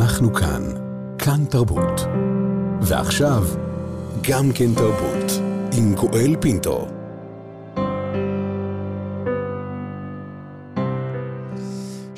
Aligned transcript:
אנחנו 0.00 0.34
כאן. 0.34 0.62
כאן 1.18 1.44
תרבות. 1.44 2.00
ועכשיו, 2.82 3.44
גם 4.20 4.52
כן 4.54 4.74
תרבות. 4.74 5.32
עם 5.72 5.94
גואל 5.94 6.36
פינטו. 6.40 6.99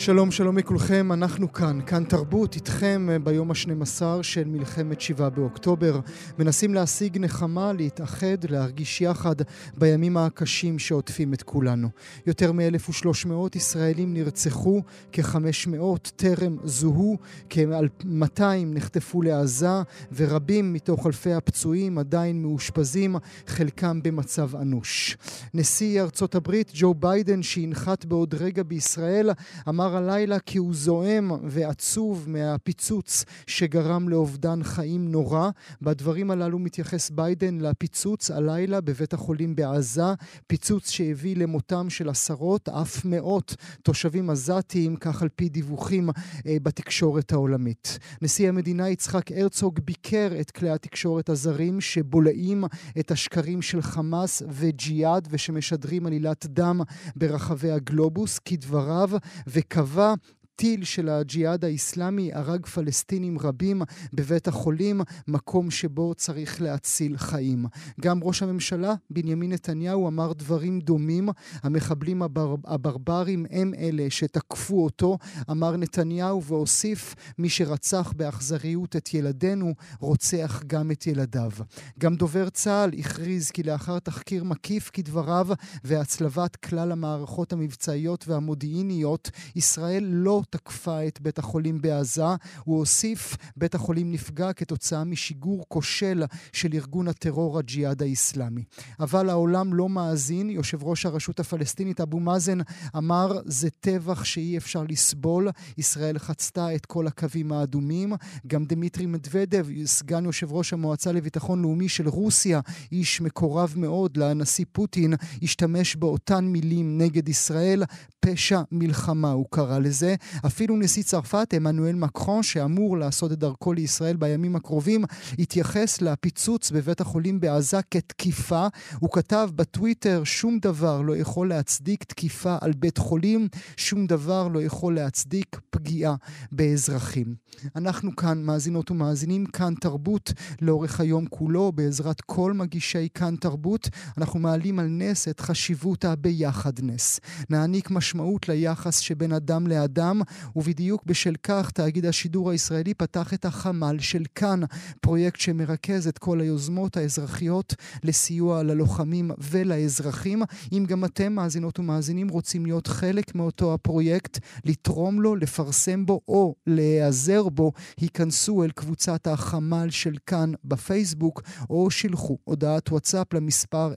שלום, 0.04 0.30
שלום 0.30 0.58
לכולכם, 0.58 1.12
אנחנו 1.12 1.52
כאן, 1.52 1.78
כאן 1.86 2.04
תרבות, 2.04 2.54
איתכם 2.54 3.08
אה, 3.10 3.18
ביום 3.18 3.50
ה-12 3.50 4.02
של 4.22 4.44
מלחמת 4.44 5.00
7 5.00 5.28
באוקטובר. 5.28 6.00
מנסים 6.38 6.74
להשיג 6.74 7.18
נחמה, 7.18 7.72
להתאחד, 7.72 8.50
להרגיש 8.50 9.00
יחד 9.00 9.34
בימים 9.76 10.16
הקשים 10.16 10.78
שעוטפים 10.78 11.34
את 11.34 11.42
כולנו. 11.42 11.88
יותר 12.26 12.52
מ-1,300 12.52 13.32
ישראלים 13.54 14.14
נרצחו, 14.14 14.82
כ-500 15.12 16.10
טרם 16.16 16.56
זוהו, 16.64 17.18
כ-200 17.50 18.42
נחטפו 18.66 19.22
לעזה, 19.22 19.82
ורבים 20.14 20.72
מתוך 20.72 21.06
אלפי 21.06 21.32
הפצועים 21.32 21.98
עדיין 21.98 22.42
מאושפזים, 22.42 23.16
חלקם 23.46 24.02
במצב 24.02 24.56
אנוש. 24.56 25.16
נשיא 25.54 26.02
ארצות 26.02 26.34
הברית, 26.34 26.70
ג'ו 26.74 26.94
ביידן, 26.94 27.42
שינחת 27.42 28.04
בעוד 28.04 28.34
רגע 28.34 28.62
בישראל, 28.62 29.30
אמר 29.68 29.91
אמר 29.92 30.10
הלילה 30.10 30.38
כי 30.38 30.58
הוא 30.58 30.74
זועם 30.74 31.32
ועצוב 31.44 32.24
מהפיצוץ 32.28 33.24
שגרם 33.46 34.08
לאובדן 34.08 34.62
חיים 34.62 35.12
נורא. 35.12 35.50
בדברים 35.82 36.30
הללו 36.30 36.58
מתייחס 36.58 37.10
ביידן 37.10 37.58
לפיצוץ 37.60 38.30
הלילה 38.30 38.80
בבית 38.80 39.12
החולים 39.12 39.56
בעזה, 39.56 40.02
פיצוץ 40.46 40.90
שהביא 40.90 41.36
למותם 41.36 41.90
של 41.90 42.08
עשרות, 42.08 42.68
אף 42.68 43.04
מאות 43.04 43.56
תושבים 43.82 44.30
עזתיים, 44.30 44.96
כך 44.96 45.22
על 45.22 45.28
פי 45.36 45.48
דיווחים 45.48 46.10
אה, 46.46 46.56
בתקשורת 46.62 47.32
העולמית. 47.32 47.98
נשיא 48.22 48.48
המדינה 48.48 48.88
יצחק 48.88 49.32
הרצוג 49.32 49.80
ביקר 49.80 50.28
את 50.40 50.50
כלי 50.50 50.70
התקשורת 50.70 51.28
הזרים 51.28 51.80
שבולעים 51.80 52.64
את 52.98 53.10
השקרים 53.10 53.62
של 53.62 53.82
חמאס 53.82 54.42
וג'יהאד 54.48 55.28
ושמשדרים 55.30 56.06
עלילת 56.06 56.46
דם 56.46 56.80
ברחבי 57.16 57.70
הגלובוס, 57.70 58.38
כדבריו, 58.38 59.10
וקבע 59.46 59.81
קבע 59.82 60.14
טיל 60.56 60.84
של 60.84 61.08
הג'יהאד 61.08 61.64
האיסלאמי 61.64 62.32
הרג 62.32 62.66
פלסטינים 62.66 63.38
רבים 63.38 63.82
בבית 64.12 64.48
החולים, 64.48 65.00
מקום 65.28 65.70
שבו 65.70 66.14
צריך 66.14 66.62
להציל 66.62 67.16
חיים. 67.16 67.66
גם 68.00 68.24
ראש 68.24 68.42
הממשלה 68.42 68.94
בנימין 69.10 69.52
נתניהו 69.52 70.08
אמר 70.08 70.32
דברים 70.32 70.80
דומים. 70.80 71.28
המחבלים 71.62 72.22
הבר... 72.22 72.54
הברברים 72.64 73.46
הם 73.50 73.72
אלה 73.78 74.06
שתקפו 74.10 74.84
אותו, 74.84 75.18
אמר 75.50 75.76
נתניהו 75.76 76.42
והוסיף, 76.42 77.14
מי 77.38 77.48
שרצח 77.48 78.12
באכזריות 78.16 78.96
את 78.96 79.14
ילדינו, 79.14 79.74
רוצח 80.00 80.62
גם 80.66 80.90
את 80.90 81.06
ילדיו. 81.06 81.50
גם 81.98 82.16
דובר 82.16 82.48
צה"ל 82.48 82.90
הכריז 82.98 83.50
כי 83.50 83.62
לאחר 83.62 83.98
תחקיר 83.98 84.44
מקיף 84.44 84.90
כדבריו 84.92 85.48
והצלבת 85.84 86.56
כלל 86.56 86.92
המערכות 86.92 87.52
המבצעיות 87.52 88.28
והמודיעיניות, 88.28 89.30
ישראל 89.56 90.04
לא 90.04 90.42
תקפה 90.52 91.06
את 91.06 91.20
בית 91.20 91.38
החולים 91.38 91.82
בעזה. 91.82 92.22
הוא 92.64 92.78
הוסיף, 92.78 93.36
בית 93.56 93.74
החולים 93.74 94.12
נפגע 94.12 94.52
כתוצאה 94.52 95.04
משיגור 95.04 95.64
כושל 95.68 96.24
של 96.52 96.68
ארגון 96.74 97.08
הטרור 97.08 97.58
הג'יהאד 97.58 98.02
האיסלאמי. 98.02 98.64
אבל 99.00 99.30
העולם 99.30 99.74
לא 99.74 99.88
מאזין. 99.88 100.50
יושב 100.50 100.84
ראש 100.84 101.06
הרשות 101.06 101.40
הפלסטינית 101.40 102.00
אבו 102.00 102.20
מאזן 102.20 102.58
אמר, 102.96 103.40
זה 103.44 103.70
טבח 103.70 104.24
שאי 104.24 104.56
אפשר 104.56 104.84
לסבול. 104.88 105.48
ישראל 105.78 106.18
חצתה 106.18 106.74
את 106.74 106.86
כל 106.86 107.06
הקווים 107.06 107.52
האדומים. 107.52 108.12
גם 108.46 108.64
דמיטרי 108.64 109.06
מדוודב, 109.06 109.66
סגן 109.84 110.24
יושב 110.24 110.52
ראש 110.52 110.72
המועצה 110.72 111.12
לביטחון 111.12 111.62
לאומי 111.62 111.88
של 111.88 112.08
רוסיה, 112.08 112.60
איש 112.92 113.20
מקורב 113.20 113.74
מאוד 113.76 114.16
לנשיא 114.16 114.64
פוטין, 114.72 115.14
השתמש 115.42 115.96
באותן 115.96 116.44
מילים 116.44 116.98
נגד 116.98 117.28
ישראל. 117.28 117.84
פשע 118.20 118.62
מלחמה, 118.72 119.30
הוא 119.30 119.46
קרא 119.50 119.78
לזה. 119.78 120.14
אפילו 120.46 120.76
נשיא 120.76 121.02
צרפת, 121.02 121.54
עמנואל 121.56 121.94
מקרון, 121.94 122.42
שאמור 122.42 122.98
לעשות 122.98 123.32
את 123.32 123.38
דרכו 123.38 123.72
לישראל 123.72 124.16
בימים 124.16 124.56
הקרובים, 124.56 125.04
התייחס 125.38 126.02
לפיצוץ 126.02 126.70
בבית 126.70 127.00
החולים 127.00 127.40
בעזה 127.40 127.80
כתקיפה. 127.90 128.66
הוא 128.98 129.10
כתב 129.12 129.50
בטוויטר, 129.54 130.24
שום 130.24 130.58
דבר 130.58 131.00
לא 131.00 131.16
יכול 131.16 131.48
להצדיק 131.48 132.04
תקיפה 132.04 132.56
על 132.60 132.72
בית 132.72 132.98
חולים, 132.98 133.48
שום 133.76 134.06
דבר 134.06 134.48
לא 134.48 134.62
יכול 134.62 134.94
להצדיק 134.94 135.60
פגיעה 135.70 136.14
באזרחים. 136.52 137.34
אנחנו 137.76 138.16
כאן, 138.16 138.42
מאזינות 138.42 138.90
ומאזינים, 138.90 139.46
כאן 139.46 139.74
תרבות 139.80 140.32
לאורך 140.60 141.00
היום 141.00 141.26
כולו, 141.26 141.72
בעזרת 141.72 142.20
כל 142.20 142.52
מגישי 142.52 143.08
כאן 143.14 143.36
תרבות, 143.36 143.88
אנחנו 144.18 144.40
מעלים 144.40 144.78
על 144.78 144.86
נס 144.86 145.28
את 145.28 145.40
חשיבות 145.40 146.04
הביחדנס. 146.04 147.20
נעניק 147.50 147.90
משמעות 147.90 148.48
ליחס 148.48 148.98
שבין 148.98 149.32
אדם 149.32 149.66
לאדם, 149.66 150.21
ובדיוק 150.56 151.02
בשל 151.06 151.34
כך 151.42 151.70
תאגיד 151.70 152.06
השידור 152.06 152.50
הישראלי 152.50 152.94
פתח 152.94 153.34
את 153.34 153.44
החמ"ל 153.44 153.98
של 153.98 154.22
כאן, 154.34 154.60
פרויקט 155.00 155.40
שמרכז 155.40 156.08
את 156.08 156.18
כל 156.18 156.40
היוזמות 156.40 156.96
האזרחיות 156.96 157.74
לסיוע 158.04 158.62
ללוחמים 158.62 159.30
ולאזרחים. 159.38 160.42
אם 160.72 160.84
גם 160.88 161.04
אתם, 161.04 161.32
מאזינות 161.32 161.78
ומאזינים, 161.78 162.28
רוצים 162.28 162.66
להיות 162.66 162.86
חלק 162.86 163.34
מאותו 163.34 163.74
הפרויקט, 163.74 164.38
לתרום 164.64 165.20
לו, 165.20 165.36
לפרסם 165.36 166.06
בו 166.06 166.20
או 166.28 166.54
להיעזר 166.66 167.48
בו, 167.48 167.72
היכנסו 168.00 168.64
אל 168.64 168.70
קבוצת 168.70 169.26
החמ"ל 169.26 169.90
של 169.90 170.14
כאן 170.26 170.52
בפייסבוק, 170.64 171.42
או 171.70 171.90
שילחו 171.90 172.38
הודעת 172.44 172.88
וואטסאפ 172.88 173.34
למספר 173.34 173.92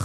050-5333-173. 0.00 0.04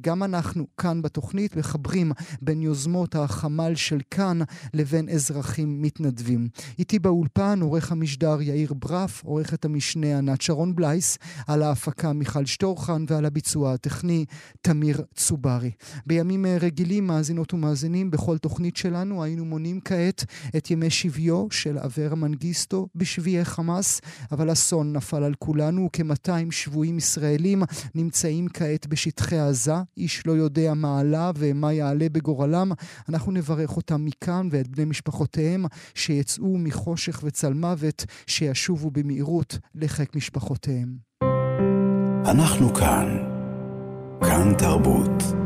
גם 0.00 0.22
אנחנו 0.22 0.66
כאן 0.84 1.02
בתוכנית 1.02 1.56
מחברים 1.56 2.12
בין 2.42 2.62
יוזמות 2.62 3.16
החמ"ל 3.16 3.74
של 3.74 4.00
כאן 4.10 4.38
לבין 4.74 5.08
אזרחים 5.08 5.82
מתנדבים. 5.82 6.48
איתי 6.78 6.98
באולפן 6.98 7.58
עורך 7.62 7.92
המשדר 7.92 8.42
יאיר 8.42 8.74
ברף, 8.74 9.24
עורכת 9.24 9.64
המשנה 9.64 10.18
ענת 10.18 10.40
שרון 10.40 10.74
בלייס, 10.74 11.18
על 11.46 11.62
ההפקה 11.62 12.12
מיכל 12.12 12.46
שטורחן 12.46 13.04
ועל 13.08 13.24
הביצוע 13.24 13.72
הטכני 13.72 14.24
תמיר 14.62 15.02
צוברי. 15.14 15.70
בימים 16.06 16.46
רגילים, 16.60 17.06
מאזינות 17.06 17.54
ומאזינים, 17.54 18.10
בכל 18.10 18.38
תוכנית 18.38 18.76
שלנו 18.76 19.22
היינו 19.22 19.44
מונים 19.44 19.80
כעת 19.84 20.24
את 20.56 20.70
ימי 20.70 20.90
שביו 20.90 21.46
של 21.50 21.78
אברה 21.78 22.14
מנגיסטו 22.14 22.88
בשביעי 22.94 23.44
חמאס, 23.44 24.00
אבל 24.32 24.52
אסון 24.52 24.92
נפל 24.92 25.22
על 25.22 25.34
כולנו, 25.38 25.88
כ-200 25.92 26.50
שבויים 26.50 26.98
ישראלים 26.98 27.62
נמצאים 27.94 28.48
כעת 28.48 28.86
בשטחי 28.86 29.38
עזה, 29.38 29.74
איש 29.96 30.26
לא 30.26 30.32
יודע 30.32 30.73
מה 30.74 31.00
עלה 31.00 31.30
ומה 31.38 31.72
יעלה 31.72 32.08
בגורלם. 32.08 32.72
אנחנו 33.08 33.32
נברך 33.32 33.76
אותם 33.76 34.04
מכאן 34.04 34.48
ואת 34.50 34.68
בני 34.68 34.84
משפחותיהם 34.84 35.64
שיצאו 35.94 36.58
מחושך 36.58 37.20
וצל 37.24 37.52
מוות, 37.52 38.04
שישובו 38.26 38.90
במהירות 38.90 39.58
לחיק 39.74 40.16
משפחותיהם. 40.16 40.96
אנחנו 42.26 42.74
כאן. 42.74 43.18
כאן 44.20 44.54
תרבות. 44.58 45.43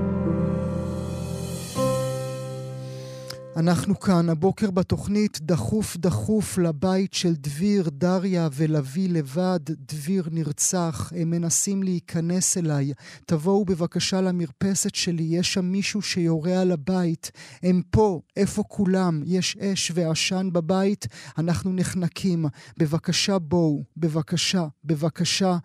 אנחנו 3.59 4.01
כאן 4.01 4.29
הבוקר 4.29 4.71
בתוכנית 4.71 5.39
דחוף 5.43 5.97
דחוף 5.97 6.59
לבית 6.59 7.15
של 7.15 7.35
דביר, 7.35 7.89
דריה 7.93 8.49
ולוי 8.53 9.09
לבד. 9.09 9.61
דביר 9.65 10.29
נרצח, 10.31 11.13
הם 11.17 11.31
מנסים 11.31 11.83
להיכנס 11.83 12.57
אליי. 12.57 12.93
תבואו 13.27 13.65
בבקשה 13.65 14.21
למרפסת 14.21 14.95
שלי, 14.95 15.23
יש 15.23 15.55
שם 15.55 15.65
מישהו 15.65 16.03
שיורה 16.03 16.61
על 16.61 16.73
הבית. 16.73 17.31
הם 17.63 17.83
פה, 17.91 18.21
איפה 18.37 18.63
כולם? 18.69 19.23
יש 19.25 19.57
אש 19.57 19.93
ועשן 19.95 20.49
בבית, 20.53 21.07
אנחנו 21.39 21.73
נחנקים. 21.73 22.47
בבקשה 22.79 23.39
בואו, 23.39 23.85
בבקשה, 23.97 24.67
בבקשה. 24.85 25.57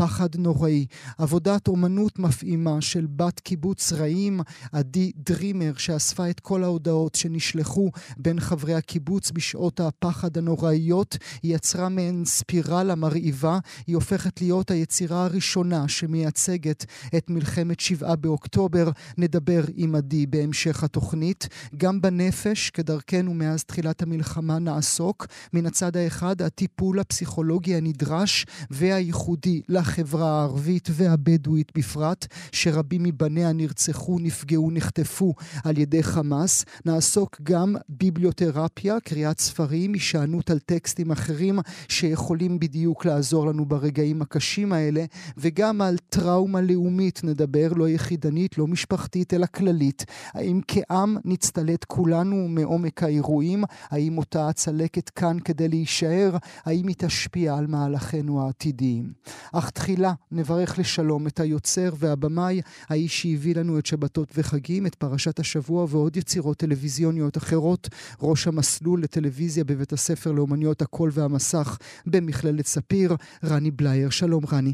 פחד 0.00 0.28
נוראי. 0.36 0.86
עבודת 1.18 1.68
אומנות 1.68 2.18
מפעימה 2.18 2.80
של 2.80 3.06
בת 3.16 3.40
קיבוץ 3.40 3.92
רעים, 3.92 4.40
עדי 4.72 5.12
דרימר, 5.16 5.72
שאספה 5.76 6.30
את 6.30 6.40
כל 6.40 6.64
ההודעות 6.64 7.14
שנשלחו 7.14 7.90
בין 8.16 8.40
חברי 8.40 8.74
הקיבוץ 8.74 9.30
בשעות 9.30 9.80
הפחד 9.80 10.38
הנוראיות. 10.38 11.16
היא 11.42 11.54
יצרה 11.54 11.88
מעין 11.88 12.24
ספירלה 12.24 12.94
מרהיבה. 12.94 13.58
היא 13.86 13.94
הופכת 13.94 14.40
להיות 14.40 14.70
היצירה 14.70 15.24
הראשונה 15.24 15.88
שמייצגת 15.88 16.84
את 17.16 17.30
מלחמת 17.30 17.80
שבעה 17.80 18.16
באוקטובר. 18.16 18.90
נדבר 19.18 19.64
עם 19.74 19.94
עדי 19.94 20.26
בהמשך 20.26 20.84
התוכנית. 20.84 21.48
גם 21.76 22.00
בנפש, 22.00 22.70
כדרכנו 22.70 23.34
מאז 23.34 23.64
תחילת 23.64 24.02
המלחמה, 24.02 24.58
נעסוק. 24.58 25.26
מן 25.52 25.66
הצד 25.66 25.96
האחד, 25.96 26.42
הטיפול 26.42 27.00
הפסיכולוגי 27.00 27.74
הנדרש 27.74 28.46
והייחודי. 28.70 29.62
החברה 29.90 30.40
הערבית 30.40 30.88
והבדואית 30.92 31.72
בפרט, 31.78 32.26
שרבים 32.52 33.02
מבניה 33.02 33.52
נרצחו, 33.52 34.18
נפגעו, 34.18 34.70
נחטפו 34.70 35.34
על 35.64 35.78
ידי 35.78 36.02
חמאס. 36.02 36.64
נעסוק 36.84 37.40
גם 37.42 37.76
ביבליותרפיה, 37.88 39.00
קריאת 39.00 39.40
ספרים, 39.40 39.94
הישענות 39.94 40.50
על 40.50 40.58
טקסטים 40.58 41.10
אחרים 41.10 41.58
שיכולים 41.88 42.58
בדיוק 42.58 43.04
לעזור 43.04 43.46
לנו 43.46 43.64
ברגעים 43.64 44.22
הקשים 44.22 44.72
האלה, 44.72 45.04
וגם 45.36 45.82
על 45.82 45.96
טראומה 46.08 46.60
לאומית 46.60 47.24
נדבר, 47.24 47.72
לא 47.76 47.88
יחידנית, 47.88 48.58
לא 48.58 48.66
משפחתית, 48.66 49.34
אלא 49.34 49.46
כללית. 49.46 50.04
האם 50.34 50.60
כעם 50.68 51.16
נצטלט 51.24 51.84
כולנו 51.84 52.48
מעומק 52.48 53.02
האירועים? 53.02 53.64
האם 53.90 54.18
אותה 54.18 54.48
הצלקת 54.48 55.08
כאן 55.08 55.36
כדי 55.44 55.68
להישאר? 55.68 56.36
האם 56.64 56.88
היא 56.88 56.96
תשפיע 56.98 57.54
על 57.54 57.66
מהלכינו 57.66 58.42
העתידיים? 58.46 59.12
אך 59.52 59.69
תחילה 59.70 60.12
נברך 60.32 60.78
לשלום 60.78 61.26
את 61.26 61.40
היוצר 61.40 61.90
והבמאי, 61.98 62.60
האיש 62.88 63.22
שהביא 63.22 63.54
לנו 63.56 63.78
את 63.78 63.86
שבתות 63.86 64.28
וחגים, 64.36 64.86
את 64.86 64.94
פרשת 64.94 65.38
השבוע 65.38 65.86
ועוד 65.88 66.16
יצירות 66.16 66.56
טלוויזיוניות 66.56 67.36
אחרות, 67.36 67.88
ראש 68.22 68.46
המסלול 68.46 69.02
לטלוויזיה 69.02 69.64
בבית 69.64 69.92
הספר 69.92 70.32
לאומניות 70.32 70.82
הקול 70.82 71.10
והמסך 71.12 71.78
במכללת 72.06 72.66
ספיר, 72.66 73.10
רני 73.44 73.70
בלייר. 73.70 74.10
שלום 74.10 74.42
רני. 74.52 74.72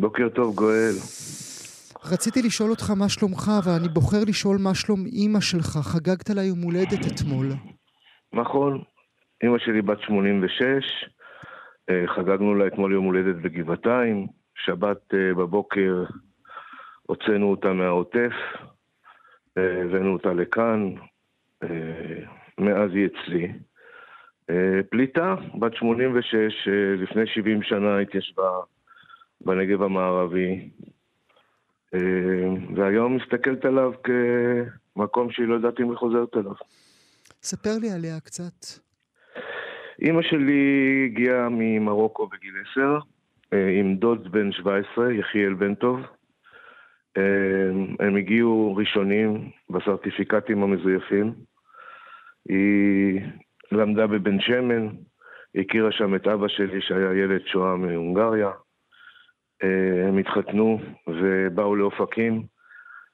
בוקר 0.00 0.28
טוב 0.34 0.54
גואל. 0.54 0.94
רציתי 2.04 2.42
לשאול 2.42 2.70
אותך 2.70 2.90
מה 2.90 3.08
שלומך, 3.08 3.50
ואני 3.64 3.88
בוחר 3.88 4.24
לשאול 4.26 4.56
מה 4.58 4.74
שלום 4.74 5.06
אימא 5.06 5.40
שלך. 5.40 5.78
חגגת 5.82 6.30
לה 6.30 6.42
יום 6.42 6.60
הולדת 6.62 7.06
אתמול. 7.06 7.46
נכון, 8.32 8.82
אימא 9.42 9.58
שלי 9.58 9.82
בת 9.82 9.98
86, 10.00 10.62
אה, 10.62 11.17
חגגנו 12.06 12.54
לה 12.54 12.66
אתמול 12.66 12.92
יום 12.92 13.04
הולדת 13.04 13.36
בגבעתיים, 13.36 14.26
שבת 14.54 15.14
אה, 15.14 15.34
בבוקר 15.34 16.04
הוצאנו 17.02 17.50
אותה 17.50 17.72
מהעוטף, 17.72 18.32
אה, 19.58 19.82
הבאנו 19.84 20.12
אותה 20.12 20.32
לכאן, 20.32 20.94
מאז 22.58 22.90
היא 22.94 23.06
אצלי. 23.06 23.52
פליטה, 24.90 25.34
בת 25.58 25.74
86, 25.74 26.68
לפני 26.98 27.26
70 27.26 27.62
שנה 27.62 27.98
התיישבה 27.98 28.50
בנגב 29.40 29.82
המערבי, 29.82 30.70
והיום 32.76 33.16
מסתכלת 33.16 33.64
עליו 33.64 33.92
כמקום 34.02 35.30
שהיא 35.30 35.46
לא 35.46 35.54
יודעת 35.54 35.80
אם 35.80 35.90
היא 35.90 35.96
חוזרת 35.96 36.36
אליו. 36.36 36.54
ספר 37.42 37.78
לי 37.80 37.90
עליה 37.90 38.20
קצת. 38.20 38.87
אימא 40.02 40.22
שלי 40.22 41.02
הגיעה 41.06 41.48
ממרוקו 41.50 42.26
בגיל 42.26 42.54
10, 42.72 42.98
אה, 43.52 43.68
עם 43.80 43.96
דוד 43.96 44.32
בן 44.32 44.52
17, 44.52 45.12
יחיאל 45.12 45.54
בן 45.54 45.74
טוב. 45.74 46.00
אה, 47.16 47.70
הם 48.00 48.16
הגיעו 48.16 48.74
ראשונים 48.76 49.50
בסרטיפיקטים 49.70 50.62
המזויפים. 50.62 51.34
היא 52.48 53.20
למדה 53.72 54.06
בבן 54.06 54.40
שמן, 54.40 54.88
הכירה 55.54 55.92
שם 55.92 56.14
את 56.14 56.26
אבא 56.26 56.48
שלי 56.48 56.80
שהיה 56.80 57.14
ילד 57.14 57.46
שואה 57.46 57.76
מהונגריה. 57.76 58.50
אה, 59.62 60.08
הם 60.08 60.18
התחתנו 60.18 60.80
ובאו 61.06 61.76
לאופקים. 61.76 62.42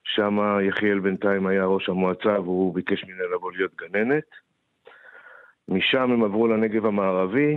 שם 0.05 0.39
יחיאל 0.63 0.99
בינתיים 0.99 1.47
היה 1.47 1.65
ראש 1.65 1.89
המועצה 1.89 2.41
והוא 2.41 2.75
ביקש 2.75 3.05
ממנה 3.05 3.25
לבוא 3.35 3.53
להיות 3.53 3.73
גננת. 3.77 4.25
משם 5.69 6.11
הם 6.13 6.25
עברו 6.25 6.49
לנגב 6.49 6.87
המערבי 6.87 7.57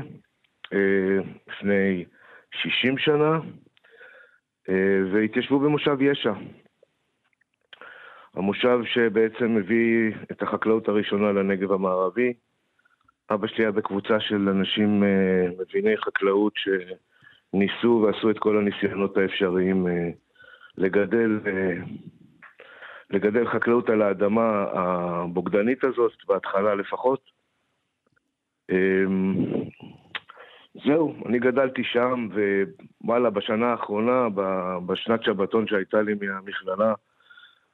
אה, 0.74 1.20
לפני 1.48 2.06
60 2.52 2.98
שנה 2.98 3.40
אה, 4.70 5.00
והתיישבו 5.14 5.60
במושב 5.60 6.02
יש"ע. 6.02 6.34
המושב 8.34 8.80
שבעצם 8.84 9.56
מביא 9.56 10.14
את 10.32 10.42
החקלאות 10.42 10.88
הראשונה 10.88 11.32
לנגב 11.32 11.72
המערבי. 11.72 12.34
אבא 13.30 13.48
שלי 13.48 13.64
היה 13.64 13.72
בקבוצה 13.72 14.20
של 14.20 14.50
אנשים 14.50 15.04
אה, 15.04 15.48
מביני 15.60 15.98
חקלאות 15.98 16.54
שניסו 16.56 18.06
ועשו 18.06 18.30
את 18.30 18.40
כל 18.40 18.58
הניסיונות 18.58 19.18
האפשריים 19.18 19.88
לגדל 20.78 21.40
לגדל 23.10 23.48
חקלאות 23.48 23.90
על 23.90 24.02
האדמה 24.02 24.66
הבוגדנית 24.74 25.84
הזאת, 25.84 26.12
בהתחלה 26.28 26.76
לפחות. 26.76 27.37
אמ, 28.72 29.46
זהו, 30.86 31.16
אני 31.26 31.40
גדלתי 31.40 31.84
שם, 31.84 32.28
ווואלה, 33.02 33.30
בשנה 33.30 33.66
האחרונה, 33.66 34.28
בשנת 34.86 35.24
שבתון 35.24 35.68
שהייתה 35.68 36.02
לי 36.02 36.14
מהמכללה, 36.14 36.94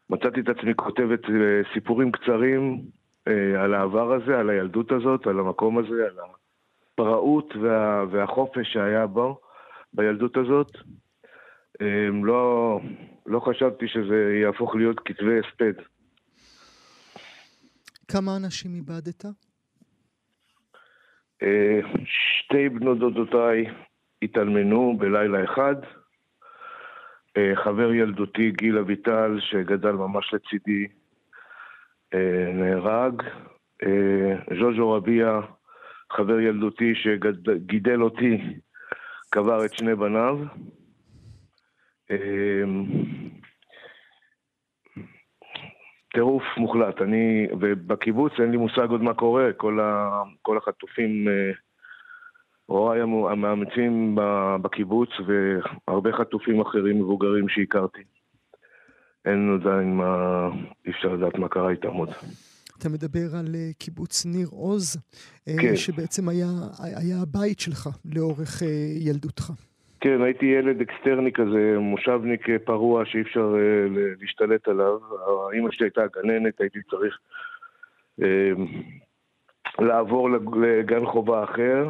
מצאתי 0.09 0.39
את 0.39 0.49
עצמי 0.49 0.75
כותבת 0.75 1.25
אה, 1.29 1.61
סיפורים 1.73 2.11
קצרים 2.11 2.81
אה, 3.27 3.63
על 3.63 3.73
העבר 3.73 4.13
הזה, 4.13 4.39
על 4.39 4.49
הילדות 4.49 4.91
הזאת, 4.91 5.27
על 5.27 5.39
המקום 5.39 5.77
הזה, 5.77 6.05
על 6.05 6.17
הפראות 6.93 7.53
וה, 7.55 8.05
והחופש 8.11 8.73
שהיה 8.73 9.07
בו, 9.07 9.39
בילדות 9.93 10.37
הזאת. 10.37 10.71
אמ, 11.81 12.25
לא, 12.25 12.79
לא 13.25 13.39
חשבתי 13.39 13.87
שזה 13.87 14.39
יהפוך 14.41 14.75
להיות 14.75 14.99
כתבי 15.05 15.39
הספד. 15.39 15.73
כמה 18.07 18.37
אנשים 18.37 18.75
איבדת? 18.75 19.25
אה, 21.43 21.79
שתי 22.05 22.69
בנות 22.69 22.99
דודותיי 22.99 23.65
התאלמנו 24.21 24.97
בלילה 24.97 25.43
אחד. 25.43 25.75
אה, 27.37 27.51
חבר 27.55 27.93
ילדותי 27.93 28.51
גיל 28.51 28.77
אביטל, 28.77 29.37
שגדל 29.39 29.91
ממש 29.91 30.33
לצידי, 30.33 30.87
אה, 32.13 32.51
נהרג. 32.53 33.23
ז'וז'ו 34.59 34.91
רביע, 34.91 35.39
חבר 36.11 36.39
ילדותי 36.39 36.95
שגידל 36.95 38.01
אותי, 38.01 38.41
קבר 39.29 39.65
את 39.65 39.73
שני 39.73 39.95
בניו. 39.95 40.39
טירוף 46.13 46.43
מוחלט. 46.57 47.01
אני, 47.01 47.47
ובקיבוץ 47.59 48.33
אין 48.39 48.51
לי 48.51 48.57
מושג 48.57 48.89
עוד 48.89 49.01
מה 49.01 49.13
קורה, 49.13 49.53
כל, 49.57 49.79
ה, 49.79 50.09
כל 50.41 50.57
החטופים, 50.57 51.27
אה, 51.27 51.51
הוריי 52.65 53.01
המאמצים 53.01 54.17
בקיבוץ 54.61 55.09
והרבה 55.25 56.11
חטופים 56.13 56.61
אחרים 56.61 56.99
מבוגרים 56.99 57.49
שהכרתי. 57.49 58.01
אין 59.25 59.59
עדיין 59.61 59.97
מה, 59.97 60.47
אי 60.85 60.91
אפשר 60.91 61.07
לדעת 61.13 61.37
מה 61.37 61.49
קרה 61.49 61.69
איתם 61.69 61.93
עוד. 61.93 62.09
אתה 62.77 62.89
מדבר 62.89 63.35
על 63.39 63.55
אה, 63.55 63.69
קיבוץ 63.77 64.25
ניר 64.25 64.47
עוז, 64.51 64.97
אה, 65.47 65.53
כן. 65.61 65.75
שבעצם 65.75 66.29
היה, 66.29 66.47
היה 66.79 67.21
הבית 67.21 67.59
שלך 67.59 67.89
לאורך 68.15 68.61
ילדותך. 68.99 69.51
כן, 70.03 70.21
הייתי 70.21 70.45
ילד 70.45 70.81
אקסטרני 70.81 71.31
כזה, 71.31 71.75
מושבניק 71.79 72.47
פרוע 72.63 73.05
שאי 73.05 73.21
אפשר 73.21 73.55
אה, 73.55 73.99
להשתלט 74.21 74.67
עליו. 74.67 74.97
אימא 75.53 75.71
שלי 75.71 75.85
הייתה 75.85 76.01
גננת, 76.15 76.61
הייתי 76.61 76.79
צריך 76.89 77.17
uh, 78.21 78.23
לעבור 79.79 80.29
לגן 80.61 81.05
חובה 81.05 81.43
אחר. 81.43 81.87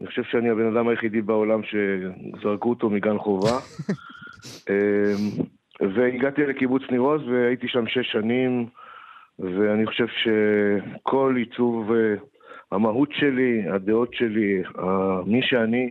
אני 0.00 0.08
חושב 0.08 0.22
שאני 0.22 0.50
הבן 0.50 0.76
אדם 0.76 0.88
היחידי 0.88 1.22
בעולם 1.22 1.60
שזרקו 1.62 2.70
אותו 2.70 2.90
מגן 2.90 3.18
חובה. 3.18 3.58
והגעתי 5.94 6.46
לקיבוץ 6.46 6.82
ניר 6.90 7.00
עוז 7.00 7.28
והייתי 7.28 7.68
שם 7.68 7.86
שש 7.86 8.12
שנים, 8.12 8.66
ואני 9.38 9.86
חושב 9.86 10.06
שכל 10.06 11.34
עיצוב 11.36 11.90
המהות 12.72 13.12
שלי, 13.12 13.62
הדעות 13.68 14.14
שלי, 14.14 14.62
מי 15.26 15.42
שאני, 15.42 15.90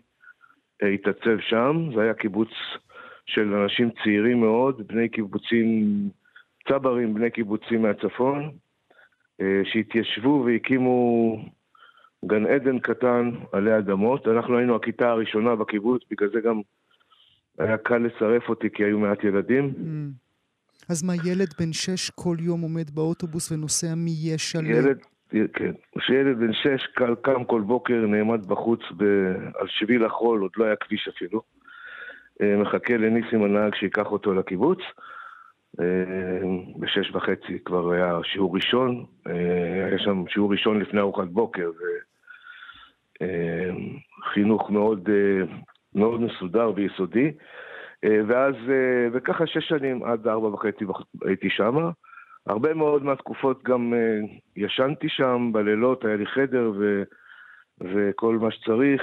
התעצב 0.82 1.40
שם, 1.40 1.90
זה 1.96 2.02
היה 2.02 2.14
קיבוץ 2.14 2.50
של 3.26 3.54
אנשים 3.54 3.90
צעירים 4.04 4.40
מאוד, 4.40 4.88
בני 4.88 5.10
קיבוצים, 5.10 6.10
צברים, 6.68 7.14
בני 7.14 7.32
קיבוצים 7.32 7.82
מהצפון, 7.82 8.52
אה, 9.42 9.62
שהתיישבו 9.64 10.44
והקימו 10.46 11.38
גן 12.26 12.46
עדן 12.46 12.80
קטן 12.80 13.32
עלי 13.52 13.78
אדמות. 13.78 14.28
אנחנו 14.28 14.58
היינו 14.58 14.76
הכיתה 14.76 15.10
הראשונה 15.10 15.56
בקיבוץ, 15.56 16.02
בגלל 16.12 16.30
זה 16.34 16.40
גם 16.40 16.62
היה 17.60 17.78
קל 17.78 17.98
לצרף 17.98 18.50
אותי 18.50 18.68
כי 18.74 18.84
היו 18.84 19.00
מעט 19.00 19.24
ילדים. 19.24 19.74
Mm. 19.78 20.26
אז 20.90 21.04
מה, 21.04 21.14
ילד 21.26 21.54
בן 21.60 21.74
שש 21.74 22.10
כל 22.10 22.38
יום 22.40 22.62
עומד 22.62 22.90
באוטובוס 22.90 23.52
ונוסע 23.52 23.96
מישע 23.96 24.62
ל... 24.62 24.66
ילד, 24.66 25.00
כן, 25.30 25.72
כשילד 25.98 26.38
בן 26.38 26.54
שש 26.54 26.88
קם 27.22 27.44
כל 27.44 27.62
בוקר, 27.62 28.06
נעמד 28.08 28.46
בחוץ 28.46 28.80
ב... 28.98 29.04
על 29.60 29.68
שביל 29.68 30.06
החול, 30.06 30.42
עוד 30.42 30.52
לא 30.58 30.66
היה 30.66 30.76
כביש 30.76 31.08
אפילו. 31.08 31.42
אה, 32.42 32.58
מחכה 32.58 32.98
לניסים 32.98 33.44
הנהג 33.44 33.76
שייקח 33.76 34.12
אותו 34.12 34.34
לקיבוץ. 34.34 34.80
אה, 35.80 36.42
בשש 36.80 37.12
וחצי 37.16 37.60
כבר 37.66 37.92
היה 37.92 38.20
שיעור 38.24 38.56
ראשון, 38.56 39.06
אה, 39.28 39.86
היה 39.88 40.00
שם 40.00 40.24
שיעור 40.28 40.52
ראשון 40.52 40.80
לפני 40.80 41.00
ארוחת 41.00 41.28
בוקר, 41.28 41.72
וחינוך 43.22 44.70
מאוד 44.70 45.10
מאוד 45.96 46.22
מסודר 46.22 46.72
ויסודי. 46.76 47.32
ואז, 48.28 48.56
וככה 49.14 49.48
שש 49.48 49.68
שנים, 49.68 50.04
עד 50.04 50.28
ארבע 50.28 50.48
וחצי 50.48 50.86
הייתי 51.26 51.50
שמה. 51.50 51.92
הרבה 52.48 52.74
מאוד 52.74 53.04
מהתקופות 53.04 53.64
גם 53.64 53.94
ישנתי 54.56 55.10
שם 55.10 55.50
בלילות, 55.54 56.06
היה 56.06 56.16
לי 56.16 56.26
חדר 56.26 56.72
ו, 56.80 57.04
וכל 57.82 58.38
מה 58.38 58.52
שצריך. 58.52 59.02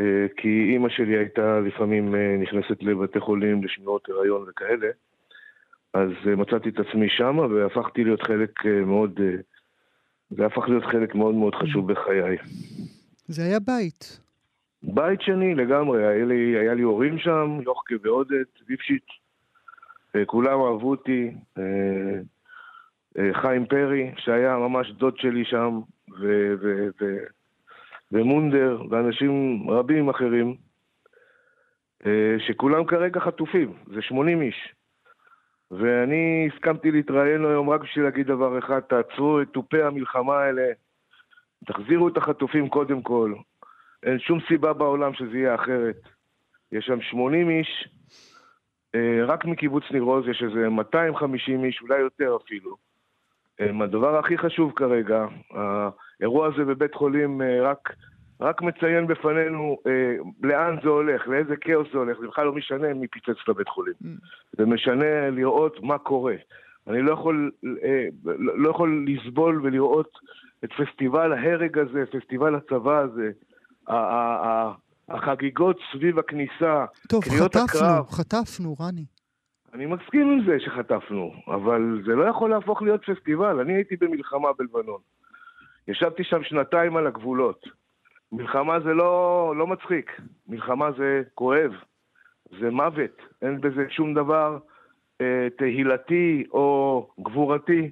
אה, 0.00 0.26
כי 0.36 0.48
אימא 0.72 0.88
שלי 0.88 1.16
הייתה 1.18 1.60
לפעמים 1.60 2.14
אה, 2.14 2.36
נכנסת 2.42 2.82
לבתי 2.82 3.20
חולים 3.20 3.64
לשמירות 3.64 4.08
הריון 4.08 4.44
וכאלה, 4.48 4.86
אז 5.94 6.10
אה, 6.26 6.36
מצאתי 6.36 6.68
את 6.68 6.78
עצמי 6.78 7.08
שם 7.08 7.38
והפכתי 7.38 8.04
להיות 8.04 8.22
חלק 8.22 8.66
מאוד, 8.86 9.20
זה 10.30 10.46
הפך 10.46 10.68
להיות 10.68 10.84
חלק 10.84 11.14
מאוד 11.14 11.34
מאוד 11.34 11.54
חשוב 11.54 11.92
בחיי. 11.92 12.36
זה 13.26 13.42
היה 13.42 13.58
בית. 13.60 14.20
בית 14.82 15.20
שני 15.20 15.54
לגמרי, 15.54 16.06
היה 16.06 16.24
לי, 16.24 16.58
היה 16.58 16.74
לי 16.74 16.82
הורים 16.82 17.18
שם, 17.18 17.58
יוחקה 17.64 17.94
ועודד, 18.02 18.44
ליפשיץ, 18.68 19.04
כולם 20.26 20.60
אהבו 20.60 20.90
אותי, 20.90 21.30
חיים 23.32 23.66
פרי, 23.66 24.10
שהיה 24.16 24.56
ממש 24.56 24.90
דוד 24.90 25.18
שלי 25.18 25.44
שם, 25.44 25.80
ו... 26.20 26.54
ו, 26.60 26.88
ו 27.00 27.16
ומונדר 28.12 28.82
ואנשים 28.90 29.64
רבים 29.70 30.08
אחרים, 30.08 30.56
אה, 32.06 32.36
שכולם 32.38 32.84
כרגע 32.84 33.20
חטופים, 33.20 33.72
זה 33.94 34.02
80 34.02 34.42
איש. 34.42 34.74
ואני 35.70 36.48
הסכמתי 36.52 36.90
להתראיין 36.90 37.44
היום 37.44 37.70
רק 37.70 37.80
בשביל 37.80 38.04
להגיד 38.04 38.26
דבר 38.26 38.58
אחד, 38.58 38.80
תעצרו 38.80 39.40
את 39.42 39.48
תופי 39.48 39.82
המלחמה 39.82 40.38
האלה, 40.38 40.72
תחזירו 41.66 42.08
את 42.08 42.16
החטופים 42.16 42.68
קודם 42.68 43.02
כל. 43.02 43.34
אין 44.02 44.18
שום 44.18 44.38
סיבה 44.48 44.72
בעולם 44.72 45.14
שזה 45.14 45.38
יהיה 45.38 45.54
אחרת. 45.54 45.96
יש 46.72 46.84
שם 46.84 47.00
80 47.00 47.50
איש, 47.50 47.88
אה, 47.88 48.31
רק 49.26 49.44
מקיבוץ 49.44 49.84
ניר 49.90 50.02
עוז 50.02 50.28
יש 50.28 50.42
איזה 50.42 50.68
250 50.68 51.64
איש, 51.64 51.82
אולי 51.82 51.98
יותר 51.98 52.36
אפילו. 52.44 52.76
הדבר 53.60 54.18
הכי 54.18 54.38
חשוב 54.38 54.72
כרגע, 54.76 55.26
האירוע 55.50 56.46
הזה 56.46 56.64
בבית 56.64 56.94
חולים 56.94 57.42
אה, 57.42 57.62
רק, 57.62 57.92
רק 58.40 58.62
מציין 58.62 59.06
בפנינו 59.06 59.78
אה, 59.86 60.14
לאן 60.42 60.76
זה 60.82 60.88
הולך, 60.88 61.28
לאיזה 61.28 61.56
כאוס 61.56 61.88
זה 61.92 61.98
הולך, 61.98 62.18
זה 62.20 62.26
בכלל 62.26 62.44
לא 62.44 62.52
משנה 62.52 62.94
מי 62.94 63.06
פיצץ 63.08 63.36
את 63.44 63.48
הבית 63.48 63.68
חולים. 63.68 63.94
Mm. 64.02 64.06
זה 64.58 64.66
משנה 64.66 65.30
לראות 65.30 65.82
מה 65.82 65.98
קורה. 65.98 66.34
אני 66.86 67.02
לא 67.02 67.12
יכול, 67.12 67.50
אה, 67.84 68.06
לא 68.34 68.70
יכול 68.70 69.06
לסבול 69.08 69.60
ולראות 69.62 70.18
את 70.64 70.70
פסטיבל 70.72 71.32
ההרג 71.32 71.78
הזה, 71.78 72.04
פסטיבל 72.06 72.54
הצבא 72.54 72.98
הזה, 72.98 73.30
החגיגות 75.12 75.78
סביב 75.92 76.18
הכניסה, 76.18 76.84
טוב, 77.08 77.24
חטפנו, 77.24 77.64
הקרב. 77.64 78.06
חטפנו, 78.10 78.74
רני. 78.80 79.04
אני 79.74 79.86
מסכים 79.86 80.30
עם 80.30 80.44
זה 80.46 80.56
שחטפנו, 80.60 81.32
אבל 81.46 82.02
זה 82.06 82.14
לא 82.14 82.24
יכול 82.24 82.50
להפוך 82.50 82.82
להיות 82.82 83.00
פסטיבל. 83.04 83.60
אני 83.60 83.72
הייתי 83.72 83.96
במלחמה 83.96 84.48
בלבנון. 84.58 85.00
ישבתי 85.88 86.24
שם 86.24 86.42
שנתיים 86.44 86.96
על 86.96 87.06
הגבולות. 87.06 87.66
מלחמה 88.32 88.80
זה 88.80 88.94
לא, 88.94 89.54
לא 89.56 89.66
מצחיק, 89.66 90.20
מלחמה 90.48 90.92
זה 90.98 91.22
כואב, 91.34 91.72
זה 92.60 92.70
מוות, 92.70 93.22
אין 93.42 93.60
בזה 93.60 93.86
שום 93.90 94.14
דבר 94.14 94.58
אה, 95.20 95.48
תהילתי 95.58 96.44
או 96.52 97.08
גבורתי. 97.20 97.90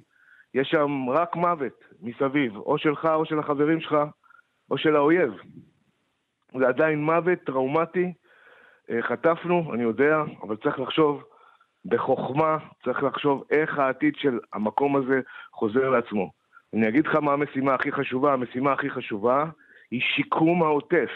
יש 0.53 0.67
שם 0.67 1.09
רק 1.09 1.35
מוות 1.35 1.83
מסביב, 2.01 2.57
או 2.57 2.77
שלך 2.77 3.05
או 3.05 3.25
של 3.25 3.39
החברים 3.39 3.81
שלך, 3.81 3.95
או 4.71 4.77
של 4.77 4.95
האויב. 4.95 5.31
זה 6.57 6.67
עדיין 6.67 7.03
מוות 7.03 7.39
טראומטי. 7.45 8.13
אה, 8.89 9.01
חטפנו, 9.01 9.73
אני 9.73 9.83
יודע, 9.83 10.17
אבל 10.43 10.55
צריך 10.55 10.79
לחשוב 10.79 11.23
בחוכמה 11.85 12.57
צריך 12.83 13.03
לחשוב 13.03 13.43
איך 13.51 13.79
העתיד 13.79 14.15
של 14.15 14.39
המקום 14.53 14.95
הזה 14.95 15.21
חוזר 15.53 15.89
לעצמו. 15.89 16.31
אני 16.73 16.89
אגיד 16.89 17.07
לך 17.07 17.15
מה 17.15 17.33
המשימה 17.33 17.73
הכי 17.73 17.91
חשובה. 17.91 18.33
המשימה 18.33 18.73
הכי 18.73 18.89
חשובה 18.89 19.45
היא 19.91 20.01
שיקום 20.01 20.63
העוטף. 20.63 21.09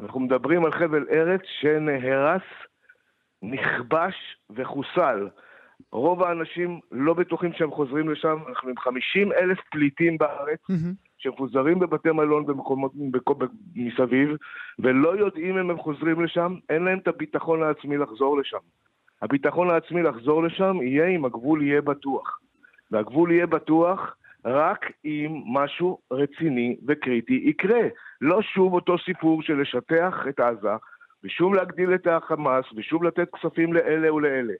אנחנו 0.00 0.20
מדברים 0.20 0.64
על 0.64 0.72
חבל 0.72 1.06
ארץ 1.10 1.40
שנהרס, 1.60 2.42
נכבש 3.42 4.14
וחוסל. 4.50 5.28
רוב 5.92 6.22
האנשים 6.22 6.80
לא 6.92 7.14
בטוחים 7.14 7.52
שהם 7.52 7.70
חוזרים 7.70 8.08
לשם, 8.08 8.38
אנחנו 8.48 8.68
עם 8.68 8.78
50 8.78 9.32
אלף 9.32 9.58
פליטים 9.70 10.18
בארץ, 10.18 10.60
mm-hmm. 10.70 11.05
שמפוזרים 11.18 11.78
בבתי 11.78 12.10
מלון 12.10 12.46
במקומות 12.46 12.92
מסביב, 13.76 14.36
ולא 14.78 15.18
יודעים 15.18 15.58
אם 15.58 15.70
הם 15.70 15.78
חוזרים 15.78 16.24
לשם, 16.24 16.54
אין 16.70 16.84
להם 16.84 16.98
את 16.98 17.08
הביטחון 17.08 17.62
העצמי 17.62 17.96
לחזור 17.96 18.38
לשם. 18.38 18.58
הביטחון 19.22 19.70
העצמי 19.70 20.02
לחזור 20.02 20.42
לשם 20.42 20.82
יהיה 20.82 21.06
אם 21.06 21.24
הגבול 21.24 21.62
יהיה 21.62 21.82
בטוח. 21.82 22.40
והגבול 22.90 23.32
יהיה 23.32 23.46
בטוח 23.46 24.16
רק 24.44 24.92
אם 25.04 25.42
משהו 25.46 25.98
רציני 26.10 26.76
וקריטי 26.86 27.42
יקרה. 27.44 27.82
לא 28.20 28.42
שוב 28.42 28.72
אותו 28.72 28.98
סיפור 28.98 29.42
של 29.42 29.60
לשטח 29.60 30.14
את 30.28 30.40
עזה, 30.40 30.76
ושוב 31.24 31.54
להגדיל 31.54 31.94
את 31.94 32.06
החמאס, 32.06 32.64
ושוב 32.76 33.04
לתת 33.04 33.28
כספים 33.34 33.72
לאלה 33.72 34.14
ולאלה. 34.14 34.54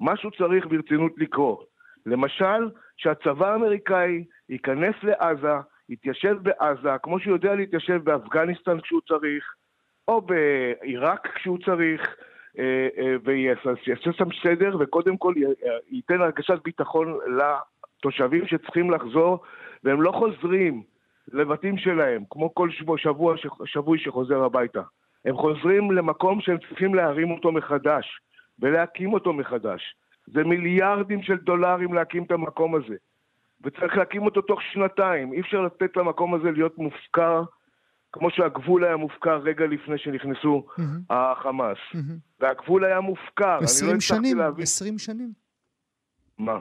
משהו 0.00 0.30
צריך 0.30 0.66
ברצינות 0.66 1.12
לקרות. 1.18 1.66
למשל, 2.06 2.70
שהצבא 2.96 3.52
האמריקאי 3.52 4.24
ייכנס 4.48 4.94
לעזה, 5.02 5.54
יתיישב 5.90 6.36
בעזה, 6.42 6.98
כמו 7.02 7.20
שהוא 7.20 7.32
יודע 7.32 7.54
להתיישב 7.54 8.00
באפגניסטן 8.04 8.80
כשהוא 8.80 9.00
צריך, 9.08 9.54
או 10.08 10.20
בעיראק 10.20 11.28
כשהוא 11.34 11.58
צריך, 11.64 12.16
אה, 12.58 12.88
אה, 12.98 13.16
ויעשה 13.24 13.70
שם 14.12 14.28
סדר, 14.42 14.76
וקודם 14.80 15.16
כל 15.16 15.34
ייתן 15.90 16.20
הרגשת 16.20 16.58
ביטחון 16.64 17.18
לתושבים 17.38 18.46
שצריכים 18.46 18.90
לחזור, 18.90 19.38
והם 19.84 20.02
לא 20.02 20.12
חוזרים 20.12 20.82
לבתים 21.32 21.78
שלהם, 21.78 22.22
כמו 22.30 22.54
כל 22.54 22.70
שבוע, 22.70 22.98
שבוע 22.98 23.34
שבוי 23.64 23.98
שחוזר 23.98 24.44
הביתה. 24.44 24.82
הם 25.24 25.36
חוזרים 25.36 25.90
למקום 25.90 26.40
שהם 26.40 26.58
צריכים 26.68 26.94
להרים 26.94 27.30
אותו 27.30 27.52
מחדש, 27.52 28.20
ולהקים 28.58 29.12
אותו 29.12 29.32
מחדש. 29.32 29.94
זה 30.26 30.44
מיליארדים 30.44 31.22
של 31.22 31.36
דולרים 31.36 31.92
להקים 31.92 32.22
את 32.22 32.30
המקום 32.30 32.74
הזה. 32.74 32.96
וצריך 33.64 33.96
להקים 33.96 34.22
אותו 34.22 34.40
תוך 34.40 34.62
שנתיים. 34.72 35.32
אי 35.32 35.40
אפשר 35.40 35.60
לתת 35.60 35.96
למקום 35.96 36.34
הזה 36.34 36.50
להיות 36.50 36.78
מופקר 36.78 37.42
כמו 38.12 38.30
שהגבול 38.30 38.84
היה 38.84 38.96
מופקר 38.96 39.36
רגע 39.36 39.66
לפני 39.66 39.98
שנכנסו 39.98 40.66
mm-hmm. 40.68 40.82
החמאס. 41.10 41.78
Mm-hmm. 41.92 41.96
והגבול 42.40 42.84
היה 42.84 43.00
מופקר, 43.00 43.58
אני 43.58 43.90
לא 43.90 43.94
הצלחתי 43.94 44.34
להבין... 44.34 44.62
עשרים 44.62 44.98
שנים. 44.98 45.32
מה? 46.38 46.58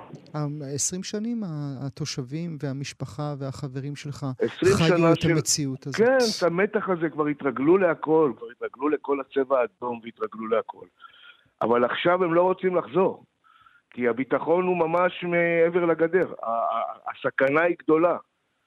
עשרים 0.76 1.04
שנים 1.04 1.44
התושבים 1.86 2.58
והמשפחה 2.64 3.36
והחברים 3.40 3.96
שלך 3.96 4.26
חיו 4.78 5.14
את 5.14 5.22
של... 5.22 5.32
המציאות 5.32 5.88
הזאת. 5.88 5.98
כן, 5.98 6.18
את 6.38 6.44
המתח 6.44 6.90
הזה, 6.90 7.10
כבר 7.10 7.28
התרגלו 7.28 7.78
להכל, 7.78 8.34
כבר 8.38 8.48
התרגלו 8.52 8.90
לכל 8.90 9.18
הצבע 9.20 9.60
האדום 9.60 10.00
והתרגלו 10.04 10.48
להכל. 10.48 10.86
אבל 11.62 11.86
עכשיו 11.86 12.24
הם 12.24 12.34
לא 12.34 12.42
רוצים 12.42 12.76
לחזור, 12.76 13.24
כי 13.92 14.08
הביטחון 14.08 14.68
הוא 14.68 14.78
ממש 14.78 15.24
מעבר 15.24 15.86
לגדר. 15.86 16.34
הסכנה 17.08 17.62
היא 17.62 17.76
גדולה. 17.80 18.18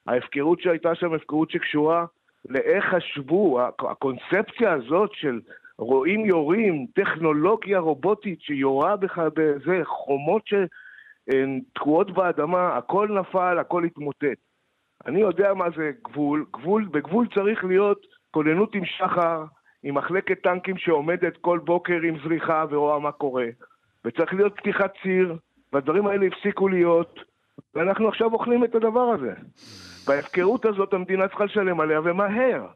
ההפקרות 0.07 0.61
שהייתה 0.61 0.95
שם, 0.95 1.13
הפקרות 1.13 1.51
שקשורה 1.51 2.05
לאיך 2.49 2.85
חשבו, 2.85 3.61
הקונספציה 3.61 4.73
הזאת 4.73 5.09
של 5.13 5.39
רואים 5.77 6.25
יורים, 6.25 6.85
טכנולוגיה 6.95 7.79
רובוטית 7.79 8.41
שיורה 8.41 8.95
בך 8.95 9.17
בזה, 9.35 9.81
חומות 9.83 10.43
שתקועות 10.45 12.11
באדמה, 12.11 12.77
הכל 12.77 13.19
נפל, 13.19 13.57
הכל 13.59 13.83
התמוטט. 13.83 14.37
אני 15.05 15.21
יודע 15.21 15.53
מה 15.53 15.65
זה 15.77 15.91
גבול, 16.03 16.45
גבול, 16.53 16.85
בגבול 16.91 17.27
צריך 17.35 17.63
להיות 17.63 18.05
כוננות 18.31 18.75
עם 18.75 18.85
שחר, 18.85 19.43
עם 19.83 19.97
מחלקת 19.97 20.41
טנקים 20.43 20.77
שעומדת 20.77 21.37
כל 21.37 21.59
בוקר 21.59 21.99
עם 22.03 22.17
זריחה 22.23 22.65
ורואה 22.69 22.99
מה 22.99 23.11
קורה. 23.11 23.45
וצריך 24.05 24.33
להיות 24.33 24.55
פתיחת 24.57 24.93
ציר, 25.03 25.37
והדברים 25.73 26.07
האלה 26.07 26.25
הפסיקו 26.25 26.67
להיות, 26.67 27.19
ואנחנו 27.75 28.07
עכשיו 28.07 28.33
אוכלים 28.33 28.63
את 28.63 28.75
הדבר 28.75 29.01
הזה. 29.01 29.33
בהפקרות 30.07 30.65
הזאת 30.65 30.93
המדינה 30.93 31.27
צריכה 31.27 31.45
לשלם 31.45 31.79
עליה, 31.79 31.99
ומהר. 32.03 32.67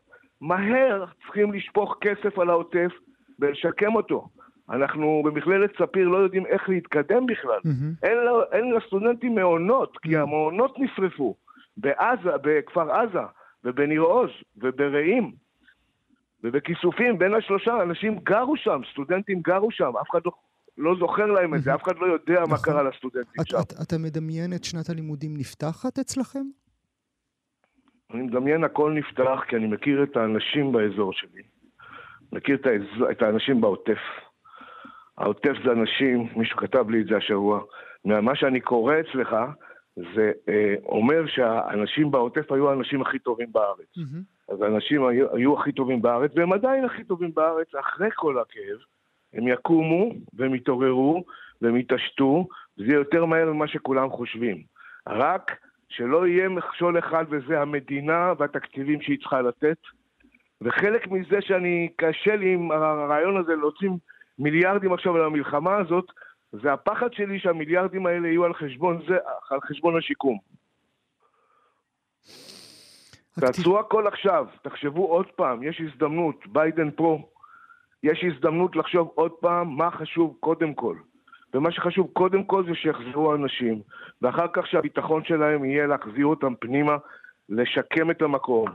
מהר 0.41 1.05
צריכים 1.25 1.53
לשפוך 1.53 1.97
כסף 2.01 2.39
על 2.39 2.49
העוטף 2.49 2.91
ולשקם 3.39 3.95
אותו. 3.95 4.27
אנחנו 4.69 5.21
במכללת 5.25 5.71
ספיר 5.77 6.07
לא 6.07 6.17
יודעים 6.17 6.45
איך 6.45 6.69
להתקדם 6.69 7.25
בכלל. 7.25 7.59
Mm-hmm. 7.65 8.03
אין, 8.03 8.17
אין 8.51 8.71
לסטודנטים 8.71 9.35
מעונות, 9.35 9.97
כי 9.97 10.17
המעונות 10.17 10.79
נשרפו. 10.79 11.35
בעזה, 11.77 12.37
בכפר 12.41 12.91
עזה, 12.91 13.19
ובניר 13.63 14.01
עוז, 14.01 14.29
וברעים, 14.57 15.31
ובכיסופים, 16.43 17.17
בין 17.17 17.33
השלושה 17.33 17.83
אנשים 17.83 18.19
גרו 18.23 18.57
שם, 18.57 18.81
סטודנטים 18.91 19.41
גרו 19.41 19.71
שם, 19.71 19.91
אף 20.01 20.09
אחד 20.11 20.19
לא, 20.25 20.31
לא 20.77 20.95
זוכר 20.99 21.25
להם 21.25 21.55
את 21.55 21.61
זה, 21.61 21.75
אף 21.75 21.83
אחד 21.83 21.97
לא 21.97 22.05
יודע 22.05 22.39
מה 22.39 22.53
נכון. 22.53 22.73
קרה 22.73 22.83
לסטודנטים 22.83 23.45
שם. 23.45 23.57
אתה 23.83 23.97
מדמיין 23.97 24.53
את 24.53 24.63
שנת 24.63 24.89
הלימודים 24.89 25.37
נפתחת 25.37 25.99
אצלכם? 25.99 26.43
אני 28.13 28.21
מדמיין 28.21 28.63
הכל 28.63 28.91
נפתח 28.91 29.39
כי 29.47 29.55
אני 29.55 29.67
מכיר 29.67 30.03
את 30.03 30.17
האנשים 30.17 30.71
באזור 30.71 31.13
שלי. 31.13 31.41
מכיר 32.31 32.55
את, 32.55 32.65
האזור, 32.65 33.11
את 33.11 33.21
האנשים 33.21 33.61
בעוטף. 33.61 33.99
העוטף 35.17 35.53
זה 35.65 35.71
אנשים, 35.71 36.27
מישהו 36.35 36.57
כתב 36.57 36.89
לי 36.89 37.01
את 37.01 37.07
זה 37.07 37.17
השבוע, 37.17 37.61
מה 38.05 38.35
שאני 38.35 38.61
קורא 38.61 38.93
אצלך, 38.99 39.35
זה 39.95 40.31
אה, 40.49 40.75
אומר 40.85 41.27
שהאנשים 41.27 42.11
בעוטף 42.11 42.51
היו 42.51 42.69
האנשים 42.69 43.01
הכי 43.01 43.19
טובים 43.19 43.51
בארץ. 43.51 43.97
Mm-hmm. 43.97 44.53
אז 44.53 44.61
האנשים 44.61 45.07
היו, 45.07 45.35
היו 45.35 45.59
הכי 45.59 45.71
טובים 45.71 46.01
בארץ, 46.01 46.31
והם 46.35 46.53
עדיין 46.53 46.85
הכי 46.85 47.03
טובים 47.03 47.33
בארץ, 47.33 47.75
אחרי 47.75 48.09
כל 48.15 48.39
הכאב, 48.39 48.77
הם 49.37 49.47
יקומו 49.47 50.11
והם 50.33 50.55
יתעוררו 50.55 51.23
והם 51.61 51.77
יתעשתו, 51.77 52.47
וזה 52.77 52.93
יותר 52.93 53.25
מהר 53.25 53.53
ממה 53.53 53.67
שכולם 53.67 54.09
חושבים. 54.09 54.63
רק 55.07 55.51
שלא 55.89 56.27
יהיה 56.27 56.49
מכשול 56.49 56.99
אחד, 56.99 57.25
וזה 57.29 57.61
המדינה 57.61 58.33
והתקציבים 58.37 59.01
שהיא 59.01 59.19
צריכה 59.19 59.41
לתת. 59.41 59.77
וחלק 60.61 61.07
מזה 61.07 61.41
שאני, 61.41 61.89
קשה 61.95 62.35
לי 62.35 62.53
עם 62.53 62.71
הרעיון 62.71 63.37
הזה 63.37 63.55
להוציא 63.55 63.89
מיליארדים 64.39 64.93
עכשיו 64.93 65.15
על 65.15 65.25
המלחמה 65.25 65.77
הזאת, 65.77 66.05
זה 66.51 66.73
הפחד 66.73 67.13
שלי 67.13 67.39
שהמיליארדים 67.39 68.05
האלה 68.05 68.27
יהיו 68.27 68.45
על 68.45 68.53
חשבון 68.53 69.01
זה, 69.07 69.17
על 69.49 69.59
חשבון 69.61 69.97
השיקום. 69.97 70.37
תעצרו 73.39 73.79
הכל 73.79 74.07
עכשיו, 74.07 74.45
תחשבו 74.61 75.07
עוד 75.07 75.27
פעם, 75.27 75.63
יש 75.63 75.81
הזדמנות, 75.81 76.47
ביידן 76.47 76.89
פה, 76.91 77.29
יש 78.03 78.23
הזדמנות 78.23 78.75
לחשוב 78.75 79.11
עוד 79.15 79.31
פעם 79.31 79.77
מה 79.77 79.91
חשוב 79.91 80.37
קודם 80.39 80.73
כל. 80.73 80.95
ומה 81.53 81.71
שחשוב 81.71 82.07
קודם 82.13 82.43
כל 82.43 82.65
זה 82.65 82.75
שיחזרו 82.75 83.31
האנשים, 83.31 83.81
ואחר 84.21 84.47
כך 84.53 84.67
שהביטחון 84.67 85.23
שלהם 85.25 85.65
יהיה 85.65 85.87
להחזיר 85.87 86.25
אותם 86.25 86.53
פנימה, 86.59 86.97
לשקם 87.49 88.11
את 88.11 88.21
המקום. 88.21 88.67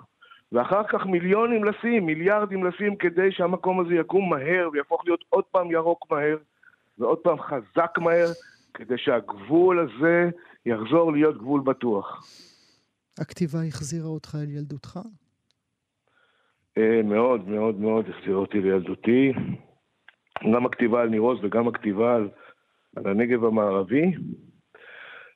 ואחר 0.52 0.82
כך 0.88 1.06
מיליונים 1.06 1.64
לשים, 1.64 2.06
מיליארדים 2.06 2.64
לשים, 2.64 2.96
כדי 2.96 3.32
שהמקום 3.32 3.80
הזה 3.80 3.94
יקום 3.94 4.30
מהר 4.30 4.68
ויהפוך 4.72 5.02
להיות 5.04 5.24
עוד 5.28 5.44
פעם 5.44 5.70
ירוק 5.70 6.10
מהר, 6.10 6.36
ועוד 6.98 7.18
פעם 7.18 7.36
חזק 7.40 7.98
מהר, 7.98 8.28
כדי 8.74 8.98
שהגבול 8.98 9.78
הזה 9.78 10.30
יחזור 10.66 11.12
להיות 11.12 11.38
גבול 11.38 11.60
בטוח. 11.60 12.26
הכתיבה 13.18 13.58
החזירה 13.68 14.06
אותך 14.08 14.36
אל 14.42 14.50
ילדותך? 14.50 14.98
אה, 16.78 17.00
מאוד, 17.04 17.48
מאוד 17.48 17.80
מאוד 17.80 18.08
החזירה 18.08 18.38
אותי 18.38 18.60
לילדותי. 18.60 19.32
גם 20.54 20.66
הכתיבה 20.66 21.02
על 21.02 21.08
ניר 21.08 21.20
עוז 21.20 21.38
וגם 21.42 21.68
הכתיבה 21.68 22.16
על, 22.16 22.28
על 22.96 23.06
הנגב 23.06 23.44
המערבי. 23.44 24.12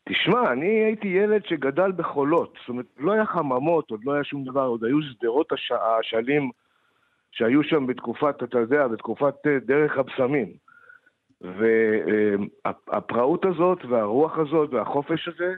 תשמע, 0.08 0.52
אני 0.52 0.66
הייתי 0.66 1.08
ילד 1.08 1.46
שגדל 1.46 1.92
בחולות, 1.92 2.56
זאת 2.60 2.68
אומרת, 2.68 2.86
לא 2.98 3.12
היה 3.12 3.26
חממות, 3.26 3.90
עוד 3.90 4.00
לא 4.04 4.12
היה 4.12 4.24
שום 4.24 4.44
דבר, 4.44 4.66
עוד 4.66 4.84
היו 4.84 5.02
שדרות 5.02 5.52
השלים 6.00 6.50
שהיו 7.32 7.62
שם 7.62 7.86
בתקופת, 7.86 8.42
אתה 8.42 8.58
יודע, 8.58 8.88
בתקופת 8.88 9.34
אה, 9.46 9.58
דרך 9.58 9.98
הבשמים. 9.98 10.52
והפראות 11.40 13.44
הזאת 13.44 13.84
והרוח 13.84 14.38
הזאת 14.38 14.72
והחופש 14.72 15.28
הזה, 15.28 15.54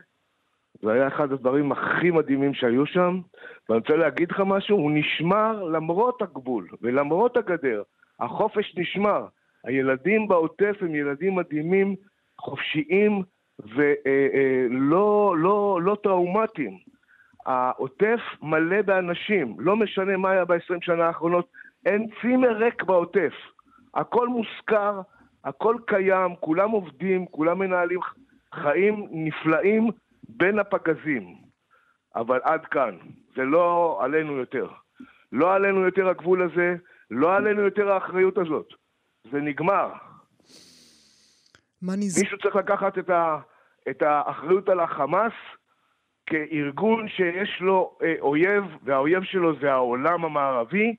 זה 0.82 0.92
היה 0.92 1.08
אחד 1.08 1.32
הדברים 1.32 1.72
הכי 1.72 2.10
מדהימים 2.10 2.54
שהיו 2.54 2.86
שם, 2.86 3.20
ואני 3.68 3.80
רוצה 3.80 3.96
להגיד 3.96 4.30
לך 4.30 4.40
משהו, 4.46 4.76
הוא 4.76 4.90
נשמר 4.94 5.62
למרות 5.62 6.22
הגבול 6.22 6.68
ולמרות 6.82 7.36
הגדר. 7.36 7.82
החופש 8.20 8.74
נשמר. 8.76 9.26
הילדים 9.64 10.28
בעוטף 10.28 10.76
הם 10.80 10.94
ילדים 10.94 11.34
מדהימים, 11.34 11.96
חופשיים 12.40 13.22
ולא 13.58 15.34
לא, 15.38 15.80
לא 15.82 15.96
טראומטיים. 16.02 16.78
העוטף 17.46 18.20
מלא 18.42 18.82
באנשים, 18.82 19.56
לא 19.58 19.76
משנה 19.76 20.16
מה 20.16 20.30
היה 20.30 20.44
ב-20 20.44 20.78
שנה 20.80 21.06
האחרונות, 21.06 21.48
אין 21.86 22.06
צימר 22.20 22.52
ריק 22.52 22.82
בעוטף. 22.82 23.32
הכל 23.94 24.28
מושכר, 24.28 25.00
הכל 25.44 25.76
קיים, 25.86 26.36
כולם 26.40 26.70
עובדים, 26.70 27.26
כולם 27.26 27.58
מנהלים 27.58 28.00
חיים 28.54 29.08
נפלאים 29.10 29.90
בין 30.28 30.58
הפגזים. 30.58 31.34
אבל 32.14 32.40
עד 32.42 32.66
כאן, 32.66 32.96
זה 33.36 33.44
לא 33.44 33.98
עלינו 34.02 34.36
יותר. 34.36 34.68
לא 35.32 35.54
עלינו 35.54 35.84
יותר 35.84 36.08
הגבול 36.08 36.42
הזה, 36.42 36.76
לא 37.10 37.36
עלינו 37.36 37.62
יותר 37.62 37.90
האחריות 37.90 38.38
הזאת. 38.38 38.68
זה 39.30 39.40
נגמר. 39.40 39.92
מה 41.82 41.96
נז... 41.96 42.22
מישהו 42.22 42.38
צריך 42.38 42.56
לקחת 42.56 42.98
את, 42.98 43.10
ה, 43.10 43.38
את 43.90 44.02
האחריות 44.02 44.68
על 44.68 44.80
החמאס 44.80 45.32
כארגון 46.26 47.08
שיש 47.08 47.60
לו 47.60 47.98
אה, 48.02 48.14
אויב, 48.20 48.64
והאויב 48.82 49.22
שלו 49.22 49.58
זה 49.60 49.72
העולם 49.72 50.24
המערבי, 50.24 50.94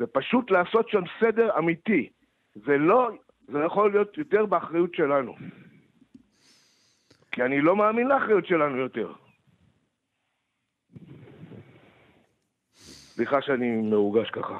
ופשוט 0.00 0.50
לעשות 0.50 0.88
שם 0.88 1.02
סדר 1.20 1.58
אמיתי. 1.58 2.08
זה 2.54 2.78
לא 2.78 3.10
זה 3.48 3.58
יכול 3.66 3.90
להיות 3.90 4.18
יותר 4.18 4.46
באחריות 4.46 4.94
שלנו. 4.94 5.34
כי 7.32 7.42
אני 7.42 7.60
לא 7.60 7.76
מאמין 7.76 8.06
לאחריות 8.06 8.46
שלנו 8.46 8.76
יותר. 8.76 9.12
סליחה 12.76 13.42
שאני 13.42 13.66
מרוגש 13.90 14.30
ככה. 14.30 14.58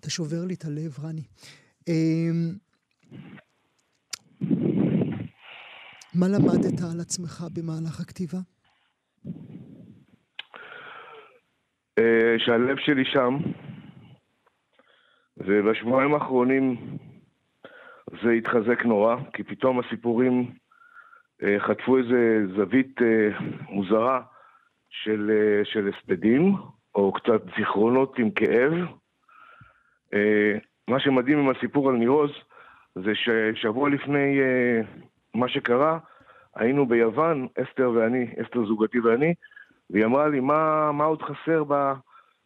אתה 0.00 0.10
שובר 0.10 0.44
לי 0.46 0.54
את 0.54 0.64
הלב, 0.64 0.98
רני. 1.04 1.22
אמ, 1.88 2.54
מה 6.14 6.26
למדת 6.28 6.80
על 6.92 7.00
עצמך 7.00 7.44
במהלך 7.52 8.00
הכתיבה? 8.00 8.38
אה, 11.98 12.34
שהלב 12.38 12.76
שלי 12.78 13.04
שם, 13.04 13.36
ובשבועיים 15.36 16.14
האחרונים 16.14 16.98
זה 18.22 18.30
התחזק 18.30 18.84
נורא, 18.84 19.16
כי 19.32 19.42
פתאום 19.42 19.80
הסיפורים 19.80 20.50
אה, 21.42 21.60
חטפו 21.60 21.98
איזה 21.98 22.42
זווית 22.56 23.02
אה, 23.02 23.38
מוזרה 23.68 24.20
של, 24.90 25.30
אה, 25.30 25.64
של 25.64 25.88
הספדים, 25.88 26.54
או 26.94 27.12
קצת 27.12 27.42
זיכרונות 27.56 28.18
עם 28.18 28.30
כאב. 28.30 28.72
אה, 30.14 30.58
מה 30.88 31.00
שמדהים 31.00 31.38
עם 31.38 31.48
הסיפור 31.48 31.88
על 31.88 31.96
נירוז, 31.96 32.30
זה 32.94 33.12
ששבוע 33.14 33.90
לפני 33.90 34.40
אה, 34.40 34.80
מה 35.34 35.48
שקרה, 35.48 35.98
היינו 36.56 36.86
ביוון, 36.86 37.48
אסתר 37.62 37.90
ואני, 37.90 38.26
אסתר 38.42 38.66
זוגתי 38.66 39.00
ואני, 39.00 39.34
והיא 39.90 40.04
אמרה 40.04 40.28
לי, 40.28 40.40
מה, 40.40 40.92
מה 40.92 41.04
עוד 41.04 41.22
חסר 41.22 41.64
ב, 41.68 41.92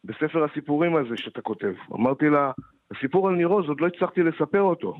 בספר 0.03 0.43
הסיפורים 0.43 0.95
הזה 0.95 1.17
שאתה 1.17 1.41
כותב? 1.41 1.73
אמרתי 1.93 2.29
לה, 2.29 2.51
הסיפור 2.91 3.27
על 3.27 3.35
ניר 3.35 3.47
עוז, 3.47 3.69
עוד 3.69 3.81
לא 3.81 3.87
הצלחתי 3.87 4.23
לספר 4.23 4.61
אותו. 4.61 4.95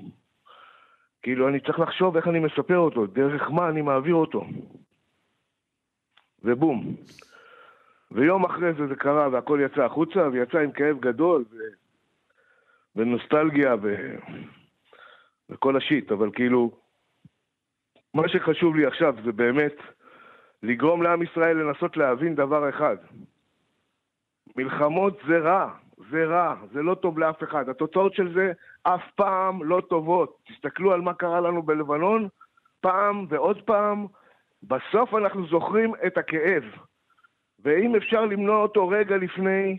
כאילו, 1.28 1.48
אני 1.48 1.60
צריך 1.60 1.80
לחשוב 1.80 2.16
איך 2.16 2.28
אני 2.28 2.40
מספר 2.40 2.78
אותו, 2.78 3.06
דרך 3.06 3.52
מה 3.52 3.70
אני 3.70 3.82
מעביר 3.82 4.16
אותו. 4.16 4.46
ובום. 6.44 6.96
ויום 8.12 8.46
אחרי 8.46 8.74
זה 8.74 8.88
זה 8.88 8.96
קרה 8.96 9.30
והכל 9.32 9.60
יצא 9.66 9.84
החוצה, 9.84 10.28
ויצא 10.32 10.58
עם 10.58 10.72
כאב 10.72 11.00
גדול, 11.00 11.46
ו... 11.52 11.56
ונוסטלגיה, 12.96 13.76
ו... 13.82 13.96
וכל 15.50 15.78
השיט, 15.78 16.12
אבל 16.12 16.32
כאילו, 16.34 16.72
מה 18.14 18.30
שחשוב 18.30 18.76
לי 18.76 18.86
עכשיו 18.86 19.16
זה 19.26 19.32
באמת 19.32 19.76
לגרום 20.64 21.04
לעם 21.04 21.24
ישראל 21.24 21.58
לנסות 21.58 21.98
להבין 21.98 22.36
דבר 22.36 22.70
אחד. 22.70 22.98
מלחמות 24.56 25.20
זה 25.28 25.38
רע. 25.38 25.87
זה 25.98 26.26
רע, 26.26 26.56
זה 26.74 26.82
לא 26.82 26.96
טוב 26.96 27.20
לאף 27.20 27.44
אחד. 27.44 27.70
התוצאות 27.70 28.14
של 28.14 28.34
זה 28.34 28.52
אף 28.84 29.02
פעם 29.16 29.64
לא 29.64 29.82
טובות. 29.90 30.38
תסתכלו 30.48 30.94
על 30.94 31.02
מה 31.02 31.14
קרה 31.14 31.42
לנו 31.42 31.64
בלבנון, 31.64 32.28
פעם 32.82 33.26
ועוד 33.30 33.62
פעם, 33.62 34.06
בסוף 34.64 35.14
אנחנו 35.14 35.48
זוכרים 35.48 35.94
את 36.08 36.18
הכאב. 36.18 36.64
ואם 37.64 37.96
אפשר 37.96 38.26
למנוע 38.26 38.62
אותו 38.62 38.88
רגע 38.88 39.18
לפני, 39.18 39.78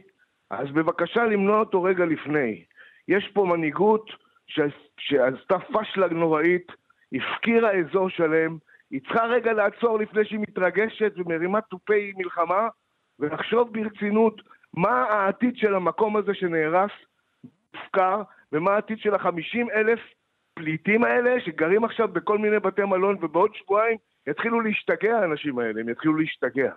אז 0.51 0.71
בבקשה 0.71 1.25
למנוע 1.25 1.61
אותו 1.61 1.83
רגע 1.83 2.05
לפני. 2.05 2.65
יש 3.09 3.31
פה 3.35 3.45
מנהיגות 3.45 4.11
ש... 4.47 4.61
שעשתה 4.99 5.59
פשלה 5.59 6.09
נוראית, 6.09 6.73
הפקירה 7.13 7.71
אזור 7.73 8.09
שלם, 8.09 8.57
היא 8.91 9.01
צריכה 9.01 9.25
רגע 9.25 9.53
לעצור 9.53 9.99
לפני 9.99 10.25
שהיא 10.25 10.41
מתרגשת 10.41 11.13
ומרימה 11.17 11.61
תופי 11.61 12.13
מלחמה, 12.17 12.69
ולחשוב 13.19 13.73
ברצינות 13.73 14.43
מה 14.75 15.03
העתיד 15.03 15.57
של 15.57 15.75
המקום 15.75 16.17
הזה 16.17 16.35
שנהרס, 16.35 16.91
מופקר, 17.75 18.23
ומה 18.53 18.71
העתיד 18.71 18.99
של 18.99 19.15
החמישים 19.15 19.71
אלף 19.71 20.01
פליטים 20.55 21.05
האלה 21.05 21.31
שגרים 21.45 21.85
עכשיו 21.85 22.09
בכל 22.09 22.39
מיני 22.39 22.59
בתי 22.59 22.85
מלון, 22.85 23.17
ובעוד 23.23 23.51
שבועיים 23.55 23.99
יתחילו 24.27 24.61
להשתגע 24.61 25.19
האנשים 25.19 25.59
האלה, 25.59 25.81
הם 25.81 25.89
יתחילו 25.89 26.17
להשתגע. 26.17 26.73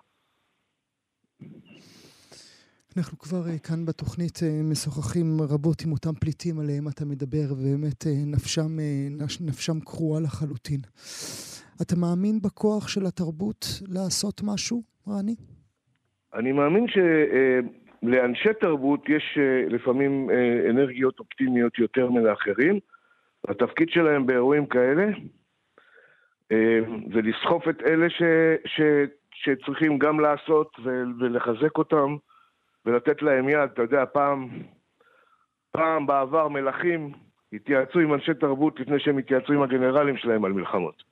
אנחנו 2.97 3.17
כבר 3.19 3.43
uh, 3.45 3.67
כאן 3.67 3.86
בתוכנית 3.86 4.38
uh, 4.38 4.71
משוחחים 4.71 5.25
רבות 5.49 5.82
עם 5.86 5.91
אותם 5.91 6.13
פליטים 6.13 6.60
עליהם 6.60 6.88
אתה 6.88 7.06
מדבר, 7.06 7.47
ובאמת 7.51 8.04
uh, 8.04 8.34
נפשם, 8.36 8.77
uh, 8.80 9.43
נפשם 9.47 9.80
קרועה 9.80 10.21
לחלוטין. 10.21 10.80
אתה 11.82 11.95
מאמין 11.95 12.41
בכוח 12.41 12.88
של 12.88 13.06
התרבות 13.06 13.65
לעשות 13.88 14.41
משהו, 14.43 14.82
רני? 15.08 15.36
אני 16.34 16.51
מאמין 16.51 16.88
ש... 16.88 16.97
לאנשי 18.03 18.53
תרבות 18.59 19.09
יש 19.09 19.37
אה, 19.37 19.63
לפעמים 19.69 20.29
אה, 20.29 20.69
אנרגיות 20.69 21.19
אופטימיות 21.19 21.79
יותר 21.79 22.09
מלאחרים. 22.09 22.79
התפקיד 23.47 23.89
שלהם 23.89 24.25
באירועים 24.25 24.65
כאלה 24.65 25.07
זה 27.13 27.21
לסחוף 27.21 27.67
את 27.69 27.81
אלה 27.81 28.09
ש, 28.09 28.21
ש, 28.65 28.81
שצריכים 29.33 29.97
גם 29.97 30.19
לעשות 30.19 30.77
ולחזק 31.19 31.77
אותם 31.77 32.15
ולתת 32.85 33.21
להם 33.21 33.49
יד. 33.49 33.69
אתה 33.73 33.81
יודע, 33.81 34.05
פעם, 34.05 34.49
פעם 35.71 36.07
בעבר 36.07 36.47
מלכים 36.47 37.11
התייעצו 37.53 37.99
עם 37.99 38.13
אנשי 38.13 38.33
תרבות 38.33 38.79
לפני 38.79 38.99
שהם 38.99 39.17
התייעצו 39.17 39.53
עם 39.53 39.61
הגנרלים 39.61 40.17
שלהם 40.17 40.45
על 40.45 40.51
מלחמות. 40.51 41.03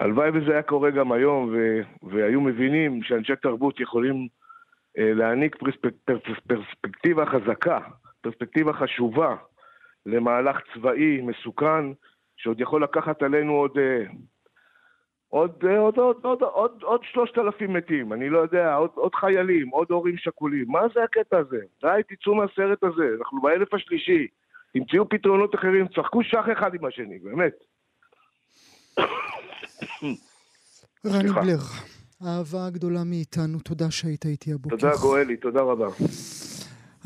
הלוואי 0.00 0.30
וזה 0.34 0.52
היה 0.52 0.62
קורה 0.62 0.90
גם 0.90 1.12
היום, 1.12 1.54
ו- 1.54 1.80
והיו 2.02 2.40
מבינים 2.40 3.02
שאנשי 3.02 3.36
תרבות 3.36 3.80
יכולים 3.80 4.28
אה, 4.98 5.12
להעניק 5.14 5.56
פרספק- 5.56 5.94
פרס- 6.04 6.40
פרספקטיבה 6.48 7.26
חזקה, 7.26 7.78
פרספקטיבה 8.20 8.72
חשובה 8.72 9.36
למהלך 10.06 10.60
צבאי 10.74 11.20
מסוכן, 11.20 11.84
שעוד 12.36 12.60
יכול 12.60 12.82
לקחת 12.82 13.22
עלינו 13.22 13.52
עוד... 13.52 13.78
אה, 13.78 14.04
עוד, 15.28 15.64
אה, 15.68 15.78
עוד, 15.78 15.96
עוד, 15.98 16.16
עוד, 16.22 16.42
עוד, 16.42 16.82
עוד 16.82 17.00
שלושת 17.04 17.38
אלפים 17.38 17.72
מתים, 17.72 18.12
אני 18.12 18.28
לא 18.28 18.38
יודע, 18.38 18.74
עוד, 18.74 18.90
עוד 18.94 19.14
חיילים, 19.14 19.68
עוד 19.68 19.90
הורים 19.90 20.16
שכולים. 20.16 20.64
מה 20.68 20.80
זה 20.94 21.02
הקטע 21.02 21.38
הזה? 21.38 21.60
די, 21.82 22.00
תצאו 22.08 22.34
מהסרט 22.34 22.84
הזה, 22.84 23.08
אנחנו 23.18 23.40
באלף 23.40 23.74
השלישי. 23.74 24.26
תמצאו 24.72 25.08
פתרונות 25.08 25.54
אחרים, 25.54 25.88
צחקו 25.88 26.22
שח 26.22 26.44
אחד 26.52 26.74
עם 26.74 26.84
השני, 26.84 27.18
באמת. 27.18 27.52
רני 31.06 31.32
בלר, 31.32 31.58
אהבה 32.26 32.70
גדולה 32.70 33.04
מאיתנו, 33.04 33.58
תודה 33.60 33.90
שהיית 33.90 34.26
איתי 34.26 34.52
הבוקר. 34.52 34.76
תודה 34.76 34.96
גואלי, 34.96 35.36
תודה 35.36 35.60
רבה. 35.60 35.86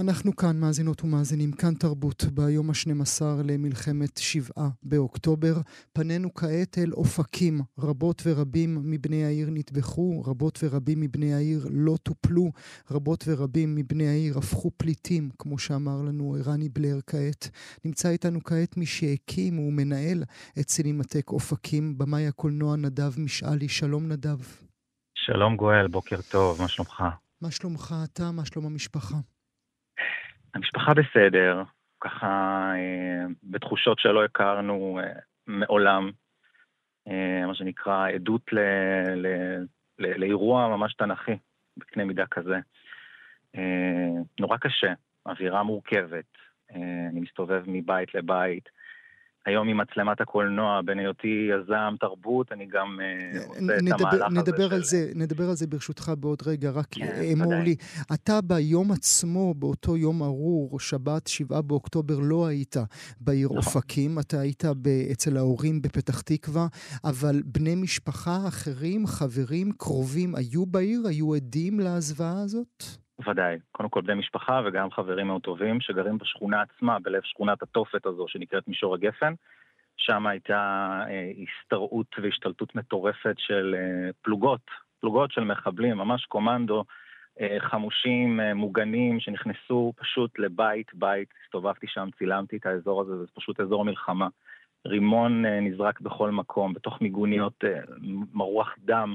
אנחנו 0.01 0.37
כאן, 0.37 0.61
מאזינות 0.61 1.05
ומאזינים, 1.05 1.53
כאן 1.53 1.75
תרבות, 1.75 2.25
ביום 2.25 2.71
ה-12 2.71 3.23
למלחמת 3.45 4.19
שבעה 4.19 4.69
באוקטובר. 4.83 5.55
פנינו 5.93 6.35
כעת 6.35 6.79
אל 6.79 6.93
אופקים. 6.93 7.61
רבות 7.79 8.23
ורבים 8.27 8.79
מבני 8.83 9.25
העיר 9.25 9.49
נטבחו, 9.51 10.23
רבות 10.27 10.59
ורבים 10.63 11.01
מבני 11.01 11.35
העיר 11.35 11.67
לא 11.71 11.97
טופלו, 12.03 12.51
רבות 12.91 13.25
ורבים 13.27 13.75
מבני 13.75 14.09
העיר 14.09 14.39
הפכו 14.39 14.71
פליטים, 14.77 15.31
כמו 15.39 15.59
שאמר 15.59 16.03
לנו 16.03 16.37
רני 16.47 16.69
בלר 16.69 16.99
כעת. 17.07 17.51
נמצא 17.85 18.09
איתנו 18.09 18.45
כעת 18.45 18.77
מי 18.77 18.87
שהקים 18.87 19.59
ומנהל 19.59 20.25
את 20.61 20.69
סינמטק 20.69 21.31
אופקים, 21.31 21.99
במאי 21.99 22.27
הקולנוע 22.27 22.77
נדב 22.77 23.21
משאלי. 23.21 23.69
שלום 23.69 24.09
נדב. 24.09 24.39
שלום 25.15 25.57
גואל, 25.57 25.89
בוקר 25.89 26.21
טוב, 26.31 26.63
מה 26.63 26.69
שלומך? 26.69 27.03
מה 27.41 27.51
שלומך 27.51 27.95
אתה? 28.05 28.31
מה 28.31 28.45
שלום 28.45 28.67
המשפחה? 28.67 29.17
המשפחה 30.55 30.93
בסדר, 30.95 31.63
ככה 32.01 32.73
אה, 32.77 33.27
בתחושות 33.43 33.99
שלא 33.99 34.25
הכרנו 34.25 35.01
אה, 35.03 35.13
מעולם, 35.47 36.11
אה, 37.09 37.47
מה 37.47 37.55
שנקרא 37.55 38.09
עדות 38.09 38.53
ל, 38.53 38.59
ל, 39.17 39.27
ל, 39.99 40.19
לאירוע 40.21 40.69
ממש 40.69 40.95
תנכי 40.95 41.37
בקנה 41.77 42.05
מידה 42.05 42.27
כזה. 42.27 42.59
נורא 44.41 44.57
קשה, 44.57 44.93
אווירה 45.27 45.63
מורכבת, 45.63 46.39
אני 47.11 47.21
מסתובב 47.21 47.63
מבית 47.67 48.15
לבית. 48.15 48.69
היום 49.47 49.69
עם 49.69 49.81
מצלמת 49.81 50.21
הקולנוע, 50.21 50.81
בין 50.85 50.99
היותי 50.99 51.49
יזם 51.51 51.95
תרבות, 52.01 52.53
אני 52.53 52.67
גם 52.67 52.99
uh, 53.01 53.49
עושה 53.49 53.61
נדבר, 53.61 53.97
את 53.97 54.01
המהלך 54.01 54.33
נדבר 54.33 54.65
הזה. 54.65 54.75
על. 54.75 54.83
זה, 54.83 55.13
נדבר 55.15 55.49
על 55.49 55.55
זה 55.55 55.67
ברשותך 55.67 56.13
בעוד 56.19 56.43
רגע, 56.47 56.71
רק 56.71 56.87
כן, 56.91 57.23
אמור 57.33 57.55
לי, 57.55 57.77
אתה 58.15 58.41
ביום 58.41 58.93
עצמו, 58.93 59.55
באותו 59.55 59.97
יום 59.97 60.23
ארור, 60.23 60.81
שבת, 60.81 61.27
שבעה 61.27 61.63
באוקטובר, 61.63 62.19
לא 62.19 62.47
היית 62.47 62.77
בעיר 63.21 63.49
נכון. 63.49 63.57
אופקים, 63.57 64.19
אתה 64.19 64.41
היית 64.41 64.65
ב, 64.65 64.89
אצל 65.13 65.37
ההורים 65.37 65.83
בפתח 65.83 66.21
תקווה, 66.21 66.67
אבל 67.05 67.43
בני 67.45 67.75
משפחה 67.75 68.39
אחרים, 68.49 69.07
חברים, 69.07 69.73
קרובים, 69.73 70.35
היו 70.35 70.67
בעיר? 70.67 71.07
היו 71.07 71.35
עדים 71.35 71.81
להזוועה 71.81 72.43
הזאת? 72.43 73.00
ודאי. 73.27 73.59
קודם 73.73 73.89
כל 73.89 74.01
בני 74.01 74.15
משפחה 74.15 74.61
וגם 74.65 74.91
חברים 74.91 75.27
מאוד 75.27 75.43
טובים 75.43 75.81
שגרים 75.81 76.19
בשכונה 76.19 76.63
עצמה, 76.63 76.99
בלב 76.99 77.23
שכונת 77.25 77.63
התופת 77.63 78.07
הזו 78.07 78.25
שנקראת 78.29 78.69
מישור 78.69 78.95
הגפן. 78.95 79.35
שם 79.97 80.27
הייתה 80.27 80.91
אה, 81.09 81.31
השתרעות 81.43 82.07
והשתלטות 82.23 82.75
מטורפת 82.75 83.35
של 83.39 83.75
אה, 83.79 84.11
פלוגות, 84.23 84.61
פלוגות 85.01 85.33
של 85.33 85.45
מחבלים, 85.45 85.97
ממש 85.97 86.25
קומנדו, 86.25 86.85
אה, 87.41 87.57
חמושים, 87.61 88.41
אה, 88.41 88.55
מוגנים, 88.55 89.21
שנכנסו 89.21 89.93
פשוט 89.97 90.39
לבית, 90.39 90.95
בית, 90.95 91.29
הסתובבתי 91.45 91.87
שם, 91.89 92.09
צילמתי 92.19 92.57
את 92.57 92.67
האזור 92.67 93.01
הזה, 93.01 93.17
זה 93.17 93.27
פשוט 93.35 93.61
אזור 93.61 93.85
מלחמה. 93.85 94.29
רימון 94.87 95.47
אה, 95.47 95.61
נזרק 95.61 96.01
בכל 96.01 96.31
מקום, 96.31 96.75
בתוך 96.75 97.01
מיגוניות 97.01 97.65
אה, 97.65 97.81
מרוח 98.35 98.75
דם. 98.79 99.15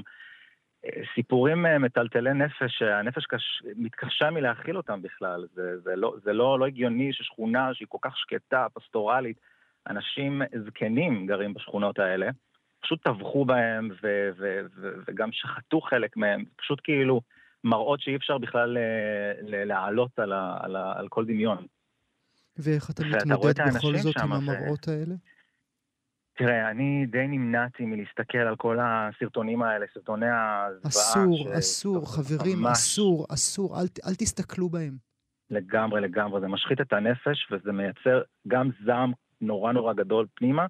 סיפורים 1.14 1.66
אה, 1.66 1.78
מטלטלי 1.78 2.34
נפש, 2.34 2.78
שהנפש 2.78 3.26
קש... 3.26 3.62
מתקשה 3.76 4.30
מלהכיל 4.30 4.76
אותם 4.76 5.02
בכלל. 5.02 5.46
זה, 5.54 5.80
זה, 5.80 5.96
לא, 5.96 6.14
זה 6.24 6.32
לא, 6.32 6.58
לא 6.58 6.66
הגיוני 6.66 7.12
ששכונה 7.12 7.74
שהיא 7.74 7.88
כל 7.88 7.98
כך 8.02 8.16
שקטה, 8.16 8.66
פסטורלית, 8.74 9.40
אנשים 9.90 10.42
זקנים 10.66 11.26
גרים 11.26 11.54
בשכונות 11.54 11.98
האלה, 11.98 12.30
פשוט 12.80 13.02
טבחו 13.02 13.44
בהם 13.44 13.90
ו- 14.02 14.30
ו- 14.38 14.60
ו- 14.76 14.94
וגם 15.06 15.32
שחטו 15.32 15.80
חלק 15.80 16.16
מהם, 16.16 16.44
פשוט 16.56 16.80
כאילו 16.84 17.20
מראות 17.64 18.00
שאי 18.00 18.16
אפשר 18.16 18.38
בכלל 18.38 18.78
אה, 18.78 19.32
להעלות 19.64 20.18
על, 20.18 20.32
ה- 20.32 20.58
על, 20.60 20.76
ה- 20.76 20.92
על 20.96 21.08
כל 21.08 21.24
דמיון. 21.24 21.66
ואיך 22.58 22.90
אתה 22.90 23.02
מתמודד 23.04 23.60
בכל 23.76 23.96
זאת 23.96 24.16
עם 24.16 24.32
המראות 24.32 24.88
האלה? 24.88 25.14
תראה, 26.36 26.70
אני 26.70 27.06
די 27.06 27.26
נמנעתי 27.28 27.84
מלהסתכל 27.86 28.38
על 28.38 28.56
כל 28.56 28.78
הסרטונים 28.80 29.62
האלה, 29.62 29.86
סרטוני 29.94 30.26
הזוועה. 30.26 30.88
אסור, 30.88 31.36
ש... 31.36 31.58
אסור, 31.58 32.14
חברים, 32.14 32.58
ממש... 32.58 32.72
אסור, 32.72 33.26
אסור, 33.34 33.80
אל, 33.80 33.86
אל 34.08 34.14
תסתכלו 34.14 34.68
בהם. 34.68 34.96
לגמרי, 35.50 36.00
לגמרי. 36.00 36.40
זה 36.40 36.48
משחית 36.48 36.80
את 36.80 36.92
הנפש 36.92 37.52
וזה 37.52 37.72
מייצר 37.72 38.22
גם 38.48 38.70
זעם 38.84 39.12
נורא 39.40 39.72
נורא 39.72 39.92
גדול 39.92 40.26
פנימה, 40.34 40.66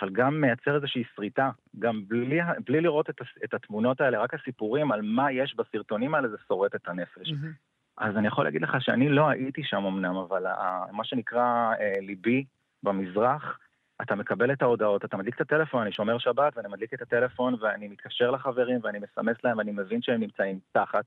אבל 0.00 0.10
גם 0.12 0.40
מייצר 0.40 0.76
איזושהי 0.76 1.02
שריטה. 1.16 1.50
גם 1.78 2.02
בלי, 2.08 2.38
בלי 2.66 2.80
לראות 2.80 3.10
את, 3.10 3.20
את 3.44 3.54
התמונות 3.54 4.00
האלה, 4.00 4.18
רק 4.18 4.34
הסיפורים 4.34 4.92
על 4.92 5.02
מה 5.02 5.32
יש 5.32 5.54
בסרטונים 5.56 6.14
האלה, 6.14 6.28
זה 6.28 6.36
שורט 6.48 6.74
את 6.74 6.88
הנפש. 6.88 7.28
Mm-hmm. 7.28 7.66
אז 7.98 8.16
אני 8.16 8.26
יכול 8.26 8.44
להגיד 8.44 8.62
לך 8.62 8.76
שאני 8.80 9.08
לא 9.08 9.28
הייתי 9.28 9.62
שם 9.64 9.84
אמנם, 9.84 10.16
אבל 10.16 10.44
מה 10.92 11.04
שנקרא 11.04 11.72
אה, 11.80 12.00
ליבי 12.00 12.44
במזרח, 12.82 13.58
אתה 14.02 14.14
מקבל 14.14 14.52
את 14.52 14.62
ההודעות, 14.62 15.04
אתה 15.04 15.16
מדליק 15.16 15.34
את 15.34 15.40
הטלפון, 15.40 15.82
אני 15.82 15.92
שומר 15.92 16.18
שבת 16.18 16.56
ואני 16.56 16.68
מדליק 16.68 16.94
את 16.94 17.02
הטלפון 17.02 17.54
ואני 17.60 17.88
מתקשר 17.88 18.30
לחברים 18.30 18.80
ואני 18.82 18.98
מסמס 18.98 19.36
להם 19.44 19.58
ואני 19.58 19.72
מבין 19.72 20.02
שהם 20.02 20.20
נמצאים 20.20 20.58
תחת 20.72 21.04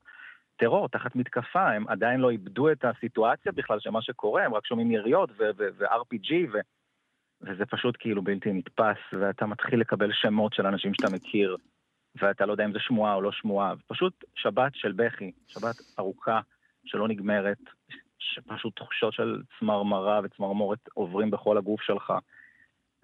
טרור, 0.56 0.88
תחת 0.88 1.16
מתקפה, 1.16 1.70
הם 1.70 1.88
עדיין 1.88 2.20
לא 2.20 2.30
איבדו 2.30 2.72
את 2.72 2.84
הסיטואציה 2.84 3.52
בכלל 3.52 3.80
של 3.80 3.90
מה 3.90 4.02
שקורה, 4.02 4.44
הם 4.44 4.54
רק 4.54 4.66
שומעים 4.66 4.90
יריות 4.90 5.30
ו-RPG 5.38 6.32
ו- 6.52 6.58
וזה 7.42 7.66
פשוט 7.66 7.96
כאילו 7.98 8.22
בלתי 8.22 8.52
נתפס, 8.52 8.98
ואתה 9.12 9.46
מתחיל 9.46 9.80
לקבל 9.80 10.12
שמות 10.12 10.54
של 10.54 10.66
אנשים 10.66 10.94
שאתה 10.94 11.14
מכיר, 11.14 11.56
ואתה 12.14 12.46
לא 12.46 12.52
יודע 12.52 12.64
אם 12.64 12.72
זה 12.72 12.78
שמועה 12.78 13.14
או 13.14 13.20
לא 13.20 13.32
שמועה, 13.32 13.74
פשוט 13.86 14.24
שבת 14.34 14.74
של 14.74 14.92
בכי, 14.92 15.32
שבת 15.48 15.76
ארוכה 15.98 16.40
שלא 16.84 17.08
נגמרת, 17.08 17.58
שפשוט 18.18 18.76
תחושות 18.76 19.12
של 19.12 19.42
צמרמרה 19.58 20.20
וצמרמורת 20.24 20.78
עוברים 20.94 21.30
בכל 21.30 21.58
הגוף 21.58 21.82
שלך. 21.82 22.12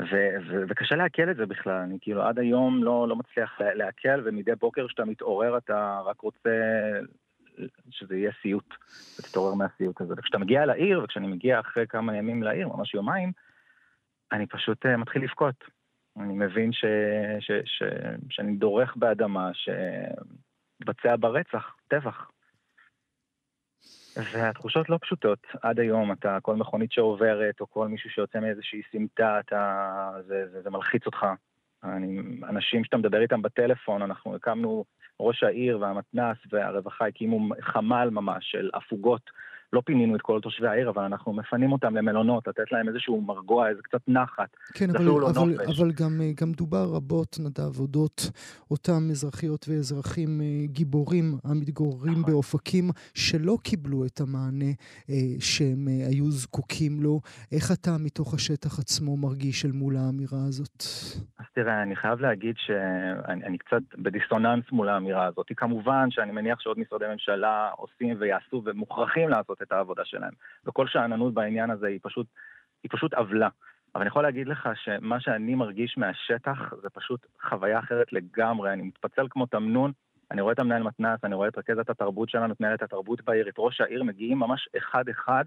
ו- 0.02 0.36
ו- 0.48 0.62
וקשה 0.68 0.96
לעכל 0.96 1.30
את 1.30 1.36
זה 1.36 1.46
בכלל, 1.46 1.72
אני 1.72 1.98
כאילו 2.00 2.22
עד 2.22 2.38
היום 2.38 2.84
לא, 2.84 3.08
לא 3.08 3.16
מצליח 3.16 3.60
לעכל, 3.60 4.22
ומדי 4.24 4.54
בוקר 4.60 4.86
כשאתה 4.86 5.04
מתעורר 5.04 5.58
אתה 5.58 6.00
רק 6.04 6.20
רוצה 6.20 6.50
שזה 7.90 8.16
יהיה 8.16 8.30
סיוט, 8.42 8.74
ותתעורר 9.20 9.54
מהסיוט 9.54 10.00
הזה. 10.00 10.14
וכשאתה 10.16 10.38
מגיע 10.38 10.66
לעיר, 10.66 11.02
וכשאני 11.04 11.26
מגיע 11.26 11.60
אחרי 11.60 11.86
כמה 11.86 12.16
ימים 12.16 12.42
לעיר, 12.42 12.68
ממש 12.68 12.94
יומיים, 12.94 13.32
אני 14.32 14.46
פשוט 14.46 14.86
uh, 14.86 14.96
מתחיל 14.96 15.22
לבכות. 15.24 15.64
אני 16.16 16.34
מבין 16.34 16.72
ש- 16.72 16.84
ש- 17.40 17.64
ש- 17.64 17.82
שאני 18.30 18.56
דורך 18.56 18.96
באדמה 18.96 19.50
שבצע 19.54 21.16
ברצח, 21.16 21.76
טבח. 21.88 22.30
והתחושות 24.32 24.90
לא 24.90 24.98
פשוטות. 25.02 25.38
עד 25.62 25.80
היום 25.80 26.12
אתה, 26.12 26.38
כל 26.42 26.56
מכונית 26.56 26.92
שעוברת, 26.92 27.60
או 27.60 27.70
כל 27.70 27.88
מישהו 27.88 28.10
שיוצא 28.10 28.40
מאיזושהי 28.40 28.82
סמטה, 28.92 29.40
אתה, 29.40 30.10
זה, 30.26 30.46
זה, 30.52 30.62
זה 30.62 30.70
מלחיץ 30.70 31.06
אותך. 31.06 31.26
אני, 31.84 32.20
אנשים 32.48 32.84
שאתה 32.84 32.96
מדבר 32.96 33.20
איתם 33.20 33.42
בטלפון, 33.42 34.02
אנחנו 34.02 34.34
הקמנו, 34.34 34.84
ראש 35.20 35.42
העיר 35.42 35.80
והמתנ"ס 35.80 36.36
והרווחה 36.52 37.06
הקימו 37.06 37.48
חמ"ל 37.60 38.08
ממש 38.10 38.50
של 38.50 38.70
הפוגות 38.74 39.30
לא 39.72 39.82
פינינו 39.84 40.16
את 40.16 40.22
כל 40.22 40.40
תושבי 40.40 40.68
העיר, 40.68 40.90
אבל 40.90 41.02
אנחנו 41.02 41.32
מפנים 41.32 41.72
אותם 41.72 41.96
למלונות, 41.96 42.48
לתת 42.48 42.72
להם 42.72 42.88
איזשהו 42.88 43.20
מרגוע, 43.20 43.68
איזה 43.68 43.82
קצת 43.82 44.00
נחת. 44.08 44.48
כן, 44.74 44.90
אבל, 44.90 45.04
לא 45.04 45.30
אבל, 45.30 45.54
אבל 45.76 45.92
גם, 45.92 46.20
גם 46.40 46.52
דובר 46.52 46.84
רבות, 46.84 47.36
נדב, 47.40 47.80
אודות 47.80 48.30
אותם 48.70 49.10
אזרחיות 49.10 49.66
ואזרחים 49.68 50.40
אה, 50.40 50.46
גיבורים 50.66 51.38
המתגוררים 51.44 52.20
נכון. 52.20 52.32
באופקים, 52.32 52.84
שלא 53.14 53.56
קיבלו 53.62 54.04
את 54.06 54.20
המענה 54.20 54.72
אה, 55.10 55.14
שהם 55.40 55.88
אה, 55.88 56.06
היו 56.06 56.30
זקוקים 56.30 57.02
לו. 57.02 57.20
איך 57.52 57.72
אתה 57.72 57.90
מתוך 58.00 58.34
השטח 58.34 58.78
עצמו 58.78 59.16
מרגיש 59.16 59.64
אל 59.64 59.72
מול 59.72 59.96
האמירה 59.96 60.38
הזאת? 60.48 60.82
אז 61.38 61.44
תראה, 61.54 61.82
אני 61.82 61.96
חייב 61.96 62.20
להגיד 62.20 62.54
שאני 62.58 63.58
קצת 63.58 63.82
בדיסוננס 63.98 64.64
מול 64.72 64.88
האמירה 64.88 65.24
הזאת. 65.26 65.46
כמובן 65.56 66.10
שאני 66.10 66.32
מניח 66.32 66.60
שעוד 66.60 66.78
משרדי 66.78 67.04
ממשלה 67.12 67.70
עושים 67.76 68.16
ויעשו 68.18 68.62
ומוכרחים 68.64 69.28
לעשות 69.28 69.55
את 69.62 69.72
העבודה 69.72 70.04
שלהם. 70.04 70.32
וכל 70.66 70.86
שאננות 70.86 71.34
בעניין 71.34 71.70
הזה 71.70 71.86
היא 71.86 71.98
פשוט, 72.02 72.26
היא 72.82 72.90
פשוט 72.92 73.14
עוולה. 73.14 73.48
אבל 73.94 74.02
אני 74.02 74.08
יכול 74.08 74.22
להגיד 74.22 74.48
לך 74.48 74.68
שמה 74.74 75.20
שאני 75.20 75.54
מרגיש 75.54 75.98
מהשטח 75.98 76.58
זה 76.82 76.90
פשוט 76.90 77.26
חוויה 77.48 77.78
אחרת 77.78 78.12
לגמרי. 78.12 78.72
אני 78.72 78.82
מתפצל 78.82 79.26
כמו 79.30 79.46
תמנון, 79.46 79.92
אני 80.30 80.40
רואה 80.40 80.52
את 80.52 80.58
המנהל 80.58 80.82
מתנ"ס, 80.82 81.24
אני 81.24 81.34
רואה 81.34 81.48
את 81.48 81.58
רכזת 81.58 81.90
התרבות 81.90 82.28
שלנו, 82.28 82.52
את 82.52 82.60
מנהלת 82.60 82.82
התרבות 82.82 83.24
בעיר, 83.24 83.48
את 83.48 83.54
ראש 83.58 83.80
העיר, 83.80 84.02
מגיעים 84.02 84.38
ממש 84.38 84.68
אחד-אחד, 84.76 85.44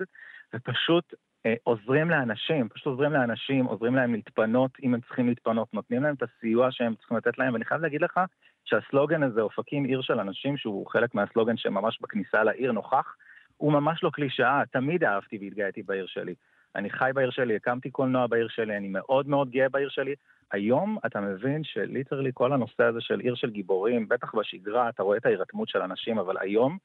ופשוט 0.56 1.14
אה, 1.46 1.54
עוזרים 1.64 2.10
לאנשים, 2.10 2.70
פשוט 2.70 2.86
עוזרים 2.86 3.14
לאנשים, 3.14 3.66
עוזרים 3.66 3.96
להם 3.96 4.14
להתפנות 4.14 4.72
אם 4.84 4.94
הם 4.94 5.02
צריכים 5.02 5.28
להתפנות, 5.28 5.74
נותנים 5.74 6.04
להם 6.04 6.16
את 6.16 6.24
הסיוע 6.24 6.72
שהם 6.72 6.96
צריכים 6.96 7.18
לתת 7.18 7.38
להם, 7.38 7.54
ואני 7.54 7.66
חייב 7.66 7.82
להגיד 7.82 8.02
לך 8.02 8.20
שהסלוגן 8.66 9.24
הזה, 9.24 9.42
אופקים 9.42 9.84
עיר 9.84 10.02
של 10.02 10.20
אנשים, 10.20 10.58
שהוא 10.58 10.88
חלק 10.88 11.16
מהסלוגן 11.16 11.58
שממש 11.58 12.00
בכניסה 12.02 12.44
לעיר 12.44 12.72
נוכח, 12.72 13.16
הוא 13.60 13.74
ממש 13.74 14.04
לא 14.04 14.10
קלישאה, 14.10 14.64
תמיד 14.72 15.04
אהבתי 15.04 15.38
והתגאיתי 15.42 15.84
בעיר 15.84 16.06
שלי. 16.06 16.36
אני 16.76 16.90
חי 16.90 17.12
בעיר 17.14 17.30
שלי, 17.30 17.56
הקמתי 17.56 17.90
קולנוע 17.90 18.28
בעיר 18.28 18.48
שלי, 18.48 18.78
אני 18.78 18.88
מאוד 18.88 19.28
מאוד 19.28 19.50
גאה 19.50 19.70
בעיר 19.70 19.90
שלי. 19.90 20.16
היום 20.52 20.98
אתה 21.06 21.22
מבין 21.22 21.64
שליטרלי 21.64 22.32
כל 22.34 22.54
הנושא 22.54 22.84
הזה 22.84 23.02
של 23.02 23.20
עיר 23.20 23.36
של 23.36 23.50
גיבורים, 23.50 24.08
בטח 24.08 24.36
בשגרה 24.36 24.90
אתה 24.90 25.04
רואה 25.04 25.18
את 25.18 25.26
ההירתמות 25.26 25.70
של 25.70 25.82
אנשים, 25.82 26.20
אבל 26.20 26.36
היום 26.40 26.78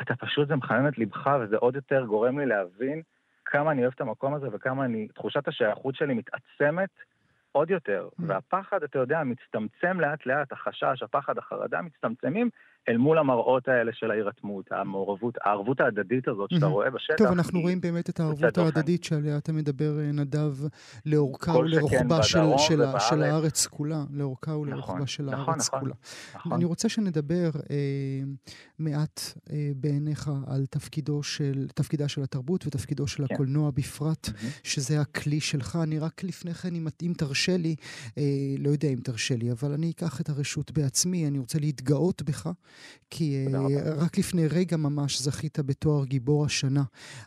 אתה 0.00 0.16
פשוט, 0.16 0.48
זה 0.48 0.56
מחמם 0.56 0.88
את 0.88 0.98
ליבך 0.98 1.30
וזה 1.40 1.56
עוד 1.56 1.74
יותר 1.76 2.04
גורם 2.04 2.38
לי 2.38 2.46
להבין 2.46 3.02
כמה 3.44 3.70
אני 3.70 3.82
אוהב 3.82 3.92
את 3.94 4.00
המקום 4.00 4.34
הזה 4.34 4.46
וכמה 4.52 4.84
אני, 4.84 5.08
תחושת 5.08 5.48
השייכות 5.48 5.94
שלי 5.94 6.14
מתעצמת 6.14 6.90
עוד 7.52 7.70
יותר. 7.70 8.08
Mm. 8.08 8.22
והפחד, 8.26 8.82
אתה 8.82 8.98
יודע, 8.98 9.22
מצטמצם 9.24 10.00
לאט 10.00 10.26
לאט, 10.26 10.52
החשש, 10.52 11.02
הפחד, 11.02 11.38
החרדה 11.38 11.82
מצטמצמים 11.82 12.50
אל 12.88 12.96
מול 12.96 13.18
המראות 13.18 13.68
האלה 13.68 13.92
של 13.94 14.10
ההירתמות, 14.10 14.72
המעורבות, 14.72 15.34
הערבות 15.44 15.80
ההדדית 15.80 16.28
הזאת 16.28 16.50
שאתה 16.50 16.66
רואה 16.66 16.90
בשטח. 16.90 17.14
טוב, 17.18 17.26
אנחנו 17.26 17.60
רואים 17.60 17.80
באמת 17.80 18.10
את 18.10 18.20
הערבות 18.20 18.58
ההדדית 18.58 19.04
שעליה 19.04 19.38
אתה 19.38 19.52
מדבר, 19.52 19.98
אה, 20.00 20.12
נדב, 20.12 20.54
לאורכה 21.06 21.52
ולרוחבה 21.56 22.22
של, 22.22 22.38
של, 22.58 22.82
של 22.98 23.22
הארץ 23.22 23.66
כולה. 23.66 24.04
לאורכה 24.10 24.56
ולרוחבה 24.56 24.94
נכון, 24.94 25.06
של 25.06 25.24
נכון, 25.24 25.48
הארץ 25.48 25.68
נכון, 25.68 25.80
כולה. 25.80 25.94
נכון. 26.34 26.52
אני 26.52 26.64
רוצה 26.64 26.88
שנדבר 26.88 27.50
אה, 27.70 27.76
מעט 28.78 29.20
אה, 29.52 29.70
בעיניך 29.76 30.30
על 30.46 30.66
תפקידו 30.66 31.22
של, 31.22 31.66
תפקידה 31.74 32.08
של 32.08 32.22
התרבות 32.22 32.66
ותפקידו 32.66 33.06
של 33.06 33.26
כן. 33.26 33.34
הקולנוע 33.34 33.70
בפרט, 33.70 34.26
mm-hmm. 34.26 34.60
שזה 34.62 35.00
הכלי 35.00 35.40
שלך. 35.40 35.78
אני 35.82 35.98
רק 35.98 36.24
לפני 36.24 36.54
כן, 36.54 36.74
אם, 36.74 36.86
אם 37.02 37.12
תרשה 37.18 37.56
לי, 37.56 37.76
אה, 38.18 38.22
לא 38.58 38.70
יודע 38.70 38.88
אם 38.88 39.00
תרשה 39.04 39.36
לי, 39.36 39.52
אבל 39.52 39.72
אני 39.72 39.90
אקח 39.90 40.20
את 40.20 40.28
הרשות 40.28 40.70
בעצמי, 40.70 41.26
אני 41.26 41.38
רוצה 41.38 41.58
להתגאות 41.58 42.22
בך. 42.22 42.50
כי 43.10 43.46
אה, 43.54 43.94
רק 43.96 44.18
לפני 44.18 44.46
רגע 44.46 44.76
ממש 44.76 45.22
זכית 45.22 45.58
בתואר 45.58 46.04
גיבור 46.04 46.44
השנה 46.44 46.82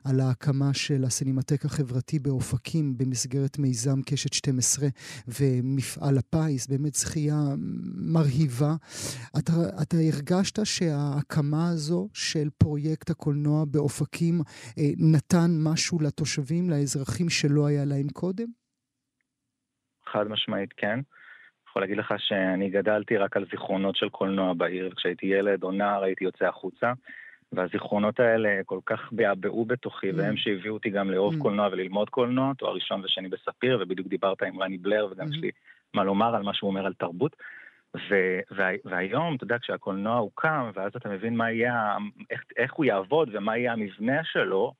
על 0.05 0.19
ההקמה 0.19 0.73
של 0.73 1.03
הסינמטק 1.03 1.65
החברתי 1.65 2.19
באופקים 2.19 2.97
במסגרת 2.97 3.59
מיזם 3.59 4.01
קשת 4.01 4.33
12 4.33 4.87
ומפעל 5.27 6.17
הפיס, 6.17 6.67
באמת 6.67 6.95
זכייה 6.95 7.43
מרהיבה. 8.13 8.75
אתה, 9.39 9.51
אתה 9.81 9.97
הרגשת 9.97 10.65
שההקמה 10.65 11.69
הזו 11.69 12.09
של 12.13 12.49
פרויקט 12.57 13.09
הקולנוע 13.09 13.65
באופקים 13.65 14.41
אה, 14.77 14.83
נתן 14.97 15.51
משהו 15.63 15.99
לתושבים, 16.01 16.69
לאזרחים 16.69 17.29
שלא 17.29 17.65
היה 17.65 17.85
להם 17.85 18.07
קודם? 18.13 18.47
חד 20.11 20.27
משמעית 20.29 20.69
כן. 20.77 20.99
יכול 21.75 21.83
להגיד 21.83 21.97
לך 21.97 22.13
שאני 22.17 22.69
גדלתי 22.69 23.17
רק 23.17 23.37
על 23.37 23.45
זיכרונות 23.51 23.95
של 23.95 24.09
קולנוע 24.09 24.53
בעיר, 24.53 24.89
וכשהייתי 24.91 25.25
ילד 25.25 25.63
או 25.63 25.71
נער 25.71 26.03
הייתי 26.03 26.23
יוצא 26.23 26.45
החוצה, 26.45 26.93
והזיכרונות 27.51 28.19
האלה 28.19 28.61
כל 28.65 28.79
כך 28.85 29.09
בעבעו 29.11 29.65
בתוכי, 29.65 30.09
mm. 30.09 30.13
והם 30.17 30.37
שהביאו 30.37 30.73
אותי 30.73 30.89
גם 30.89 31.11
לאהוב 31.11 31.35
mm. 31.35 31.37
קולנוע 31.41 31.67
וללמוד 31.71 32.09
קולנוע, 32.09 32.53
תואר 32.57 32.73
ראשון 32.73 33.01
ושני 33.03 33.29
בספיר, 33.29 33.77
ובדיוק 33.81 34.07
דיברת 34.07 34.43
עם 34.43 34.61
רני 34.61 34.77
בלר, 34.77 35.07
וגם 35.11 35.25
mm. 35.27 35.29
יש 35.29 35.41
לי 35.41 35.51
מה 35.93 36.03
לומר 36.03 36.35
על 36.35 36.43
מה 36.43 36.53
שהוא 36.53 36.69
אומר 36.69 36.85
על 36.85 36.93
תרבות. 36.93 37.35
ו- 38.09 38.39
וה- 38.51 38.79
והיום, 38.85 39.35
אתה 39.35 39.43
יודע, 39.43 39.57
כשהקולנוע 39.61 40.15
הוקם, 40.15 40.71
ואז 40.73 40.91
אתה 40.95 41.09
מבין 41.09 41.35
מה 41.35 41.51
יהיה, 41.51 41.97
איך, 42.29 42.43
איך 42.57 42.73
הוא 42.73 42.85
יעבוד 42.85 43.29
ומה 43.33 43.57
יהיה 43.57 43.73
המבנה 43.73 44.23
שלו, 44.23 44.73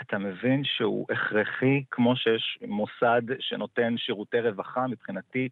אתה 0.00 0.18
מבין 0.18 0.64
שהוא 0.64 1.06
הכרחי, 1.10 1.84
כמו 1.90 2.16
שיש 2.16 2.58
מוסד 2.66 3.22
שנותן 3.40 3.94
שירותי 3.98 4.40
רווחה, 4.40 4.86
מבחינתי 4.86 5.48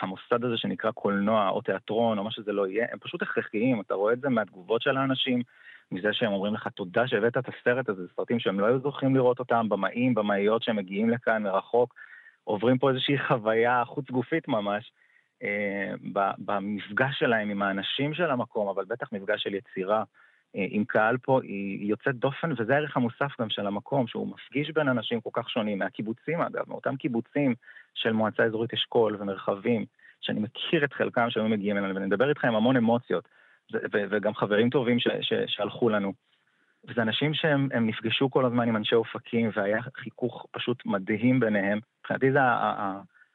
המוסד 0.00 0.44
הזה 0.44 0.56
שנקרא 0.56 0.90
קולנוע 0.90 1.48
או 1.48 1.60
תיאטרון 1.60 2.18
או 2.18 2.24
מה 2.24 2.30
שזה 2.30 2.52
לא 2.52 2.66
יהיה, 2.66 2.86
הם 2.92 2.98
פשוט 2.98 3.22
הכרחיים, 3.22 3.80
אתה 3.80 3.94
רואה 3.94 4.12
את 4.12 4.20
זה 4.20 4.28
מהתגובות 4.28 4.82
של 4.82 4.96
האנשים, 4.96 5.42
מזה 5.92 6.08
שהם 6.12 6.32
אומרים 6.32 6.54
לך 6.54 6.68
תודה 6.68 7.08
שהבאת 7.08 7.36
את 7.36 7.48
הסרט 7.48 7.88
הזה, 7.88 8.02
זה 8.02 8.08
סרטים 8.16 8.40
שהם 8.40 8.60
לא 8.60 8.66
היו 8.66 8.80
זוכים 8.80 9.14
לראות 9.14 9.38
אותם, 9.38 9.68
במאים, 9.68 10.14
במאיות 10.14 10.62
שהם 10.62 10.76
מגיעים 10.76 11.10
לכאן 11.10 11.42
מרחוק, 11.42 11.94
עוברים 12.44 12.78
פה 12.78 12.90
איזושהי 12.90 13.18
חוויה 13.18 13.82
חוץ 13.84 14.10
גופית 14.10 14.48
ממש, 14.48 14.92
אה, 15.42 15.92
במפגש 16.38 17.18
שלהם 17.18 17.50
עם 17.50 17.62
האנשים 17.62 18.14
של 18.14 18.30
המקום, 18.30 18.68
אבל 18.68 18.84
בטח 18.84 19.12
מפגש 19.12 19.42
של 19.42 19.54
יצירה. 19.54 20.04
אה, 20.56 20.66
עם 20.70 20.84
קהל 20.84 21.18
פה 21.18 21.40
היא 21.42 21.90
יוצאת 21.90 22.14
דופן, 22.14 22.52
וזה 22.58 22.74
הערך 22.74 22.96
המוסף 22.96 23.40
גם 23.40 23.50
של 23.50 23.66
המקום, 23.66 24.06
שהוא 24.06 24.28
מפגיש 24.28 24.70
בין 24.70 24.88
אנשים 24.88 25.20
כל 25.20 25.30
כך 25.32 25.50
שונים, 25.50 25.78
מהקיבוצים 25.78 26.40
אגב, 26.40 26.64
מאותם 26.68 26.96
קיבוצים 26.96 27.54
של 27.94 28.12
מועצה 28.12 28.44
אזורית 28.44 28.72
אשכול 28.72 29.16
ומרחבים, 29.20 29.84
שאני 30.20 30.40
מכיר 30.40 30.84
את 30.84 30.92
חלקם 30.92 31.30
שהיו 31.30 31.48
מגיעים 31.48 31.76
אלינו, 31.76 31.94
ואני 31.94 32.06
מדבר 32.06 32.28
איתך 32.28 32.44
עם 32.44 32.54
המון 32.54 32.76
אמוציות, 32.76 33.28
וגם 33.92 34.34
חברים 34.34 34.70
טובים 34.70 34.98
שהלכו 35.46 35.88
לנו. 35.88 36.12
וזה 36.84 37.02
אנשים 37.02 37.34
שהם 37.34 37.68
נפגשו 37.86 38.30
כל 38.30 38.44
הזמן 38.44 38.68
עם 38.68 38.76
אנשי 38.76 38.94
אופקים, 38.94 39.50
והיה 39.56 39.82
חיכוך 39.96 40.46
פשוט 40.50 40.86
מדהים 40.86 41.40
ביניהם. 41.40 41.78
מבחינתי 42.00 42.32
זה 42.32 42.38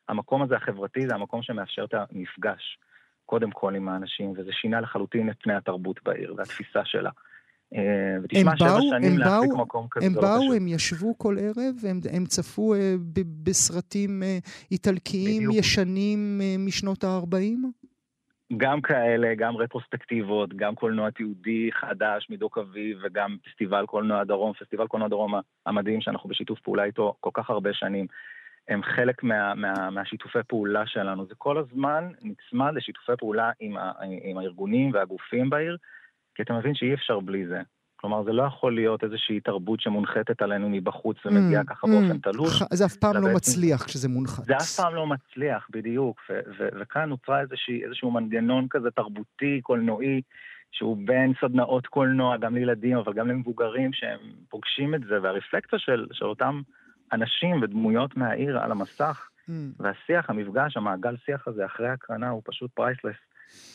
המקום 0.10 0.42
הזה 0.42 0.56
החברתי, 0.56 1.08
זה 1.08 1.16
המקום 1.16 1.44
שמאפשר 1.44 1.84
את 1.84 1.94
המפגש. 1.94 2.78
קודם 3.26 3.52
כל 3.52 3.76
עם 3.76 3.90
האנשים, 3.90 4.34
וזה 4.38 4.52
שינה 4.52 4.82
לחלוטין 4.82 5.30
את 5.30 5.36
פני 5.44 5.54
התרבות 5.54 6.00
בעיר 6.04 6.34
והתפיסה 6.38 6.86
שלה. 6.86 7.10
אה, 7.76 8.18
ותשמע, 8.24 8.58
שבע 8.58 8.80
שנים 8.90 9.18
להחזיק 9.18 9.52
מקום 9.58 9.88
כזה, 9.92 10.06
הם 10.06 10.16
לא 10.16 10.22
באו, 10.22 10.54
הם 10.54 10.68
ישבו 10.68 11.18
כל 11.18 11.36
ערב, 11.40 11.76
הם, 11.90 12.00
הם 12.14 12.26
צפו 12.26 12.76
uh, 12.76 12.78
ב- 13.14 13.50
בסרטים 13.50 14.24
uh, 14.24 14.70
איטלקיים 14.72 15.38
בדיוק. 15.38 15.56
ישנים 15.56 16.42
uh, 16.42 16.68
משנות 16.68 17.04
ה-40? 17.04 17.86
גם 18.58 18.82
כאלה, 18.82 19.36
גם 19.38 19.58
רטרוספקטיבות, 19.58 20.54
גם 20.56 20.76
קולנוע 20.76 21.10
תיעודי 21.10 21.70
חדש 21.72 22.28
מדוק 22.30 22.58
אביב, 22.58 22.98
וגם 23.04 23.38
פסטיבל 23.46 23.86
קולנוע 23.86 24.24
דרום, 24.24 24.54
פסטיבל 24.54 24.88
קולנוע 24.88 25.10
דרום 25.10 25.34
המדהים 25.66 26.02
שאנחנו 26.02 26.30
בשיתוף 26.30 26.60
פעולה 26.60 26.84
איתו 26.84 27.16
כל 27.20 27.30
כך 27.34 27.50
הרבה 27.50 27.70
שנים. 27.74 28.08
הם 28.68 28.84
חלק 28.84 29.24
מה, 29.24 29.56
מה, 29.56 29.90
מהשיתופי 29.90 30.40
פעולה 30.48 30.88
שלנו. 30.88 31.26
זה 31.26 31.36
כל 31.38 31.58
הזמן 31.58 32.10
נצמד 32.22 32.74
לשיתופי 32.74 33.12
פעולה 33.20 33.52
עם, 33.60 33.78
ה, 33.78 33.92
עם 34.24 34.38
הארגונים 34.38 34.92
והגופים 34.94 35.50
בעיר, 35.50 35.78
כי 36.36 36.44
אתה 36.44 36.54
מבין 36.54 36.76
שאי 36.76 36.94
אפשר 36.94 37.20
בלי 37.20 37.48
זה. 37.48 37.62
כלומר, 37.96 38.24
זה 38.24 38.32
לא 38.32 38.44
יכול 38.44 38.76
להיות 38.76 39.04
איזושהי 39.04 39.40
תרבות 39.40 39.82
שמונחתת 39.82 40.42
עלינו 40.42 40.70
מבחוץ 40.70 41.18
ומגיעה 41.26 41.62
mm, 41.62 41.66
ככה 41.66 41.88
mm, 41.88 41.90
באופן 41.90 42.18
תלוש. 42.18 42.64
זה 42.74 42.86
אף 42.86 42.96
פעם 42.96 43.14
לא 43.16 43.36
מצליח 43.36 43.84
כשזה 43.84 44.10
מונחת. 44.10 44.46
זה 44.46 44.56
אף 44.58 44.76
פעם 44.76 44.96
לא 44.96 45.08
מצליח, 45.08 45.68
בדיוק. 45.72 46.22
וכאן 46.80 47.10
נוצרה 47.10 47.42
איזשהו 47.86 48.12
מנגנון 48.12 48.68
כזה 48.70 48.92
תרבותי, 48.92 49.62
קולנועי, 49.62 50.22
שהוא 50.72 50.98
בין 51.06 51.34
סדנאות 51.42 51.88
קולנוע, 51.88 52.38
גם 52.38 52.56
לילדים, 52.56 52.98
אבל 52.98 53.14
גם 53.14 53.28
למבוגרים, 53.28 53.94
שהם 53.94 54.20
פוגשים 54.50 54.96
את 54.96 55.02
זה, 55.10 55.22
והרפלקציה 55.22 55.80
של, 55.80 56.08
של 56.12 56.26
אותם 56.26 56.62
אנשים 57.14 57.62
ודמויות 57.62 58.18
מהעיר 58.18 58.60
על 58.60 58.72
המסך, 58.72 59.30
mm. 59.50 59.52
והשיח, 59.80 60.30
המפגש, 60.30 60.78
המעגל 60.78 61.16
שיח 61.26 61.48
הזה 61.48 61.66
אחרי 61.66 61.90
הקרנה 61.90 62.30
הוא 62.30 62.42
פשוט 62.46 62.72
פרייסלס. 62.74 63.16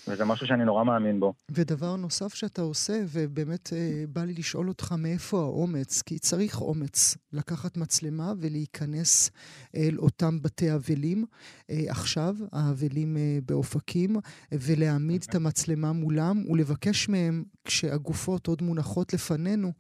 וזה 0.09 0.25
משהו 0.25 0.47
שאני 0.47 0.65
נורא 0.65 0.85
מאמין 0.85 1.21
בו. 1.21 1.33
ודבר 1.51 1.97
נוסף 1.97 2.35
שאתה 2.35 2.63
עושה, 2.63 3.03
ובאמת 3.13 3.73
אה, 3.73 4.05
בא 4.09 4.25
לי 4.25 4.33
לשאול 4.33 4.69
אותך 4.69 4.95
מאיפה 4.99 5.41
האומץ, 5.41 6.03
כי 6.03 6.19
צריך 6.19 6.61
אומץ 6.61 7.17
לקחת 7.33 7.77
מצלמה 7.77 8.33
ולהיכנס 8.41 9.31
אל 9.77 9.99
אותם 9.99 10.43
בתי 10.43 10.75
אבלים, 10.75 11.25
אה, 11.71 11.85
עכשיו, 11.89 12.37
האבלים 12.53 13.17
אה, 13.17 13.39
באופקים, 13.47 14.17
ולהעמיד 14.53 15.25
את 15.29 15.35
המצלמה 15.35 15.93
מולם 15.93 16.45
ולבקש 16.51 17.09
מהם, 17.09 17.45
כשהגופות 17.65 18.47
עוד 18.47 18.63
מונחות 18.63 19.13
לפנינו, 19.13 19.73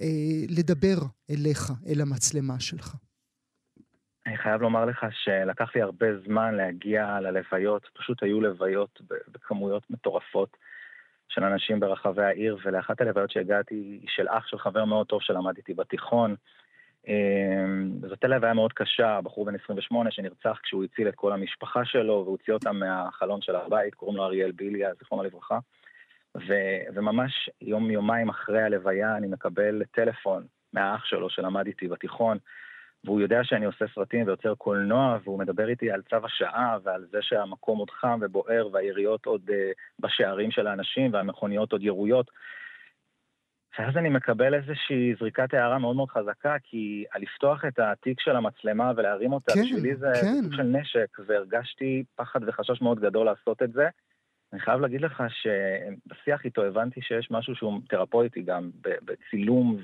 אה, 0.00 0.06
לדבר 0.48 0.98
אליך, 1.30 1.72
אל 1.86 2.00
המצלמה 2.00 2.60
שלך. 2.60 2.96
אני 4.28 4.36
חייב 4.36 4.62
לומר 4.62 4.84
לך 4.84 5.06
שלקח 5.10 5.74
לי 5.74 5.82
הרבה 5.82 6.06
זמן 6.26 6.54
להגיע 6.54 7.20
ללוויות, 7.20 7.88
פשוט 7.94 8.22
היו 8.22 8.40
לוויות 8.40 9.00
בכמויות 9.28 9.90
מטורפות 9.90 10.56
של 11.28 11.44
אנשים 11.44 11.80
ברחבי 11.80 12.22
העיר, 12.22 12.58
ולאחת 12.64 13.00
הלוויות 13.00 13.30
שהגעתי 13.30 13.74
היא 13.74 14.08
של 14.08 14.26
אח 14.28 14.46
של 14.46 14.58
חבר 14.58 14.84
מאוד 14.84 15.06
טוב 15.06 15.22
שלמד 15.22 15.56
איתי 15.56 15.74
בתיכון. 15.74 16.34
אמ, 17.08 17.92
זאת 18.08 18.24
לוויה 18.24 18.54
מאוד 18.54 18.72
קשה, 18.72 19.20
בחור 19.20 19.44
בן 19.44 19.54
28 19.64 20.10
שנרצח 20.10 20.58
כשהוא 20.62 20.84
הציל 20.84 21.08
את 21.08 21.14
כל 21.14 21.32
המשפחה 21.32 21.84
שלו 21.84 22.22
והוציא 22.26 22.54
אותם 22.54 22.76
מהחלון 22.76 23.42
של 23.42 23.56
הבית, 23.56 23.94
קוראים 23.94 24.16
לו 24.16 24.24
אריאל 24.24 24.52
ביליה, 24.52 24.94
זיכרונו 24.98 25.24
לברכה. 25.24 25.58
ו- 26.36 26.94
וממש 26.94 27.50
יום-יומיים 27.60 28.28
אחרי 28.28 28.62
הלוויה 28.62 29.16
אני 29.16 29.26
מקבל 29.26 29.82
טלפון 29.92 30.46
מהאח 30.72 31.04
שלו 31.04 31.30
שלמד 31.30 31.66
איתי 31.66 31.88
בתיכון, 31.88 32.38
והוא 33.04 33.20
יודע 33.20 33.40
שאני 33.44 33.64
עושה 33.64 33.84
סרטים 33.94 34.26
ויוצר 34.26 34.54
קולנוע, 34.54 35.18
והוא 35.24 35.38
מדבר 35.38 35.68
איתי 35.68 35.90
על 35.90 36.02
צו 36.10 36.26
השעה 36.26 36.78
ועל 36.82 37.06
זה 37.10 37.18
שהמקום 37.20 37.78
עוד 37.78 37.90
חם 37.90 38.18
ובוער 38.22 38.68
והיריות 38.72 39.26
עוד 39.26 39.42
uh, 39.48 39.52
בשערים 39.98 40.50
של 40.50 40.66
האנשים 40.66 41.12
והמכוניות 41.12 41.72
עוד 41.72 41.82
ירויות. 41.82 42.30
ואז 43.78 43.96
אני 43.96 44.08
מקבל 44.08 44.54
איזושהי 44.54 45.14
זריקת 45.18 45.54
הערה 45.54 45.78
מאוד 45.78 45.96
מאוד 45.96 46.08
חזקה, 46.08 46.56
כי 46.62 47.04
על 47.10 47.22
לפתוח 47.22 47.64
את 47.64 47.78
התיק 47.78 48.20
של 48.20 48.36
המצלמה 48.36 48.92
ולהרים 48.96 49.32
אותה, 49.32 49.52
כן, 49.54 49.62
בשבילי 49.62 49.96
זה 49.96 50.06
כן. 50.20 50.42
סוג 50.42 50.54
של 50.54 50.62
נשק, 50.62 51.08
והרגשתי 51.26 52.04
פחד 52.16 52.40
וחשש 52.46 52.82
מאוד 52.82 53.00
גדול 53.00 53.26
לעשות 53.26 53.62
את 53.62 53.72
זה. 53.72 53.88
אני 54.52 54.60
חייב 54.60 54.80
להגיד 54.80 55.00
לך 55.00 55.22
שבשיח 55.28 56.44
איתו 56.44 56.64
הבנתי 56.64 57.00
שיש 57.02 57.28
משהו 57.30 57.54
שהוא 57.54 57.80
תרפויטי 57.88 58.42
גם, 58.42 58.70
בצילום 58.80 59.76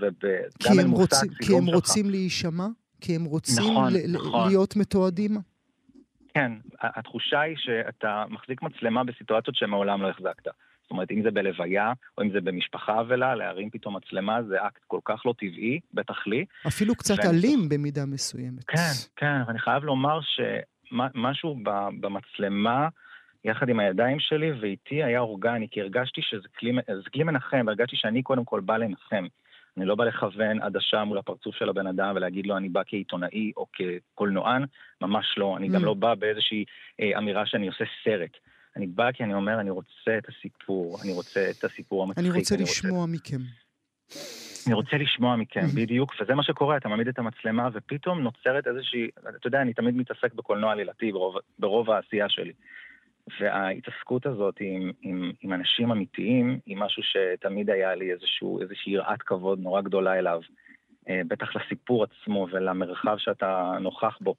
אל 0.81 0.85
מושג 0.87 1.17
צילום 1.17 1.33
שלך. 1.33 1.47
כי 1.47 1.57
הם 1.57 1.67
רוצים 1.67 2.11
להישמע? 2.11 2.67
כי 3.05 3.17
הם 3.17 3.25
רוצים 3.25 3.73
נכון, 3.73 3.93
ל- 3.93 4.17
נכון. 4.17 4.49
להיות 4.49 4.77
מתועדים? 4.77 5.31
כן, 6.35 6.53
התחושה 6.81 7.41
היא 7.41 7.57
שאתה 7.59 8.25
מחזיק 8.29 8.63
מצלמה 8.63 9.05
בסיטואציות 9.05 9.57
שמעולם 9.57 10.03
לא 10.03 10.09
החזקת. 10.09 10.45
זאת 10.83 10.91
אומרת, 10.91 11.11
אם 11.11 11.23
זה 11.23 11.31
בלוויה, 11.31 11.93
או 12.19 12.23
אם 12.23 12.31
זה 12.31 12.41
במשפחה 12.41 13.01
אבלה, 13.01 13.35
להרים 13.35 13.71
פתאום 13.71 13.97
מצלמה 13.97 14.43
זה 14.43 14.67
אקט 14.67 14.81
כל 14.87 15.01
כך 15.05 15.27
לא 15.27 15.35
טבעי, 15.39 15.81
בטח 15.95 16.27
לי. 16.27 16.45
אפילו 16.67 16.95
קצת 16.95 17.15
ואני... 17.19 17.39
אלים 17.39 17.69
במידה 17.69 18.07
מסוימת. 18.07 18.65
כן, 18.65 18.93
כן, 19.17 19.37
ואני 19.47 19.59
חייב 19.59 19.85
לומר 19.85 20.19
שמשהו 20.23 21.59
במצלמה, 22.01 22.89
יחד 23.45 23.69
עם 23.69 23.81
הידיים 23.81 24.21
שלי 24.21 24.53
ואיתי 24.61 25.05
היה 25.05 25.21
אורגני, 25.21 25.67
כי 25.71 25.81
הרגשתי 25.81 26.21
שזה 26.23 26.49
כלי, 26.59 26.73
כלי 27.13 27.25
מנחם, 27.25 27.63
והרגשתי 27.67 27.97
שאני 27.97 28.23
קודם 28.23 28.45
כל 28.45 28.61
בא 28.61 28.77
לנחם. 28.77 29.27
אני 29.77 29.87
לא 29.87 29.95
בא 29.95 30.05
לכוון 30.05 30.63
עדשה 30.63 31.05
מול 31.05 31.19
הפרצוף 31.19 31.55
של 31.55 31.69
הבן 31.69 31.87
אדם 31.87 32.13
ולהגיד 32.17 32.47
לו 32.47 32.57
אני 32.57 32.69
בא 32.69 32.83
כעיתונאי 32.87 33.53
או 33.57 33.67
כקולנוען, 33.73 34.65
ממש 35.01 35.35
לא. 35.37 35.57
אני 35.57 35.69
mm. 35.69 35.73
גם 35.73 35.85
לא 35.85 35.95
בא 35.95 36.15
באיזושהי 36.15 36.65
אה, 37.01 37.19
אמירה 37.19 37.47
שאני 37.47 37.67
עושה 37.67 37.85
סרט. 38.05 38.37
אני 38.77 38.87
בא 38.87 39.13
כי 39.13 39.25
אני 39.25 39.35
אומר, 39.35 39.61
אני 39.61 39.71
רוצה 39.71 40.19
את 40.19 40.29
הסיפור, 40.29 40.99
אני 41.03 41.13
רוצה 41.13 41.51
את 41.51 41.65
הסיפור 41.65 42.03
המצחיק. 42.03 42.25
אני 42.25 42.39
רוצה 42.39 42.55
אני 42.55 42.63
לשמוע 42.63 43.01
רוצה... 43.01 43.13
מכם. 43.13 43.41
אני 44.67 44.75
רוצה 44.75 44.97
לשמוע 44.97 45.37
מכם, 45.37 45.67
בדיוק, 45.75 46.15
וזה 46.21 46.35
מה 46.35 46.43
שקורה, 46.43 46.77
אתה 46.77 46.89
מעמיד 46.89 47.09
את 47.09 47.19
המצלמה 47.19 47.69
ופתאום 47.73 48.21
נוצרת 48.21 48.67
איזושהי, 48.67 49.09
אתה 49.37 49.47
יודע, 49.47 49.63
אני 49.63 49.75
תמיד 49.75 49.97
מתעסק 49.97 50.35
בקולנוע 50.35 50.73
עלילתי 50.73 51.13
ברוב, 51.13 51.37
ברוב 51.59 51.91
העשייה 51.91 52.29
שלי. 52.29 52.53
וההתעסקות 53.41 54.27
הזאת 54.27 54.55
עם, 54.61 54.93
עם, 55.03 55.33
עם 55.41 55.53
אנשים 55.53 55.91
אמיתיים 55.91 56.59
היא 56.67 56.77
משהו 56.77 57.03
שתמיד 57.03 57.71
היה 57.71 57.95
לי 57.95 58.13
איזשהו, 58.13 58.61
איזושהי 58.61 58.93
יראת 58.93 59.23
כבוד 59.23 59.59
נורא 59.59 59.81
גדולה 59.81 60.19
אליו. 60.19 60.41
אה, 61.09 61.21
בטח 61.29 61.57
לסיפור 61.57 62.05
עצמו 62.05 62.47
ולמרחב 62.53 63.17
שאתה 63.19 63.73
נוכח 63.81 64.19
בו. 64.21 64.35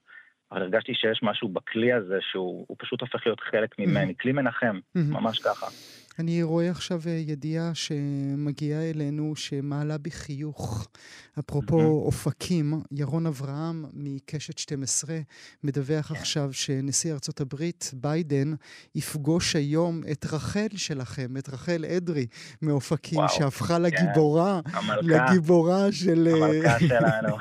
אבל 0.52 0.62
הרגשתי 0.62 0.94
שיש 0.96 1.20
משהו 1.24 1.48
בכלי 1.48 1.94
הזה 1.94 2.18
שהוא 2.32 2.76
פשוט 2.80 3.02
הופך 3.02 3.26
להיות 3.26 3.40
חלק 3.40 3.80
ממני, 3.80 4.16
כלי 4.16 4.32
מנחם, 4.32 4.80
ממש 4.96 5.40
ככה. 5.40 5.68
אני 6.20 6.44
רואה 6.44 6.70
עכשיו 6.70 7.00
אה, 7.08 7.12
ידיעה 7.12 7.72
שמגיעה 7.74 8.90
אלינו 8.90 9.36
שמעלה 9.36 9.98
בי 9.98 10.12
חיוך. 10.12 10.88
אפרופו 11.40 11.80
mm-hmm. 11.80 12.06
אופקים, 12.06 12.74
ירון 12.92 13.28
אברהם 13.28 13.86
מקשת 13.94 14.58
12 14.58 15.16
מדווח 15.64 16.12
yeah. 16.12 16.16
עכשיו 16.16 16.54
שנשיא 16.54 17.14
ארצות 17.14 17.42
הברית, 17.42 17.92
ביידן, 17.94 18.54
יפגוש 18.96 19.56
היום 19.56 20.02
את 20.12 20.26
רחל 20.26 20.68
שלכם, 20.76 21.38
את 21.40 21.50
רחל 21.50 21.86
אדרי 21.98 22.26
מאופקים, 22.62 23.20
וואו. 23.20 23.30
שהפכה 23.30 23.76
כן. 23.76 23.82
לגיבורה, 23.82 24.60
המלכה, 24.74 25.26
לגיבורה 25.32 25.92
של... 25.92 26.28
אה, 26.28 26.46
המלכה 26.46 26.80
שלנו. 26.90 27.38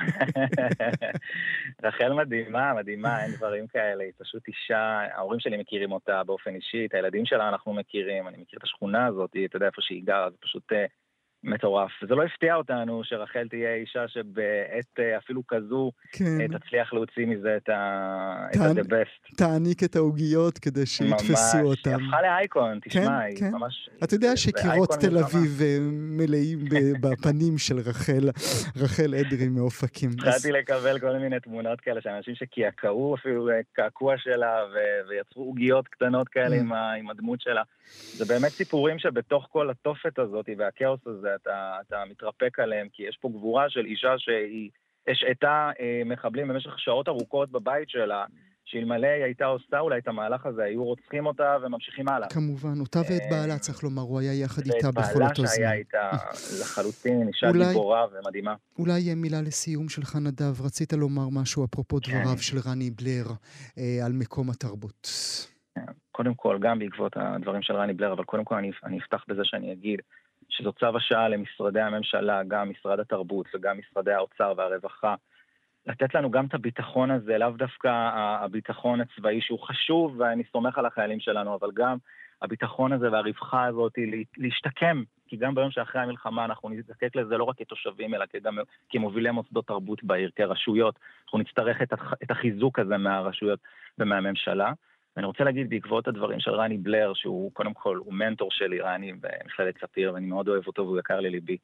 רחל 1.85 2.13
מדהימה, 2.13 2.75
מדהימה, 2.75 3.25
אין 3.25 3.33
דברים 3.33 3.67
כאלה, 3.67 4.05
היא 4.05 4.13
פשוט 4.19 4.43
אישה, 4.49 5.01
ההורים 5.17 5.41
שלי 5.41 5.57
מכירים 5.57 5.93
אותה 5.93 6.23
באופן 6.27 6.55
אישי, 6.55 6.87
את 6.87 6.95
הילדים 6.95 7.27
שלה 7.27 7.49
אנחנו 7.49 7.73
מכירים, 7.73 8.29
אני 8.29 8.37
מכיר 8.41 8.59
השכונה 8.64 9.07
הזאת, 9.07 9.31
אתה 9.44 9.57
יודע 9.57 9.66
איפה 9.66 9.83
שהיא 9.83 10.03
גרה, 10.05 10.31
זה 10.31 10.37
פשוט 10.40 10.72
uh, 10.72 10.77
מטורף. 11.44 11.90
וזה 12.03 12.14
לא 12.14 12.22
הפתיע 12.22 12.55
אותנו 12.55 13.05
שרחל 13.05 13.48
תהיה 13.50 13.74
אישה 13.74 14.09
שבעת 14.09 14.98
uh, 14.98 15.18
אפילו 15.18 15.42
כזו 15.48 15.90
כן. 16.12 16.24
uh, 16.24 16.59
תצליח 16.59 16.92
להוציא 16.92 17.27
מזה 17.27 17.57
את 17.57 17.68
ה-the 17.68 18.85
best. 18.85 19.37
תעניק 19.37 19.83
את 19.85 19.96
העוגיות 19.96 20.59
כדי 20.59 20.87
שיתפסו 20.87 21.59
אותם. 21.59 21.90
ממש, 21.90 22.00
היא 22.00 22.07
הפכה 22.07 22.22
לאייקון, 22.22 22.79
תשמע, 22.85 23.03
כן, 23.03 23.11
היא 23.11 23.37
כן. 23.37 23.50
ממש... 23.50 23.90
אתה 24.05 24.14
יודע 24.14 24.37
שקירות 24.37 24.90
תל 25.00 25.18
אביב 25.18 25.61
מלאים 25.92 26.59
בפנים 27.03 27.59
של 27.59 27.79
רחל, 27.79 28.29
רחל 28.77 29.14
אדרי 29.14 29.48
מאופקים. 29.48 30.11
התחלתי 30.11 30.53
לקבל 30.53 30.98
כל 30.98 31.18
מיני 31.18 31.40
תמונות 31.40 31.81
כאלה 31.81 32.00
של 32.00 32.09
אנשים 32.09 32.35
שקעקעו 32.35 33.14
אפילו 33.14 33.48
קעקוע 33.72 34.14
שלה 34.18 34.57
ויצרו 35.09 35.44
עוגיות 35.44 35.88
קטנות 35.88 36.29
כאלה 36.29 36.57
mm. 36.57 36.74
עם 36.98 37.11
הדמות 37.11 37.40
שלה. 37.40 37.62
זה 38.16 38.25
באמת 38.25 38.51
סיפורים 38.51 38.99
שבתוך 38.99 39.49
כל 39.53 39.70
התופת 39.70 40.18
הזאת 40.18 40.47
והכאוס 40.59 41.01
הזה 41.07 41.35
אתה, 41.35 41.77
אתה 41.87 42.03
מתרפק 42.11 42.59
עליהם, 42.59 42.88
כי 42.92 43.03
יש 43.03 43.18
פה 43.20 43.29
גבורה 43.29 43.70
של 43.70 43.85
אישה 43.85 44.14
שהיא 44.18 44.70
השעתה 45.09 45.70
אה, 45.81 46.03
מחבלים 46.07 46.49
במשך 46.49 46.79
שעות 46.79 47.09
ארוכות 47.09 47.51
בבית 47.51 47.88
שלה. 47.88 48.25
שאלמלא 48.66 49.07
היא 49.07 49.25
הייתה 49.25 49.44
עושה 49.44 49.81
אולי 49.81 49.99
את 49.99 50.09
המהלך 50.09 50.47
הזה, 50.47 50.62
היו 50.62 50.85
רוצחים 50.85 51.27
אותה 51.27 51.57
וממשיכים 51.62 52.09
הלאה. 52.09 52.29
כמובן, 52.29 52.81
אותה 52.81 52.99
ואת 52.99 53.11
אה, 53.11 53.31
בעלה, 53.31 53.59
צריך 53.59 53.83
לומר, 53.83 54.03
הוא 54.03 54.20
היה 54.20 54.35
יחד 54.35 54.62
איתה 54.66 54.90
בכל 54.90 55.01
אותו 55.01 55.14
זמן. 55.14 55.25
ואת 55.25 55.37
בעלה 55.37 55.49
שהיה 55.49 55.73
איתה 55.73 56.11
לחלוטין, 56.61 57.29
אישה 57.29 57.53
גיבורה 57.53 58.07
ומדהימה. 58.12 58.55
אולי 58.79 59.14
מילה 59.14 59.42
לסיום 59.42 59.88
שלך, 59.88 60.16
נדב, 60.16 60.62
רצית 60.62 60.92
לומר 60.92 61.29
משהו 61.33 61.64
אפרופו 61.64 61.99
כן. 62.03 62.12
דבריו 62.12 62.38
של 62.38 62.59
רני 62.66 62.90
בלר 62.90 63.27
אה, 63.79 64.07
על 64.07 64.12
מקום 64.12 64.51
התרבות. 64.51 65.09
קודם 66.14 66.35
כל, 66.35 66.59
גם 66.61 66.79
בעקבות 66.79 67.16
הדברים 67.16 67.62
של 67.62 67.77
רני 67.77 67.92
בלר, 67.92 68.12
אבל 68.12 68.24
קודם 68.24 68.44
כל 68.44 68.55
אני, 68.55 68.70
אני 68.85 68.98
אפתח 68.98 69.24
בזה 69.29 69.44
שאני 69.44 69.72
אגיד 69.72 70.00
שזו 70.48 70.72
צו 70.72 70.96
השעה 70.96 71.29
למשרדי 71.29 71.81
הממשלה, 71.81 72.42
גם 72.48 72.70
משרד 72.70 73.00
התרבות 73.00 73.46
וגם 73.55 73.79
משרדי 73.79 74.12
האוצר 74.12 74.53
והרווחה, 74.57 75.14
לתת 75.87 76.14
לנו 76.14 76.31
גם 76.31 76.46
את 76.46 76.55
הביטחון 76.55 77.11
הזה, 77.11 77.38
לאו 77.38 77.50
דווקא 77.50 77.88
הביטחון 78.14 79.00
הצבאי 79.00 79.40
שהוא 79.40 79.59
חשוב, 79.61 80.14
ואני 80.18 80.42
סומך 80.53 80.79
על 80.79 80.87
החיילים 80.87 81.20
שלנו, 81.20 81.55
אבל 81.55 81.68
גם 81.74 81.96
הביטחון 82.42 82.92
הזה 82.92 83.12
והרווחה 83.12 83.64
הזאת 83.64 83.92
להשתקם, 84.37 85.03
כי 85.27 85.37
גם 85.37 85.55
ביום 85.55 85.70
שאחרי 85.70 86.03
המלחמה 86.03 86.44
אנחנו 86.44 86.68
נזדקק 86.68 87.16
לזה 87.16 87.37
לא 87.37 87.44
רק 87.44 87.59
כתושבים, 87.59 88.14
אלא 88.14 88.24
גם 88.42 88.59
כמובילי 88.88 89.31
מוסדות 89.31 89.66
תרבות 89.66 90.05
בעיר, 90.05 90.31
כרשויות. 90.37 90.98
אנחנו 91.24 91.38
נצטרך 91.38 91.83
את 92.22 92.31
החיזוק 92.31 92.79
הזה 92.79 92.96
מהרשויות 92.96 93.59
ומהממשלה. 93.98 94.72
ואני 95.16 95.27
רוצה 95.27 95.44
להגיד 95.44 95.70
בעקבות 95.70 96.09
הדברים 96.09 96.40
של 96.40 96.50
רני 96.50 96.79
בלר, 96.79 97.12
שהוא 97.14 97.53
קודם 97.53 97.74
כל, 97.74 97.96
הוא 97.96 98.14
מנטור 98.14 98.50
שלי, 98.50 98.81
רני 98.81 99.12
במכללת 99.12 99.74
ספיר, 99.81 100.14
ואני 100.14 100.27
מאוד 100.27 100.48
אוהב 100.48 100.66
אותו 100.66 100.83
והוא 100.83 100.98
יקר 100.98 101.20
לליבי. 101.20 101.57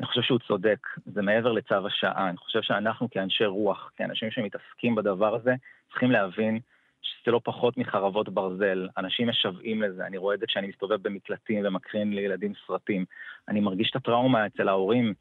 אני 0.00 0.06
חושב 0.06 0.22
שהוא 0.22 0.38
צודק, 0.38 0.78
זה 1.06 1.22
מעבר 1.22 1.52
לצו 1.52 1.86
השעה. 1.86 2.28
אני 2.28 2.36
חושב 2.36 2.62
שאנחנו 2.62 3.10
כאנשי 3.10 3.44
רוח, 3.44 3.90
כאנשים 3.96 4.30
שמתעסקים 4.30 4.94
בדבר 4.94 5.34
הזה, 5.34 5.54
צריכים 5.90 6.10
להבין 6.10 6.58
שזה 7.02 7.32
לא 7.32 7.40
פחות 7.44 7.76
מחרבות 7.76 8.28
ברזל. 8.28 8.88
אנשים 8.98 9.28
משוועים 9.28 9.82
לזה, 9.82 10.06
אני 10.06 10.16
רואה 10.16 10.34
את 10.34 10.40
זה 10.40 10.46
כשאני 10.46 10.66
מסתובב 10.66 11.02
במקלטים 11.02 11.66
ומקרין 11.66 12.12
לילדים 12.12 12.52
סרטים. 12.66 13.04
אני 13.48 13.60
מרגיש 13.60 13.90
את 13.90 13.96
הטראומה 13.96 14.46
אצל 14.46 14.68
ההורים 14.68 15.14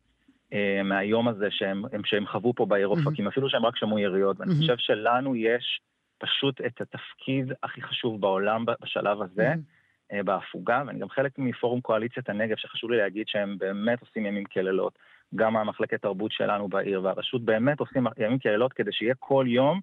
אה, 0.54 0.82
מהיום 0.84 1.28
הזה 1.28 1.48
שהם, 1.52 1.84
שהם 2.06 2.28
חוו 2.28 2.54
פה 2.54 2.66
בעיר 2.66 2.88
אופקים, 2.88 3.28
mm-hmm. 3.28 3.30
אפילו 3.30 3.50
שהם 3.50 3.66
רק 3.66 3.78
שמעו 3.78 4.00
יריות. 4.00 4.40
ואני 4.40 4.52
mm-hmm. 4.52 4.58
חושב 4.62 4.78
שלנו 4.78 5.36
יש... 5.36 5.82
פשוט 6.22 6.62
את 6.62 6.82
התפקיד 6.82 7.52
הכי 7.64 7.82
חשוב 7.82 8.22
בעולם 8.22 8.66
בשלב 8.82 9.22
הזה, 9.22 9.54
mm-hmm. 9.54 10.24
בהפוגה, 10.24 10.84
ואני 10.88 11.00
גם 11.00 11.10
חלק 11.10 11.32
מפורום 11.38 11.82
קואליציית 11.82 12.30
הנגב, 12.30 12.56
שחשוב 12.58 12.92
לי 12.92 12.98
להגיד 12.98 13.28
שהם 13.28 13.58
באמת 13.58 14.02
עושים 14.02 14.26
ימים 14.26 14.46
כלילות. 14.46 15.00
גם 15.36 15.58
המחלקת 15.58 16.02
תרבות 16.02 16.32
שלנו 16.32 16.68
בעיר 16.68 17.04
והרשות 17.04 17.46
באמת 17.46 17.80
עושים 17.80 18.08
ימים 18.18 18.40
כלילות 18.40 18.74
כדי 18.74 18.92
שיהיה 18.92 19.14
כל 19.20 19.46
יום 19.48 19.80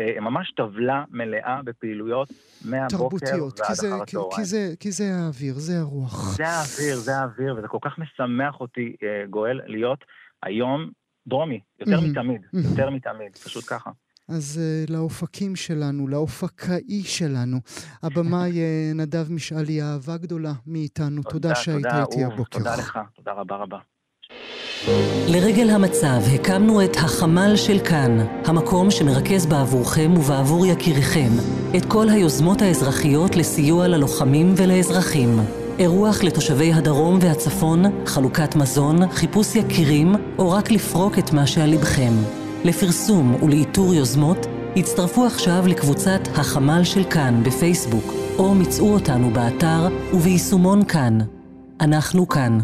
אה, 0.00 0.20
ממש 0.20 0.52
טבלה 0.56 1.04
מלאה 1.10 1.60
בפעילויות 1.64 2.28
מהבוקר 2.64 3.44
ועד 3.58 3.76
אחר 3.78 4.02
הצהריים. 4.02 4.30
כי 4.36 4.44
זה, 4.44 4.74
כי 4.80 4.90
זה 4.90 5.04
האוויר, 5.14 5.54
זה 5.54 5.78
הרוח. 5.80 6.36
זה 6.36 6.44
האוויר, 6.48 6.96
זה 6.96 7.16
האוויר, 7.16 7.54
וזה 7.58 7.68
כל 7.68 7.78
כך 7.80 7.98
משמח 7.98 8.60
אותי, 8.60 8.96
אה, 9.02 9.26
גואל, 9.30 9.60
להיות 9.66 10.04
היום 10.42 10.90
דרומי, 11.26 11.60
יותר 11.80 12.00
מתמיד, 12.00 12.42
יותר 12.70 12.90
מתמיד, 12.90 13.36
פשוט 13.36 13.64
ככה. 13.68 13.90
אז 14.28 14.60
uh, 14.60 14.92
לאופקים 14.92 15.56
שלנו, 15.56 16.08
לאופקאי 16.08 17.02
שלנו, 17.04 17.58
הבמאי 18.02 18.52
uh, 18.52 18.96
נדב 18.96 19.32
משאלי, 19.32 19.82
אהבה 19.82 20.16
גדולה 20.16 20.52
מאיתנו. 20.66 21.22
תודה, 21.22 21.32
תודה 21.32 21.54
שהיית 21.54 21.86
איתי 21.86 22.24
הבוקר. 22.24 22.58
תודה 22.58 22.76
לך, 22.76 22.98
תודה 23.16 23.32
רבה 23.32 23.56
רבה. 23.56 23.78
לרגל 25.28 25.70
המצב 25.70 26.20
הקמנו 26.34 26.84
את 26.84 26.96
החמ"ל 26.96 27.56
של 27.56 27.78
כאן, 27.78 28.18
המקום 28.44 28.90
שמרכז 28.90 29.46
בעבורכם 29.46 30.12
ובעבור 30.16 30.66
יקיריכם 30.66 31.30
את 31.76 31.84
כל 31.88 32.08
היוזמות 32.08 32.62
האזרחיות 32.62 33.36
לסיוע 33.36 33.88
ללוחמים 33.88 34.54
ולאזרחים. 34.56 35.28
אירוח 35.78 36.22
לתושבי 36.22 36.72
הדרום 36.72 37.18
והצפון, 37.22 38.06
חלוקת 38.06 38.56
מזון, 38.56 39.08
חיפוש 39.08 39.56
יקירים, 39.56 40.14
או 40.38 40.50
רק 40.50 40.70
לפרוק 40.70 41.18
את 41.18 41.32
מה 41.32 41.46
שעל 41.46 41.70
לבכם. 41.70 42.12
לפרסום 42.64 43.42
ולאיתור 43.42 43.94
יוזמות, 43.94 44.46
הצטרפו 44.76 45.26
עכשיו 45.26 45.64
לקבוצת 45.66 46.20
החמ"ל 46.34 46.84
של 46.84 47.04
כאן 47.04 47.42
בפייסבוק, 47.44 48.04
או 48.38 48.54
מצאו 48.54 48.94
אותנו 48.94 49.30
באתר 49.30 49.88
וביישומון 50.14 50.84
כאן. 50.84 51.18
אנחנו 51.80 52.28
כאן. 52.28 52.58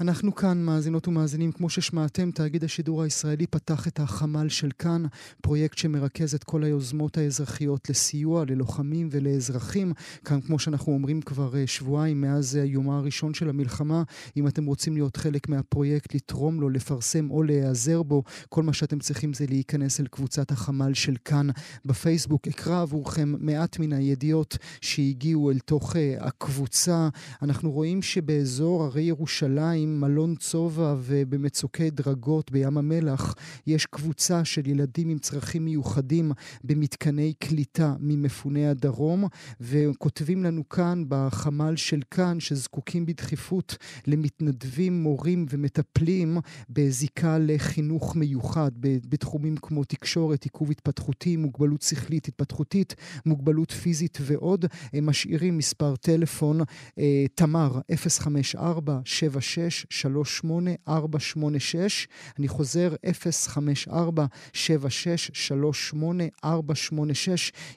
אנחנו 0.00 0.34
כאן, 0.34 0.64
מאזינות 0.64 1.08
ומאזינים, 1.08 1.52
כמו 1.52 1.70
ששמעתם, 1.70 2.30
תאגיד 2.30 2.64
השידור 2.64 3.02
הישראלי 3.02 3.46
פתח 3.46 3.88
את 3.88 4.00
החמ"ל 4.00 4.48
של 4.48 4.70
כאן, 4.78 5.04
פרויקט 5.42 5.78
שמרכז 5.78 6.34
את 6.34 6.44
כל 6.44 6.64
היוזמות 6.64 7.18
האזרחיות 7.18 7.90
לסיוע 7.90 8.44
ללוחמים 8.44 9.08
ולאזרחים. 9.10 9.92
כאן, 10.24 10.40
כמו 10.40 10.58
שאנחנו 10.58 10.92
אומרים 10.92 11.22
כבר 11.22 11.56
אה, 11.56 11.66
שבועיים 11.66 12.20
מאז 12.20 12.54
היומה 12.54 12.98
הראשון 12.98 13.34
של 13.34 13.48
המלחמה, 13.48 14.02
אם 14.36 14.48
אתם 14.48 14.66
רוצים 14.66 14.94
להיות 14.94 15.16
חלק 15.16 15.48
מהפרויקט, 15.48 16.14
לתרום 16.14 16.60
לו, 16.60 16.70
לפרסם 16.70 17.30
או 17.30 17.42
להיעזר 17.42 18.02
בו, 18.02 18.22
כל 18.48 18.62
מה 18.62 18.72
שאתם 18.72 18.98
צריכים 18.98 19.34
זה 19.34 19.46
להיכנס 19.48 20.00
אל 20.00 20.06
קבוצת 20.06 20.50
החמ"ל 20.50 20.94
של 20.94 21.14
כאן 21.24 21.46
בפייסבוק. 21.84 22.48
אקרא 22.48 22.82
עבורכם 22.82 23.34
מעט 23.38 23.78
מן 23.78 23.92
הידיעות 23.92 24.58
שהגיעו 24.80 25.50
אל 25.50 25.58
תוך 25.58 25.92
uh, 25.92 25.98
הקבוצה. 26.20 27.08
אנחנו 27.42 27.70
רואים 27.70 28.02
שבאזור 28.02 28.84
הרי 28.84 29.02
ירושלים, 29.02 29.87
עם 29.88 30.00
מלון 30.00 30.34
צובע 30.34 30.94
ובמצוקי 30.98 31.90
דרגות 31.90 32.52
בים 32.52 32.78
המלח 32.78 33.34
יש 33.66 33.86
קבוצה 33.86 34.44
של 34.44 34.66
ילדים 34.66 35.08
עם 35.08 35.18
צרכים 35.18 35.64
מיוחדים 35.64 36.32
במתקני 36.64 37.32
קליטה 37.38 37.94
ממפוני 38.00 38.68
הדרום, 38.68 39.24
וכותבים 39.60 40.44
לנו 40.44 40.68
כאן 40.68 41.04
בחמ"ל 41.08 41.76
של 41.76 42.00
כאן 42.10 42.40
שזקוקים 42.40 43.06
בדחיפות 43.06 43.76
למתנדבים, 44.06 45.02
מורים 45.02 45.46
ומטפלים 45.50 46.38
בזיקה 46.70 47.38
לחינוך 47.40 48.16
מיוחד 48.16 48.70
בתחומים 48.80 49.56
כמו 49.56 49.84
תקשורת, 49.84 50.44
עיכוב 50.44 50.70
התפתחותי, 50.70 51.36
מוגבלות 51.36 51.82
שכלית 51.82 52.28
התפתחותית, 52.28 52.94
מוגבלות 53.26 53.70
פיזית 53.70 54.18
ועוד. 54.20 54.64
הם 54.92 55.06
משאירים 55.06 55.58
מספר 55.58 55.96
טלפון 55.96 56.60
אה, 56.98 57.26
תמר 57.34 57.80
054 57.94 59.00
76 59.04 59.77
486 60.88 62.08
אני 62.38 62.48
חוזר, 62.48 62.94
054-7638-486, 66.44 66.48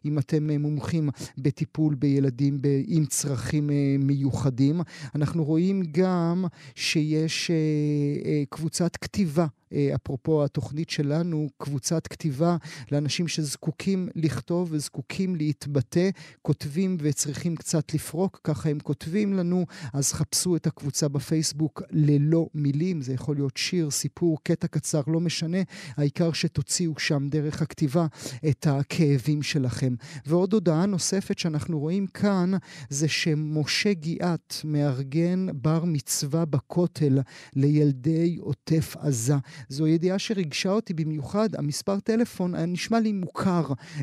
אם 0.05 0.19
אתם 0.19 0.49
אה, 0.49 0.57
מומחים 0.57 1.09
בטיפול 1.37 1.95
בילדים 1.95 2.61
עם 2.87 3.05
צרכים 3.05 3.69
אה, 3.69 3.95
מיוחדים. 3.99 4.81
אנחנו 5.15 5.43
רואים 5.43 5.83
גם 5.91 6.45
שיש 6.75 7.51
אה, 7.51 8.43
קבוצת 8.49 8.95
כתיבה. 8.95 9.45
אה, 9.73 9.91
אפרופו 9.95 10.43
התוכנית 10.43 10.89
שלנו, 10.89 11.49
קבוצת 11.57 12.07
כתיבה 12.07 12.57
לאנשים 12.91 13.27
שזקוקים 13.27 14.09
לכתוב 14.15 14.67
וזקוקים 14.71 15.35
להתבטא, 15.35 16.09
כותבים 16.41 16.97
וצריכים 16.99 17.55
קצת 17.55 17.93
לפרוק, 17.93 18.39
ככה 18.43 18.69
הם 18.69 18.79
כותבים 18.79 19.33
לנו, 19.33 19.65
אז 19.93 20.13
חפשו 20.13 20.55
את 20.55 20.67
הקבוצה 20.67 21.07
בפייסבוק 21.07 21.81
ללא 21.91 22.47
מילים, 22.53 23.01
זה 23.01 23.13
יכול 23.13 23.35
להיות 23.35 23.57
שיר, 23.57 23.91
סיפור, 23.91 24.37
קטע 24.43 24.67
קצר, 24.67 25.01
לא 25.07 25.19
משנה, 25.19 25.57
העיקר 25.97 26.33
שתוציאו 26.33 26.99
שם 26.99 27.27
דרך 27.29 27.61
הכתיבה 27.61 28.05
את 28.49 28.67
הכאבים 28.69 29.43
שלכם. 29.43 29.95
ועוד 30.25 30.53
הודעה 30.53 30.85
נוספת 30.85 31.39
שאנחנו 31.39 31.79
רואים 31.79 32.07
כאן, 32.07 32.51
זה 32.89 33.07
שמשה 33.07 33.93
גיאת 33.93 34.53
מארגן 34.63 35.47
בר 35.53 35.83
מצווה 35.85 36.45
בכותל 36.45 37.19
לילדי 37.55 38.37
עוטף 38.39 38.95
עזה. 38.99 39.35
זו 39.69 39.87
ידיעה 39.87 40.19
שריגשה 40.19 40.69
אותי 40.69 40.93
במיוחד. 40.93 41.55
המספר 41.55 41.99
טלפון 41.99 42.55
היה 42.55 42.65
נשמע 42.65 42.99
לי 42.99 43.11
מוכר, 43.11 43.63
050-5367-452, 43.99 44.01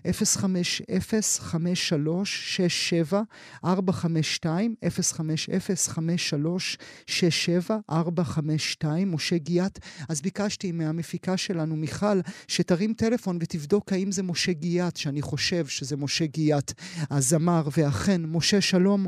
050-5367-452, 7.90 8.86
משה 9.06 9.38
גיאת. 9.38 9.78
אז 10.08 10.22
ביקשתי 10.22 10.72
מהמפיקה 10.72 11.36
שלנו, 11.36 11.76
מיכל, 11.76 12.20
שתרים 12.48 12.92
טלפון 12.92 13.38
ותבדוק 13.40 13.92
האם 13.92 14.12
זה 14.12 14.22
משה 14.22 14.52
גיאת, 14.52 14.96
שאני 14.96 15.22
חושב 15.22 15.66
שזה 15.66 15.96
משה 15.96 16.26
גיאת, 16.26 16.72
הזמר, 17.10 17.62
ואכן, 17.76 18.20
משה, 18.24 18.60
שלום. 18.60 19.06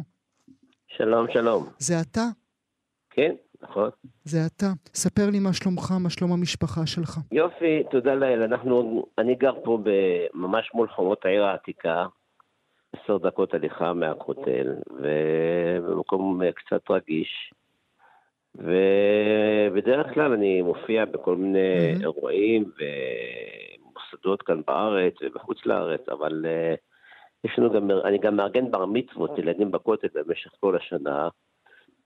שלום, 0.96 1.26
שלום. 1.32 1.68
זה 1.78 2.00
אתה? 2.00 2.28
כן. 3.10 3.34
נכון. 3.62 3.90
זה 4.24 4.38
אתה. 4.46 4.66
ספר 4.94 5.30
לי 5.32 5.38
מה 5.38 5.52
שלומך, 5.52 5.92
מה 6.02 6.10
שלום 6.10 6.32
המשפחה 6.32 6.86
שלך. 6.86 7.18
יופי, 7.32 7.82
תודה 7.90 8.14
לאל. 8.14 8.42
אנחנו, 8.42 9.06
אני 9.18 9.34
גר 9.34 9.54
פה 9.64 9.78
ממש 10.34 10.70
מול 10.74 10.88
חומות 10.88 11.24
העיר 11.24 11.44
העתיקה, 11.44 12.06
עשר 12.92 13.18
דקות 13.18 13.54
הליכה 13.54 13.92
מהכותל, 13.92 14.74
ובמקום 14.90 16.40
קצת 16.54 16.90
רגיש. 16.90 17.52
ובדרך 18.54 20.14
כלל 20.14 20.32
אני 20.32 20.62
מופיע 20.62 21.04
בכל 21.04 21.36
מיני 21.36 21.58
mm-hmm. 21.58 22.02
אירועים 22.02 22.64
ומוסדות 22.64 24.42
כאן 24.42 24.60
בארץ 24.66 25.14
ובחוץ 25.22 25.66
לארץ, 25.66 26.08
אבל 26.08 26.44
uh, 26.44 26.76
יש 27.44 27.58
לנו 27.58 27.72
גם, 27.72 27.90
אני 28.04 28.18
גם 28.18 28.36
מארגן 28.36 28.70
בר 28.70 28.86
מצוות 28.86 29.38
ילדים 29.38 29.70
בכותל 29.70 30.08
במשך 30.14 30.50
כל 30.60 30.76
השנה. 30.76 31.28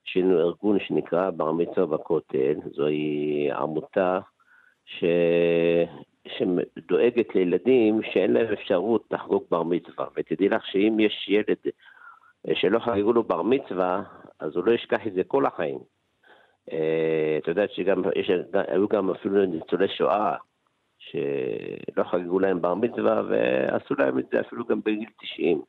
יש 0.07 0.17
לנו 0.17 0.41
ארגון 0.41 0.79
שנקרא 0.81 1.31
בר 1.31 1.53
מצווה 1.53 1.87
בכותל, 1.87 2.55
זוהי 2.73 3.51
עמותה 3.53 4.21
ש... 4.85 5.05
שדואגת 6.29 7.35
לילדים 7.35 8.01
שאין 8.03 8.33
להם 8.33 8.53
אפשרות 8.53 9.05
לחגוג 9.11 9.45
בר 9.51 9.63
מצווה. 9.63 10.07
ותדעי 10.17 10.49
לך 10.49 10.67
שאם 10.67 11.01
יש 11.01 11.29
ילד 11.29 11.57
שלא 12.55 12.79
חגגו 12.79 13.13
לו 13.13 13.23
בר 13.23 13.43
מצווה, 13.43 14.03
אז 14.41 14.57
הוא 14.57 14.65
לא 14.65 14.73
ישכח 14.73 15.07
את 15.07 15.13
זה 15.13 15.25
כל 15.25 15.47
החיים. 15.47 15.79
אה, 16.73 17.39
את 17.43 17.49
יודעת 17.49 17.71
שהיו 17.71 18.89
גם 18.89 19.11
אפילו 19.11 19.47
ניצולי 19.47 19.89
שואה 19.89 20.37
שלא 20.99 22.05
חגגו 22.05 22.39
להם 22.39 22.63
בר 22.63 22.75
מצווה 22.75 23.23
ועשו 23.29 23.95
להם 23.99 24.19
את 24.19 24.25
זה 24.33 24.41
אפילו 24.41 24.65
גם 24.65 24.81
בגיל 24.81 25.09
90. 25.21 25.63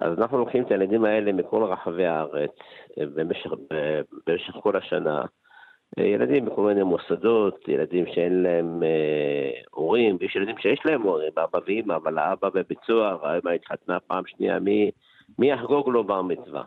אז 0.00 0.18
אנחנו 0.18 0.38
לוקחים 0.38 0.62
את 0.62 0.70
הילדים 0.70 1.04
האלה 1.04 1.32
מכל 1.32 1.62
רחבי 1.62 2.06
הארץ 2.06 2.50
אה, 2.98 3.04
במשך, 3.14 3.50
במשך 4.26 4.54
כל 4.62 4.76
השנה. 4.76 5.24
אה, 5.98 6.04
ילדים 6.04 6.44
בכל 6.44 6.62
מיני 6.62 6.82
מוסדות, 6.82 7.68
ילדים 7.68 8.04
שאין 8.06 8.42
להם 8.42 8.82
אה, 8.82 9.50
הורים, 9.70 10.16
ויש 10.20 10.36
ילדים 10.36 10.58
שיש 10.58 10.80
להם 10.84 11.02
הורים, 11.02 11.32
אבא 11.44 11.58
ואמא, 11.66 11.96
אבל 11.96 12.18
האבא 12.18 12.48
בביצוע, 12.48 13.18
האמא 13.22 13.50
התחתנה 13.50 14.00
פעם 14.00 14.26
שנייה, 14.26 14.58
מי, 14.58 14.90
מי 15.38 15.50
יחגוג 15.50 15.88
לו 15.88 16.04
בר 16.04 16.22
מצווה? 16.22 16.62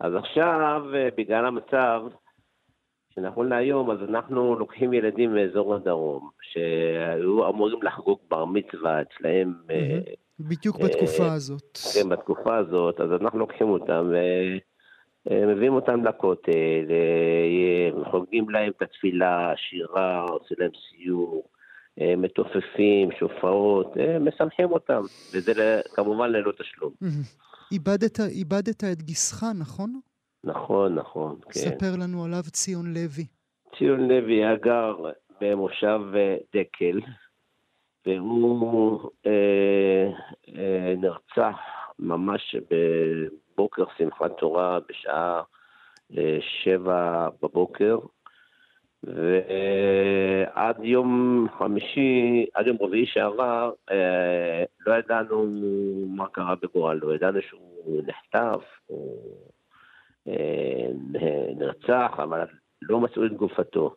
אז 0.00 0.14
עכשיו, 0.14 0.82
אה, 0.94 1.08
בגלל 1.16 1.46
המצב, 1.46 2.02
שנכון 3.14 3.48
להיום, 3.48 3.90
אז 3.90 3.98
אנחנו 4.08 4.54
לוקחים 4.54 4.92
ילדים 4.92 5.34
מאזור 5.34 5.74
הדרום, 5.74 6.30
שהיו 6.42 7.48
אמורים 7.48 7.82
לחגוג 7.82 8.18
בר 8.30 8.44
מצווה 8.44 9.02
אצלהם. 9.02 9.54
Mm-hmm. 9.68 10.27
בדיוק 10.40 10.80
בתקופה 10.80 11.22
אה, 11.22 11.32
הזאת. 11.32 11.78
כן, 11.94 12.08
בתקופה 12.08 12.56
הזאת, 12.56 13.00
אז 13.00 13.10
אנחנו 13.20 13.38
לוקחים 13.38 13.68
אותם 13.68 14.12
ומביאים 15.26 15.72
אותם 15.72 16.04
לכותל, 16.04 16.90
חוגגים 18.10 18.50
להם 18.50 18.72
את 18.76 18.82
התפילה, 18.82 19.52
שירה, 19.56 20.22
עושים 20.22 20.56
להם 20.60 20.70
סיור, 20.88 21.48
אה, 22.00 22.16
מתופפים, 22.16 23.08
שופרות, 23.18 23.96
אה, 23.96 24.18
משמחים 24.18 24.72
אותם, 24.72 25.00
וזה 25.34 25.80
כמובן 25.94 26.30
ללא 26.30 26.52
תשלום. 26.52 26.92
איבדת, 27.72 28.20
איבדת 28.20 28.84
את 28.84 29.02
גיסך, 29.02 29.44
נכון? 29.58 30.00
נכון, 30.44 30.94
נכון, 30.94 31.36
כן. 31.44 31.60
ספר 31.60 31.96
לנו 32.00 32.24
עליו 32.24 32.42
ציון 32.42 32.94
לוי. 32.94 33.26
ציון 33.78 34.08
לוי 34.08 34.34
היה 34.34 34.56
גר 34.56 34.96
במושב 35.40 36.00
אה, 36.14 36.36
דקל, 36.54 37.00
והוא 38.08 39.10
אה, 39.26 40.10
אה, 40.56 40.94
נרצח 40.96 41.58
ממש 41.98 42.56
בבוקר 42.70 43.84
שמחת 43.98 44.38
תורה 44.38 44.78
בשעה 44.88 45.42
אה, 46.18 46.38
שבע 46.40 47.28
בבוקר, 47.42 47.98
ועד 49.04 50.76
יום 50.84 51.46
חמישי, 51.58 52.46
עד 52.54 52.66
יום 52.66 52.76
רביעי 52.80 53.06
שעבר, 53.06 53.72
אה, 53.90 54.64
לא 54.86 54.94
ידענו 54.94 55.46
מה 56.08 56.28
קרה 56.28 56.54
בגורלו, 56.62 57.14
ידענו 57.14 57.38
שהוא 57.42 58.02
נחטף, 58.06 58.64
הוא 58.86 59.36
אה, 60.28 60.88
נרצח, 61.56 62.12
אבל 62.18 62.40
לא 62.82 63.00
מצאו 63.00 63.26
את 63.26 63.32
גופתו. 63.32 63.94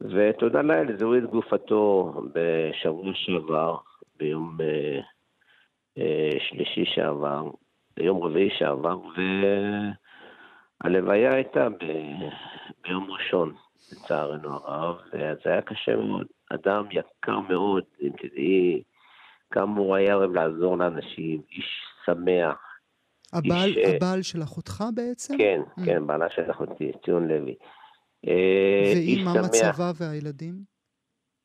ותודה 0.00 0.62
לאל, 0.62 0.96
זהו 0.98 1.18
את 1.18 1.30
גופתו 1.30 2.14
בשבוע 2.32 3.12
שעבר, 3.14 3.76
ביום 4.18 4.58
אה, 4.60 5.00
אה, 5.98 6.30
שלישי 6.48 6.84
שעבר, 6.94 7.50
ביום 7.96 8.22
רביעי 8.22 8.50
שעבר, 8.58 8.98
והלוויה 10.84 11.34
הייתה 11.34 11.68
ב, 11.68 11.84
ביום 12.84 13.10
ראשון, 13.10 13.54
לצערנו 13.92 14.48
הרב, 14.52 14.96
וזה 15.12 15.40
היה 15.44 15.62
קשה 15.62 15.96
מאוד. 15.96 16.26
אדם 16.50 16.84
יקר 16.90 17.40
מאוד, 17.40 17.84
אם 18.02 18.10
תדעי 18.22 18.82
כמה 19.50 19.80
הוא 19.80 19.94
היה 19.94 20.14
אוהב 20.14 20.32
לעזור 20.32 20.78
לאנשים, 20.78 21.40
איש 21.52 21.80
שמח. 22.06 22.56
הבעל, 23.32 23.68
איש, 23.68 23.76
אה, 23.76 23.96
הבעל 23.96 24.22
של 24.22 24.42
אחותך 24.42 24.84
בעצם? 24.94 25.38
כן, 25.38 25.60
mm. 25.78 25.84
כן, 25.84 26.06
בעלה 26.06 26.26
של 26.30 26.50
אחותי, 26.50 26.92
ציון 27.04 27.28
לוי. 27.28 27.54
אה, 28.28 28.92
ואם 28.94 29.24
מה 29.24 29.32
מצבה 29.42 29.90
והילדים? 29.96 30.54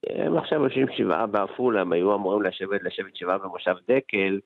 הם 0.09 0.38
עכשיו 0.38 0.63
יושבים 0.63 0.88
שבעה 0.97 1.28
בעפולה, 1.28 1.82
הם 1.82 1.91
היו 1.91 2.15
אמורים 2.15 2.41
לשבת, 2.41 2.84
לשבת 2.84 3.15
שבעה 3.15 3.38
במושב 3.38 3.76
דקל, 3.88 4.39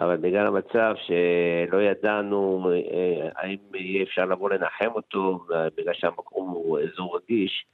אבל 0.00 0.16
בגלל 0.16 0.46
המצב 0.46 0.94
שלא 1.06 1.82
ידענו 1.82 2.70
אה, 2.72 3.28
האם 3.36 3.58
יהיה 3.74 4.02
אפשר 4.02 4.24
לבוא 4.24 4.50
לנחם 4.50 4.90
אותו, 4.94 5.46
בגלל 5.76 5.94
שהמקום 5.94 6.50
הוא 6.50 6.78
אזור 6.80 7.16
רגיש, 7.16 7.66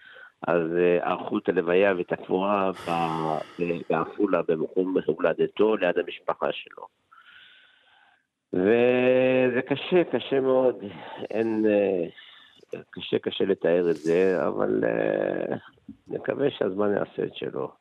אז 0.47 0.63
אה, 0.77 1.11
ערכו 1.11 1.39
את 1.39 1.49
הלוויה 1.49 1.95
ואת 1.99 2.13
הקבורה 2.13 2.71
בעפולה, 3.91 4.43
במקום 4.49 4.97
הולדתו, 5.07 5.77
ליד 5.77 5.99
המשפחה 5.99 6.47
שלו. 6.53 6.87
וזה 8.53 9.63
קשה, 9.63 10.05
קשה 10.05 10.41
מאוד. 10.41 10.77
אין... 11.31 11.65
קשה 12.91 13.19
קשה 13.19 13.45
לתאר 13.45 13.91
את 13.91 13.97
זה, 13.97 14.47
אבל 14.47 14.85
uh, 14.85 15.57
נקווה 16.07 16.51
שהזמן 16.51 16.93
יעשה 16.97 17.25
את 17.25 17.37
שלו. 17.37 17.73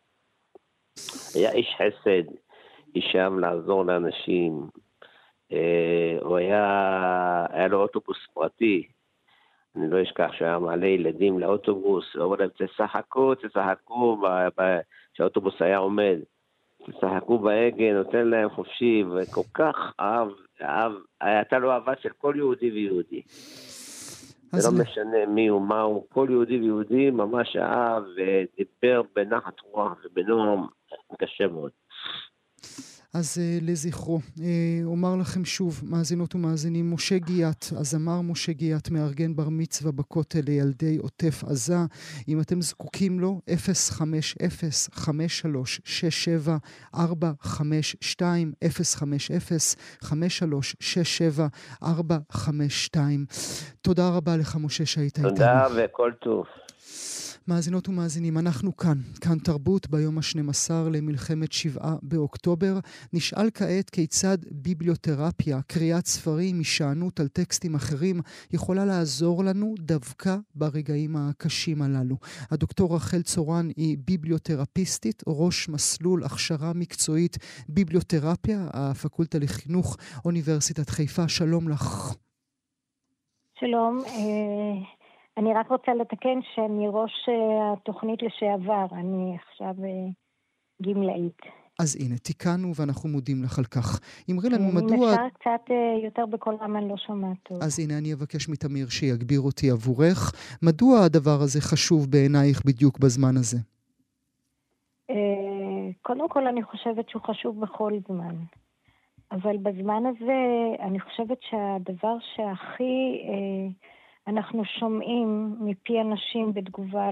היה 1.36 1.52
איש 1.52 1.76
חסד, 1.76 2.34
איש 2.96 3.06
שם 3.12 3.40
לעזור 3.40 3.86
לאנשים. 3.86 4.62
Uh, 5.52 5.56
הוא 6.22 6.38
היה, 6.38 7.46
היה 7.50 7.68
לו 7.68 7.82
אוטובוס 7.82 8.18
פרטי, 8.34 8.88
אני 9.76 9.90
לא 9.90 10.04
אשכח 10.04 10.30
שהוא 10.34 10.48
היה 10.48 10.60
מעלה 10.60 10.88
ילדים 10.88 11.40
לאוטובוס, 11.40 12.06
הוא 12.16 12.24
אומר 12.24 12.38
להם, 12.38 12.50
תשחקו, 12.58 13.36
תשחקו, 13.36 14.18
כשהאוטובוס 15.14 15.54
היה 15.60 15.78
עומד. 15.78 16.18
תשחקו 16.90 17.40
בהגה, 17.40 17.94
נותן 17.94 18.28
להם 18.28 18.50
חופשי, 18.50 19.04
וכל 19.04 19.42
כך 19.54 19.94
אהב, 20.00 20.28
אהב, 20.62 20.92
הייתה 21.22 21.60
לו 21.60 21.72
אהבה 21.72 21.94
של 22.02 22.10
כל 22.10 22.34
יהודי 22.38 22.72
ויהודי. 22.72 23.22
זה 24.52 24.70
לא 24.72 24.84
משנה 24.84 25.26
מי 25.28 25.48
הוא, 25.48 25.62
מה 25.62 25.82
הוא, 25.82 26.06
כל 26.10 26.28
יהודי 26.30 26.60
ויהודי 26.60 27.10
ממש 27.10 27.56
אהב 27.56 28.04
ודיבר 28.04 29.02
בנחת 29.16 29.60
רוח 29.64 29.94
ובנועם, 30.06 30.68
קשה 31.20 31.48
מאוד. 31.48 31.72
אז 33.14 33.38
uh, 33.38 33.40
לזכרו, 33.66 34.20
uh, 34.38 34.42
אומר 34.86 35.16
לכם 35.16 35.46
שוב, 35.46 35.82
מאזינות 35.84 36.36
ומאזינים, 36.36 36.94
משה 36.94 37.18
גיאת, 37.18 37.66
הזמר 37.72 38.22
משה 38.22 38.52
גיאת, 38.54 38.90
מארגן 38.90 39.36
בר 39.36 39.50
מצווה 39.50 39.92
בכותל 39.92 40.40
לילדי 40.46 40.98
עוטף 40.98 41.44
עזה. 41.44 41.78
אם 42.28 42.42
אתם 42.42 42.62
זקוקים 42.62 43.20
לו, 43.20 43.42
050-5367-452, 46.96 46.98
050-5367-452. 51.84 52.98
תודה 53.82 54.10
רבה 54.10 54.38
לך, 54.38 54.58
משה, 54.60 54.86
שהיית 54.86 55.18
איתנו. 55.18 55.30
תודה 55.30 55.68
וכל 55.76 56.12
טוב. 56.20 56.46
מאזינות 57.48 57.90
ומאזינים, 57.90 58.38
אנחנו 58.38 58.78
כאן, 58.78 58.98
כאן 59.22 59.40
תרבות 59.40 59.90
ביום 59.90 60.18
ה-12 60.18 60.72
למלחמת 60.92 61.52
שבעה 61.52 61.96
באוקטובר. 62.02 62.80
נשאל 63.14 63.50
כעת 63.54 63.90
כיצד 63.90 64.38
ביבליותרפיה, 64.52 65.62
קריאת 65.68 66.06
ספרים, 66.06 66.58
הישענות 66.58 67.20
על 67.20 67.28
טקסטים 67.28 67.76
אחרים, 67.76 68.22
יכולה 68.54 68.86
לעזור 68.86 69.44
לנו 69.44 69.76
דווקא 69.80 70.38
ברגעים 70.56 71.16
הקשים 71.16 71.82
הללו. 71.82 72.16
הדוקטור 72.52 72.96
רחל 72.96 73.22
צורן 73.22 73.68
היא 73.78 73.98
ביבליותרפיסטית, 74.06 75.24
ראש 75.28 75.70
מסלול 75.70 76.24
הכשרה 76.24 76.74
מקצועית 76.74 77.38
ביבליותרפיה, 77.70 78.68
הפקולטה 78.74 79.40
לחינוך, 79.40 79.98
אוניברסיטת 80.26 80.90
חיפה. 80.90 81.28
שלום 81.28 81.70
לך. 81.70 82.14
שלום. 83.60 84.04
אה, 85.38 85.44
אני 85.44 85.54
רק 85.54 85.70
רוצה 85.70 85.94
לתקן 85.94 86.40
שאני 86.56 86.88
ראש 86.88 87.30
אה, 87.30 87.74
התוכנית 87.74 88.20
לשעבר, 88.24 88.86
אני 88.92 89.38
עכשיו 89.38 89.76
אה, 89.84 90.10
גמלאית. 90.82 91.42
אז 91.80 91.98
הנה, 92.02 92.18
תיקנו 92.18 92.72
ואנחנו 92.76 93.10
מודים 93.10 93.44
לך 93.44 93.60
על 93.60 93.66
כך. 93.66 94.00
אמרי 94.32 94.50
לנו, 94.50 94.70
אם 94.70 94.76
מדוע... 94.76 94.98
אם 94.98 95.04
אפשר 95.04 95.30
קצת 95.34 95.72
אה, 95.72 96.04
יותר 96.04 96.26
בקול 96.26 96.56
רם, 96.62 96.78
אני 96.78 96.90
לא 96.90 96.98
שומעת 96.98 97.38
טוב. 97.44 97.64
אז 97.64 97.80
הנה, 97.80 97.98
אני 97.98 98.14
אבקש 98.14 98.50
מתמיר 98.50 98.90
שיגביר 98.90 99.42
אותי 99.42 99.72
עבורך. 99.72 100.34
מדוע 100.62 101.00
הדבר 101.06 101.38
הזה 101.42 101.62
חשוב 101.62 102.12
בעינייך 102.12 102.66
בדיוק 102.66 103.00
בזמן 103.00 103.38
הזה? 103.38 103.58
קודם 106.02 106.30
כל, 106.30 106.48
אני 106.48 106.64
חושבת 106.64 107.10
שהוא 107.10 107.22
חשוב 107.22 107.60
בכל 107.60 107.92
זמן. 108.08 108.36
אבל 109.32 109.58
בזמן 109.58 110.04
הזה, 110.06 110.34
אני 110.80 111.00
חושבת 111.00 111.38
שהדבר 111.42 112.18
שהכי... 112.36 113.22
אנחנו 114.28 114.66
שומעים 114.66 115.56
מפי 115.60 116.02
אנשים 116.02 116.54
בתגובה 116.54 117.10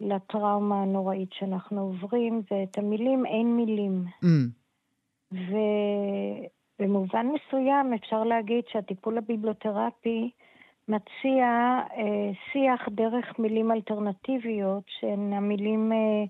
לטראומה 0.00 0.82
הנוראית 0.82 1.32
שאנחנו 1.32 1.80
עוברים, 1.80 2.42
זה 2.50 2.62
את 2.62 2.78
המילים 2.78 3.26
אין 3.26 3.56
מילים. 3.56 4.04
Mm. 4.24 5.36
ובמובן 6.78 7.26
מסוים 7.26 7.92
אפשר 7.94 8.24
להגיד 8.24 8.64
שהטיפול 8.68 9.18
הביבלותרפי 9.18 10.30
מציע 10.88 11.44
אה, 11.96 12.30
שיח 12.52 12.88
דרך 12.90 13.38
מילים 13.38 13.72
אלטרנטיביות 13.72 14.84
שהן 14.86 15.32
המילים 15.32 15.92
אה, 15.92 16.24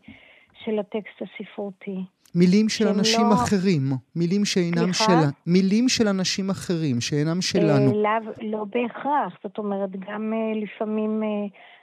של 0.65 0.79
הטקסט 0.79 1.23
הספרותי. 1.23 2.05
מילים 2.35 2.69
של 2.69 2.89
אנשים 2.89 3.27
לא... 3.31 3.35
אחרים, 3.35 3.83
מילים 4.17 4.45
שאינם 4.45 4.93
של... 4.93 5.13
מילים 5.47 5.89
של 5.89 6.09
אנשים 6.09 6.51
אחרים, 6.51 7.01
שאינם 7.01 7.41
שלנו. 7.41 8.03
לא, 8.03 8.11
לא 8.43 8.65
בהכרח, 8.65 9.39
זאת 9.43 9.59
אומרת, 9.59 9.91
גם 9.91 10.33
אה, 10.33 10.61
לפעמים 10.63 11.23
אה, 11.23 11.29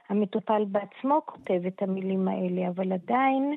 המטופל 0.10 0.66
בעצמו 0.68 1.22
כותב 1.26 1.62
את 1.68 1.82
המילים 1.82 2.28
האלה, 2.28 2.68
אבל 2.68 2.94
עדיין, 2.94 3.56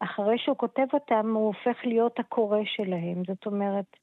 אחרי 0.00 0.38
שהוא 0.38 0.56
כותב 0.56 0.86
אותם, 0.92 1.34
הוא 1.34 1.46
הופך 1.46 1.84
להיות 1.84 2.18
הקורא 2.18 2.60
שלהם. 2.64 3.22
זאת 3.28 3.46
אומרת, 3.46 3.96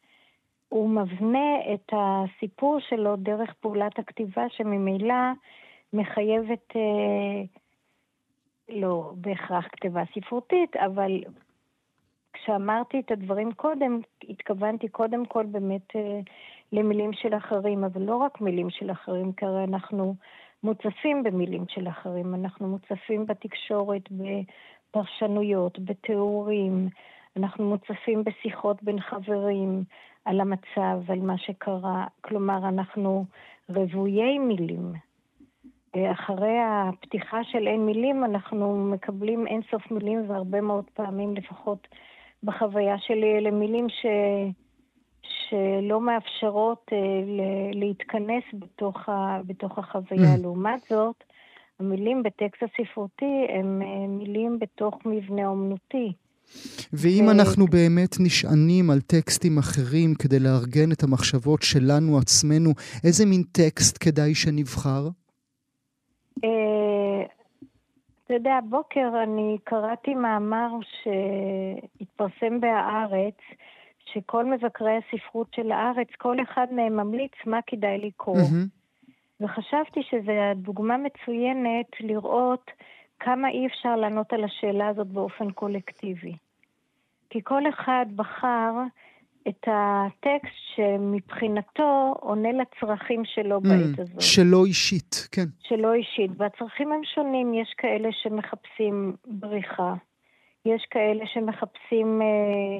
הוא 0.69 0.89
מבנה 0.89 1.73
את 1.73 1.93
הסיפור 1.93 2.79
שלו 2.89 3.15
דרך 3.15 3.53
פעולת 3.59 3.99
הכתיבה, 3.99 4.43
שממילא 4.49 5.31
מחייבת... 5.93 6.75
אה, 6.75 7.43
לא 8.69 9.11
בהכרח 9.15 9.65
כתיבה 9.71 10.03
ספרותית, 10.15 10.75
אבל 10.75 11.21
כשאמרתי 12.33 12.99
את 12.99 13.11
הדברים 13.11 13.51
קודם, 13.51 13.99
התכוונתי 14.29 14.87
קודם 14.87 15.25
כל 15.25 15.45
באמת 15.45 15.95
אה, 15.95 16.19
למילים 16.71 17.13
של 17.13 17.35
אחרים, 17.37 17.83
אבל 17.83 18.01
לא 18.01 18.15
רק 18.15 18.41
מילים 18.41 18.69
של 18.69 18.91
אחרים, 18.91 19.31
כי 19.31 19.45
הרי 19.45 19.63
אנחנו 19.63 20.15
מוצפים 20.63 21.23
במילים 21.23 21.63
של 21.69 21.87
אחרים, 21.87 22.35
אנחנו 22.35 22.67
מוצפים 22.67 23.25
בתקשורת, 23.25 24.01
בפרשנויות, 24.11 25.79
בתיאורים, 25.79 26.89
אנחנו 27.37 27.69
מוצפים 27.69 28.23
בשיחות 28.23 28.83
בין 28.83 28.99
חברים 28.99 29.83
על 30.25 30.41
המצב, 30.41 31.11
על 31.11 31.19
מה 31.19 31.37
שקרה, 31.37 32.05
כלומר, 32.21 32.67
אנחנו 32.67 33.25
רוויי 33.69 34.39
מילים. 34.39 34.93
אחרי 35.95 36.57
הפתיחה 36.65 37.43
של 37.43 37.67
אין 37.67 37.85
מילים, 37.85 38.23
אנחנו 38.25 38.85
מקבלים 38.91 39.47
אין 39.47 39.61
סוף 39.71 39.91
מילים 39.91 40.29
והרבה 40.29 40.61
מאוד 40.61 40.85
פעמים 40.93 41.35
לפחות 41.35 41.87
בחוויה 42.43 42.95
שלי 42.99 43.37
אלה 43.37 43.51
מילים 43.51 43.87
ש... 43.89 44.05
שלא 45.49 46.01
מאפשרות 46.01 46.85
אה, 46.93 46.97
להתכנס 47.73 48.43
בתוך, 48.53 49.09
ה... 49.09 49.41
בתוך 49.45 49.77
החוויה. 49.79 50.35
Mm. 50.35 50.41
לעומת 50.41 50.81
זאת, 50.89 51.23
המילים 51.79 52.23
בטקסט 52.23 52.63
הספרותי 52.63 53.45
הם 53.49 53.81
אה, 53.81 54.07
מילים 54.07 54.59
בתוך 54.59 54.95
מבנה 55.05 55.47
אומנותי. 55.47 56.13
ואם 56.93 57.29
אנחנו 57.29 57.65
באמת 57.67 58.15
נשענים 58.19 58.89
על 58.89 59.01
טקסטים 59.01 59.57
אחרים 59.57 60.13
כדי 60.13 60.39
לארגן 60.39 60.91
את 60.91 61.03
המחשבות 61.03 61.61
שלנו 61.61 62.17
עצמנו, 62.17 62.69
איזה 63.03 63.25
מין 63.25 63.43
טקסט 63.51 63.97
כדאי 64.03 64.35
שנבחר? 64.35 65.07
אה, 66.43 66.92
אתה 68.33 68.39
יודע, 68.41 68.55
הבוקר 68.55 69.09
אני 69.23 69.57
קראתי 69.63 70.15
מאמר 70.15 70.69
שהתפרסם 71.99 72.59
בהארץ, 72.59 73.37
שכל 74.05 74.45
מבקרי 74.45 74.97
הספרות 74.97 75.47
של 75.55 75.71
הארץ, 75.71 76.07
כל 76.17 76.37
אחד 76.41 76.67
מהם 76.71 76.97
ממליץ 76.97 77.31
מה 77.45 77.59
כדאי 77.67 77.97
לקרוא. 77.97 78.37
וחשבתי 79.41 80.03
שזו 80.03 80.31
דוגמה 80.55 80.97
מצוינת 80.97 81.85
לראות 81.99 82.71
כמה 83.19 83.49
אי 83.49 83.67
אפשר 83.67 83.95
לענות 83.95 84.33
על 84.33 84.43
השאלה 84.43 84.87
הזאת 84.87 85.07
באופן 85.07 85.51
קולקטיבי. 85.51 86.35
כי 87.29 87.39
כל 87.43 87.69
אחד 87.69 88.05
בחר 88.15 88.71
את 89.47 89.67
הטקסט 89.67 90.55
שמבחינתו 90.75 92.15
עונה 92.19 92.49
לצרכים 92.51 93.21
שלו 93.25 93.57
mm, 93.57 93.61
בעת 93.61 93.99
הזאת. 93.99 94.21
שלו 94.21 94.65
אישית, 94.65 95.27
כן. 95.31 95.45
שלו 95.59 95.93
אישית, 95.93 96.31
והצרכים 96.37 96.91
הם 96.91 97.01
שונים. 97.15 97.53
יש 97.53 97.73
כאלה 97.77 98.09
שמחפשים 98.11 99.15
בריחה, 99.25 99.93
יש 100.65 100.85
כאלה 100.91 101.25
שמחפשים, 101.33 102.21
אה, 102.21 102.77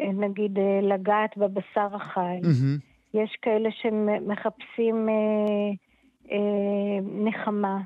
אה, 0.00 0.12
נגיד, 0.12 0.58
אה, 0.58 0.80
לגעת 0.82 1.36
בבשר 1.36 1.96
החי, 1.96 2.40
mm-hmm. 2.42 2.80
יש 3.14 3.36
כאלה 3.42 3.68
שמחפשים 3.72 5.08
נחמה. 7.02 7.78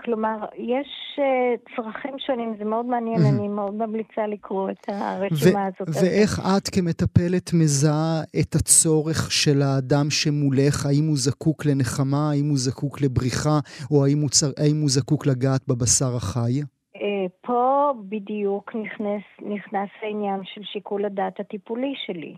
כלומר, 0.00 0.36
יש 0.56 1.18
uh, 1.18 1.76
צרכים 1.76 2.18
שונים, 2.18 2.54
זה 2.58 2.64
מאוד 2.64 2.86
מעניין, 2.86 3.20
אני 3.34 3.48
מאוד 3.48 3.74
ממליצה 3.74 4.26
לקרוא 4.26 4.70
את 4.70 4.88
הרשימה 4.88 5.66
הזאת. 5.66 5.88
ואיך 6.02 6.40
את 6.40 6.68
כמטפלת 6.68 7.50
מזהה 7.54 8.22
את 8.40 8.54
הצורך 8.54 9.32
של 9.32 9.62
האדם 9.62 10.10
שמולך? 10.10 10.86
האם 10.86 11.06
הוא 11.06 11.16
זקוק 11.16 11.66
לנחמה, 11.66 12.30
האם 12.30 12.48
הוא 12.48 12.58
זקוק 12.58 13.00
לבריחה, 13.00 13.58
או 13.90 14.04
האם 14.04 14.18
הוא, 14.20 14.28
צר... 14.30 14.50
האם 14.56 14.80
הוא 14.80 14.88
זקוק 14.88 15.26
לגעת 15.26 15.68
בבשר 15.68 16.16
החי? 16.16 16.60
Uh, 16.96 17.00
פה 17.40 17.92
בדיוק 18.08 18.72
נכנס, 18.74 19.22
נכנס 19.54 19.90
העניין 20.02 20.40
של 20.44 20.60
שיקול 20.64 21.04
הדעת 21.04 21.40
הטיפולי 21.40 21.94
שלי. 22.06 22.34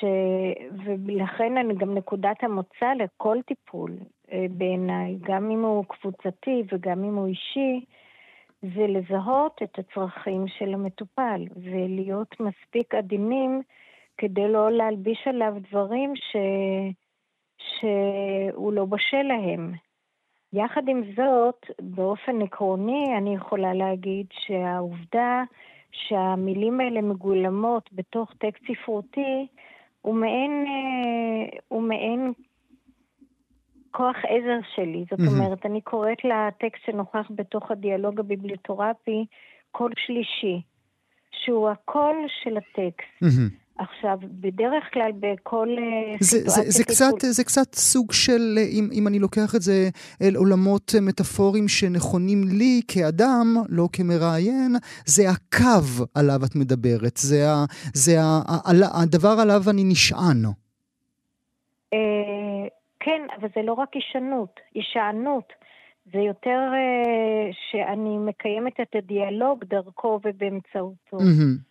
ש... 0.00 0.04
ולכן 0.84 1.56
אני 1.56 1.74
גם 1.74 1.94
נקודת 1.94 2.44
המוצא 2.44 2.94
לכל 2.96 3.36
טיפול 3.46 3.92
אה, 4.32 4.46
בעיניי, 4.50 5.16
גם 5.20 5.50
אם 5.50 5.62
הוא 5.62 5.84
קבוצתי 5.84 6.62
וגם 6.72 7.04
אם 7.04 7.14
הוא 7.14 7.26
אישי, 7.26 7.84
זה 8.62 8.86
לזהות 8.86 9.60
את 9.62 9.78
הצרכים 9.78 10.48
של 10.48 10.74
המטופל 10.74 11.44
ולהיות 11.56 12.40
מספיק 12.40 12.94
עדינים 12.94 13.62
כדי 14.18 14.48
לא 14.48 14.70
להלביש 14.70 15.18
עליו 15.26 15.54
דברים 15.70 16.16
ש... 16.16 16.36
שהוא 17.58 18.72
לא 18.72 18.84
בשל 18.84 19.22
להם. 19.22 19.72
יחד 20.52 20.88
עם 20.88 21.02
זאת, 21.16 21.66
באופן 21.80 22.42
עקרוני 22.42 23.04
אני 23.18 23.34
יכולה 23.34 23.74
להגיד 23.74 24.26
שהעובדה 24.30 25.42
שהמילים 25.92 26.80
האלה 26.80 27.00
מגולמות 27.00 27.90
בתוך 27.92 28.32
טקסט 28.38 28.62
ספרותי 28.72 29.46
הוא 30.08 30.14
מעין, 30.14 30.64
אה, 30.66 31.58
הוא 31.68 31.82
מעין 31.82 32.32
כוח 33.90 34.16
עזר 34.16 34.58
שלי. 34.74 35.04
זאת 35.10 35.20
mm-hmm. 35.20 35.40
אומרת, 35.40 35.66
אני 35.66 35.80
קוראת 35.80 36.18
לטקסט 36.24 36.84
שנוכח 36.86 37.26
בתוך 37.30 37.70
הדיאלוג 37.70 38.20
הביבליוטרפי 38.20 39.26
קול 39.70 39.92
שלישי, 40.06 40.60
שהוא 41.30 41.68
הקול 41.68 42.16
של 42.42 42.56
הטקסט. 42.56 43.22
Mm-hmm. 43.24 43.67
עכשיו, 43.78 44.18
בדרך 44.22 44.84
כלל 44.92 45.12
בכל 45.20 45.68
אה, 45.78 46.16
זה, 46.20 46.26
סיטואציה... 46.26 46.62
זה, 46.64 46.70
זה, 46.70 46.84
קצת, 46.84 47.14
זה 47.20 47.44
קצת 47.44 47.74
סוג 47.74 48.12
של, 48.12 48.58
אה, 48.58 48.62
אם, 48.62 48.88
אם 48.92 49.06
אני 49.08 49.18
לוקח 49.18 49.54
את 49.54 49.62
זה 49.62 49.88
אל 50.22 50.36
עולמות 50.36 50.94
מטאפוריים 51.02 51.68
שנכונים 51.68 52.44
לי 52.44 52.80
כאדם, 52.88 53.56
לא 53.68 53.88
כמראיין, 53.92 54.76
זה 55.06 55.22
הקו 55.30 56.04
עליו 56.14 56.40
את 56.44 56.56
מדברת, 56.56 57.16
זה, 57.16 57.50
ה, 57.50 57.64
זה 57.94 58.20
ה, 58.20 58.40
ה, 58.48 59.02
הדבר 59.02 59.36
עליו 59.42 59.62
אני 59.70 59.84
נשען. 59.84 60.42
כן, 63.00 63.22
אבל 63.40 63.48
זה 63.54 63.62
לא 63.62 63.72
רק 63.72 63.88
הישענות, 63.94 64.60
הישענות. 64.74 65.52
זה 66.12 66.18
יותר 66.18 66.60
uh, 66.72 67.54
שאני 67.70 68.18
מקיימת 68.18 68.80
את 68.80 68.94
הדיאלוג 68.94 69.64
דרכו 69.64 70.20
ובאמצעותו. 70.24 71.16
Mm-hmm. 71.16 71.67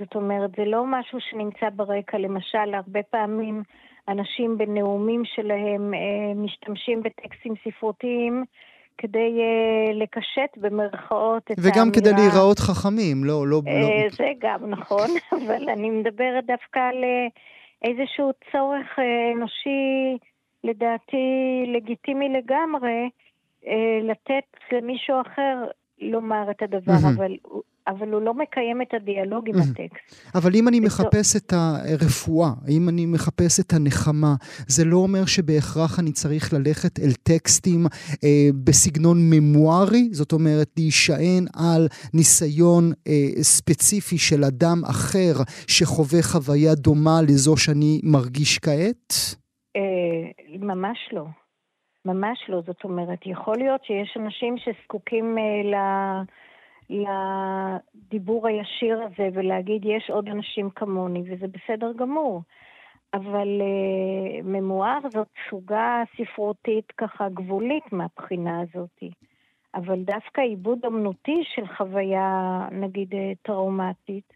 זאת 0.00 0.14
אומרת, 0.14 0.50
זה 0.56 0.64
לא 0.64 0.84
משהו 0.86 1.18
שנמצא 1.20 1.68
ברקע. 1.76 2.18
למשל, 2.18 2.74
הרבה 2.74 3.02
פעמים 3.02 3.62
אנשים 4.08 4.58
בנאומים 4.58 5.22
שלהם 5.24 5.94
uh, 5.94 6.38
משתמשים 6.38 7.02
בטקסטים 7.02 7.54
ספרותיים 7.64 8.44
כדי 8.98 9.38
uh, 9.38 9.94
לקשט 9.94 10.56
במרכאות 10.56 11.42
את 11.42 11.56
וגם 11.58 11.64
האמירה... 11.64 11.82
וגם 11.82 11.90
כדי 11.92 12.12
להיראות 12.12 12.58
חכמים, 12.58 13.24
לא... 13.24 13.46
לא, 13.46 13.60
uh, 13.66 13.70
לא... 13.70 14.08
זה 14.10 14.28
גם 14.38 14.70
נכון, 14.70 15.08
אבל 15.36 15.68
אני 15.68 15.90
מדברת 15.90 16.46
דווקא 16.46 16.78
על 16.78 17.04
איזשהו 17.84 18.30
צורך 18.52 18.98
uh, 18.98 19.02
אנושי 19.36 20.18
לדעתי 20.64 21.64
לגיטימי 21.66 22.28
לגמרי 22.28 23.10
אה, 23.66 23.98
לתת 24.02 24.72
למישהו 24.72 25.20
אחר 25.20 25.64
לומר 26.00 26.50
את 26.50 26.62
הדבר. 26.62 26.92
אבל, 27.14 27.32
אבל 27.90 28.12
הוא 28.12 28.22
לא 28.22 28.34
מקיים 28.34 28.82
את 28.82 28.94
הדיאלוג 28.94 29.48
עם 29.48 29.54
mm-hmm. 29.54 29.58
הטקסט. 29.58 30.34
אבל 30.34 30.50
אם 30.54 30.68
אני 30.68 30.80
מחפש 30.80 31.36
את 31.36 31.52
הרפואה, 31.52 32.50
אם 32.68 32.88
אני 32.88 33.06
מחפש 33.06 33.60
את 33.60 33.72
הנחמה, 33.72 34.34
זה 34.66 34.84
לא 34.84 34.96
אומר 34.96 35.26
שבהכרח 35.26 35.98
אני 35.98 36.12
צריך 36.12 36.52
ללכת 36.52 36.98
אל 36.98 37.12
טקסטים 37.22 37.86
אה, 38.24 38.48
בסגנון 38.64 39.18
ממוארי, 39.30 40.08
זאת 40.12 40.32
אומרת 40.32 40.68
להישען 40.76 41.44
על 41.56 41.86
ניסיון 42.14 42.84
אה, 43.08 43.42
ספציפי 43.42 44.18
של 44.18 44.44
אדם 44.44 44.78
אחר 44.90 45.34
שחווה 45.66 46.22
חוויה 46.22 46.74
דומה 46.74 47.20
לזו 47.28 47.56
שאני 47.56 48.00
מרגיש 48.04 48.58
כעת? 48.58 49.12
אה, 49.76 50.22
ממש 50.58 50.98
לא. 51.12 51.24
ממש 52.04 52.38
לא. 52.48 52.62
זאת 52.66 52.84
אומרת, 52.84 53.18
יכול 53.26 53.56
להיות 53.58 53.84
שיש 53.84 54.16
אנשים 54.16 54.54
שזקוקים 54.58 55.38
אה, 55.38 55.70
ל... 55.70 55.74
לדיבור 56.90 58.46
הישיר 58.46 59.02
הזה 59.02 59.28
ולהגיד, 59.32 59.82
יש 59.84 60.10
עוד 60.10 60.28
אנשים 60.28 60.70
כמוני, 60.70 61.22
וזה 61.26 61.46
בסדר 61.48 61.92
גמור. 61.92 62.42
אבל 63.14 63.48
uh, 63.60 64.42
ממואר 64.44 64.98
זאת 65.12 65.28
סוגה 65.50 66.02
ספרותית 66.16 66.92
ככה 66.92 67.28
גבולית 67.28 67.92
מהבחינה 67.92 68.60
הזאת. 68.60 69.02
אבל 69.74 70.02
דווקא 70.02 70.40
עיבוד 70.40 70.78
אמנותי 70.86 71.42
של 71.54 71.66
חוויה, 71.76 72.68
נגיד, 72.72 73.14
טראומטית, 73.42 74.32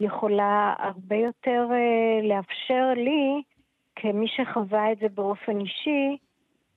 יכולה 0.00 0.74
הרבה 0.78 1.16
יותר 1.16 1.68
uh, 1.70 2.26
לאפשר 2.26 2.92
לי 2.96 3.42
כמי 3.96 4.28
שחווה 4.28 4.92
את 4.92 4.98
זה 4.98 5.08
באופן 5.08 5.60
אישי, 5.60 6.16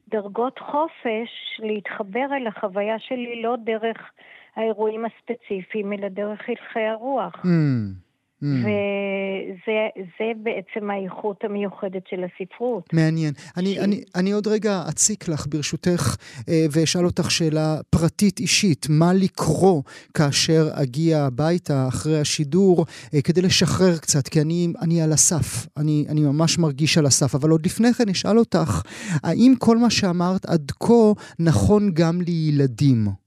דרגות 0.07 0.59
חופש 0.59 1.59
להתחבר 1.59 2.25
אל 2.31 2.47
החוויה 2.47 2.99
שלי 2.99 3.41
לא 3.41 3.55
דרך 3.55 4.11
האירועים 4.55 5.05
הספציפיים, 5.05 5.93
אלא 5.93 6.07
דרך 6.07 6.39
הלכי 6.49 6.79
הרוח. 6.79 7.33
Mm. 7.35 8.05
Mm. 8.43 8.45
וזה 8.45 10.31
בעצם 10.43 10.89
האיכות 10.89 11.43
המיוחדת 11.43 12.01
של 12.09 12.23
הספרות. 12.23 12.93
מעניין. 12.93 13.33
אני, 13.57 13.79
אני, 13.79 14.03
אני 14.15 14.31
עוד 14.31 14.47
רגע 14.47 14.83
אציק 14.89 15.27
לך, 15.27 15.47
ברשותך, 15.49 16.15
אה, 16.49 16.65
ואשאל 16.71 17.05
אותך 17.05 17.31
שאלה 17.31 17.77
פרטית 17.89 18.39
אישית. 18.39 18.87
מה 18.89 19.13
לקרוא 19.13 19.81
כאשר 20.13 20.67
אגיע 20.73 21.19
הביתה 21.19 21.87
אחרי 21.87 22.19
השידור, 22.19 22.85
אה, 23.13 23.21
כדי 23.21 23.41
לשחרר 23.41 23.97
קצת, 23.97 24.27
כי 24.27 24.41
אני, 24.41 24.67
אני 24.81 25.01
על 25.01 25.11
הסף. 25.11 25.67
אני, 25.77 26.05
אני 26.09 26.21
ממש 26.21 26.57
מרגיש 26.57 26.97
על 26.97 27.05
הסף. 27.05 27.35
אבל 27.35 27.49
עוד 27.49 27.65
לפני 27.65 27.93
כן 27.93 28.09
אשאל 28.09 28.39
אותך, 28.39 28.81
האם 29.23 29.53
כל 29.59 29.77
מה 29.77 29.89
שאמרת 29.89 30.45
עד 30.45 30.71
כה 30.79 31.11
נכון 31.39 31.91
גם 31.93 32.21
לילדים? 32.21 33.24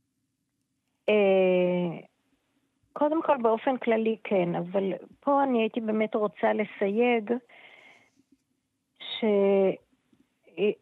אה... 1.09 2.09
קודם 2.93 3.23
כל 3.23 3.37
באופן 3.43 3.77
כללי 3.77 4.17
כן, 4.25 4.55
אבל 4.55 4.93
פה 5.21 5.43
אני 5.43 5.61
הייתי 5.61 5.81
באמת 5.81 6.15
רוצה 6.15 6.53
לסייג 6.53 7.33
שיש 9.01 10.75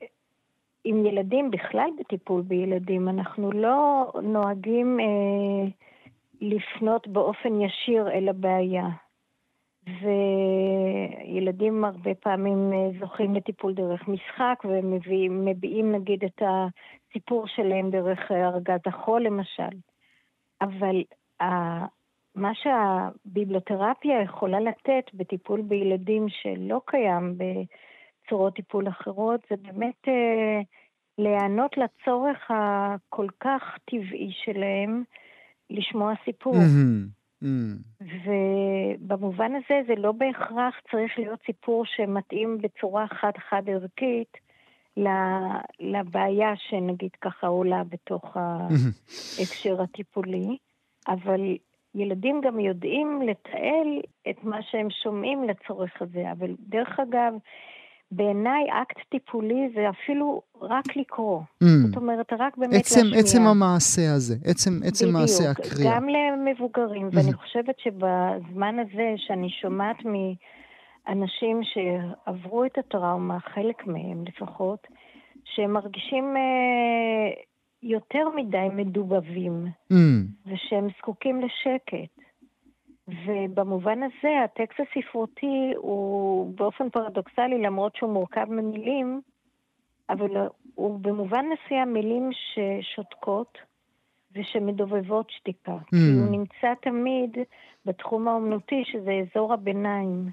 עם 0.85 1.07
ילדים, 1.07 1.51
בכלל 1.51 1.91
בטיפול 1.99 2.43
בילדים, 2.43 3.09
אנחנו 3.09 3.53
לא 3.53 4.13
נוהגים 4.23 5.01
אה, 5.01 5.69
לפנות 6.41 7.09
באופן 7.09 7.61
ישיר 7.61 8.11
אל 8.11 8.29
הבעיה. 8.29 8.89
וילדים 11.31 11.85
הרבה 11.85 12.15
פעמים 12.15 12.73
אה, 12.73 12.91
זוכים 13.01 13.35
לטיפול 13.35 13.75
דרך 13.75 14.09
משחק 14.09 14.63
ומביעים 14.65 15.93
נגיד 15.93 16.25
את 16.25 16.43
הסיפור 16.43 17.47
שלהם 17.47 17.91
דרך 17.91 18.31
ארגז 18.31 18.81
החול 18.87 19.23
למשל. 19.23 19.77
אבל 20.61 21.03
מה 22.35 22.53
שהביבלותרפיה 22.55 24.23
יכולה 24.23 24.61
לתת 24.61 25.15
בטיפול 25.15 25.63
בילדים 25.63 26.27
שלא 26.29 26.81
קיים 26.87 27.39
בצורות 27.39 28.55
טיפול 28.55 28.89
אחרות, 28.89 29.41
זה 29.51 29.57
באמת 29.57 30.09
אה, 30.09 30.61
להיענות 31.19 31.77
לצורך 31.77 32.51
הכל 32.51 33.27
כך 33.41 33.63
טבעי 33.85 34.33
שלהם 34.45 35.03
לשמוע 35.71 36.13
סיפור. 36.25 36.55
Mm-hmm. 36.55 37.17
Mm. 37.43 38.07
ובמובן 38.25 39.53
הזה 39.55 39.81
זה 39.87 39.95
לא 39.97 40.13
בהכרח 40.13 40.75
צריך 40.91 41.19
להיות 41.19 41.41
סיפור 41.47 41.85
שמתאים 41.87 42.59
בצורה 42.59 43.07
חד-חד 43.09 43.63
ערכית 43.69 44.46
לבעיה 45.81 46.53
שנגיד 46.57 47.11
ככה 47.21 47.47
עולה 47.47 47.83
בתוך 47.85 48.37
ההקשר 48.37 49.83
הטיפולי, 49.83 50.57
אבל 51.09 51.41
ילדים 51.95 52.41
גם 52.45 52.61
יודעים 52.61 53.23
לתעל 53.23 54.01
את 54.31 54.45
מה 54.45 54.59
שהם 54.71 54.89
שומעים 55.03 55.45
לצורך 55.45 55.91
הזה. 56.01 56.33
אבל 56.33 56.55
דרך 56.69 57.01
אגב, 57.01 57.33
בעיניי 58.11 58.67
אקט 58.83 58.97
טיפולי 59.11 59.69
זה 59.75 59.91
אפילו 59.91 60.43
רק 60.61 60.97
לקרוא. 60.97 61.41
Mm. 61.41 61.67
זאת 61.87 61.97
אומרת, 61.97 62.33
רק 62.39 62.57
באמת 62.57 62.75
עצם, 62.75 63.01
להשמיע. 63.01 63.21
עצם 63.21 63.43
המעשה 63.43 64.13
הזה, 64.15 64.35
עצם, 64.45 64.71
עצם 64.85 65.05
בדיוק, 65.05 65.21
מעשה 65.21 65.51
הקריאה. 65.51 65.95
גם 65.95 66.07
למבוגרים, 66.09 67.09
mm-hmm. 67.09 67.17
ואני 67.17 67.33
חושבת 67.33 67.79
שבזמן 67.79 68.77
הזה 68.79 69.15
שאני 69.17 69.51
שומעת 69.51 70.05
מאנשים 71.07 71.61
שעברו 71.63 72.65
את 72.65 72.79
הטראומה, 72.79 73.41
חלק 73.41 73.87
מהם 73.87 74.25
לפחות, 74.25 74.87
שהם 75.45 75.73
מרגישים 75.73 76.37
אה, 76.37 77.43
יותר 77.83 78.29
מדי 78.37 78.69
מדובבים, 78.73 79.67
mm. 79.93 79.97
ושהם 80.47 80.89
זקוקים 80.99 81.41
לשקט. 81.41 82.27
ובמובן 83.27 83.99
הזה 84.03 84.45
הטקסט 84.45 84.81
הספרותי 84.81 85.73
הוא 85.77 86.55
באופן 86.55 86.91
פרדוקסלי, 86.91 87.59
למרות 87.59 87.97
שהוא 87.97 88.13
מורכב 88.13 88.45
ממילים, 88.51 89.21
אבל 90.11 90.31
הוא 90.75 91.01
במובן 91.01 91.45
מסוים 91.49 91.93
מילים 91.93 92.31
ששותקות 92.33 93.59
ושמדובבות 94.35 95.31
שתיקה. 95.31 95.77
Mm. 95.77 95.91
כי 95.91 95.97
הוא 95.97 96.31
נמצא 96.31 96.75
תמיד 96.83 97.39
בתחום 97.87 98.29
האומנותי, 98.29 98.83
שזה 98.93 99.11
אזור 99.23 99.53
הביניים. 99.53 100.29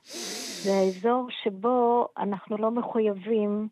זה 0.64 0.72
האזור 0.74 1.28
שבו 1.44 2.08
אנחנו 2.18 2.58
לא 2.58 2.72
מחויבים 2.72 3.68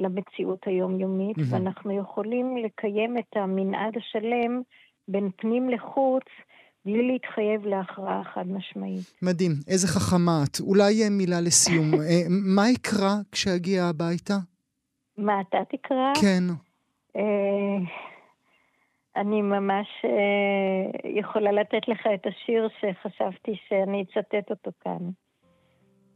למציאות 0.00 0.58
היומיומית, 0.66 1.38
mm-hmm. 1.38 1.50
ואנחנו 1.50 1.98
יכולים 1.98 2.56
לקיים 2.56 3.18
את 3.18 3.36
המנעד 3.36 3.96
השלם 3.96 4.62
בין 5.08 5.30
פנים 5.36 5.70
לחוץ, 5.70 6.24
בלי 6.84 7.06
להתחייב 7.12 7.66
להכרעה 7.66 8.22
חד 8.34 8.44
משמעית. 8.46 9.12
מדהים, 9.22 9.52
איזה 9.68 9.88
חכמה 9.88 10.42
את. 10.44 10.60
אולי 10.60 11.08
מילה 11.10 11.40
לסיום. 11.40 11.94
אה, 11.94 12.22
מה 12.28 12.70
יקרא 12.70 13.14
כשאגיע 13.32 13.84
הביתה? 13.84 14.34
מה 15.18 15.40
אתה 15.40 15.58
תקרא? 15.70 16.12
כן. 16.20 16.44
אני 19.16 19.42
ממש 19.42 19.86
אה, 20.04 21.10
יכולה 21.20 21.52
לתת 21.52 21.88
לך 21.88 22.00
את 22.14 22.26
השיר 22.26 22.68
שחשבתי 22.80 23.52
שאני 23.68 24.02
אצטט 24.02 24.50
אותו 24.50 24.70
כאן. 24.80 25.10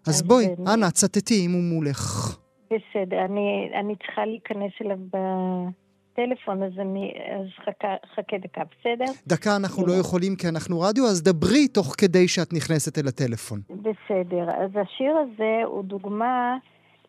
אז 0.07 0.23
בואי, 0.23 0.47
אנא, 0.75 0.91
צטטי 0.91 1.47
אם 1.47 1.53
הוא 1.53 1.63
מולך. 1.75 2.37
בסדר, 2.67 3.25
אני, 3.25 3.71
אני 3.81 3.97
צריכה 3.97 4.25
להיכנס 4.25 4.73
אליו 4.85 4.99
בטלפון, 5.07 6.63
אז 6.63 6.73
אני... 6.79 7.13
אז 7.39 7.47
חכה, 7.65 7.95
חכה 8.15 8.39
דקה, 8.39 8.63
בסדר? 8.65 9.13
דקה 9.27 9.57
אנחנו 9.57 9.87
לא 9.87 9.93
יכולים 9.93 10.37
כי 10.37 10.49
אנחנו 10.49 10.81
רדיו, 10.81 11.05
אז 11.05 11.23
דברי 11.23 11.69
תוך 11.69 11.95
כדי 11.99 12.29
שאת 12.29 12.53
נכנסת 12.53 12.99
אל 12.99 13.09
הטלפון. 13.09 13.61
בסדר, 13.71 14.45
אז 14.65 14.71
השיר 14.77 15.17
הזה 15.17 15.61
הוא 15.65 15.85
דוגמה 15.85 16.57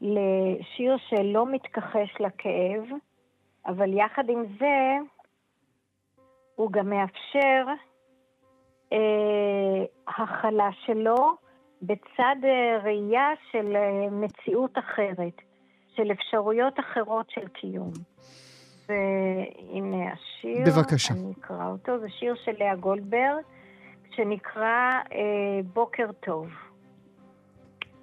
לשיר 0.02 0.98
שלא 1.10 1.52
מתכחש 1.52 2.10
לכאב, 2.20 2.84
אבל 3.68 3.94
יחד 3.94 4.24
עם 4.30 4.44
זה, 4.60 4.98
הוא 6.56 6.72
גם 6.72 6.89
מאפשר 6.89 7.66
אה, 8.93 9.84
הכלה 10.08 10.70
שלו 10.86 11.36
בצד 11.82 12.36
אה, 12.43 12.78
ראייה 12.84 13.30
של 13.52 13.76
אה, 13.76 14.10
מציאות 14.10 14.78
אחרת. 14.78 15.41
של 15.95 16.12
אפשרויות 16.12 16.80
אחרות 16.80 17.30
של 17.30 17.47
קיום. 17.47 17.91
והנה 18.89 20.14
השיר, 20.14 20.66
בבקשה. 20.66 21.14
אני 21.14 21.34
אקרא 21.39 21.68
אותו, 21.68 21.99
זה 21.99 22.10
שיר 22.10 22.36
של 22.45 22.52
לאה 22.60 22.76
גולדברג, 22.76 23.43
שנקרא 24.16 24.91
אה, 25.12 25.60
בוקר 25.74 26.12
טוב. 26.20 26.47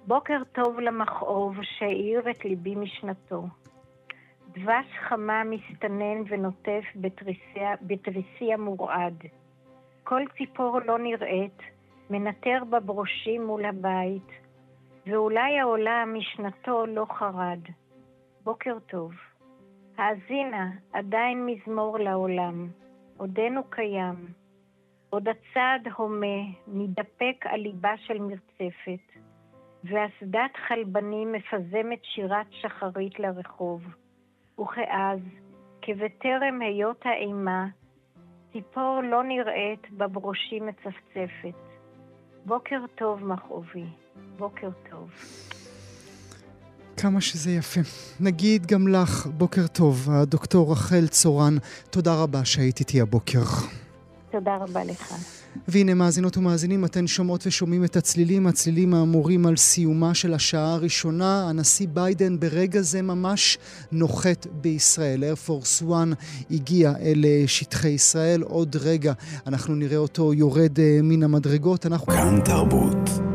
בוקר 0.07 0.41
טוב 0.51 0.79
למכאוב 0.79 1.55
שהאיר 1.61 2.29
את 2.29 2.45
ליבי 2.45 2.75
משנתו. 2.75 3.43
דבש 4.53 4.85
חמה 5.07 5.43
מסתנן 5.43 6.21
ונוטף 6.27 6.83
בתריסי 7.81 8.53
המורעד. 8.53 9.23
כל 10.03 10.21
ציפור 10.37 10.79
לא 10.85 10.99
נראית, 10.99 11.61
מנטר 12.09 12.63
בברושים 12.69 13.45
מול 13.45 13.65
הבית, 13.65 14.27
ואולי 15.07 15.59
העולם 15.59 16.15
משנתו 16.17 16.85
לא 16.85 17.05
חרד. 17.09 17.59
בוקר 18.43 18.77
טוב. 18.79 19.11
האזינה, 19.97 20.71
עדיין 20.93 21.45
מזמור 21.45 21.99
לעולם. 21.99 22.67
עודנו 23.17 23.63
קיים. 23.69 24.15
עוד 25.09 25.27
הצעד 25.27 25.87
הומה, 25.97 26.41
מתדפק 26.67 27.45
על 27.45 27.59
ליבה 27.59 27.97
של 27.97 28.19
מרצפת, 28.19 29.19
ואסדת 29.83 30.57
חלבנים 30.67 31.31
מפזמת 31.31 31.99
שירת 32.03 32.47
שחרית 32.51 33.19
לרחוב. 33.19 33.81
וכאז, 34.59 35.19
כבטרם 35.81 36.61
היות 36.61 37.01
האימה, 37.05 37.67
ציפור 38.53 39.01
לא 39.11 39.23
נראית 39.23 39.91
בברושים 39.97 40.67
מצפצפת. 40.67 41.59
בוקר 42.45 42.79
טוב, 42.95 43.23
מכאובי. 43.25 43.85
בוקר 44.37 44.69
טוב. 44.89 45.09
כמה 46.97 47.21
שזה 47.21 47.51
יפה. 47.51 47.81
נגיד 48.19 48.65
גם 48.65 48.87
לך, 48.87 49.25
בוקר 49.25 49.67
טוב, 49.67 50.07
הדוקטור 50.11 50.71
רחל 50.71 51.07
צורן, 51.07 51.53
תודה 51.89 52.11
רבה 52.23 52.45
שהיית 52.45 52.79
איתי 52.79 53.01
הבוקר. 53.01 53.39
תודה 54.31 54.57
רבה 54.57 54.83
לך. 54.83 55.13
והנה 55.67 55.93
מאזינות 55.93 56.37
ומאזינים, 56.37 56.85
אתן 56.85 57.07
שומעות 57.07 57.47
ושומעים 57.47 57.83
את 57.83 57.95
הצלילים, 57.95 58.47
הצלילים 58.47 58.93
האמורים 58.93 59.45
על 59.45 59.57
סיומה 59.57 60.13
של 60.13 60.33
השעה 60.33 60.73
הראשונה. 60.73 61.49
הנשיא 61.49 61.87
ביידן 61.93 62.39
ברגע 62.39 62.81
זה 62.81 63.01
ממש 63.01 63.57
נוחת 63.91 64.47
בישראל. 64.51 65.23
איירפורס 65.23 65.83
1 65.83 65.89
הגיע 66.51 66.93
אל 67.01 67.25
אה, 67.25 67.43
שטחי 67.47 67.89
ישראל. 67.89 68.41
עוד 68.41 68.75
רגע 68.75 69.13
אנחנו 69.47 69.75
נראה 69.75 69.97
אותו 69.97 70.33
יורד 70.33 70.79
אה, 70.79 70.99
מן 71.03 71.23
המדרגות. 71.23 71.85
אנחנו... 71.85 72.13
כאן 72.13 72.39
תרבות. 72.45 73.28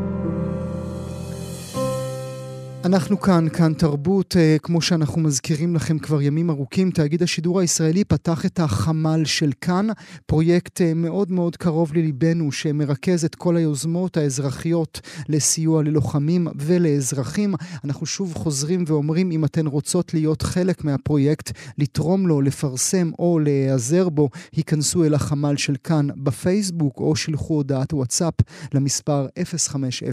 אנחנו 2.85 3.21
כאן, 3.21 3.49
כאן 3.49 3.73
תרבות, 3.73 4.37
אה, 4.37 4.57
כמו 4.63 4.81
שאנחנו 4.81 5.21
מזכירים 5.21 5.75
לכם 5.75 5.99
כבר 5.99 6.21
ימים 6.21 6.49
ארוכים, 6.49 6.91
תאגיד 6.91 7.23
השידור 7.23 7.59
הישראלי 7.59 8.03
פתח 8.03 8.45
את 8.45 8.59
החמ"ל 8.59 9.25
של 9.25 9.51
כאן, 9.61 9.87
פרויקט 10.25 10.81
אה, 10.81 10.93
מאוד 10.93 11.31
מאוד 11.31 11.55
קרוב 11.55 11.93
לליבנו, 11.93 12.51
שמרכז 12.51 13.25
את 13.25 13.35
כל 13.35 13.57
היוזמות 13.57 14.17
האזרחיות 14.17 15.01
לסיוע 15.29 15.83
ללוחמים 15.83 16.47
ולאזרחים. 16.55 17.55
אנחנו 17.83 18.05
שוב 18.05 18.33
חוזרים 18.33 18.83
ואומרים, 18.87 19.31
אם 19.31 19.45
אתן 19.45 19.67
רוצות 19.67 20.13
להיות 20.13 20.41
חלק 20.41 20.83
מהפרויקט, 20.83 21.51
לתרום 21.77 22.27
לו, 22.27 22.41
לפרסם 22.41 23.11
או 23.19 23.39
להיעזר 23.39 24.09
בו, 24.09 24.29
היכנסו 24.55 25.03
אל 25.03 25.13
החמ"ל 25.13 25.57
של 25.57 25.75
כאן 25.83 26.07
בפייסבוק, 26.15 26.99
או 26.99 27.15
שלחו 27.15 27.53
הודעת 27.53 27.93
וואטסאפ 27.93 28.33
למספר 28.73 29.27
050 29.43 30.07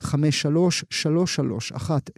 5333 0.00 0.84
73. 0.90 2.11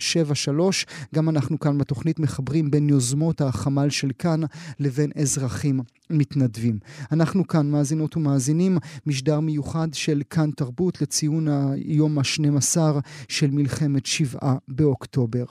גם 1.15 1.29
אנחנו 1.29 1.59
כאן 1.59 1.79
בתוכנית 1.79 2.19
מחברים 2.19 2.71
בין 2.71 2.89
יוזמות 2.89 3.41
החמ"ל 3.41 3.91
של 3.91 4.11
כאן 4.19 4.41
לבין 4.81 5.11
אזרחים 5.17 5.81
מתנדבים. 6.11 6.79
אנחנו 7.13 7.47
כאן, 7.47 7.71
מאזינות 7.71 8.17
ומאזינים, 8.17 8.79
משדר 9.07 9.41
מיוחד 9.41 9.89
של 9.93 10.23
כאן 10.31 10.51
תרבות 10.51 11.03
לציון 11.03 11.49
היום 11.49 12.19
ה-12 12.19 12.77
של 13.29 13.51
מלחמת 13.51 14.07
שבעה 14.07 14.57
באוקטובר. 14.69 15.45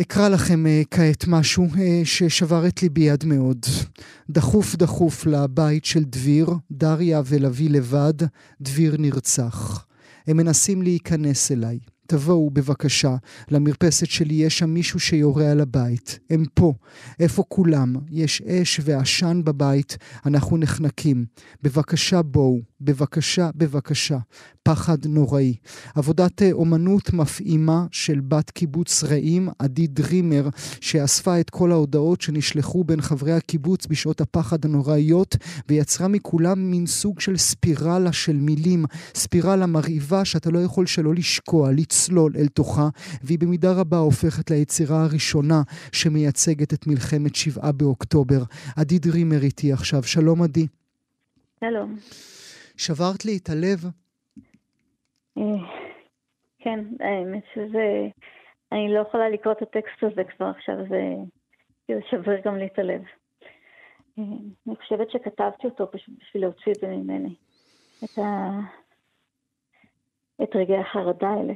אקרא 0.00 0.28
לכם 0.28 0.64
uh, 0.66 0.86
כעת 0.90 1.24
משהו 1.28 1.66
uh, 1.72 1.78
ששבר 2.04 2.66
את 2.66 2.82
ליבי 2.82 3.10
עד 3.10 3.24
מאוד. 3.24 3.66
דחוף 4.30 4.76
דחוף 4.76 5.26
לבית 5.26 5.84
של 5.84 6.04
דביר, 6.04 6.50
דריה 6.72 7.22
ולוי 7.26 7.68
לבד, 7.68 8.14
דביר 8.60 8.96
נרצח. 8.98 9.86
הם 10.26 10.36
מנסים 10.36 10.82
להיכנס 10.82 11.52
אליי. 11.52 11.78
תבואו 12.06 12.50
בבקשה 12.50 13.16
למרפסת 13.50 14.06
שלי, 14.06 14.34
יש 14.34 14.58
שם 14.58 14.70
מישהו 14.70 15.00
שיורה 15.00 15.50
על 15.50 15.60
הבית. 15.60 16.18
הם 16.30 16.44
פה. 16.54 16.74
איפה 17.20 17.44
כולם? 17.48 17.94
יש 18.10 18.42
אש 18.42 18.80
ועשן 18.84 19.40
בבית, 19.44 19.96
אנחנו 20.26 20.56
נחנקים. 20.56 21.26
בבקשה 21.62 22.22
בואו, 22.22 22.60
בבקשה, 22.80 23.50
בבקשה. 23.54 24.18
פחד 24.66 25.06
נוראי. 25.06 25.54
עבודת 25.94 26.42
אה, 26.42 26.52
אומנות 26.52 27.12
מפעימה 27.12 27.86
של 27.90 28.20
בת 28.20 28.50
קיבוץ 28.50 29.04
רעים, 29.04 29.48
עדי 29.58 29.86
דרימר, 29.86 30.48
שאספה 30.80 31.40
את 31.40 31.50
כל 31.50 31.72
ההודעות 31.72 32.20
שנשלחו 32.20 32.84
בין 32.84 33.00
חברי 33.00 33.32
הקיבוץ 33.32 33.86
בשעות 33.86 34.20
הפחד 34.20 34.64
הנוראיות, 34.64 35.36
ויצרה 35.68 36.08
מכולם 36.08 36.70
מין 36.70 36.86
סוג 36.86 37.20
של 37.20 37.36
ספירלה 37.36 38.12
של 38.12 38.36
מילים, 38.36 38.84
ספירלה 39.14 39.66
מרהיבה 39.66 40.24
שאתה 40.24 40.50
לא 40.50 40.58
יכול 40.58 40.86
שלא 40.86 41.14
לשקוע, 41.14 41.72
לצלול 41.72 42.32
אל 42.36 42.48
תוכה, 42.48 42.88
והיא 43.22 43.38
במידה 43.38 43.72
רבה 43.72 43.98
הופכת 43.98 44.50
ליצירה 44.50 45.04
הראשונה 45.04 45.62
שמייצגת 45.92 46.74
את 46.74 46.86
מלחמת 46.86 47.34
שבעה 47.34 47.72
באוקטובר. 47.72 48.42
עדי 48.76 48.98
דרימר 48.98 49.42
איתי 49.42 49.72
עכשיו. 49.72 50.02
שלום 50.02 50.42
עדי. 50.42 50.66
שלום. 51.60 51.96
שברת 52.76 53.24
לי 53.24 53.38
את 53.42 53.48
הלב. 53.48 53.84
אה, 55.38 55.42
כן, 56.58 56.80
האמת 57.00 57.42
שזה... 57.54 58.08
אני 58.72 58.94
לא 58.94 59.00
יכולה 59.08 59.28
לקרוא 59.28 59.52
את 59.52 59.62
הטקסט 59.62 60.02
הזה 60.02 60.22
כבר 60.36 60.46
עכשיו, 60.46 60.74
זה 60.88 62.00
שבר 62.10 62.36
גם 62.44 62.56
לי 62.56 62.66
את 62.66 62.78
הלב. 62.78 63.02
אה, 64.18 64.24
אני 64.66 64.76
חושבת 64.76 65.10
שכתבתי 65.10 65.66
אותו 65.66 65.90
פשוט 65.92 66.14
בשביל 66.20 66.42
להוציא 66.42 66.72
את 66.72 66.80
זה 66.80 66.86
ממני. 66.86 67.34
את, 68.04 68.18
ה... 68.18 68.50
את 70.42 70.48
רגעי 70.54 70.80
החרדה 70.80 71.28
האלה. 71.28 71.54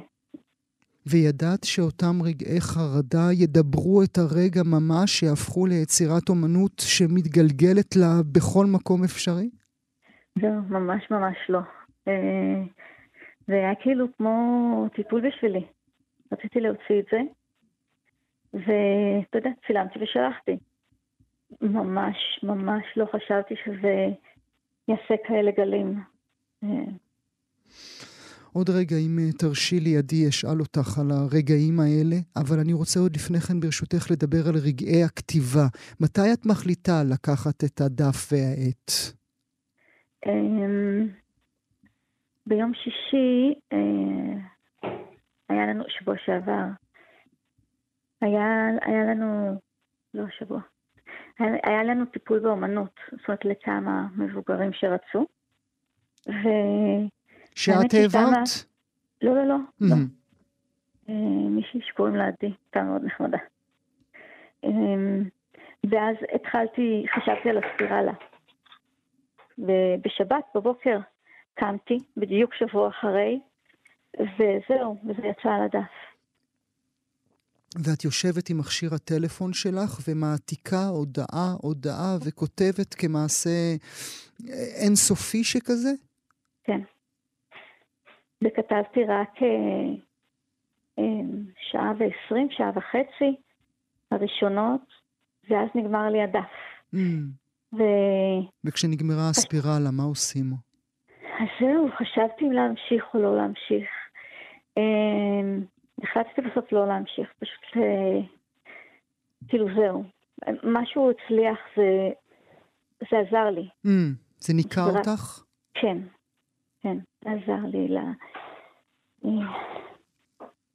וידעת 1.05 1.63
שאותם 1.63 2.21
רגעי 2.23 2.61
חרדה 2.61 3.27
ידברו 3.33 4.03
את 4.03 4.17
הרגע 4.17 4.61
ממש, 4.65 5.19
שיהפכו 5.19 5.65
ליצירת 5.65 6.29
אומנות 6.29 6.71
שמתגלגלת 6.79 7.95
לה 7.95 8.21
בכל 8.31 8.65
מקום 8.65 9.03
אפשרי? 9.03 9.49
לא, 10.35 10.49
ממש 10.69 11.11
ממש 11.11 11.37
לא. 11.49 11.59
אה, 12.07 12.63
זה 13.47 13.53
היה 13.53 13.75
כאילו 13.75 14.05
כמו 14.17 14.87
טיפול 14.95 15.29
בשבילי. 15.29 15.65
רציתי 16.31 16.59
להוציא 16.59 16.99
את 16.99 17.05
זה, 17.11 17.19
ואתה 18.53 19.37
יודע, 19.37 19.49
צילמתי 19.67 19.99
ושלחתי. 20.03 20.57
ממש, 21.61 22.15
ממש 22.43 22.83
לא 22.95 23.05
חשבתי 23.05 23.55
שזה 23.65 24.07
יעשה 24.87 25.15
כאלה 25.27 25.51
גלים. 25.57 25.99
עוד 28.53 28.69
רגע, 28.69 28.95
אם 28.97 29.19
אה, 29.19 29.31
תרשי 29.31 29.79
לי, 29.79 29.97
עדי, 29.97 30.29
אשאל 30.29 30.59
אותך 30.59 30.99
על 30.99 31.11
הרגעים 31.11 31.79
האלה, 31.79 32.15
אבל 32.35 32.59
אני 32.59 32.73
רוצה 32.73 32.99
עוד 32.99 33.15
לפני 33.15 33.39
כן, 33.39 33.59
ברשותך, 33.59 34.11
לדבר 34.11 34.47
על 34.49 34.55
רגעי 34.55 35.03
הכתיבה. 35.03 35.67
מתי 35.99 36.33
את 36.33 36.45
מחליטה 36.45 37.03
לקחת 37.03 37.63
את 37.63 37.81
הדף 37.81 38.29
והעט? 38.31 39.20
אמ, 40.25 41.07
ביום 42.45 42.73
שישי 42.73 43.53
אה, 43.73 44.89
היה 45.49 45.65
לנו, 45.65 45.83
שבוע 45.87 46.15
שעבר, 46.25 46.63
היה, 48.21 48.67
היה 48.81 49.03
לנו, 49.03 49.59
לא 50.13 50.23
שבוע, 50.39 50.61
היה, 51.39 51.53
היה 51.63 51.83
לנו 51.83 52.05
טיפול 52.05 52.39
באומנות, 52.39 52.99
זאת 53.11 53.27
אומרת 53.27 53.45
לכמה 53.45 54.07
מבוגרים 54.17 54.73
שרצו. 54.73 55.25
ו... 56.27 56.47
שאת 57.55 57.93
העברת? 57.93 58.47
לא, 59.21 59.35
לא, 59.35 59.45
לא. 59.45 59.55
Mm-hmm. 59.55 59.85
לא. 59.89 59.95
אה, 61.09 61.49
מישהי 61.49 61.79
שקוראים 61.83 62.15
לה 62.15 62.27
עדי, 62.27 62.53
הייתה 62.65 62.83
מאוד 62.83 63.03
נחמדה. 63.03 63.37
אמ, 64.63 65.23
ואז 65.89 66.15
התחלתי, 66.35 67.05
חשבתי 67.15 67.49
על 67.49 67.57
הספירלה. 67.57 68.13
ובשבת 69.57 70.43
בבוקר 70.55 70.99
קמתי, 71.53 71.97
בדיוק 72.17 72.53
שבוע 72.53 72.89
אחרי, 72.89 73.39
וזהו, 74.19 74.97
וזה 75.03 75.27
יצא 75.27 75.49
על 75.49 75.61
הדף. 75.65 75.91
ואת 77.75 78.03
יושבת 78.03 78.49
עם 78.49 78.57
מכשיר 78.59 78.89
הטלפון 78.95 79.53
שלך 79.53 79.99
ומעתיקה 80.07 80.87
הודעה, 80.87 81.49
הודעה, 81.61 82.17
וכותבת 82.27 82.93
כמעשה 82.93 83.75
אינסופי 84.83 85.43
שכזה? 85.43 85.91
כן. 86.63 86.81
וכתבתי 88.43 89.03
רק 89.03 89.33
אה, 89.41 89.93
אה, 90.99 91.03
שעה 91.71 91.91
ועשרים, 91.99 92.47
שעה 92.51 92.71
וחצי 92.75 93.35
הראשונות, 94.11 94.81
ואז 95.49 95.69
נגמר 95.75 96.09
לי 96.09 96.21
הדף. 96.21 96.51
Mm. 96.95 97.40
ו... 97.73 97.83
וכשנגמרה 98.63 99.29
הספירלה, 99.29 99.91
מה 99.91 100.03
עושים? 100.03 100.45
אז 101.39 101.47
זהו, 101.59 101.89
חשבתי 101.97 102.45
אם 102.45 102.51
להמשיך 102.51 103.03
או 103.13 103.21
לא 103.21 103.37
להמשיך. 103.37 103.89
אמ, 104.77 105.63
החלטתי 106.03 106.41
בסוף 106.41 106.71
לא 106.71 106.87
להמשיך, 106.87 107.29
פשוט 107.39 107.77
אה, 107.77 108.19
כאילו 109.47 109.67
זהו. 109.75 110.03
משהו 110.63 111.11
הצליח, 111.11 111.59
זה, 111.77 112.09
זה 113.11 113.17
עזר 113.17 113.49
לי. 113.49 113.69
Mm, 113.87 114.15
זה 114.37 114.53
ניכר 114.53 114.97
אותך? 114.97 115.43
כן, 115.73 115.97
כן, 116.81 116.97
זה 117.23 117.29
עזר 117.29 117.65
לי 117.65 117.87
לה... 117.87 118.03
אה, 119.25 119.29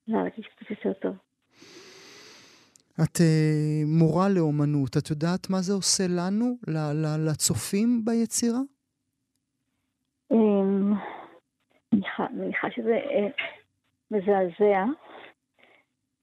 להרגיש 0.08 0.46
קצת 0.46 0.70
יותר 0.70 0.92
טוב. 0.92 1.16
את 3.04 3.16
uh, 3.16 3.86
מורה 3.86 4.28
לאומנות, 4.28 4.96
את 4.96 5.10
יודעת 5.10 5.50
מה 5.50 5.60
זה 5.60 5.72
עושה 5.72 6.04
לנו, 6.08 6.56
לצופים 7.26 8.04
ביצירה? 8.04 8.58
אמ, 10.32 10.92
מניחה 12.30 12.68
שזה 12.70 12.94
אה, 12.94 13.28
מזעזע 14.10 14.84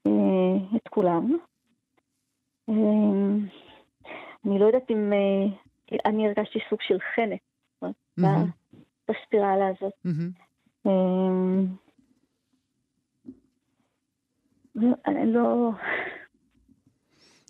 אה, 0.07 0.77
את 0.77 0.87
כולם. 0.89 1.37
אמ, 2.69 3.47
אני 4.45 4.59
לא 4.59 4.65
יודעת 4.65 4.91
אם... 4.91 5.13
אני 6.05 6.27
הרגשתי 6.27 6.59
סוג 6.69 6.79
של 6.81 6.97
חנק 7.15 7.39
בספירלה 9.09 9.67
הזאת. 9.67 9.93
אמ, 10.85 11.65
אני 15.07 15.33
לא... 15.33 15.71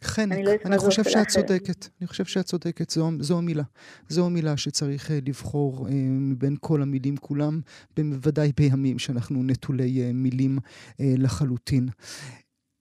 חנק. 0.04 0.32
אני, 0.32 0.44
לא 0.44 0.52
אני 0.66 0.78
חושב 0.78 1.04
שאת 1.04 1.28
צודקת. 1.28 1.88
אני 2.02 2.08
חושב 2.08 2.26
שאת 2.26 2.46
צודקת, 2.46 2.90
זו, 2.90 3.10
זו 3.20 3.38
המילה. 3.38 3.64
זו 4.08 4.26
המילה 4.26 4.58
שצריך 4.58 5.10
uh, 5.10 5.14
לבחור 5.28 5.88
uh, 5.88 5.92
מבין 6.20 6.56
כל 6.60 6.82
המילים 6.82 7.18
כולם, 7.18 7.60
בוודאי 7.98 8.52
בימים 8.58 9.00
שאנחנו 9.00 9.44
נטולי 9.44 10.10
uh, 10.10 10.14
מילים 10.14 10.58
uh, 10.58 10.94
לחלוטין. 11.18 11.88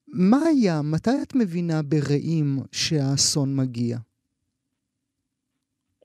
מה 0.07 0.37
היה, 0.37 0.81
מתי 0.81 1.21
את 1.23 1.35
מבינה 1.35 1.81
ברעים 1.81 2.59
שהאסון 2.71 3.55
מגיע? 3.55 3.97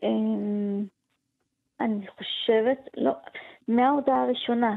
אמ, 0.03 0.85
אני 1.81 2.07
חושבת, 2.09 2.79
לא, 2.97 3.13
מההודעה 3.69 4.23
הראשונה. 4.23 4.77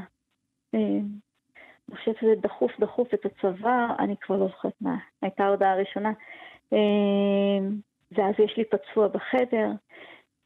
אני 1.91 1.99
חושבת 1.99 2.17
שזה 2.21 2.35
דחוף 2.41 2.79
דחוף 2.79 3.13
את 3.13 3.25
הצבא, 3.25 3.87
אני 3.99 4.15
כבר 4.21 4.37
לא 4.37 4.47
זוכרת 4.47 4.73
מה 4.81 4.97
הייתה 5.21 5.43
ההודעה 5.43 5.71
הראשונה. 5.71 6.11
אמ, 6.71 7.69
ואז 8.11 8.35
יש 8.39 8.57
לי 8.57 8.63
פצוע 8.65 9.07
בחדר, 9.07 9.67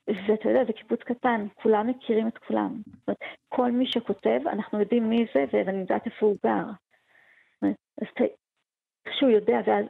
ואתה 0.08 0.50
יודע, 0.50 0.66
זה 0.66 0.74
קיבוץ 0.74 1.00
קטן, 1.00 1.48
כולם 1.54 1.88
מכירים 1.88 2.28
את 2.28 2.38
כולם. 2.38 2.82
כל 3.50 3.72
מי 3.72 3.86
שכותב, 3.88 4.40
אנחנו 4.48 4.80
יודעים 4.80 5.10
מי 5.10 5.26
זה, 5.34 5.46
ואני 5.52 5.78
יודעת 5.78 6.06
איפה 6.06 6.26
הוא 6.26 6.36
גר. 6.46 6.66
אז 8.02 8.08
איכשהו 9.06 9.30
יודע, 9.30 9.60
ואז 9.66 9.86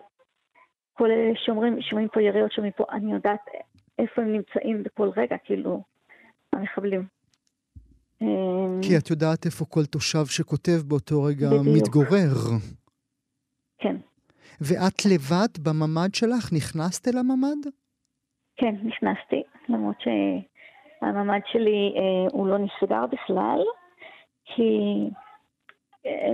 כל 0.93 1.12
אלה 1.12 1.32
שאומרים, 1.36 1.82
שומעים 1.82 2.08
פה 2.10 2.22
יריות, 2.22 2.51
שומעים 2.51 2.74
פה, 2.74 2.84
אני 2.91 3.14
יודעת 3.14 3.45
איפה 3.99 4.22
הם 4.22 4.34
נמצאים 4.34 4.84
בכל 4.84 5.10
רגע, 5.18 5.38
כאילו, 5.38 5.84
המחבלים. 6.53 7.14
אמ, 8.22 8.82
כי 8.82 8.97
את 8.97 9.09
יודעת 9.09 9.45
איפה 9.45 9.66
כל 9.66 9.86
תושב 9.86 10.26
שכותב 10.26 10.80
באותו 10.88 11.24
רגע 11.24 11.47
בדיוק. 11.49 11.76
מתגורר. 11.78 12.34
כן. 13.78 13.95
ואת 14.61 15.05
לבד 15.05 15.51
בממ"ד 15.63 16.16
שלך? 16.16 16.53
נכנסת 16.53 17.07
אל 17.07 17.18
הממ"ד? 17.18 17.70
כן, 18.57 18.76
נכנסתי, 18.84 19.43
למרות 19.70 19.95
שהממ"ד 20.01 21.41
שלי 21.51 21.93
אה, 21.97 22.28
הוא 22.32 22.47
לא 22.47 22.57
נסגר 22.57 23.05
בכלל, 23.05 23.59
כי 24.45 24.72
אה, 26.05 26.34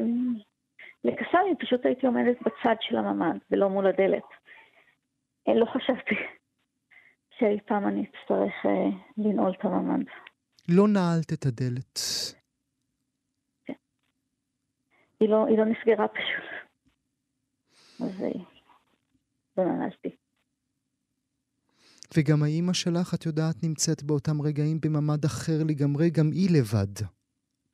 לקסאמים 1.04 1.56
פשוט 1.60 1.86
הייתי 1.86 2.06
עומדת 2.08 2.38
בצד 2.42 2.76
של 2.82 2.98
הממ"ד 2.98 3.38
ולא 3.52 3.70
מול 3.70 3.88
הדלת. 3.88 4.24
אה, 5.48 5.54
לא 5.56 5.66
חשבתי 5.66 6.16
שאי 7.38 7.60
פעם 7.66 7.88
אני 7.88 8.06
אצטרך 8.06 8.54
אה, 8.66 8.90
לנעול 9.18 9.52
את 9.60 9.66
הממ"ד. 9.66 10.06
לא 10.70 10.88
נעלת 10.88 11.34
את 11.34 11.46
הדלת. 11.46 12.00
כן. 13.66 13.74
היא 15.20 15.30
לא, 15.30 15.46
היא 15.48 15.58
לא 15.58 15.66
נסגרה 15.66 16.08
פשוט. 16.08 16.52
אז 18.00 18.24
אה, 18.24 18.44
לא 19.58 19.66
נעלתי. 19.66 20.16
וגם 22.18 22.44
האימא 22.44 22.74
שלך, 22.74 23.14
את 23.14 23.26
יודעת, 23.26 23.56
נמצאת 23.64 24.04
באותם 24.04 24.42
רגעים 24.42 24.78
בממ"ד 24.82 25.26
אחר 25.26 25.64
לגמרי, 25.68 26.10
גם 26.10 26.26
היא 26.32 26.50
לבד. 26.58 27.06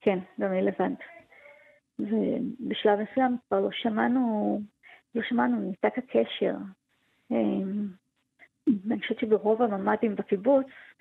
כן, 0.01 0.19
גם 0.39 0.51
היא 0.51 0.61
לבד. 0.61 0.95
ובשלב 1.99 2.99
מסוים 2.99 3.37
כבר 3.47 3.59
לא 3.59 3.69
שמענו, 3.71 4.61
לא 5.15 5.21
שמענו, 5.29 5.59
ניתק 5.61 5.97
הקשר. 5.97 6.55
אמ, 7.31 7.87
אני 8.67 9.01
חושבת 9.01 9.19
שברוב 9.19 9.61
הממ"דים 9.61 10.15
בקיבוץ 10.15 10.65
אה, 10.65 10.96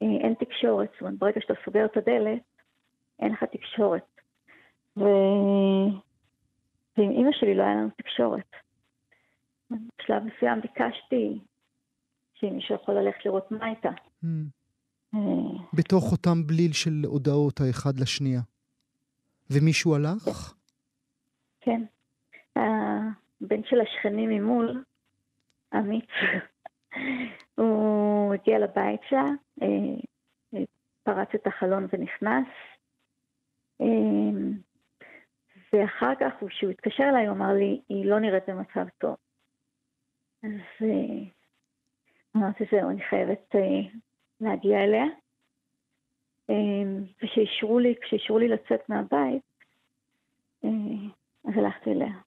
אין 0.00 0.34
תקשורת, 0.34 0.88
זאת 0.92 1.00
אומרת, 1.00 1.18
ברגע 1.18 1.40
שאתה 1.40 1.54
סוגר 1.64 1.84
את 1.84 1.96
הדלת, 1.96 2.42
אין 3.18 3.32
לך 3.32 3.44
תקשורת. 3.44 4.20
ו... 4.96 5.04
ועם 6.98 7.10
אימא 7.10 7.30
שלי 7.32 7.54
לא 7.54 7.62
היה 7.62 7.74
לנו 7.74 7.88
תקשורת. 7.96 8.50
בשלב 9.70 10.22
מסוים 10.22 10.60
ביקשתי 10.60 11.38
שאם 12.34 12.54
מישהו 12.54 12.74
יכול 12.74 12.94
ללכת 12.94 13.24
לראות 13.24 13.50
מה 13.50 13.66
הייתה. 13.66 13.90
Mm. 14.24 14.26
אה, 15.14 15.20
בתוך 15.74 16.12
אותם 16.12 16.46
בליל 16.46 16.72
של 16.72 17.02
הודעות 17.04 17.60
האחד 17.60 18.00
לשנייה. 18.00 18.40
ומישהו 19.50 19.94
הלך? 19.94 20.54
כן. 21.60 21.82
הבן 22.56 23.62
של 23.64 23.80
השכנים 23.80 24.30
ממול, 24.30 24.84
אמיץ, 25.74 26.08
הוא 27.54 28.34
הגיע 28.34 28.58
לבית 28.58 29.00
שלה, 29.08 29.24
אה, 29.62 30.58
פרץ 31.02 31.28
את 31.34 31.46
החלון 31.46 31.86
ונכנס. 31.92 32.48
אה, 33.80 33.86
ואחר 35.72 36.14
כך, 36.20 36.32
כשהוא 36.48 36.70
התקשר 36.70 37.04
אליי, 37.08 37.26
הוא 37.26 37.36
אמר 37.36 37.52
לי, 37.52 37.80
היא 37.88 38.06
לא 38.06 38.20
נראית 38.20 38.48
במצב 38.48 38.88
טוב. 38.98 39.16
אז 40.42 40.86
אמרתי, 42.36 42.64
זהו, 42.70 42.90
אני 42.90 43.02
חייבת 43.02 43.54
להגיע 44.40 44.84
אליה. 44.84 45.04
ושאישרו 47.22 47.78
לי, 47.78 47.94
לי 48.38 48.48
לצאת 48.48 48.88
מהבית, 48.88 49.42
אה, 50.64 50.70
אז 51.44 51.52
הלכתי 51.56 51.90
אליה. 51.90 52.25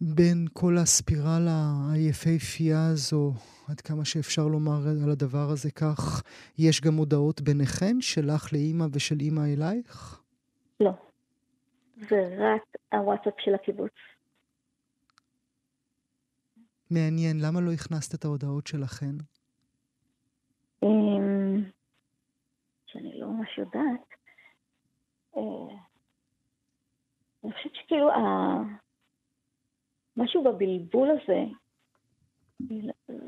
בין 0.00 0.46
כל 0.52 0.76
הספירלה 0.78 1.72
היפהפייה 1.92 2.86
הזו, 2.92 3.32
עד 3.68 3.80
כמה 3.80 4.04
שאפשר 4.04 4.46
לומר 4.46 4.88
על 5.04 5.10
הדבר 5.10 5.50
הזה 5.50 5.70
כך, 5.70 6.22
יש 6.58 6.80
גם 6.80 6.94
הודעות 6.94 7.40
ביניכן, 7.40 8.00
שלך 8.00 8.52
לאימא 8.52 8.86
ושל 8.92 9.16
אימא 9.20 9.40
אלייך? 9.40 10.22
לא. 10.80 10.90
זה 11.96 12.36
רק 12.38 12.62
הוואטסאפ 12.92 13.34
של 13.38 13.54
הקיבוץ. 13.54 13.92
מעניין, 16.90 17.36
למה 17.40 17.60
לא 17.60 17.72
הכנסת 17.72 18.14
את 18.14 18.24
ההודעות 18.24 18.66
שלכן? 18.66 19.14
אמ, 20.82 21.64
שאני 22.86 23.20
לא 23.20 23.26
ממש 23.26 23.58
יודעת. 23.58 24.08
אה, 25.36 25.76
אני 27.44 27.52
חושבת 27.52 27.72
שכאילו, 27.74 28.10
משהו 30.16 30.44
בבלבול 30.44 31.08
הזה, 31.10 31.44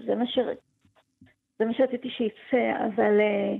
זה 0.07 0.14
מה, 0.14 0.26
ש... 0.26 0.39
זה 1.59 1.64
מה 1.64 1.74
שרציתי 1.74 2.09
שיצא, 2.11 2.87
אבל 2.87 3.20
אה, 3.20 3.57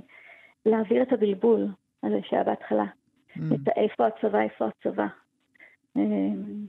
להעביר 0.65 1.03
את 1.03 1.13
הבלבול 1.13 1.67
הזה 2.03 2.19
שהיה 2.23 2.43
בהתחלה. 2.43 2.85
Mm. 2.85 3.39
את 3.53 3.67
איפה 3.77 4.07
הצבא, 4.07 4.41
איפה 4.41 4.67
הצבא. 4.67 5.07
אמ, 5.95 6.65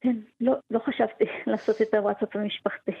כן, 0.00 0.16
לא, 0.40 0.54
לא 0.70 0.78
חשבתי 0.78 1.24
לעשות 1.50 1.82
את 1.82 1.94
הוואטסאפ 1.94 2.36
המשפחתי. 2.36 2.92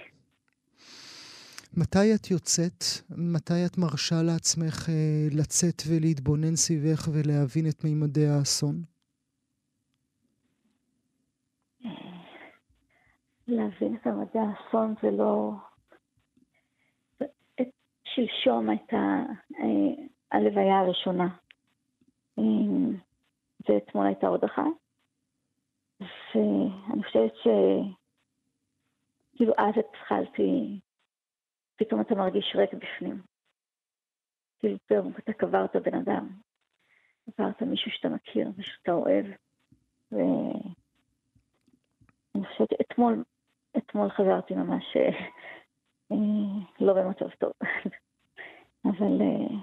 מתי 1.76 2.14
את 2.14 2.30
יוצאת? 2.30 2.84
מתי 3.10 3.66
את 3.66 3.78
מרשה 3.78 4.22
לעצמך 4.22 4.88
אה, 4.88 5.28
לצאת 5.32 5.82
ולהתבונן 5.88 6.56
סביבך 6.56 7.08
ולהבין 7.12 7.66
את 7.68 7.84
מימדי 7.84 8.26
האסון? 8.26 8.95
להבין 13.48 13.96
את 13.96 14.06
מימדי 14.06 14.38
האסון 14.38 14.94
זה 15.02 15.10
לא... 15.10 15.52
שלשום 18.04 18.70
הייתה 18.70 18.96
אה, 19.58 20.04
הלוויה 20.32 20.78
הראשונה, 20.78 21.36
אה, 22.38 22.42
ואתמול 23.68 24.06
הייתה 24.06 24.26
עוד 24.26 24.44
אחת, 24.44 24.64
ואני 26.00 27.02
חושבת 27.04 27.36
ש... 27.36 27.46
כאילו 29.36 29.52
אז 29.58 29.74
התחלתי 29.78 30.80
פתאום 31.76 32.00
אתה 32.00 32.14
מרגיש 32.14 32.56
ריק 32.56 32.74
בפנים. 32.74 33.22
כאילו 34.58 34.78
פתאום 34.86 35.12
אתה 35.18 35.32
קברת 35.32 35.76
בן 35.76 35.94
אדם, 35.94 36.28
קברת 37.30 37.62
מישהו 37.62 37.90
שאתה 37.90 38.08
מכיר, 38.08 38.50
מישהו 38.56 38.74
שאתה 38.74 38.92
אוהב. 38.92 39.26
ואני 40.12 40.74
חושבת, 42.46 42.68
אתמול, 42.80 43.24
אתמול 43.78 44.10
חזרתי 44.10 44.54
ממש 44.54 44.96
אה, 46.12 46.16
לא 46.80 46.92
במצב 46.94 47.28
טוב. 47.38 47.52
אבל 48.90 49.20
אה, 49.20 49.58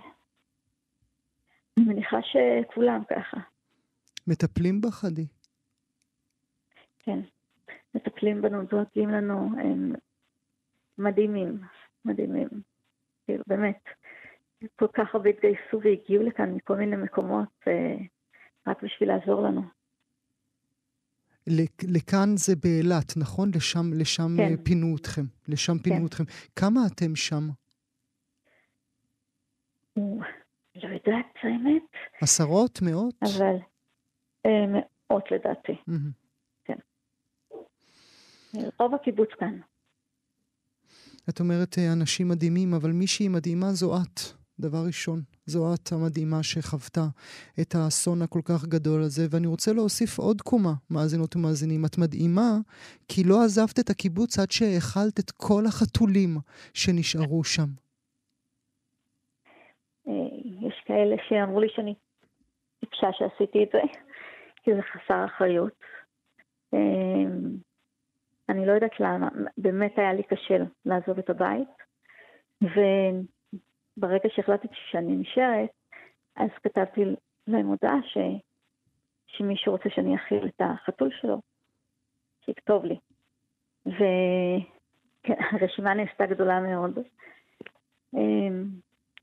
אני 1.78 1.86
מניחה 1.86 2.18
שכולם 2.22 3.02
ככה. 3.10 3.38
מטפלים 4.28 4.82
בך, 4.82 5.06
עדי? 5.06 5.28
כן, 7.00 7.20
מטפלים 7.96 8.42
בנו, 8.42 8.64
דואגים 8.64 9.10
לנו, 9.10 9.50
הם 9.60 9.94
מדהימים. 10.98 11.60
מדהימים. 12.06 12.48
כאילו, 13.26 13.44
באמת, 13.48 13.84
כל 14.76 14.88
כך 14.94 15.16
הרבה 15.16 15.30
התגייסו 15.30 15.82
והגיעו 15.84 16.24
לכאן 16.24 16.54
מכל 16.56 16.76
מיני 16.76 16.96
מקומות 16.96 17.50
אה, 17.68 17.96
רק 18.68 18.84
בשביל 18.84 19.10
לעזור 19.10 19.42
לנו. 19.42 19.62
לכאן 21.88 22.38
זה 22.38 22.56
באילת, 22.56 23.18
נכון? 23.18 23.52
לשם, 23.56 23.94
לשם 23.94 24.36
כן. 24.38 24.44
אה, 24.44 24.64
פינו 24.64 24.96
אתכם. 24.98 25.26
לשם 25.48 25.80
פינו 25.80 25.96
כן. 25.96 26.06
אתכם. 26.06 26.24
כמה 26.56 26.80
אתם 26.94 27.16
שם? 27.16 27.50
לא 29.98 30.88
יודעת, 30.90 31.34
האמת. 31.44 31.84
עשרות? 32.22 32.80
מאות? 32.82 33.16
אבל 33.24 33.56
אה, 34.46 34.66
מאות 34.68 35.32
לדעתי. 35.32 35.72
Mm-hmm. 35.72 36.12
כן. 36.66 36.78
רוב 38.80 38.96
הקיבוץ 38.96 39.30
כאן. 39.40 39.60
את 41.30 41.40
אומרת 41.40 41.78
אה, 41.78 41.94
אנשים 41.94 42.28
מדהימים, 42.28 42.74
אבל 42.74 42.92
מישהי 42.92 43.28
מדהימה 43.28 43.72
זו 43.72 43.96
את, 43.98 44.20
דבר 44.60 44.84
ראשון. 44.88 45.22
זו 45.46 45.74
את 45.74 45.92
המדהימה 45.92 46.44
שחוותה 46.44 47.08
את 47.62 47.76
האסון 47.76 48.22
הכל 48.22 48.42
כך 48.46 48.66
גדול 48.66 49.02
הזה, 49.02 49.24
ואני 49.32 49.48
רוצה 49.48 49.74
להוסיף 49.74 50.20
עוד 50.20 50.42
קומה, 50.42 50.74
מאזינות 50.90 51.36
ומאזינים. 51.36 51.86
את 51.86 51.98
מדהימה 51.98 52.52
כי 53.08 53.24
לא 53.24 53.36
עזבת 53.46 53.80
את 53.80 53.90
הקיבוץ 53.90 54.40
עד 54.40 54.52
שהאכלת 54.52 55.20
את 55.20 55.32
כל 55.32 55.64
החתולים 55.68 56.30
שנשארו 56.74 57.44
שם. 57.44 57.70
אה, 60.08 60.68
יש 60.68 60.82
כאלה 60.86 61.16
שאמרו 61.30 61.60
לי 61.60 61.68
שאני 61.70 61.94
טיפשה 62.80 63.08
שעשיתי 63.12 63.64
את 63.64 63.70
זה, 63.74 63.82
כי 64.64 64.72
זה 64.76 64.82
חסר 64.82 65.26
אחריות. 65.26 65.74
אה, 66.74 67.26
אני 68.50 68.66
לא 68.66 68.72
יודעת 68.72 69.00
למה, 69.00 69.28
באמת 69.58 69.94
היה 69.98 70.14
לי 70.14 70.24
קשה 70.24 70.58
לעזוב 70.86 71.18
את 71.20 71.30
הבית, 71.30 71.68
וברגע 73.98 74.30
שהחלטתי 74.36 74.68
שאני 74.92 75.16
נשארת, 75.16 75.70
אז 76.36 76.50
כתבתי 76.64 77.02
להם 77.48 77.66
הודעה 77.66 77.98
ש... 78.04 78.18
שמישהו 79.28 79.72
רוצה 79.72 79.90
שאני 79.90 80.16
אכיל 80.16 80.46
את 80.46 80.62
החתול 80.62 81.10
שלו, 81.22 81.42
שיכתוב 82.46 82.86
לי. 82.86 82.98
והרשימה 85.26 85.94
נעשתה 85.94 86.26
גדולה 86.26 86.60
מאוד. 86.60 87.00
אמ, 88.14 88.66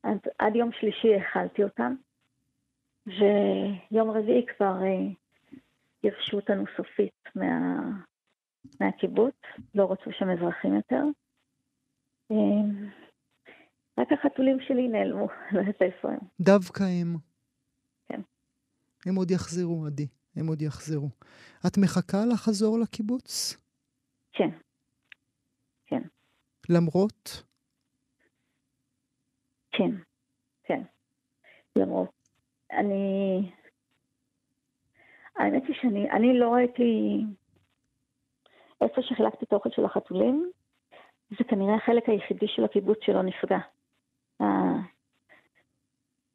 אז 0.04 0.18
עד 0.38 0.56
יום 0.56 0.72
שלישי 0.72 1.14
האכלתי 1.14 1.64
אותם, 1.64 1.94
ויום 3.06 4.10
רביעי 4.10 4.46
כבר 4.46 4.74
גירשו 6.02 6.36
אה, 6.36 6.40
אותנו 6.40 6.64
סופית 6.76 7.28
מה... 7.34 7.80
מהקיבוץ, 8.80 9.34
לא 9.74 9.92
רצו 9.92 10.12
שם 10.12 10.30
אזרחים 10.30 10.74
יותר. 10.74 11.02
רק 14.00 14.12
החתולים 14.12 14.58
שלי 14.60 14.88
נעלמו, 14.88 15.26
לא 15.52 15.60
יודעת 15.60 15.82
איפה 15.82 16.08
הם. 16.08 16.18
דווקא 16.40 16.82
הם. 16.82 17.16
כן. 18.08 18.20
הם 19.06 19.14
עוד 19.14 19.30
יחזרו, 19.30 19.86
עדי. 19.86 20.06
הם 20.36 20.46
עוד 20.46 20.62
יחזרו. 20.62 21.08
את 21.66 21.78
מחכה 21.78 22.18
לחזור 22.32 22.78
לקיבוץ? 22.78 23.56
כן. 24.32 24.48
כן. 25.86 26.02
למרות? 26.68 27.42
כן. 29.70 29.90
כן. 30.64 30.82
למרות. 31.76 32.10
אני... 32.72 33.50
האמת 35.36 35.62
היא 35.68 35.76
שאני 35.80 36.10
אני 36.10 36.38
לא 36.38 36.48
ראיתי... 36.54 37.20
איפה 38.80 39.02
שחילקתי 39.02 39.44
את 39.44 39.52
האוכל 39.52 39.70
של 39.70 39.84
החתולים, 39.84 40.50
זה 41.30 41.44
כנראה 41.48 41.74
החלק 41.74 42.08
היחידי 42.08 42.46
של 42.48 42.64
הקיבוץ 42.64 42.98
שלא 43.02 43.22
נפגע. 43.22 43.58
אה, 44.40 44.76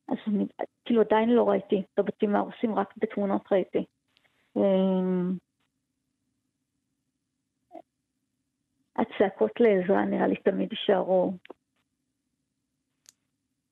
אז 0.07 0.17
אני, 0.27 0.45
כאילו 0.85 1.01
עדיין 1.01 1.29
לא 1.29 1.49
ראיתי 1.49 1.83
את 1.93 1.99
הבתים 1.99 2.35
ההרוסים, 2.35 2.75
רק 2.75 2.93
בתמונות 2.97 3.51
ראיתי. 3.51 3.85
אמ, 4.55 5.33
הצעקות 8.95 9.51
לעזרה 9.59 10.05
נראה 10.05 10.27
לי 10.27 10.35
תמיד 10.35 10.71
יישארו, 10.71 11.33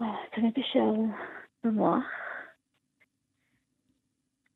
אה, 0.02 0.08
תמיד 0.36 0.58
יישארו 0.58 1.08
במוח. 1.64 2.04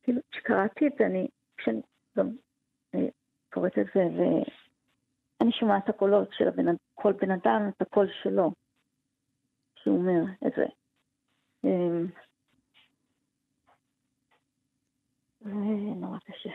כאילו, 0.03 0.21
כשקראתי 0.31 0.87
את 0.87 0.93
זה, 0.99 1.05
אני, 1.05 1.27
כשאני 1.57 1.81
גם 2.17 2.29
אה, 2.95 3.07
קוראת 3.53 3.77
את 3.79 3.85
זה, 3.95 3.99
ואני 3.99 5.51
שומעת 5.51 5.83
את 5.83 5.89
הקולות 5.89 6.29
של 6.31 6.47
הבן, 6.47 6.65
כל 6.95 7.13
בן 7.13 7.31
אדם, 7.31 7.69
את 7.69 7.81
הקול 7.81 8.07
שלו, 8.23 8.51
שהוא 9.87 9.97
אומר 9.97 10.23
את 10.47 10.53
זה. 10.57 10.65
אמ, 11.63 12.07
זה 15.39 15.51
נורא 15.95 16.17
קשה. 16.19 16.49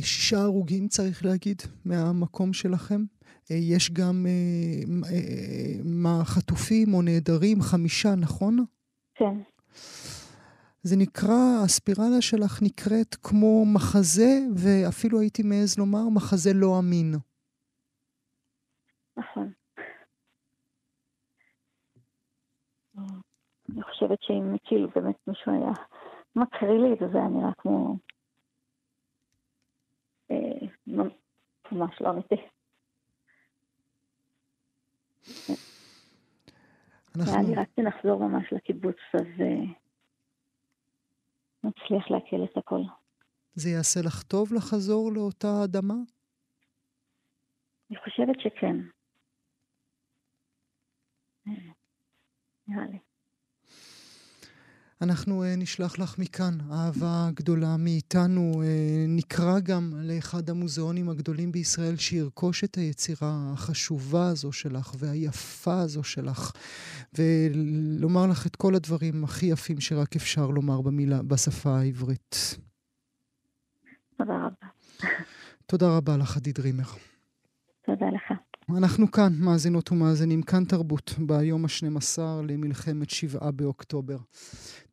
שישה 0.00 0.38
הרוגים, 0.38 0.88
צריך 0.88 1.24
להגיד, 1.24 1.62
מהמקום 1.84 2.52
שלכם. 2.52 3.04
אה, 3.50 3.56
יש 3.56 3.90
גם 3.90 4.26
אה, 4.26 4.82
אה, 5.12 5.80
מה, 5.84 6.24
חטופים 6.24 6.94
או 6.94 7.02
נעדרים, 7.02 7.62
חמישה, 7.62 8.14
נכון? 8.14 8.64
כן. 9.14 9.40
זה 10.82 10.96
נקרא, 10.96 11.62
הספירלה 11.64 12.20
שלך 12.20 12.62
נקראת 12.62 13.14
כמו 13.22 13.66
מחזה, 13.66 14.38
ואפילו 14.56 15.20
הייתי 15.20 15.42
מעז 15.42 15.78
לומר, 15.78 16.08
מחזה 16.08 16.52
לא 16.52 16.78
אמין. 16.78 17.14
נכון. 19.16 19.52
אני 23.72 23.82
חושבת 23.82 24.22
שאם 24.22 24.56
כאילו 24.64 24.88
באמת 24.94 25.16
מישהו 25.26 25.52
היה 25.52 25.72
מקריא 26.36 26.78
לי 26.78 26.92
את 26.92 26.98
זה, 27.00 27.08
זה 27.12 27.18
היה 27.18 27.28
נראה 27.28 27.52
כמו... 27.58 27.96
ממש 31.72 32.00
לא 32.00 32.10
אמיתי. 32.10 32.34
אנחנו... 37.16 37.40
אני 37.40 37.54
רק 37.54 37.68
נחזור 37.78 38.28
ממש 38.28 38.52
לקיבוץ, 38.52 38.96
אז 39.14 39.26
נצליח 41.64 42.10
לעכל 42.10 42.44
את 42.44 42.56
הכל. 42.56 42.80
זה 43.54 43.70
יעשה 43.70 44.00
לך 44.06 44.22
טוב 44.22 44.52
לחזור 44.52 45.12
לאותה 45.12 45.64
אדמה? 45.64 45.94
אני 47.90 47.98
חושבת 47.98 48.40
שכן. 48.40 48.76
נראה 51.46 52.86
לי. 52.86 52.98
אנחנו 55.02 55.42
uh, 55.42 55.46
נשלח 55.56 55.98
לך 55.98 56.18
מכאן 56.18 56.58
אהבה 56.72 57.28
גדולה 57.34 57.76
מאיתנו. 57.76 58.52
Uh, 58.62 58.66
נקרא 59.08 59.60
גם 59.60 59.92
לאחד 59.96 60.50
המוזיאונים 60.50 61.08
הגדולים 61.08 61.52
בישראל 61.52 61.96
שירכוש 61.96 62.64
את 62.64 62.74
היצירה 62.74 63.52
החשובה 63.52 64.28
הזו 64.28 64.52
שלך 64.52 64.94
והיפה 64.98 65.80
הזו 65.80 66.04
שלך, 66.04 66.52
ולומר 67.18 68.26
לך 68.26 68.46
את 68.46 68.56
כל 68.56 68.74
הדברים 68.74 69.24
הכי 69.24 69.46
יפים 69.46 69.80
שרק 69.80 70.16
אפשר 70.16 70.46
לומר 70.46 70.80
במילה, 70.80 71.22
בשפה 71.22 71.78
העברית. 71.78 72.58
תודה 74.18 74.34
רבה. 74.34 74.66
תודה 75.66 75.96
רבה 75.96 76.16
לך, 76.16 76.36
עדי 76.36 76.52
דרימר. 76.52 76.84
תודה 77.86 78.06
לך. 78.06 78.33
אנחנו 78.70 79.10
כאן, 79.10 79.32
מאזינות 79.38 79.92
ומאזינים, 79.92 80.42
כאן 80.42 80.64
תרבות, 80.64 81.14
ביום 81.18 81.64
ה-12 81.64 82.18
למלחמת 82.48 83.10
שבעה 83.10 83.50
באוקטובר. 83.50 84.16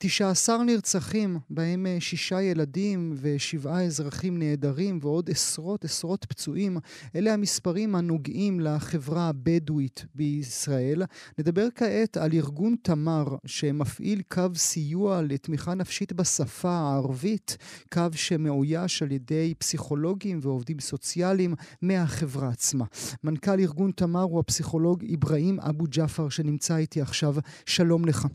19 0.04 0.64
נרצחים, 0.64 1.40
בהם 1.50 1.86
אה, 1.86 1.98
שישה 2.00 2.42
ילדים 2.42 3.16
ושבעה 3.22 3.84
אזרחים 3.84 4.40
נעדרים 4.40 5.00
ועוד 5.02 5.30
עשרות 5.30 5.86
עשרות 5.86 6.26
פצועים. 6.26 6.78
אלה 7.16 7.34
המספרים 7.34 7.96
הנוגעים 7.96 8.60
לחברה 8.60 9.30
הבדואית 9.30 10.06
בישראל. 10.16 11.04
נדבר 11.38 11.68
כעת 11.76 12.18
על 12.18 12.32
ארגון 12.34 12.76
תמר, 12.82 13.26
שמפעיל 13.46 14.22
קו 14.30 14.48
סיוע 14.56 15.22
לתמיכה 15.22 15.74
נפשית 15.74 16.14
בשפה 16.14 16.72
הערבית, 16.72 17.58
קו 17.94 18.08
שמאויש 18.14 19.04
על 19.04 19.12
ידי 19.12 19.54
פסיכולוגים 19.58 20.40
ועובדים 20.42 20.80
סוציאליים 20.80 21.54
מהחברה 21.82 22.50
עצמה. 22.50 22.86
מנכ"ל 23.24 23.60
ארגון 23.60 23.92
תמר 23.92 24.22
הוא 24.22 24.40
הפסיכולוג 24.40 25.06
אברהים 25.14 25.60
אבו 25.60 25.86
ג'אפר, 25.90 26.30
שנמצא 26.30 26.78
איתי 26.78 27.02
עכשיו. 27.02 27.36
שלום 27.66 28.06
לך. 28.06 28.28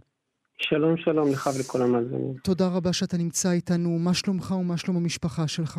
שלום 0.59 0.97
שלום 0.97 1.29
לך 1.33 1.51
ולכל 1.57 1.83
המאזינים. 1.83 2.35
תודה 2.43 2.69
רבה 2.77 2.93
שאתה 2.93 3.17
נמצא 3.17 3.51
איתנו. 3.53 3.99
מה 3.99 4.15
שלומך 4.15 4.51
ומה 4.51 4.77
שלום 4.77 4.97
המשפחה 4.97 5.49
שלך? 5.49 5.79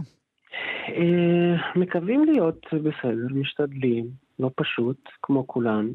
אה, 0.90 1.56
מקווים 1.76 2.26
להיות 2.26 2.66
בסדר, 2.74 3.28
משתדלים, 3.32 4.08
לא 4.40 4.52
פשוט, 4.56 4.98
כמו 5.22 5.48
כולם. 5.48 5.90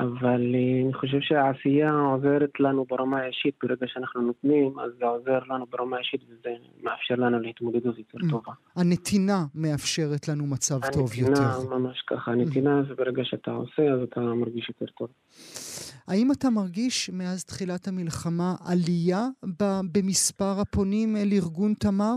אבל 0.00 0.54
אה, 0.54 0.82
אני 0.84 0.94
חושב 0.94 1.20
שהעשייה 1.20 1.92
עוזרת 1.92 2.50
לנו 2.60 2.84
ברמה 2.90 3.18
האישית, 3.20 3.54
ברגע 3.62 3.86
שאנחנו 3.86 4.20
נותנים, 4.20 4.78
אז 4.78 4.90
זה 4.98 5.04
עוזר 5.04 5.38
לנו 5.48 5.66
ברמה 5.70 5.96
האישית 5.96 6.20
וזה 6.28 6.50
מאפשר 6.82 7.14
לנו 7.14 7.40
להתמודדות 7.40 7.98
יותר. 7.98 8.18
טובה. 8.30 8.52
הנתינה 8.76 9.44
מאפשרת 9.54 10.28
לנו 10.28 10.46
מצב 10.46 10.80
טוב 10.92 11.14
יותר. 11.14 11.42
הנתינה, 11.42 11.78
ממש 11.78 12.04
ככה. 12.06 12.30
הנתינה 12.30 12.82
זה 12.88 12.94
ברגע 12.94 13.22
שאתה 13.24 13.50
עושה, 13.50 13.82
אז 13.82 14.00
אתה 14.02 14.20
מרגיש 14.20 14.68
יותר 14.68 14.92
טוב. 14.98 15.08
האם 16.08 16.32
אתה 16.32 16.50
מרגיש 16.50 17.10
מאז 17.10 17.44
תחילת 17.44 17.88
המלחמה 17.88 18.54
עלייה 18.66 19.26
במספר 19.92 20.60
הפונים 20.60 21.16
לארגון 21.30 21.74
תמר? 21.74 22.16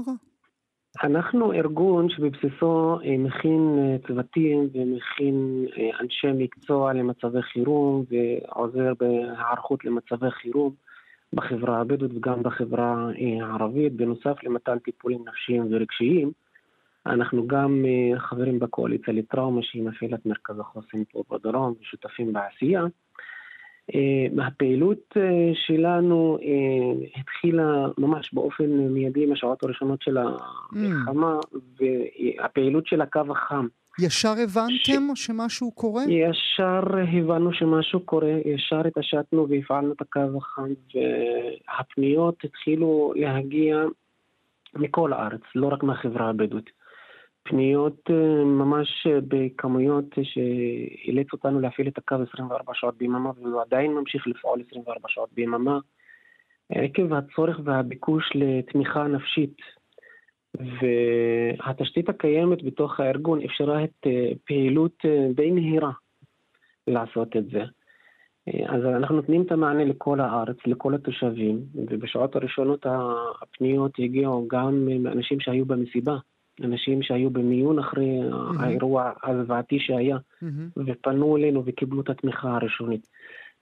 אנחנו 1.04 1.54
ארגון 1.54 2.10
שבבסיסו 2.10 3.00
אה, 3.04 3.18
מכין 3.18 3.78
אה, 3.80 4.08
צוותים 4.08 4.70
ומכין 4.74 5.66
אה, 5.78 6.00
אנשי 6.02 6.28
מקצוע 6.36 6.94
למצבי 6.94 7.42
חירום 7.42 8.06
ועוזר 8.10 8.94
בהיערכות 9.00 9.86
למצבי 9.86 10.32
חירום 10.32 10.74
בחברה 11.34 11.80
הבדואית 11.80 12.14
וגם 12.16 12.44
בחברה 12.44 13.10
הערבית, 13.42 13.94
בנוסף 13.94 14.44
למתן 14.44 14.80
טיפולים 14.80 15.20
נפשיים 15.28 15.68
ורגשיים. 15.70 16.32
אנחנו 17.06 17.48
גם 17.48 17.86
חברים 18.18 18.60
בקואליציה 18.60 19.14
לטראומה 19.14 19.64
שהיא 19.64 19.84
מפעילת 19.84 20.26
מרכז 20.26 20.60
החוסן 20.60 21.04
פה 21.12 21.24
בדרום 21.32 21.74
ושותפים 21.82 22.34
בעשייה. 22.34 22.84
אה, 23.96 24.48
הפעילות 24.48 25.18
אה, 25.18 25.52
שלנו 25.54 26.38
אה, 26.42 27.22
התחילה 27.22 27.88
ממש 27.98 28.34
באופן 28.34 28.66
מיידי 28.70 29.26
מהשעות 29.26 29.64
הראשונות 29.64 30.02
של 30.02 30.18
המלחמה. 30.18 31.38
והפעילות 31.80 32.88
של 32.88 33.02
הקו 33.02 33.22
החם. 33.30 33.68
ישר 34.00 34.34
הבנתם 34.44 35.16
ש... 35.16 35.26
שמשהו 35.26 35.72
קורה? 35.72 36.04
ישר 36.04 36.84
הבנו 37.18 37.54
שמשהו 37.54 38.00
קורה, 38.00 38.38
ישר 38.46 38.88
התעשתנו 38.88 39.48
והפעלנו 39.50 39.94
את 39.94 40.02
הקו 40.02 40.38
החם, 40.38 40.74
והפניות 40.96 42.44
התחילו 42.44 43.14
להגיע 43.16 43.84
מכל 44.76 45.14
הארץ, 45.14 45.42
לא 45.56 45.68
רק 45.68 45.84
מהחברה 45.84 46.30
הבדואית. 46.30 46.79
פניות 47.44 48.10
אה, 48.10 48.44
ממש 48.44 49.08
אה, 49.08 49.20
בכמויות 49.28 50.06
שאילץ 50.24 51.28
אותנו 51.34 51.60
להפעיל 51.60 51.88
את 51.88 51.98
הקו 51.98 52.16
24 52.30 52.74
שעות 52.74 52.98
ביממה 52.98 53.32
והוא 53.36 53.62
עדיין 53.62 53.94
ממשיך 53.94 54.28
לפעול 54.28 54.62
24 54.68 55.10
שעות 55.10 55.30
ביממה 55.34 55.80
עקב 56.70 57.14
הצורך 57.14 57.60
והביקוש 57.64 58.32
לתמיכה 58.36 59.08
נפשית 59.08 59.58
והתשתית 60.58 62.10
הקיימת 62.10 62.64
בתוך 62.64 63.00
הארגון 63.00 63.42
אפשרה 63.42 63.84
את 63.84 63.96
אה, 64.06 64.32
פעילות 64.46 65.06
די 65.36 65.52
מהירה 65.52 65.92
לעשות 66.88 67.36
את 67.36 67.46
זה. 67.50 67.64
אז 68.66 68.86
אנחנו 68.86 69.16
נותנים 69.16 69.42
את 69.42 69.52
המענה 69.52 69.86
לכל 69.86 70.20
הארץ, 70.20 70.58
לכל 70.66 70.96
התושבים, 70.96 71.60
ובשעות 71.76 72.36
הראשונות 72.36 72.86
הפניות 73.42 73.92
הגיעו 74.00 74.48
גם 74.48 74.86
מאנשים 75.04 75.40
שהיו 75.40 75.66
במסיבה. 75.66 76.18
אנשים 76.64 77.02
שהיו 77.02 77.30
במיון 77.30 77.80
אחרי 77.80 78.20
mm-hmm. 78.22 78.62
האירוע 78.62 79.12
הזוועתי 79.24 79.80
שהיה, 79.80 80.18
mm-hmm. 80.18 80.82
ופנו 80.88 81.38
אלינו 81.38 81.64
וקיבלו 81.66 82.02
את 82.02 82.10
התמיכה 82.10 82.56
הראשונית. 82.56 83.08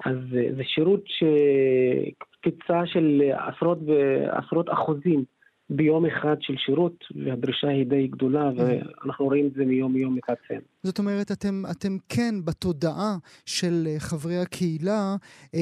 אז 0.06 0.18
זה 0.58 0.64
שירות 0.64 1.04
שקפיצה 1.08 2.82
של 2.86 3.22
עשרות 3.38 3.78
ועשרות 3.88 4.70
אחוזים 4.70 5.24
ביום 5.70 6.06
אחד 6.06 6.36
של 6.40 6.54
שירות, 6.58 7.04
והדרישה 7.26 7.68
היא 7.68 7.86
די 7.86 8.08
גדולה, 8.08 8.50
ואנחנו 8.56 9.26
רואים 9.26 9.48
את 9.48 9.54
זה 9.54 9.66
מיום 9.66 9.94
ליום 9.94 10.16
מתעצם. 10.16 10.60
זאת 10.84 11.00
אומרת, 11.00 11.32
אתם, 11.32 11.64
אתם 11.72 11.98
כן 12.10 12.36
בתודעה 12.46 13.18
של 13.46 13.88
חברי 14.00 14.38
הקהילה 14.38 15.16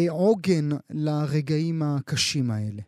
עוגן 0.09 0.69
לרגעים 0.91 1.81
הקשים 1.83 2.51
האלה. 2.51 2.81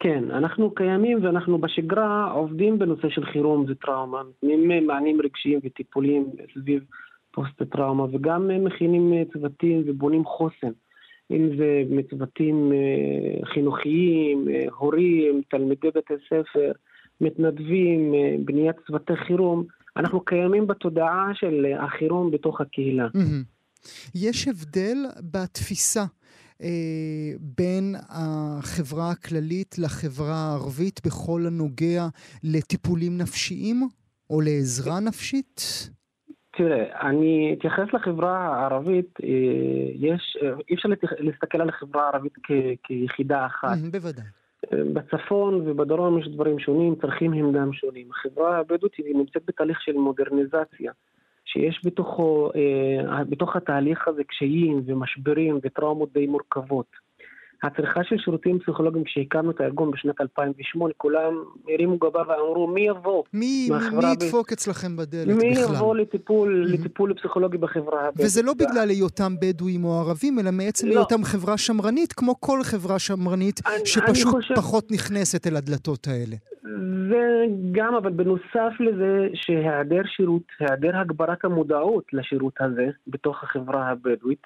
כן, 0.00 0.30
אנחנו 0.30 0.74
קיימים 0.74 1.24
ואנחנו 1.24 1.58
בשגרה 1.58 2.30
עובדים 2.32 2.78
בנושא 2.78 3.08
של 3.08 3.24
חירום 3.24 3.64
וטראומה, 3.68 4.22
נותנים 4.22 4.86
מענים 4.86 5.20
רגשיים 5.24 5.60
וטיפוליים 5.64 6.30
סביב 6.54 6.84
פוסט-טראומה, 7.30 8.04
וגם 8.04 8.64
מכינים 8.64 9.24
צוותים 9.32 9.82
ובונים 9.86 10.24
חוסן. 10.24 10.72
אם 11.30 11.48
זה 11.58 11.82
מצוותים 11.90 12.72
אה, 12.72 13.46
חינוכיים, 13.54 14.48
אה, 14.48 14.66
הורים, 14.78 15.42
תלמידי 15.50 15.88
בתי 15.94 16.14
ספר, 16.26 16.72
מתנדבים, 17.20 18.14
אה, 18.14 18.36
בניית 18.44 18.76
צוותי 18.86 19.16
חירום, 19.26 19.64
אנחנו 19.96 20.20
קיימים 20.20 20.66
בתודעה 20.66 21.30
של 21.34 21.66
החירום 21.78 22.30
בתוך 22.30 22.60
הקהילה. 22.60 23.08
יש 24.14 24.48
הבדל 24.48 24.96
בתפיסה 25.32 26.04
בין 27.40 27.94
החברה 28.08 29.10
הכללית 29.10 29.78
לחברה 29.78 30.34
הערבית 30.34 31.00
בכל 31.06 31.40
הנוגע 31.46 32.06
לטיפולים 32.44 33.18
נפשיים 33.18 33.88
או 34.30 34.40
לעזרה 34.40 35.00
נפשית? 35.00 35.60
תראה, 36.56 37.08
אני 37.08 37.54
אתייחס 37.58 37.92
לחברה 37.92 38.38
הערבית, 38.38 39.18
אה, 39.22 39.28
יש, 39.94 40.38
אה, 40.42 40.52
אי 40.68 40.74
אפשר 40.74 40.88
להסתכל 41.18 41.60
על 41.60 41.68
החברה 41.68 42.02
הערבית 42.04 42.32
כ, 42.42 42.52
כיחידה 42.84 43.46
אחת. 43.46 43.78
בוודאי. 43.92 44.24
אה, 44.72 44.78
בצפון 44.92 45.54
ובדרום 45.54 46.18
יש 46.18 46.28
דברים 46.28 46.58
שונים, 46.58 46.94
צרכים 47.00 47.32
הם 47.32 47.52
גם 47.52 47.72
שונים. 47.72 48.06
החברה 48.10 48.58
הבדואית 48.58 48.94
היא 48.94 49.16
נמצאת 49.16 49.42
בתהליך 49.46 49.80
של 49.80 49.92
מודרניזציה, 49.92 50.92
שיש 51.52 51.80
בתוכו, 51.84 52.50
בתוך 53.28 53.56
התהליך 53.56 54.08
הזה 54.08 54.24
קשיים 54.24 54.82
ומשברים 54.86 55.58
וטראומות 55.62 56.12
די 56.12 56.26
מורכבות. 56.26 57.09
הצריכה 57.62 58.04
של 58.04 58.18
שירותים 58.18 58.58
פסיכולוגיים 58.58 59.04
כשהקמנו 59.04 59.50
את 59.50 59.60
הארגון 59.60 59.90
בשנת 59.90 60.20
2008, 60.20 60.92
כולם 60.96 61.34
הרימו 61.68 61.98
גבה 61.98 62.22
ואמרו 62.28 62.66
מי 62.66 62.80
יבוא 62.80 63.22
מי, 63.32 63.68
מי 63.92 64.12
ידפוק 64.12 64.50
ב... 64.50 64.52
אצלכם 64.52 64.96
בדלת 64.96 65.26
מי 65.26 65.34
בכלל? 65.34 65.66
מי 65.68 65.76
יבוא 65.76 65.96
לטיפול, 65.96 66.64
mm-hmm. 66.64 66.72
לטיפול 66.72 67.14
פסיכולוגי 67.14 67.58
בחברה 67.58 68.08
הבדואית. 68.08 68.26
וזה 68.26 68.42
לא 68.42 68.54
בגלל 68.54 68.90
היותם 68.90 69.34
בדואים 69.40 69.84
או 69.84 69.98
ערבים, 69.98 70.38
אלא 70.38 70.50
מעצם 70.50 70.86
לא. 70.86 70.92
היותם 70.92 71.24
חברה 71.24 71.58
שמרנית, 71.58 72.12
כמו 72.12 72.40
כל 72.40 72.62
חברה 72.62 72.98
שמרנית, 72.98 73.60
אני, 73.66 73.86
שפשוט 73.86 74.26
אני 74.26 74.32
חושב... 74.32 74.54
פחות 74.54 74.92
נכנסת 74.92 75.46
אל 75.46 75.56
הדלתות 75.56 76.06
האלה. 76.06 76.36
וגם, 77.10 77.94
אבל 77.94 78.12
בנוסף 78.12 78.80
לזה, 78.80 79.28
שהיעדר 79.34 80.02
שירות, 80.16 80.42
היעדר 80.60 80.96
הגברת 80.96 81.44
המודעות 81.44 82.04
לשירות 82.12 82.54
הזה 82.60 82.86
בתוך 83.06 83.44
החברה 83.44 83.88
הבדואית, 83.88 84.42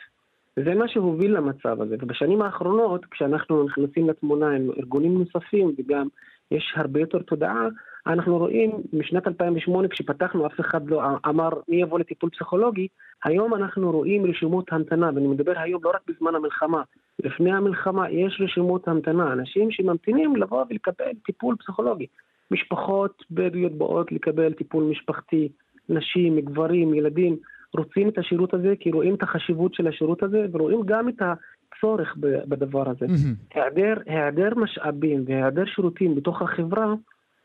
וזה 0.56 0.74
מה 0.74 0.88
שהוביל 0.88 1.36
למצב 1.36 1.82
הזה. 1.82 1.96
ובשנים 2.00 2.42
האחרונות, 2.42 3.06
כשאנחנו 3.10 3.64
נכנסים 3.64 4.08
לתמונה 4.08 4.50
עם 4.50 4.70
ארגונים 4.78 5.18
נוספים 5.18 5.74
וגם 5.78 6.08
יש 6.50 6.74
הרבה 6.76 7.00
יותר 7.00 7.18
תודעה, 7.18 7.68
אנחנו 8.06 8.38
רואים 8.38 8.70
משנת 8.92 9.26
2008 9.26 9.88
כשפתחנו 9.88 10.46
אף 10.46 10.60
אחד 10.60 10.88
לא 10.88 11.02
אמר 11.26 11.48
מי 11.68 11.76
יבוא 11.76 11.98
לטיפול 11.98 12.30
פסיכולוגי, 12.30 12.88
היום 13.24 13.54
אנחנו 13.54 13.92
רואים 13.92 14.26
רשימות 14.26 14.72
המתנה, 14.72 15.10
ואני 15.14 15.26
מדבר 15.26 15.52
היום 15.56 15.84
לא 15.84 15.90
רק 15.90 16.00
בזמן 16.08 16.34
המלחמה, 16.34 16.82
לפני 17.24 17.52
המלחמה 17.52 18.10
יש 18.10 18.40
רשימות 18.40 18.88
המתנה, 18.88 19.32
אנשים 19.32 19.70
שממתינים 19.70 20.36
לבוא 20.36 20.64
ולקבל 20.70 21.10
טיפול 21.26 21.56
פסיכולוגי. 21.56 22.06
משפחות 22.50 23.22
בדואיות 23.30 23.72
באות 23.72 24.12
לקבל 24.12 24.52
טיפול 24.52 24.84
משפחתי, 24.84 25.48
נשים, 25.88 26.40
גברים, 26.40 26.94
ילדים. 26.94 27.36
רוצים 27.74 28.08
את 28.08 28.18
השירות 28.18 28.54
הזה, 28.54 28.74
כי 28.80 28.90
רואים 28.90 29.14
את 29.14 29.22
החשיבות 29.22 29.74
של 29.74 29.88
השירות 29.88 30.22
הזה, 30.22 30.46
ורואים 30.52 30.82
גם 30.86 31.08
את 31.08 31.22
הצורך 31.22 32.16
בדבר 32.20 32.90
הזה. 32.90 33.06
Mm-hmm. 33.06 33.54
היעדר, 33.54 33.94
היעדר 34.06 34.54
משאבים 34.56 35.24
והיעדר 35.26 35.64
שירותים 35.66 36.14
בתוך 36.14 36.42
החברה, 36.42 36.94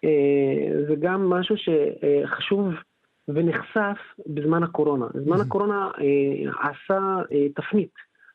אה, 0.04 0.86
זה 0.88 0.96
גם 1.00 1.30
משהו 1.30 1.56
שחשוב 1.58 2.74
ונחשף 3.28 3.98
בזמן 4.28 4.64
הקורונה. 4.64 5.06
בזמן 5.14 5.38
mm-hmm. 5.38 5.42
הקורונה 5.42 5.90
אה, 6.00 6.70
עשה 6.70 7.00
אה, 7.32 7.48
תפנית 7.56 7.94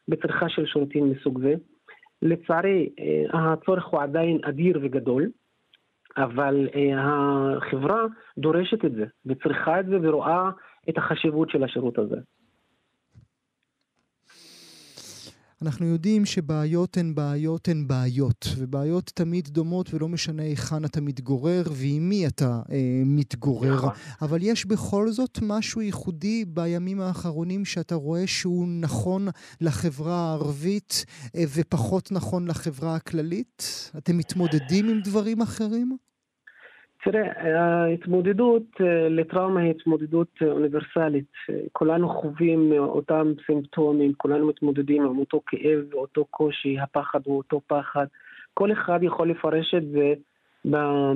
בצריכה 0.09 0.49
של 0.49 0.67
שירותים 0.67 1.11
מסוג 1.11 1.41
זה. 1.43 1.55
לצערי, 2.23 2.89
אה, 2.99 3.53
הצורך 3.53 3.85
הוא 3.85 4.01
עדיין 4.03 4.39
אדיר 4.45 4.81
וגדול. 4.83 5.31
אבל 6.17 6.69
אה, 6.75 6.91
החברה 7.57 8.05
דורשת 8.39 8.85
את 8.85 8.93
זה, 8.93 9.05
וצריכה 9.27 9.81
את 9.81 9.87
זה, 9.87 9.99
ורואה 10.03 10.51
את 10.89 10.99
החשיבות 10.99 11.51
של 11.51 11.65
השירות 11.65 11.99
הזה. 11.99 12.17
אנחנו 15.65 15.87
יודעים 15.87 16.25
שבעיות 16.25 16.97
הן 16.97 17.15
בעיות 17.15 17.69
הן 17.69 17.87
בעיות, 17.87 18.47
ובעיות 18.59 19.11
תמיד 19.15 19.49
דומות 19.49 19.95
ולא 19.95 20.09
משנה 20.09 20.43
היכן 20.43 20.85
אתה 20.85 21.01
מתגורר 21.01 21.63
ועם 21.73 22.09
מי 22.09 22.27
אתה 22.27 22.61
אה, 22.71 23.03
מתגורר. 23.07 23.75
נכון. 23.75 23.91
אבל 24.23 24.39
יש 24.43 24.67
בכל 24.67 25.11
זאת 25.11 25.39
משהו 25.43 25.81
ייחודי 25.81 26.45
בימים 26.45 27.01
האחרונים 27.01 27.65
שאתה 27.65 27.95
רואה 27.95 28.27
שהוא 28.27 28.69
נכון 28.69 29.29
לחברה 29.61 30.15
הערבית 30.15 31.05
אה, 31.37 31.45
ופחות 31.55 32.13
נכון 32.13 32.49
לחברה 32.49 32.95
הכללית? 32.95 33.91
אתם 33.99 34.17
מתמודדים 34.17 34.89
עם 34.89 35.01
דברים 35.01 35.41
אחרים? 35.41 35.97
תראה, 37.05 37.61
ההתמודדות 37.61 38.63
אה, 38.81 39.09
לטראומה 39.09 39.61
היא 39.61 39.71
התמודדות 39.71 40.29
אה, 40.43 40.47
אוניברסלית. 40.47 41.33
כולנו 41.73 42.09
חווים 42.09 42.73
אותם 42.79 43.33
סימפטומים, 43.47 44.13
כולנו 44.17 44.47
מתמודדים 44.49 45.03
עם 45.03 45.19
אותו 45.19 45.41
כאב 45.47 45.81
ואותו 45.91 46.25
קושי, 46.25 46.79
הפחד 46.79 47.21
הוא 47.25 47.37
אותו 47.37 47.61
פחד. 47.67 48.07
כל 48.55 48.73
אחד 48.73 48.99
יכול 49.03 49.31
לפרש 49.31 49.75
את 49.75 49.83
זה 49.91 50.13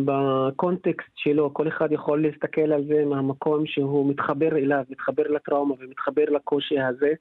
בקונטקסט 0.04 1.10
שלו, 1.16 1.54
כל 1.54 1.68
אחד 1.68 1.92
יכול 1.92 2.22
להסתכל 2.22 2.72
על 2.72 2.84
זה 2.84 3.04
מהמקום 3.04 3.66
שהוא 3.66 4.10
מתחבר 4.10 4.56
אליו, 4.56 4.84
מתחבר 4.90 5.22
לטראומה 5.28 5.74
ומתחבר 5.78 6.24
לקושי 6.30 6.80
הזה. 6.80 7.12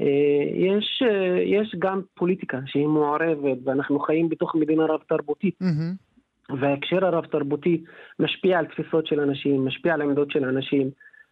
אה, 0.00 0.06
יש, 0.54 1.02
יש 1.44 1.76
גם 1.78 2.00
פוליטיקה 2.14 2.58
שהיא 2.66 2.86
מעורבת, 2.86 3.58
ואנחנו 3.64 4.00
חיים 4.00 4.28
בתוך 4.28 4.54
מדינה 4.54 4.84
רב-תרבותית. 4.84 5.54
Mm-hmm. 5.62 6.11
וההקשר 6.60 7.04
הרב-תרבותי 7.06 7.84
משפיע 8.18 8.58
על 8.58 8.66
תפיסות 8.66 9.06
של 9.06 9.20
אנשים, 9.20 9.66
משפיע 9.66 9.94
על 9.94 10.02
עמדות 10.02 10.30
של 10.30 10.44
אנשים. 10.44 10.90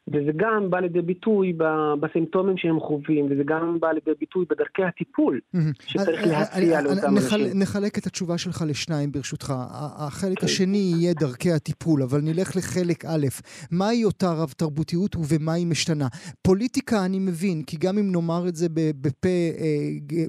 וזה 0.08 0.30
גם 0.36 0.70
בא 0.70 0.80
לידי 0.80 1.02
ביטוי 1.02 1.52
בסימפטומים 2.00 2.56
שהם 2.56 2.80
חווים, 2.80 3.26
וזה 3.30 3.42
גם 3.44 3.80
בא 3.80 3.88
לידי 3.92 4.10
ביטוי 4.20 4.44
בדרכי 4.50 4.82
הטיפול 4.82 5.40
שצריך 5.86 6.26
להציע 6.26 6.82
לאותם 6.82 7.16
אנשים. 7.16 7.46
נחלק 7.54 7.98
את 7.98 8.06
התשובה 8.06 8.38
שלך 8.38 8.64
לשניים 8.68 9.12
ברשותך. 9.12 9.54
החלק. 9.96 10.44
השני 10.44 10.92
יהיה 10.96 11.14
דרכי 11.14 11.52
הטיפול, 11.52 12.02
אבל 12.02 12.20
נלך 12.20 12.56
לחלק 12.56 13.04
א', 13.04 13.26
מהי 13.70 14.04
אותה 14.04 14.32
רב-תרבותיות 14.32 15.16
ובמה 15.16 15.52
היא 15.52 15.66
משתנה? 15.66 16.08
פוליטיקה 16.42 17.04
אני 17.04 17.18
מבין, 17.18 17.62
כי 17.62 17.76
גם 17.76 17.98
אם 17.98 18.12
נאמר 18.12 18.48
את 18.48 18.56
זה 18.56 18.66
בפה, 19.00 19.28
אה, 19.28 20.24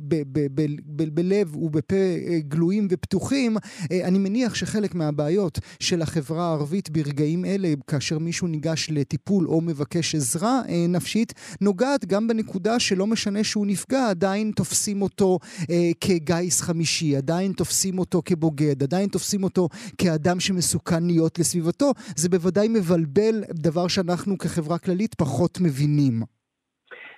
בלב 1.14 1.56
ובפה 1.56 1.96
אה, 1.96 2.40
גלויים 2.40 2.88
ופתוחים, 2.92 3.58
אה, 3.92 4.08
אני 4.08 4.18
מניח 4.18 4.56
שחלק 4.56 4.96
מהבעיות 4.96 5.60
של 5.80 6.02
החברה 6.02 6.44
הערבית 6.44 6.90
ברגעים 6.90 7.46
אלה, 7.46 7.74
כאשר 7.88 8.20
מישהו 8.20 8.48
ניגש 8.48 8.88
לטיפול 8.92 9.48
או 9.48 9.62
מבקש 9.72 10.16
עזרה 10.16 10.56
אה, 10.70 10.86
נפשית, 10.90 11.58
נוגעת 11.62 12.06
גם 12.06 12.28
בנקודה 12.28 12.80
שלא 12.80 13.08
משנה 13.08 13.44
שהוא 13.44 13.68
נפגע, 13.68 14.10
עדיין 14.10 14.52
תופסים 14.56 15.02
אותו 15.02 15.40
אה, 15.72 15.92
כגיס 16.02 16.62
חמישי, 16.62 17.16
עדיין 17.16 17.52
תופסים 17.52 18.00
אותו 18.00 18.22
כבוגד, 18.26 18.84
עדיין 18.84 19.08
תופסים 19.10 19.44
אותו 19.44 19.68
כאדם 19.98 20.40
שמסוכן 20.40 21.04
להיות 21.04 21.40
לסביבתו. 21.40 21.92
זה 22.16 22.30
בוודאי 22.30 22.68
מבלבל 22.68 23.36
דבר 23.54 23.88
שאנחנו 23.88 24.38
כחברה 24.38 24.78
כללית 24.78 25.14
פחות 25.16 25.58
מבינים. 25.62 26.22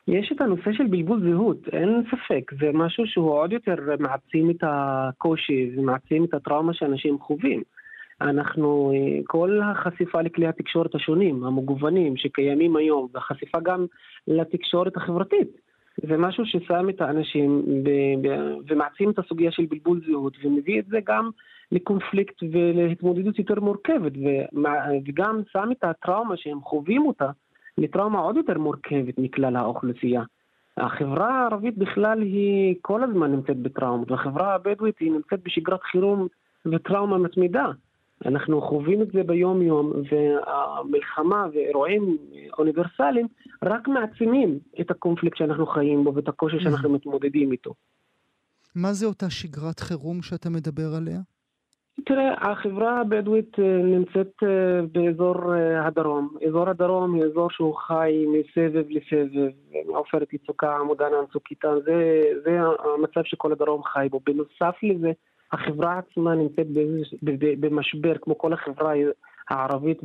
יש 0.07 0.31
את 0.35 0.41
הנושא 0.41 0.73
של 0.73 0.87
בלבול 0.87 1.21
זהות, 1.29 1.57
אין 1.71 2.03
ספק, 2.11 2.51
זה 2.59 2.71
משהו 2.73 3.03
שהוא 3.07 3.31
עוד 3.31 3.51
יותר 3.53 3.75
מעצים 3.99 4.49
את 4.49 4.61
הקושי 4.61 5.71
ומעצים 5.77 6.23
את 6.23 6.33
הטראומה 6.33 6.73
שאנשים 6.73 7.19
חווים. 7.19 7.63
אנחנו, 8.23 8.91
אה, 8.95 9.19
כל 9.25 9.59
החשיפה 9.63 10.21
לכלי 10.21 10.47
התקשורת 10.47 10.95
השונים, 10.95 11.43
המגוונים, 11.43 12.17
שקיימים 12.17 12.75
היום, 12.75 13.07
והחשיפה 13.13 13.59
גם 13.59 13.85
לתקשורת 14.27 14.97
החברתית, 14.97 15.47
זה 16.07 16.17
משהו 16.17 16.45
ששם 16.45 16.89
את 16.89 17.01
האנשים 17.01 17.61
ב- 17.83 18.27
ב- 18.27 18.55
ומעצים 18.67 19.09
את 19.09 19.19
הסוגיה 19.19 19.51
של 19.51 19.65
בלבול 19.69 20.01
זהות, 20.07 20.37
ומביא 20.43 20.79
את 20.79 20.85
זה 20.85 20.99
גם 21.05 21.29
לקונפליקט 21.71 22.43
ולהתמודדות 22.51 23.39
יותר 23.39 23.59
מורכבת, 23.59 24.11
וגם 25.05 25.41
שם 25.51 25.69
את 25.71 25.83
הטראומה 25.83 26.37
שהם 26.37 26.61
חווים 26.61 27.07
אותה 27.07 27.29
לטראומה 27.77 28.19
עוד 28.19 28.37
יותר 28.37 28.57
מורכבת 28.57 29.17
מכלל 29.17 29.55
האוכלוסייה. 29.55 30.23
החברה 30.77 31.41
הערבית 31.41 31.77
בכלל 31.77 32.21
היא 32.21 32.75
כל 32.81 33.03
הזמן 33.03 33.31
נמצאת 33.31 33.57
בטראומות, 33.57 34.11
והחברה 34.11 34.53
הבדואית 34.53 34.99
היא 34.99 35.11
נמצאת 35.11 35.43
בשגרת 35.43 35.83
חירום 35.83 36.27
וטראומה 36.65 37.17
מתמידה. 37.17 37.65
אנחנו 38.25 38.61
חווים 38.61 39.01
את 39.01 39.07
זה 39.13 39.23
ביום-יום, 39.23 39.91
והמלחמה 40.11 41.47
ואירועים 41.53 42.17
אוניברסליים 42.57 43.27
רק 43.63 43.87
מעצימים 43.87 44.59
את 44.81 44.91
הקונפליקט 44.91 45.37
שאנחנו 45.37 45.65
חיים 45.65 46.03
בו 46.03 46.15
ואת 46.15 46.27
הקושי 46.27 46.59
שאנחנו 46.59 46.89
מתמודדים 46.89 47.51
איתו. 47.51 47.73
מה 48.75 48.93
זה 48.93 49.05
אותה 49.05 49.29
שגרת 49.29 49.79
חירום 49.79 50.21
שאתה 50.21 50.49
מדבר 50.49 50.95
עליה? 50.97 51.19
תראה, 52.05 52.51
החברה 52.51 53.01
הבדואית 53.01 53.59
אה, 53.59 53.77
נמצאת 53.83 54.33
אה, 54.43 54.81
באזור 54.91 55.55
אה, 55.55 55.87
הדרום. 55.87 56.37
אזור 56.47 56.69
הדרום 56.69 57.15
הוא 57.15 57.25
אזור 57.25 57.49
שהוא 57.51 57.75
חי 57.75 58.25
מסבב 58.27 58.85
לסבב, 58.89 59.49
מעופרת 59.87 60.33
יצוקה, 60.33 60.75
עמודן 60.75 61.11
צוק 61.33 61.43
איתן, 61.51 61.75
זה, 61.85 62.21
זה 62.45 62.59
המצב 62.95 63.21
שכל 63.23 63.51
הדרום 63.51 63.83
חי 63.83 64.07
בו. 64.11 64.19
בנוסף 64.25 64.75
לזה, 64.83 65.11
החברה 65.53 65.99
עצמה 65.99 66.35
נמצאת 66.35 66.67
במשבר, 67.59 68.13
כמו 68.21 68.37
כל 68.37 68.53
החברה 68.53 68.93
הערבית 69.49 70.01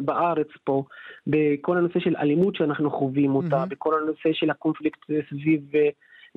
בארץ 0.00 0.48
פה, 0.64 0.84
בכל 1.26 1.76
הנושא 1.76 2.00
של 2.00 2.16
אלימות 2.16 2.56
שאנחנו 2.56 2.90
חווים 2.90 3.34
אותה, 3.34 3.62
mm-hmm. 3.62 3.68
בכל 3.68 4.02
הנושא 4.02 4.32
של 4.32 4.50
הקונפליקט 4.50 5.00
סביב 5.30 5.60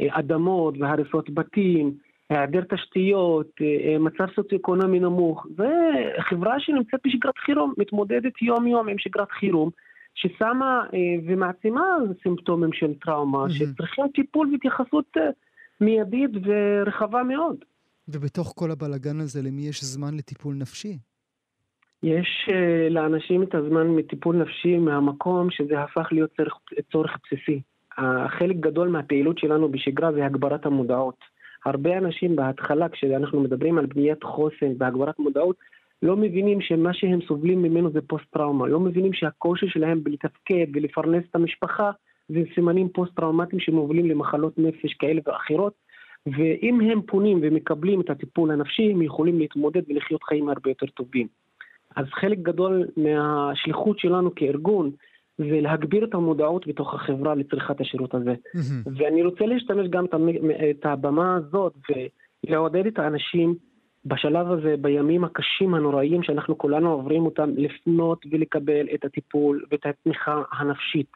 אדמות 0.10 0.76
והריסות 0.80 1.30
בתים. 1.30 1.94
היעדר 2.30 2.62
תשתיות, 2.70 3.52
אה, 3.62 4.00
מצב 4.00 4.26
סוציו-אקונומי 4.36 5.00
נמוך. 5.00 5.48
זה 5.58 5.72
חברה 6.20 6.60
שנמצאת 6.60 7.00
בשגרת 7.06 7.38
חירום, 7.38 7.74
מתמודדת 7.78 8.42
יום-יום 8.42 8.90
עם 8.90 8.98
שגרת 8.98 9.32
חירום, 9.32 9.70
ששמה 10.16 10.86
אה, 10.94 11.00
ומעצימה 11.26 11.82
סימפטומים 12.24 12.74
של 12.74 12.94
טראומה, 12.94 13.46
mm-hmm. 13.46 13.54
שצריכים 13.54 14.06
טיפול 14.14 14.50
והתייחסות 14.52 15.06
אה, 15.18 15.30
מיידית 15.82 16.32
ורחבה 16.44 17.24
מאוד. 17.24 17.56
ובתוך 18.08 18.54
כל 18.56 18.72
הבלגן 18.72 19.20
הזה, 19.20 19.42
למי 19.42 19.62
יש 19.62 19.84
זמן 19.84 20.14
לטיפול 20.14 20.56
נפשי? 20.56 20.98
יש 22.04 22.50
לאנשים 22.90 23.44
את 23.44 23.56
הזמן 23.56 23.88
מטיפול 23.88 24.36
נפשי 24.36 24.78
מהמקום 24.78 25.52
שזה 25.52 25.82
הפך 25.82 26.08
להיות 26.12 26.32
צורך, 26.38 26.54
צורך 26.92 27.12
בסיסי. 27.24 27.62
חלק 28.28 28.56
גדול 28.56 28.88
מהפעילות 28.90 29.38
שלנו 29.38 29.72
בשגרה 29.72 30.12
זה 30.12 30.26
הגברת 30.26 30.66
המודעות. 30.66 31.18
הרבה 31.66 31.98
אנשים 31.98 32.36
בהתחלה, 32.36 32.90
כשאנחנו 32.90 33.42
מדברים 33.42 33.78
על 33.78 33.86
בניית 33.86 34.24
חוסן 34.24 34.74
והגברת 34.78 35.20
מודעות, 35.20 35.56
לא 36.02 36.16
מבינים 36.16 36.62
שמה 36.62 36.94
שהם 36.94 37.20
סובלים 37.28 37.62
ממנו 37.62 37.92
זה 37.92 38.02
פוסט-טראומה, 38.02 38.68
לא 38.68 38.80
מבינים 38.80 39.14
שהקושי 39.14 39.66
שלהם 39.70 40.04
בלתפקד 40.04 40.68
ולפרנס 40.74 41.24
את 41.30 41.36
המשפחה 41.36 41.92
זה 42.30 42.40
סימנים 42.56 42.90
פוסט-טראומטיים 42.90 43.60
שמובילים 43.60 44.06
למחלות 44.06 44.58
נפש 44.58 44.94
כאלה 44.94 45.22
ואחרות, 45.26 45.74
ואם 46.26 46.82
הם 46.82 47.02
פונים 47.02 47.40
ומקבלים 47.42 48.02
את 48.02 48.10
הטיפול 48.10 48.52
הנפשי, 48.52 48.92
הם 48.92 49.02
יכולים 49.02 49.40
להתמודד 49.40 49.82
ולחיות 49.88 50.24
חיים 50.24 50.50
הרבה 50.50 50.70
יותר 50.70 50.86
טובים. 50.86 51.28
אז 51.96 52.06
חלק 52.12 52.38
גדול 52.38 52.88
מהשליחות 52.98 54.00
שלנו 54.00 54.36
כארגון 54.36 54.92
ולהגביר 55.40 56.04
את 56.04 56.14
המודעות 56.14 56.68
בתוך 56.68 56.94
החברה 56.94 57.36
לצריכת 57.36 57.82
השירות 57.82 58.16
הזה. 58.16 58.34
Mm-hmm. 58.34 58.90
ואני 58.98 59.24
רוצה 59.24 59.46
להשתמש 59.46 59.88
גם 59.88 60.06
את 60.70 60.86
הבמה 60.86 61.36
הזאת 61.36 61.74
ולעודד 61.90 62.86
את 62.86 63.00
האנשים 63.00 63.56
בשלב 64.06 64.52
הזה, 64.52 64.76
בימים 64.82 65.24
הקשים 65.24 65.74
הנוראים 65.74 66.24
שאנחנו 66.24 66.58
כולנו 66.58 66.92
עוברים 66.92 67.26
אותם, 67.26 67.50
לפנות 67.56 68.26
ולקבל 68.32 68.88
את 68.94 69.06
הטיפול 69.06 69.66
ואת 69.72 69.86
התמיכה 69.86 70.42
הנפשית. 70.52 71.12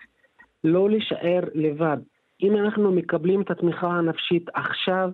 לא 0.63 0.89
להישאר 0.89 1.39
לבד. 1.53 1.97
אם 2.41 2.57
אנחנו 2.57 2.91
מקבלים 2.91 3.41
את 3.41 3.51
התמיכה 3.51 3.87
הנפשית 3.87 4.49
עכשיו, 4.53 5.09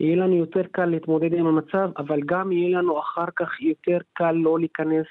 יהיה 0.00 0.16
לנו 0.16 0.36
יותר 0.36 0.62
קל 0.72 0.86
להתמודד 0.86 1.32
עם 1.32 1.46
המצב, 1.46 1.90
אבל 1.96 2.20
גם 2.26 2.52
יהיה 2.52 2.78
לנו 2.78 3.00
אחר 3.00 3.26
כך 3.36 3.60
יותר 3.60 3.98
קל 4.12 4.32
לא 4.32 4.58
להיכנס 4.58 5.06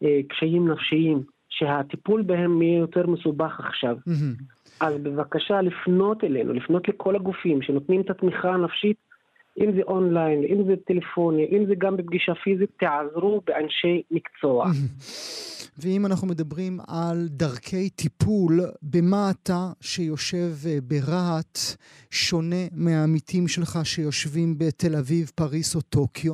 לקשיים 0.00 0.68
נפשיים. 0.68 1.22
שהטיפול 1.58 2.22
בהם 2.22 2.62
יהיה 2.62 2.78
יותר 2.78 3.06
מסובך 3.06 3.60
עכשיו. 3.60 3.96
Mm-hmm. 4.08 4.42
אז 4.80 4.94
בבקשה 5.02 5.60
לפנות 5.60 6.24
אלינו, 6.24 6.52
לפנות 6.52 6.88
לכל 6.88 7.16
הגופים 7.16 7.62
שנותנים 7.62 8.00
את 8.00 8.10
התמיכה 8.10 8.50
הנפשית, 8.50 8.96
אם 9.60 9.72
זה 9.76 9.82
אונליין, 9.82 10.44
אם 10.44 10.64
זה 10.66 10.74
טלפוני, 10.86 11.46
אם 11.52 11.66
זה 11.66 11.74
גם 11.78 11.96
בפגישה 11.96 12.34
פיזית, 12.34 12.70
תעזרו 12.78 13.40
באנשי 13.46 14.02
מקצוע. 14.10 14.66
ואם 15.78 16.06
אנחנו 16.06 16.28
מדברים 16.28 16.78
על 16.88 17.16
דרכי 17.28 17.90
טיפול, 17.90 18.60
במה 18.82 19.30
אתה 19.30 19.72
שיושב 19.80 20.50
אה, 20.66 20.78
ברהט 20.82 21.58
שונה 22.10 22.64
מהעמיתים 22.72 23.48
שלך 23.48 23.78
שיושבים 23.84 24.54
בתל 24.58 24.96
אביב, 24.96 25.30
פריס 25.34 25.76
או 25.76 25.80
טוקיו? 25.80 26.32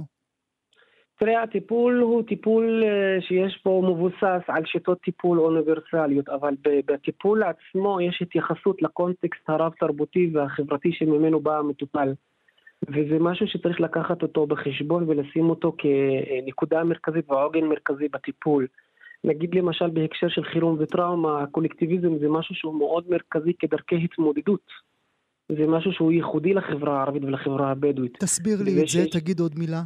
תראה, 1.18 1.42
הטיפול 1.42 2.00
הוא 2.00 2.22
טיפול 2.22 2.84
אה, 2.84 3.20
שיש 3.20 3.60
פה 3.62 3.82
מבוסס 3.90 4.42
על 4.48 4.62
שיטות 4.66 5.00
טיפול 5.00 5.40
אוניברסליות, 5.40 6.28
אבל 6.28 6.54
בטיפול 6.86 7.42
עצמו 7.42 8.00
יש 8.00 8.22
התייחסות 8.22 8.82
לקונטקסט 8.82 9.48
הרב-תרבותי 9.48 10.30
והחברתי 10.34 10.92
שממנו 10.92 11.40
בא 11.40 11.58
המטופל. 11.58 12.12
וזה 12.88 13.18
משהו 13.20 13.46
שצריך 13.46 13.80
לקחת 13.80 14.22
אותו 14.22 14.46
בחשבון 14.46 15.08
ולשים 15.08 15.50
אותו 15.50 15.72
כנקודה 15.78 16.84
מרכזית 16.84 17.30
ועוגן 17.30 17.64
מרכזי 17.64 18.08
בטיפול. 18.08 18.66
נגיד 19.24 19.54
למשל 19.54 19.90
בהקשר 19.90 20.28
של 20.28 20.44
חירום 20.44 20.76
וטראומה, 20.80 21.42
הקולקטיביזם 21.42 22.18
זה 22.18 22.28
משהו 22.28 22.54
שהוא 22.54 22.78
מאוד 22.78 23.04
מרכזי 23.10 23.52
כדרכי 23.58 23.96
התמודדות. 24.04 24.66
זה 25.48 25.66
משהו 25.66 25.92
שהוא 25.92 26.12
ייחודי 26.12 26.54
לחברה 26.54 26.98
הערבית 26.98 27.24
ולחברה 27.24 27.70
הבדואית. 27.70 28.16
תסביר 28.18 28.62
לי 28.64 28.82
את 28.82 28.88
זה, 28.88 29.04
תגיד 29.12 29.40
עוד 29.40 29.52
מילה. 29.58 29.82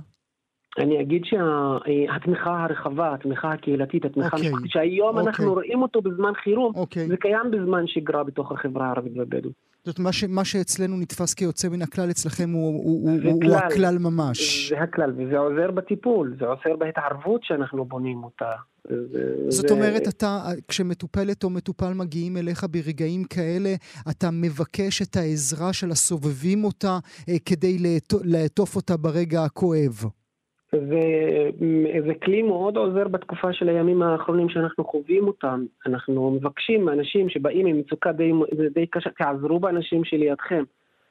אני 0.78 1.00
אגיד 1.00 1.22
שהתמיכה 1.24 2.64
הרחבה, 2.64 3.14
התמיכה 3.14 3.50
הקהילתית, 3.50 4.04
התמיכה 4.04 4.28
okay. 4.28 4.32
אוקיי. 4.32 4.48
המשפחתית, 4.48 4.70
שהיום 4.70 5.18
okay. 5.18 5.20
אנחנו 5.20 5.44
אוקיי. 5.44 5.54
רואים 5.54 5.82
אותו 5.82 6.02
בזמן 6.02 6.32
חירום, 6.34 6.74
okay. 6.74 6.78
אוקיי. 6.78 7.08
זה 7.08 7.16
קיים 7.16 7.50
בזמן 7.50 7.86
שגרה 7.86 8.24
בתוך 8.24 8.52
החברה 8.52 8.86
הערבית 8.86 9.12
והבדואית. 9.16 9.73
זאת 9.84 9.98
אומרת, 9.98 10.14
מה, 10.14 10.34
מה 10.34 10.44
שאצלנו 10.44 10.96
נתפס 10.96 11.34
כיוצא 11.34 11.68
מן 11.68 11.82
הכלל, 11.82 12.10
אצלכם 12.10 12.50
הוא, 12.50 12.84
הוא, 12.84 13.10
הוא, 13.24 13.44
הוא 13.44 13.56
הכלל 13.56 13.98
ממש. 13.98 14.68
זה 14.70 14.80
הכלל, 14.80 15.12
וזה 15.16 15.38
עוזר 15.38 15.70
בטיפול, 15.70 16.36
זה 16.40 16.46
עוזר 16.46 16.76
בהתערבות 16.78 17.44
שאנחנו 17.44 17.84
בונים 17.84 18.24
אותה. 18.24 18.50
זאת 19.48 19.68
זה... 19.68 19.74
אומרת, 19.74 20.08
אתה, 20.08 20.42
כשמטופלת 20.68 21.44
או 21.44 21.50
מטופל 21.50 21.92
מגיעים 21.92 22.36
אליך 22.36 22.66
ברגעים 22.70 23.24
כאלה, 23.24 23.74
אתה 24.10 24.30
מבקש 24.30 25.02
את 25.02 25.16
העזרה 25.16 25.72
של 25.72 25.90
הסובבים 25.90 26.64
אותה 26.64 26.98
אה, 27.28 27.34
כדי 27.44 27.78
לעטוף 28.24 28.76
אותה 28.76 28.96
ברגע 28.96 29.44
הכואב. 29.44 30.04
וזה 30.74 32.14
כלי 32.22 32.42
מאוד 32.42 32.76
עוזר 32.76 33.08
בתקופה 33.08 33.52
של 33.52 33.68
הימים 33.68 34.02
האחרונים 34.02 34.48
שאנחנו 34.48 34.84
חווים 34.84 35.26
אותם. 35.26 35.64
אנחנו 35.86 36.30
מבקשים 36.30 36.84
מאנשים 36.84 37.28
שבאים 37.28 37.66
עם 37.66 37.78
מצוקה 37.78 38.12
די, 38.12 38.32
די 38.74 38.86
קשה, 38.86 39.10
תעזרו 39.10 39.60
באנשים 39.60 40.04
שלידכם. 40.04 40.64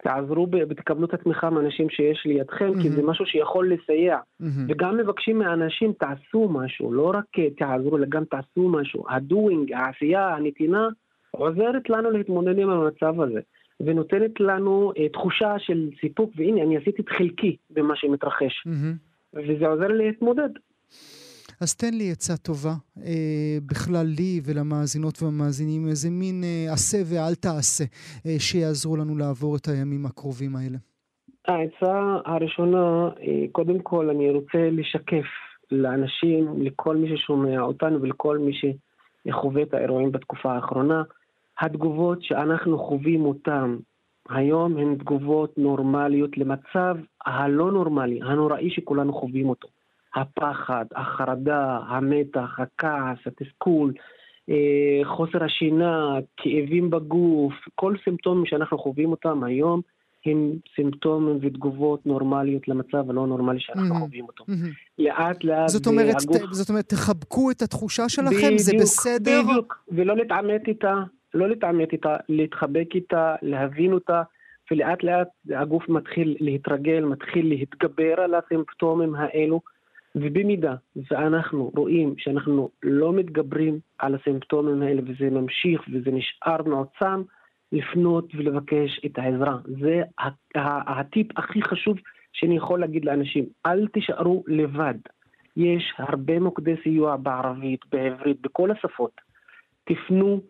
תעזרו 0.04 0.48
ותקבלו 0.70 1.06
את 1.06 1.14
התמיכה 1.14 1.50
מאנשים 1.50 1.90
שיש 1.90 2.24
לידכם, 2.26 2.72
mm-hmm. 2.74 2.82
כי 2.82 2.90
זה 2.90 3.04
משהו 3.04 3.26
שיכול 3.26 3.74
לסייע. 3.74 4.18
Mm-hmm. 4.18 4.46
וגם 4.68 4.98
מבקשים 4.98 5.40
מאנשים, 5.40 5.94
תעשו 5.94 6.50
משהו, 6.50 6.94
לא 6.94 7.12
רק 7.14 7.26
תעזרו, 7.58 7.98
אלא 7.98 8.06
גם 8.10 8.24
תעשו 8.26 8.70
משהו. 8.70 9.04
הדוינג, 9.10 9.74
העשייה, 9.74 10.36
הנתינה, 10.36 10.88
עוזרת 11.32 11.90
לנו 11.90 12.12
להתמודד 12.12 12.60
עם 12.60 12.70
המצב 12.70 13.22
הזה. 13.22 13.40
ונותנת 13.80 14.40
לנו 14.40 14.92
uh, 14.96 15.14
תחושה 15.14 15.60
של 15.60 15.90
סיפוק, 16.02 16.32
והנה, 16.36 16.62
אני 16.62 16.78
עשיתי 16.78 17.02
את 17.02 17.10
חלקי 17.10 17.58
במה 17.70 17.96
שמתרחש. 17.96 18.64
Mm-hmm. 18.68 19.13
וזה 19.34 19.68
עוזר 19.68 19.88
לי 19.88 20.06
להתמודד. 20.08 20.50
אז 21.62 21.76
תן 21.76 21.94
לי 21.94 22.12
עצה 22.12 22.38
טובה, 22.38 22.74
אה, 23.06 23.58
בכלל 23.66 24.06
לי 24.06 24.42
ולמאזינות 24.46 25.24
והמאזינים, 25.24 25.88
איזה 25.88 26.10
מין 26.10 26.44
אה, 26.44 26.74
עשה 26.74 26.98
ואל 27.06 27.36
תעשה, 27.36 27.84
אה, 28.26 28.36
שיעזרו 28.40 28.98
לנו 28.98 29.18
לעבור 29.18 29.56
את 29.56 29.68
הימים 29.68 30.06
הקרובים 30.06 30.56
האלה. 30.56 30.78
העצה 31.48 32.18
הראשונה, 32.26 33.10
אה, 33.22 33.46
קודם 33.52 33.80
כל 33.80 34.10
אני 34.10 34.30
רוצה 34.30 34.70
לשקף 34.72 35.26
לאנשים, 35.72 36.62
לכל 36.62 36.96
מי 36.98 37.18
ששומע 37.18 37.62
אותנו 37.62 38.02
ולכל 38.02 38.38
מי 38.38 38.52
שחווה 38.54 39.62
את 39.62 39.74
האירועים 39.74 40.12
בתקופה 40.12 40.54
האחרונה, 40.54 41.04
התגובות 41.60 42.24
שאנחנו 42.24 42.80
חווים 42.80 43.26
אותן 43.26 43.76
היום 44.30 44.78
הן 44.78 44.96
תגובות 44.96 45.58
נורמליות 45.58 46.38
למצב 46.38 46.96
הלא 47.26 47.72
נורמלי, 47.72 48.20
הנוראי 48.24 48.70
שכולנו 48.70 49.14
חווים 49.14 49.50
אותו. 49.50 49.68
הפחד, 50.16 50.86
החרדה, 50.96 51.80
המתח, 51.88 52.60
הכעס, 52.60 53.18
התסכול, 53.26 53.94
אה, 54.50 55.02
חוסר 55.04 55.44
השינה, 55.44 56.20
כאבים 56.38 56.90
בגוף, 56.90 57.54
כל 57.76 57.96
סימפטומים 58.04 58.46
שאנחנו 58.46 58.78
חווים 58.78 59.12
אותם 59.12 59.44
היום 59.44 59.82
הם 60.26 60.52
סימפטומים 60.76 61.40
ותגובות 61.42 62.06
נורמליות 62.06 62.68
למצב 62.68 63.10
הלא 63.10 63.28
נורמלי 63.28 63.60
שאנחנו 63.60 63.96
mm-hmm. 63.96 64.00
חווים 64.00 64.26
אותו. 64.26 64.44
Mm-hmm. 64.44 65.00
לאט 65.00 65.44
לאט... 65.44 65.68
זאת 65.68 65.88
אומרת, 65.88 66.16
הגוף... 66.22 66.38
זאת 66.52 66.70
אומרת, 66.70 66.90
תחבקו 66.90 67.52
את 67.52 67.62
התחושה 67.62 68.10
שלכם, 68.10 68.32
בדיוק, 68.32 68.60
זה 68.60 68.74
בסדר? 68.82 69.42
בדיוק, 69.44 69.84
ולא 69.92 70.16
להתעמת 70.16 70.68
איתה, 70.68 70.94
לא 71.34 71.50
להתעמת 71.50 71.92
איתה, 71.92 72.16
להתחבק 72.30 72.96
איתה, 72.96 73.36
להבין 73.42 73.94
אותה, 73.94 74.24
ולאט 74.72 75.04
לאט 75.04 75.28
הגוף 75.56 75.90
מתחיל 75.90 76.38
להתרגל, 76.40 77.06
מתחיל 77.06 77.50
להתגבר 77.50 78.22
על 78.22 78.36
הסימפטומים 78.36 79.16
האלו, 79.16 79.62
ובמידה 80.16 80.76
ואנחנו 81.12 81.72
רואים 81.76 82.14
שאנחנו 82.18 82.70
לא 82.84 83.14
מתגברים 83.14 83.80
על 83.98 84.16
הסימפטומים 84.16 84.82
האלה 84.82 85.02
וזה 85.06 85.30
ממשיך 85.30 85.82
וזה 85.94 86.12
נשאר 86.12 86.64
מעוצם, 86.66 87.22
לפנות 87.72 88.36
ולבקש 88.36 89.02
את 89.06 89.18
העזרה. 89.18 89.58
זה 89.82 90.02
הטיפ 90.88 91.28
הכי 91.38 91.62
חשוב 91.62 91.98
שאני 92.34 92.58
יכול 92.58 92.80
להגיד 92.80 93.06
לאנשים, 93.06 93.46
אל 93.66 93.88
תישארו 93.88 94.44
לבד. 94.48 94.94
יש 95.58 95.94
הרבה 95.98 96.40
מוקדי 96.40 96.76
סיוע 96.84 97.16
בערבית, 97.16 97.80
בעברית, 97.92 98.42
בכל 98.42 98.72
השפות. 98.72 99.22
תפנו, 99.84 100.42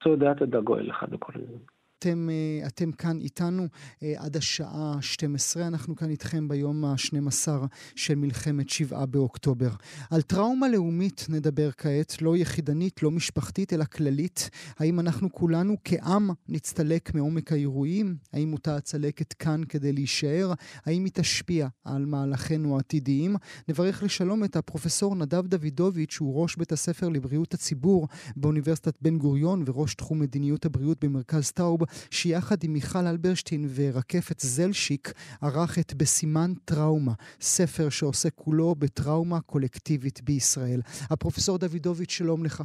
תודה, 0.03 0.33
תודה 0.37 0.61
גואל 0.61 0.89
לך 0.89 1.03
בכל 1.11 1.33
זאת. 1.35 1.76
אתם, 1.99 2.29
אה, 2.29 2.67
אתם 2.67 2.91
כאן 2.91 3.19
איתנו 3.19 3.67
אה, 4.03 4.13
עד 4.17 4.37
השעה 4.37 4.97
12, 5.01 5.67
אנחנו 5.67 5.95
כאן 5.95 6.09
איתכם 6.09 6.47
ביום 6.47 6.85
ה-12 6.85 7.47
של 7.95 8.15
מלחמת 8.15 8.69
7 8.69 9.05
באוקטובר. 9.05 9.69
על 10.09 10.21
טראומה 10.21 10.67
לאומית 10.69 11.25
נדבר 11.29 11.69
כעת, 11.77 12.21
לא 12.21 12.37
יחידנית, 12.37 13.03
לא 13.03 13.11
משפחתית, 13.11 13.73
אלא 13.73 13.85
כללית. 13.85 14.49
האם 14.79 14.99
אנחנו 14.99 15.31
כולנו 15.31 15.75
כעם 15.83 16.29
נצטלק 16.47 17.15
מעומק 17.15 17.51
האירועים? 17.51 18.15
האם 18.33 18.53
אותה 18.53 18.75
הצלקת 18.75 19.33
כאן 19.33 19.61
כדי 19.69 19.93
להישאר? 19.93 20.53
האם 20.85 21.05
היא 21.05 21.11
תשפיע 21.13 21.67
על 21.83 22.05
מהלכינו 22.05 22.75
העתידיים? 22.75 23.35
נברך 23.67 24.03
לשלום 24.03 24.43
את 24.43 24.55
הפרופסור 24.55 25.15
נדב 25.15 25.47
דוידוביץ', 25.47 26.11
שהוא 26.11 26.41
ראש 26.41 26.55
בית 26.55 26.71
הספר 26.71 27.09
לבריאות 27.09 27.53
הציבור 27.53 28.07
באוניברסיטת 28.35 28.95
בן 29.01 29.17
גוריון 29.17 29.63
וראש 29.65 29.95
תחום 29.95 30.19
מדיניות 30.19 30.65
הבריאות 30.65 31.05
במרכז 31.05 31.51
טאוב. 31.51 31.86
שיחד 32.11 32.55
עם 32.63 32.73
מיכל 32.73 33.07
אלברשטיין 33.07 33.65
ורקפת 33.75 34.39
זלשיק 34.39 35.13
ערך 35.41 35.79
את 35.79 35.93
בסימן 35.93 36.51
טראומה, 36.65 37.11
ספר 37.39 37.89
שעוסק 37.89 38.33
כולו 38.35 38.75
בטראומה 38.75 39.41
קולקטיבית 39.41 40.21
בישראל. 40.21 40.79
הפרופסור 41.11 41.57
דוידוביץ', 41.57 42.11
שלום 42.11 42.45
לך. 42.45 42.63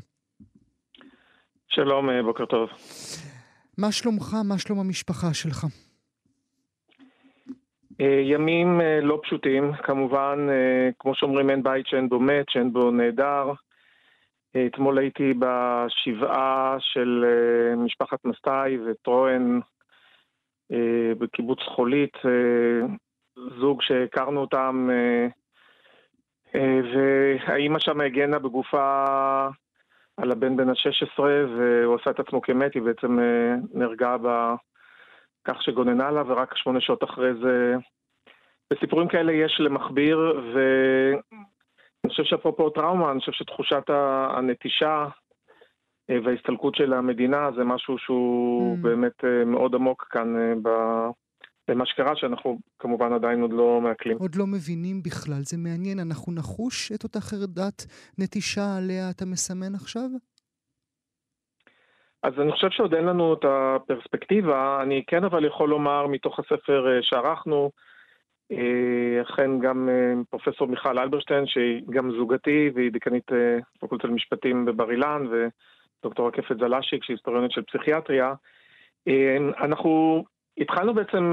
שלום, 1.68 2.10
אה, 2.10 2.22
בוקר 2.22 2.44
טוב. 2.44 2.68
מה 3.78 3.92
שלומך? 3.92 4.36
מה 4.44 4.58
שלום 4.58 4.80
המשפחה 4.80 5.34
שלך? 5.34 5.66
אה, 8.00 8.20
ימים 8.24 8.80
אה, 8.80 9.00
לא 9.00 9.20
פשוטים, 9.22 9.72
כמובן, 9.82 10.38
כמו 10.98 11.14
שאומרים, 11.14 11.50
אין 11.50 11.62
בית 11.62 11.86
שאין 11.86 12.08
בו 12.08 12.20
מת, 12.20 12.46
שאין 12.48 12.72
בו 12.72 12.90
נהדר. 12.90 13.52
אתמול 14.56 14.98
הייתי 14.98 15.34
בשבעה 15.38 16.76
של 16.78 17.24
אה, 17.28 17.76
משפחת 17.76 18.24
מסטאי 18.24 18.78
וטרואן 18.78 19.60
אה, 20.72 21.12
בקיבוץ 21.18 21.58
חולית, 21.62 22.16
אה, 22.24 22.86
זוג 23.58 23.82
שהכרנו 23.82 24.40
אותם, 24.40 24.90
והאימא 26.54 27.78
שם 27.78 28.00
הגנה 28.00 28.38
בגופה 28.38 29.04
על 30.16 30.30
הבן 30.32 30.56
בן 30.56 30.68
ה-16 30.68 31.20
והוא 31.22 31.96
עשה 32.00 32.10
את 32.10 32.20
עצמו 32.20 32.42
כמת, 32.42 32.74
היא 32.74 32.82
בעצם 32.82 33.18
נהרגה 33.74 34.16
בכך 34.16 35.62
שגוננה 35.62 36.08
עליו 36.08 36.26
ורק 36.28 36.56
שמונה 36.56 36.80
שעות 36.80 37.04
אחרי 37.04 37.34
זה 37.42 37.74
בסיפורים 38.72 39.08
כאלה 39.08 39.32
יש 39.32 39.60
למכביר. 39.60 40.42
אני 42.04 42.10
חושב 42.10 42.24
שאפרופו 42.24 42.70
טראומה, 42.70 43.10
אני 43.10 43.20
חושב 43.20 43.32
שתחושת 43.32 43.90
הנטישה 44.36 45.06
אה, 46.10 46.16
וההסתלקות 46.24 46.74
של 46.74 46.92
המדינה 46.92 47.50
זה 47.56 47.64
משהו 47.64 47.98
שהוא 47.98 48.76
mm. 48.76 48.82
באמת 48.82 49.24
אה, 49.24 49.44
מאוד 49.44 49.74
עמוק 49.74 50.06
כאן 50.10 50.36
אה, 50.36 50.52
במה 51.68 51.86
שקרה, 51.86 52.16
שאנחנו 52.16 52.58
כמובן 52.78 53.12
עדיין 53.12 53.42
עוד 53.42 53.52
לא 53.52 53.80
מעכלים. 53.80 54.16
עוד 54.18 54.34
לא 54.34 54.46
מבינים 54.46 55.02
בכלל, 55.02 55.42
זה 55.42 55.56
מעניין. 55.58 55.98
אנחנו 55.98 56.32
נחוש 56.32 56.92
את 56.92 57.04
אותה 57.04 57.20
חרדת 57.20 57.86
נטישה 58.18 58.76
עליה 58.78 59.10
אתה 59.10 59.24
מסמן 59.26 59.74
עכשיו? 59.74 60.08
אז 62.22 62.32
אני 62.40 62.52
חושב 62.52 62.70
שעוד 62.70 62.94
אין 62.94 63.04
לנו 63.04 63.34
את 63.34 63.44
הפרספקטיבה. 63.44 64.82
אני 64.82 65.02
כן 65.06 65.24
אבל 65.24 65.44
יכול 65.44 65.68
לומר 65.68 66.06
מתוך 66.06 66.38
הספר 66.38 66.86
שערכנו, 67.02 67.70
אכן 69.22 69.58
גם 69.58 69.88
אה, 69.88 70.12
פרופסור 70.30 70.68
מיכל 70.68 70.98
אלברשטיין, 70.98 71.46
שהיא 71.46 71.82
גם 71.90 72.10
זוגתי 72.10 72.70
והיא 72.74 72.92
דיקנית 72.92 73.32
אה, 73.32 73.58
פקולטה 73.80 74.08
למשפטים 74.08 74.64
בבר 74.64 74.90
אילן, 74.90 75.26
ודוקטור 75.30 76.28
רקפת 76.28 76.58
זלשיק, 76.58 77.04
שהיא 77.04 77.14
היסטוריונית 77.14 77.50
של 77.50 77.62
פסיכיאטריה. 77.62 78.34
אנחנו 79.60 80.24
התחלנו 80.58 80.94
בעצם 80.94 81.32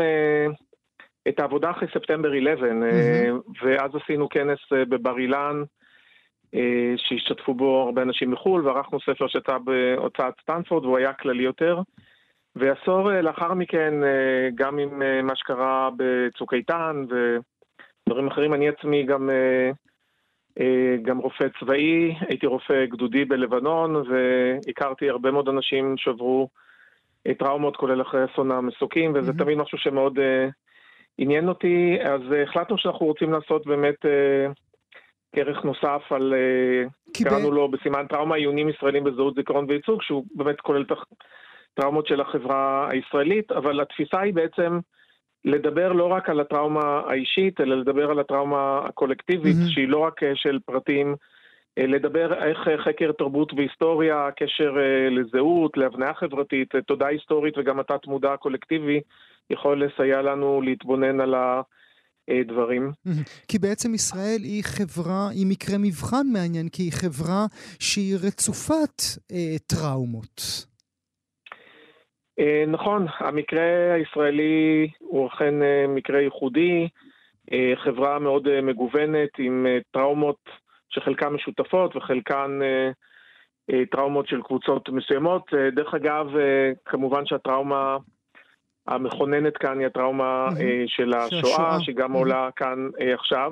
את 1.27 1.39
העבודה 1.39 1.71
אחרי 1.71 1.87
ספטמבר 1.93 2.29
11, 2.29 2.69
mm-hmm. 2.69 3.63
ואז 3.63 3.91
עשינו 4.03 4.29
כנס 4.29 4.59
בבר 4.71 5.17
אילן, 5.19 5.63
שהשתתפו 6.97 7.53
בו 7.53 7.81
הרבה 7.81 8.01
אנשים 8.01 8.31
מחו"ל, 8.31 8.67
וערכנו 8.67 8.99
ספר 8.99 9.27
שיצא 9.27 9.57
בהוצאת 9.57 10.33
סטנפורד, 10.41 10.85
והוא 10.85 10.97
היה 10.97 11.13
כללי 11.13 11.43
יותר. 11.43 11.81
ועשור 12.59 13.11
אה, 13.11 13.21
לאחר 13.21 13.53
מכן, 13.53 14.03
אה, 14.03 14.49
גם 14.55 14.77
עם 14.79 15.01
אה, 15.01 15.21
מה 15.21 15.35
שקרה 15.35 15.89
בצוק 15.97 16.53
איתן 16.53 17.05
ודברים 17.09 18.27
אחרים, 18.27 18.53
אני 18.53 18.69
עצמי 18.69 19.03
גם, 19.03 19.29
גם 21.01 21.17
רופא 21.17 21.45
צבאי, 21.59 22.15
הייתי 22.19 22.45
רופא 22.45 22.85
גדודי 22.85 23.25
בלבנון, 23.25 23.95
והכרתי 23.95 25.09
הרבה 25.09 25.31
מאוד 25.31 25.49
אנשים 25.49 25.95
שעברו 25.97 26.49
טראומות, 27.39 27.77
כולל 27.77 28.01
אחרי 28.01 28.25
אסון 28.25 28.51
המסוקים, 28.51 29.13
וזה 29.15 29.31
mm-hmm. 29.31 29.37
תמיד 29.37 29.57
משהו 29.57 29.77
שמאוד 29.77 30.19
עניין 31.17 31.47
אותי. 31.47 31.97
אז 32.03 32.21
החלטנו 32.43 32.77
שאנחנו 32.77 33.05
רוצים 33.05 33.33
לעשות 33.33 33.67
באמת 33.67 33.95
כרך 35.35 35.63
נוסף 35.63 36.01
על, 36.09 36.33
קראנו 37.23 37.51
ב... 37.51 37.53
לו 37.53 37.71
בסימן 37.71 38.07
טראומה 38.07 38.35
עיונים 38.35 38.69
ישראלים 38.69 39.03
בזהות 39.03 39.35
זיכרון 39.35 39.65
וייצוג, 39.69 40.01
שהוא 40.01 40.25
באמת 40.35 40.61
כולל 40.61 40.85
תח... 40.85 41.03
טראומות 41.73 42.07
של 42.07 42.21
החברה 42.21 42.89
הישראלית, 42.91 43.51
אבל 43.51 43.81
התפיסה 43.81 44.19
היא 44.19 44.33
בעצם 44.33 44.79
לדבר 45.45 45.93
לא 45.93 46.05
רק 46.11 46.29
על 46.29 46.39
הטראומה 46.39 47.01
האישית, 47.07 47.61
אלא 47.61 47.75
לדבר 47.77 48.11
על 48.11 48.19
הטראומה 48.19 48.79
הקולקטיבית, 48.85 49.55
mm-hmm. 49.55 49.73
שהיא 49.73 49.87
לא 49.87 49.97
רק 49.97 50.23
אה, 50.23 50.31
של 50.35 50.59
פרטים, 50.65 51.15
אה, 51.77 51.87
לדבר 51.87 52.33
איך 52.33 52.67
אה, 52.67 52.77
חקר 52.77 53.11
תרבות 53.11 53.53
והיסטוריה, 53.53 54.29
קשר 54.35 54.73
לזהות, 55.11 55.77
להבניה 55.77 56.13
חברתית, 56.13 56.75
תודעה 56.87 57.09
היסטורית 57.09 57.57
וגם 57.57 57.79
התת 57.79 58.07
מודע 58.07 58.33
הקולקטיבי 58.33 59.01
יכול 59.49 59.85
לסייע 59.85 60.21
לנו 60.21 60.61
להתבונן 60.61 61.21
על 61.21 61.33
ה... 61.33 61.61
דברים. 62.47 62.91
כי 63.47 63.59
בעצם 63.59 63.93
ישראל 63.93 64.41
היא 64.43 64.63
חברה, 64.63 65.29
היא 65.29 65.47
מקרה 65.47 65.77
מבחן 65.77 66.27
מעניין, 66.33 66.69
כי 66.69 66.83
היא 66.83 66.91
חברה 66.91 67.45
שהיא 67.79 68.15
רצופת 68.15 69.01
אה, 69.31 69.55
טראומות. 69.67 70.65
אה, 72.39 72.63
נכון, 72.67 73.05
המקרה 73.17 73.93
הישראלי 73.93 74.89
הוא 74.99 75.27
אכן 75.27 75.61
אה, 75.63 75.85
מקרה 75.87 76.21
ייחודי, 76.21 76.87
אה, 77.53 77.73
חברה 77.75 78.19
מאוד 78.19 78.61
מגוונת 78.61 79.29
עם 79.37 79.67
טראומות 79.91 80.37
שחלקן 80.89 81.27
משותפות 81.27 81.95
וחלקן 81.95 82.59
טראומות 83.91 84.27
של 84.27 84.41
קבוצות 84.41 84.89
מסוימות. 84.89 85.53
דרך 85.75 85.93
אגב, 85.93 86.27
כמובן 86.85 87.25
שהטראומה 87.25 87.97
המכוננת 88.87 89.57
כאן 89.57 89.79
היא 89.79 89.87
הטראומה 89.87 90.49
של 90.87 91.13
השואה, 91.13 91.77
שגם 91.81 92.11
עולה 92.11 92.49
כאן 92.55 92.89
עכשיו. 93.13 93.51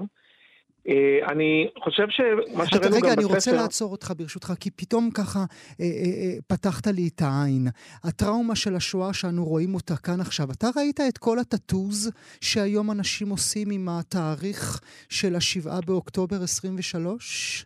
אה, 0.87 1.31
אני 1.31 1.67
חושב 1.83 2.07
שמה 2.09 2.65
שראינו 2.65 2.85
גם 2.85 2.91
בספר... 2.91 2.95
רגע, 2.97 3.13
אני 3.13 3.25
רוצה 3.25 3.51
לעצור 3.51 3.91
אותך 3.91 4.11
ברשותך, 4.17 4.53
כי 4.59 4.71
פתאום 4.71 5.09
ככה 5.17 5.39
אה, 5.39 5.85
אה, 5.85 6.41
פתחת 6.47 6.87
לי 6.87 7.09
את 7.15 7.21
העין. 7.21 7.67
הטראומה 8.03 8.55
של 8.55 8.75
השואה 8.75 9.13
שאנו 9.13 9.45
רואים 9.45 9.73
אותה 9.75 9.93
כאן 10.05 10.19
עכשיו, 10.21 10.47
אתה 10.57 10.67
ראית 10.77 10.99
את 11.09 11.17
כל 11.17 11.39
הטאטוז 11.39 12.11
שהיום 12.41 12.91
אנשים 12.91 13.29
עושים 13.29 13.67
עם 13.71 13.87
התאריך 13.89 14.79
של 15.09 15.35
השבעה 15.35 15.79
באוקטובר 15.87 16.35
23? 16.43 17.65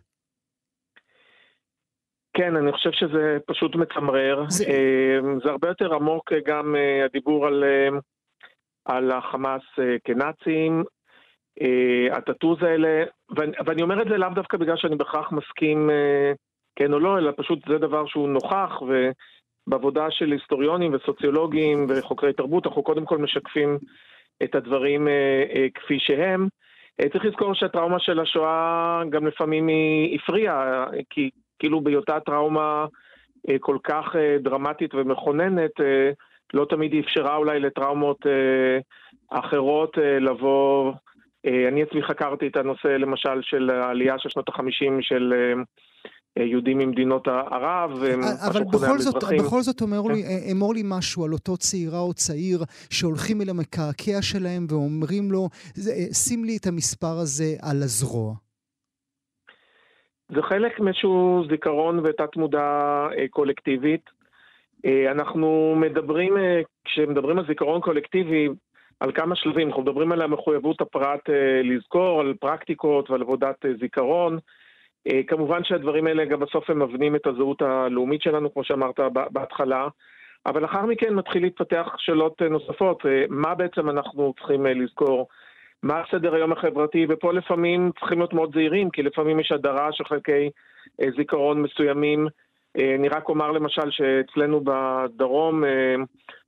כן, 2.36 2.56
אני 2.56 2.72
חושב 2.72 2.90
שזה 2.92 3.38
פשוט 3.46 3.74
מצמרר. 3.74 4.44
זה, 4.48 4.64
זה 5.44 5.50
הרבה 5.50 5.68
יותר 5.68 5.94
עמוק 5.94 6.32
גם 6.46 6.74
הדיבור 7.04 7.46
על, 7.46 7.64
על 8.84 9.10
החמאס 9.10 9.62
כנאצים. 10.04 10.84
Uh, 11.60 12.16
הטאטוז 12.16 12.62
האלה, 12.62 13.04
ואני, 13.36 13.52
ואני 13.66 13.82
אומר 13.82 14.02
את 14.02 14.08
זה 14.08 14.16
לאו 14.16 14.28
דווקא 14.34 14.56
בגלל 14.56 14.76
שאני 14.76 14.96
בהכרח 14.96 15.32
מסכים 15.32 15.90
uh, 15.90 16.36
כן 16.76 16.92
או 16.92 16.98
לא, 16.98 17.18
אלא 17.18 17.32
פשוט 17.36 17.58
זה 17.68 17.78
דבר 17.78 18.06
שהוא 18.06 18.28
נוכח, 18.28 18.82
ובעבודה 18.82 20.06
של 20.10 20.32
היסטוריונים 20.32 20.94
וסוציולוגים 20.94 21.86
וחוקרי 21.88 22.32
תרבות, 22.32 22.66
אנחנו 22.66 22.82
קודם 22.82 23.04
כל 23.04 23.18
משקפים 23.18 23.78
את 24.42 24.54
הדברים 24.54 25.06
uh, 25.06 25.10
כפי 25.74 25.98
שהם. 25.98 26.48
צריך 27.12 27.24
לזכור 27.24 27.54
שהטראומה 27.54 27.98
של 28.00 28.20
השואה 28.20 29.02
גם 29.10 29.26
לפעמים 29.26 29.66
היא 29.68 30.18
הפריעה, 30.18 30.86
כי 31.10 31.30
כאילו 31.58 31.80
בהיותה 31.80 32.20
טראומה 32.20 32.86
כל 33.60 33.76
כך 33.84 34.16
דרמטית 34.40 34.94
ומכוננת, 34.94 35.70
לא 36.54 36.66
תמיד 36.68 36.92
היא 36.92 37.00
אפשרה 37.00 37.36
אולי 37.36 37.60
לטראומות 37.60 38.26
אחרות 39.30 39.98
לבוא 40.20 40.92
אה, 40.92 40.96
אני 41.46 41.82
עצמי 41.82 42.02
חקרתי 42.02 42.46
את 42.46 42.56
הנושא 42.56 42.88
למשל 42.88 43.42
של 43.42 43.70
העלייה 43.70 44.18
של 44.18 44.28
שנות 44.28 44.48
החמישים 44.48 45.02
של 45.02 45.32
אה, 46.38 46.44
יהודים 46.44 46.78
ממדינות 46.78 47.28
ערב, 47.28 47.90
אבל 48.50 48.64
בכל 48.64 48.98
זאת, 48.98 49.24
בכל 49.38 49.60
זאת 49.60 49.80
אומר 49.80 50.00
לי, 50.02 50.22
כן. 50.22 50.50
אמור 50.52 50.74
לי 50.74 50.82
משהו 50.84 51.24
על 51.24 51.32
אותו 51.32 51.56
צעירה 51.56 51.98
או 51.98 52.14
צעיר 52.14 52.58
שהולכים 52.90 53.40
אל 53.40 53.50
המקעקע 53.50 54.22
שלהם 54.22 54.66
ואומרים 54.68 55.32
לו, 55.32 55.48
שים 56.12 56.44
לי 56.44 56.56
את 56.56 56.66
המספר 56.66 57.16
הזה 57.22 57.54
על 57.62 57.76
הזרוע. 57.82 58.34
זה 60.34 60.42
חלק 60.42 60.80
מאיזשהו 60.80 61.44
זיכרון 61.50 61.98
ותת 61.98 62.36
מודע 62.36 62.60
אה, 63.18 63.28
קולקטיבית. 63.30 64.22
אנחנו 65.10 65.74
מדברים, 65.76 66.36
כשמדברים 66.84 67.38
על 67.38 67.46
זיכרון 67.46 67.80
קולקטיבי, 67.80 68.48
על 69.02 69.12
כמה 69.12 69.36
שלבים. 69.36 69.68
אנחנו 69.68 69.82
מדברים 69.82 70.12
על 70.12 70.22
המחויבות 70.22 70.80
הפרט 70.80 71.30
אה, 71.30 71.62
לזכור, 71.64 72.20
על 72.20 72.34
פרקטיקות 72.40 73.10
ועל 73.10 73.22
עבודת 73.22 73.64
אה, 73.64 73.70
זיכרון. 73.80 74.38
אה, 75.06 75.20
כמובן 75.26 75.64
שהדברים 75.64 76.06
האלה 76.06 76.24
גם 76.24 76.40
בסוף 76.40 76.70
הם 76.70 76.82
מבנים 76.82 77.16
את 77.16 77.26
הזהות 77.26 77.62
הלאומית 77.62 78.22
שלנו, 78.22 78.52
כמו 78.52 78.64
שאמרת 78.64 79.00
בהתחלה. 79.32 79.88
אבל 80.46 80.62
לאחר 80.62 80.86
מכן 80.86 81.14
מתחיל 81.14 81.42
להתפתח 81.42 81.86
שאלות 81.98 82.42
נוספות. 82.42 83.02
מה 83.28 83.54
בעצם 83.54 83.90
אנחנו 83.90 84.34
צריכים 84.38 84.66
לזכור? 84.66 85.28
מה 85.82 86.02
סדר 86.10 86.34
היום 86.34 86.52
החברתי? 86.52 87.06
ופה 87.08 87.32
לפעמים 87.32 87.90
צריכים 88.00 88.18
להיות 88.18 88.32
מאוד 88.32 88.50
זהירים, 88.54 88.90
כי 88.90 89.02
לפעמים 89.02 89.40
יש 89.40 89.52
הדרה 89.52 89.92
של 89.92 90.04
חלקי 90.04 90.50
זיכרון 91.16 91.62
מסוימים. 91.62 92.26
אני 92.78 93.08
רק 93.08 93.28
אומר 93.28 93.50
למשל 93.50 93.90
שאצלנו 93.90 94.60
בדרום 94.64 95.64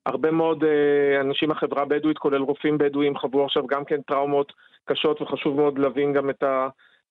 הרבה 0.06 0.30
מאוד 0.30 0.64
אה, 0.64 1.20
אנשים 1.20 1.48
מהחברה 1.48 1.82
הבדואית, 1.82 2.18
כולל 2.18 2.42
רופאים 2.42 2.78
בדואים, 2.78 3.18
חוו 3.18 3.44
עכשיו 3.44 3.66
גם 3.66 3.84
כן 3.84 4.02
טראומות 4.02 4.52
קשות, 4.84 5.22
וחשוב 5.22 5.56
מאוד 5.56 5.78
להבין 5.78 6.12
גם 6.12 6.30
את 6.30 6.44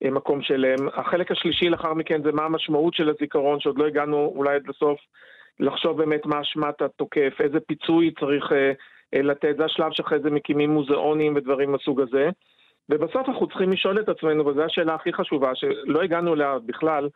המקום 0.01 0.41
שלהם. 0.41 0.87
החלק 0.93 1.31
השלישי 1.31 1.69
לאחר 1.69 1.93
מכן 1.93 2.23
זה 2.23 2.31
מה 2.31 2.43
המשמעות 2.43 2.93
של 2.93 3.09
הזיכרון, 3.09 3.59
שעוד 3.59 3.77
לא 3.77 3.87
הגענו 3.87 4.33
אולי 4.35 4.55
עד 4.55 4.67
לסוף, 4.67 4.99
לחשוב 5.59 5.97
באמת 5.97 6.25
מה 6.25 6.41
אשמת 6.41 6.81
התוקף, 6.81 7.33
איזה 7.39 7.59
פיצוי 7.59 8.11
צריך 8.19 8.51
אה, 8.51 8.71
אה, 9.13 9.21
לתת, 9.21 9.55
זה 9.57 9.65
השלב 9.65 9.91
שאחרי 9.91 10.19
זה 10.19 10.29
מקימים 10.29 10.69
מוזיאונים 10.69 11.35
ודברים 11.35 11.71
מהסוג 11.71 12.01
הזה. 12.01 12.29
ובסוף 12.89 13.29
אנחנו 13.29 13.47
צריכים 13.47 13.69
לשאול 13.69 13.99
את 13.99 14.09
עצמנו, 14.09 14.45
וזו 14.45 14.63
השאלה 14.63 14.95
הכי 14.95 15.13
חשובה, 15.13 15.55
שלא 15.55 16.01
הגענו 16.01 16.33
אליה 16.33 16.57
בכלל, 16.65 17.09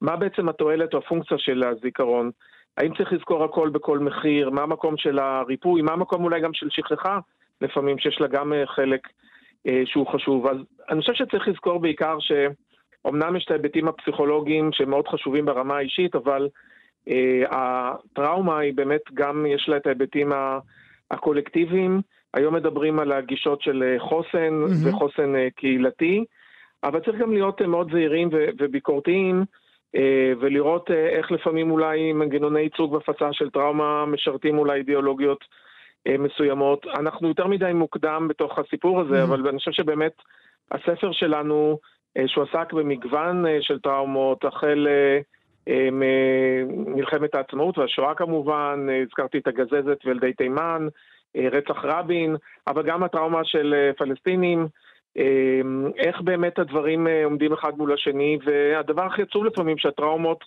מה 0.00 0.16
בעצם 0.16 0.48
התועלת 0.48 0.94
או 0.94 0.98
הפונקציה 0.98 1.38
של 1.38 1.62
הזיכרון. 1.64 2.30
האם 2.78 2.94
צריך 2.94 3.12
לזכור 3.12 3.44
הכל 3.44 3.68
בכל 3.68 3.98
מחיר? 3.98 4.50
מה 4.50 4.62
המקום 4.62 4.96
של 4.96 5.18
הריפוי? 5.18 5.82
מה 5.82 5.92
המקום 5.92 6.24
אולי 6.24 6.40
גם 6.40 6.54
של 6.54 6.70
שכחה 6.70 7.18
לפעמים, 7.60 7.98
שיש 7.98 8.20
לה 8.20 8.26
גם 8.26 8.52
אה, 8.52 8.66
חלק 8.66 9.08
אה, 9.66 9.82
שהוא 9.84 10.06
חשוב. 10.06 10.46
אז 10.46 10.56
אני 10.90 11.00
חושב 11.00 11.14
שצריך 11.14 11.48
לזכור 11.48 11.80
בעיקר 11.80 12.16
שאומנם 12.20 13.36
יש 13.36 13.44
את 13.44 13.50
ההיבטים 13.50 13.88
הפסיכולוגיים 13.88 14.70
שמאוד 14.72 15.08
חשובים 15.08 15.46
ברמה 15.46 15.76
האישית, 15.76 16.14
אבל 16.14 16.48
אה, 17.08 17.42
הטראומה 17.50 18.58
היא 18.58 18.74
באמת 18.74 19.00
גם, 19.14 19.46
יש 19.46 19.68
לה 19.68 19.76
את 19.76 19.86
ההיבטים 19.86 20.32
הקולקטיביים. 21.10 22.00
היום 22.34 22.54
מדברים 22.54 22.98
על 22.98 23.12
הגישות 23.12 23.62
של 23.62 23.96
חוסן 23.98 24.64
mm-hmm. 24.64 24.88
וחוסן 24.88 25.36
אה, 25.36 25.48
קהילתי, 25.56 26.24
אבל 26.84 27.00
צריך 27.00 27.18
גם 27.18 27.32
להיות 27.32 27.62
אה, 27.62 27.66
מאוד 27.66 27.90
זהירים 27.92 28.28
וביקורתיים. 28.32 29.44
אה, 29.96 30.32
ולראות 30.40 30.90
אה, 30.90 31.08
איך 31.08 31.32
לפעמים 31.32 31.70
אולי 31.70 32.12
מנגנוני 32.12 32.60
ייצוג 32.60 32.92
והפצה 32.92 33.32
של 33.32 33.50
טראומה 33.50 34.06
משרתים 34.06 34.58
אולי 34.58 34.78
אידיאולוגיות 34.78 35.44
אה, 36.06 36.18
מסוימות. 36.18 36.86
אנחנו 36.98 37.28
יותר 37.28 37.46
מדי 37.46 37.72
מוקדם 37.74 38.28
בתוך 38.28 38.58
הסיפור 38.58 39.00
הזה, 39.00 39.20
mm-hmm. 39.20 39.24
אבל 39.24 39.48
אני 39.48 39.58
חושב 39.58 39.72
שבאמת 39.72 40.12
הספר 40.72 41.12
שלנו, 41.12 41.78
שהוא 42.26 42.44
עסק 42.44 42.72
במגוון 42.72 43.44
של 43.60 43.78
טראומות, 43.78 44.44
החל 44.44 44.86
ממלחמת 45.92 47.34
העצמאות 47.34 47.78
והשואה 47.78 48.14
כמובן, 48.14 48.86
הזכרתי 49.02 49.38
את 49.38 49.46
הגזזת 49.46 49.98
וילדי 50.04 50.32
תימן, 50.32 50.88
רצח 51.36 51.84
רבין, 51.84 52.36
אבל 52.66 52.82
גם 52.82 53.02
הטראומה 53.02 53.44
של 53.44 53.90
פלסטינים. 53.96 54.66
אמ, 55.16 55.86
איך 55.98 56.20
באמת 56.20 56.58
הדברים 56.58 57.06
אה, 57.06 57.24
עומדים 57.24 57.52
אחד 57.52 57.72
מול 57.76 57.92
השני, 57.92 58.38
והדבר 58.44 59.02
הכי 59.02 59.22
עצוב 59.22 59.44
לפעמים 59.44 59.78
שהטראומות 59.78 60.44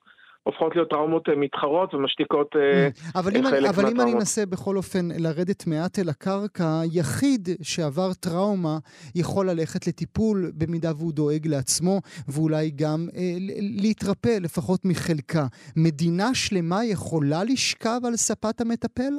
הופכות 0.47 0.75
להיות 0.75 0.89
טראומות 0.89 1.29
אה, 1.29 1.35
מתחרות 1.35 1.93
ומשתיקות 1.93 2.55
אה. 2.55 2.87
אבל 3.15 3.31
חלק 3.31 3.43
מהטראומות. 3.43 3.75
אבל 3.75 3.89
אם 3.89 4.01
אני 4.01 4.13
אנסה 4.13 4.45
בכל 4.45 4.77
אופן 4.77 5.07
לרדת 5.19 5.67
מעט 5.67 5.99
אל 5.99 6.09
הקרקע, 6.09 6.81
יחיד 6.93 7.49
שעבר 7.61 8.13
טראומה 8.13 8.77
יכול 9.15 9.49
ללכת 9.49 9.87
לטיפול 9.87 10.51
במידה 10.55 10.91
והוא 10.97 11.13
דואג 11.13 11.47
לעצמו, 11.47 12.01
ואולי 12.27 12.71
גם 12.75 13.07
אה, 13.15 13.21
להתרפא 13.59 14.37
לפחות 14.41 14.85
מחלקה. 14.85 15.45
מדינה 15.75 16.35
שלמה 16.35 16.85
יכולה 16.85 17.43
לשכב 17.43 17.99
על 18.07 18.15
ספת 18.15 18.61
המטפל? 18.61 19.13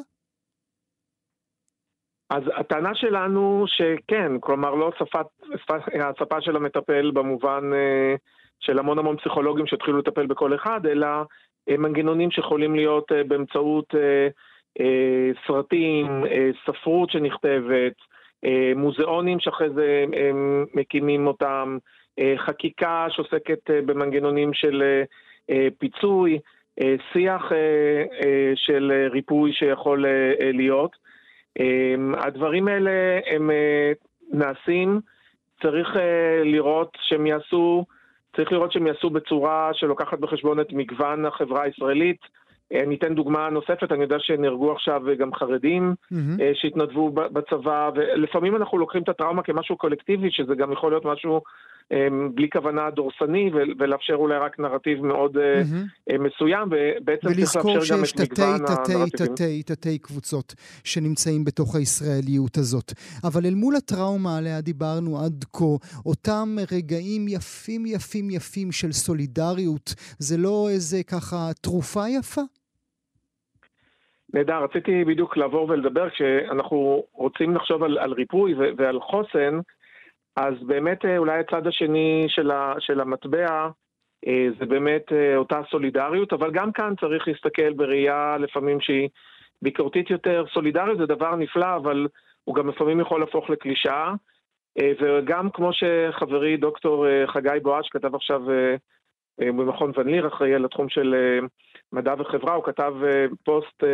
אז 2.31 2.43
הטענה 2.57 2.95
שלנו 2.95 3.65
שכן, 3.67 4.33
כלומר 4.41 4.75
לא 4.75 4.93
השפה 5.95 6.41
של 6.41 6.57
המטפל 6.57 7.11
במובן 7.11 7.71
אה, 7.75 8.15
של 8.61 8.79
המון 8.79 8.99
המון 8.99 9.17
פסיכולוגים 9.17 9.67
שהתחילו 9.67 9.99
לטפל 9.99 10.27
בכל 10.27 10.55
אחד, 10.55 10.87
אלא 10.87 11.07
אה, 11.69 11.77
מנגנונים 11.77 12.31
שיכולים 12.31 12.75
להיות 12.75 13.13
אה, 13.13 13.25
באמצעות 13.25 13.95
סרטים, 15.47 16.25
ספרות 16.67 17.11
שנכתבת, 17.11 17.93
מוזיאונים 18.77 19.41
שאחרי 19.41 19.71
זה 19.71 20.05
מקימים 20.75 21.27
אותם, 21.27 21.79
חקיקה 22.37 23.07
שעוסקת 23.11 23.71
במנגנונים 23.71 24.53
של 24.53 25.03
פיצוי, 25.79 26.39
שיח 27.13 27.53
של 28.55 29.09
ריפוי 29.13 29.53
שיכול 29.53 30.05
להיות. 30.41 30.97
אמ, 31.59 32.15
הדברים 32.15 32.69
האלה 32.69 32.91
הם 33.27 33.51
אה, 33.51 33.93
נעשים, 34.33 35.01
צריך 35.63 35.97
אה, 35.97 36.43
לראות 36.45 36.97
שהם 37.01 37.27
יעשו, 37.27 37.85
צריך 38.37 38.53
לראות 38.53 38.73
שהם 38.73 38.87
יעשו 38.87 39.11
בצורה 39.11 39.71
שלוקחת 39.73 40.19
בחשבון 40.19 40.61
את 40.61 40.73
מגוון 40.73 41.27
החברה 41.27 41.63
הישראלית. 41.63 42.21
אה, 42.73 42.83
אני 42.83 42.97
אתן 42.97 43.15
דוגמה 43.15 43.51
נוספת, 43.51 43.93
אני 43.93 44.03
יודע 44.03 44.17
שנהרגו 44.19 44.73
עכשיו 44.73 45.03
גם 45.19 45.35
חרדים 45.35 45.95
mm-hmm. 46.13 46.43
שהתנדבו 46.55 47.11
בצבא, 47.11 47.91
ולפעמים 47.95 48.57
אנחנו 48.57 48.79
לוקחים 48.79 49.03
את 49.03 49.09
הטראומה 49.09 49.43
כמשהו 49.43 49.77
קולקטיבי, 49.77 50.31
שזה 50.31 50.55
גם 50.55 50.73
יכול 50.73 50.93
להיות 50.93 51.05
משהו 51.05 51.41
בלי 52.35 52.51
כוונה 52.51 52.91
דורסני, 52.91 53.51
ולאפשר 53.79 54.15
אולי 54.15 54.39
רק 54.39 54.59
נרטיב 54.59 55.05
מאוד 55.05 55.37
mm-hmm. 55.37 56.19
מסוים, 56.19 56.69
ובעצם 56.71 57.29
צריך 57.29 57.39
לאפשר 57.39 57.95
גם 57.95 58.05
את 58.05 58.21
מגוון 58.21 58.49
הנרטיבים. 58.49 58.53
ולזכור 58.53 59.01
שיש 59.01 59.13
תתי 59.17 59.35
תתי 59.35 59.63
תתי 59.63 59.99
קבוצות 59.99 60.55
שנמצאים 60.85 61.45
בתוך 61.45 61.77
הישראליות 61.77 62.57
הזאת. 62.57 62.93
אבל 63.25 63.41
אל 63.47 63.55
מול 63.55 63.77
הטראומה 63.77 64.39
עליה 64.39 64.61
דיברנו 64.61 65.19
עד 65.25 65.45
כה, 65.53 65.65
אותם 66.07 66.49
רגעים 66.73 67.29
יפים 67.29 67.87
יפים 67.87 68.31
יפים 68.31 68.73
של 68.73 68.93
סולידריות, 68.93 69.95
זה 70.19 70.37
לא 70.39 70.67
איזה 70.71 70.99
ככה 71.11 71.51
תרופה 71.63 72.09
יפה? 72.19 72.43
נהדר, 74.35 74.65
רציתי 74.65 75.05
בדיוק 75.05 75.37
לעבור 75.37 75.69
ולדבר, 75.69 76.11
כשאנחנו 76.11 77.05
רוצים 77.13 77.55
לחשוב 77.57 77.83
על, 77.83 77.99
על 77.99 78.13
ריפוי 78.13 78.55
ועל 78.77 79.01
חוסן, 79.01 79.61
אז 80.39 80.55
באמת 80.67 81.05
אולי 81.19 81.39
הצד 81.39 81.67
השני 81.67 82.27
של, 82.29 82.51
ה, 82.51 82.75
של 82.79 83.01
המטבע 83.01 83.69
זה 84.59 84.67
באמת 84.67 85.13
אותה 85.37 85.61
סולידריות, 85.71 86.33
אבל 86.33 86.51
גם 86.51 86.73
כאן 86.73 86.95
צריך 87.01 87.29
להסתכל 87.29 87.73
בראייה 87.73 88.37
לפעמים 88.41 88.81
שהיא 88.81 89.09
ביקורתית 89.63 90.11
יותר. 90.11 90.45
סולידריות 90.55 90.99
זה 90.99 91.07
דבר 91.07 91.37
נפלא, 91.37 91.77
אבל 91.77 92.07
הוא 92.45 92.55
גם 92.55 92.69
לפעמים 92.69 93.01
יכול 93.01 93.21
להפוך 93.21 93.51
לקלישאה. 93.51 94.15
וגם 95.01 95.51
כמו 95.51 95.71
שחברי 95.73 96.57
דוקטור 96.57 97.07
חגי 97.27 97.59
בואש 97.63 97.89
כתב 97.89 98.15
עכשיו 98.15 98.43
במכון 99.39 99.93
ון 99.97 100.09
ליר, 100.09 100.29
אחראי 100.29 100.55
על 100.55 100.65
התחום 100.65 100.89
של 100.89 101.15
מדע 101.93 102.15
וחברה, 102.19 102.55
הוא 102.55 102.65
כתב 102.65 102.95
פוסט 103.45 103.85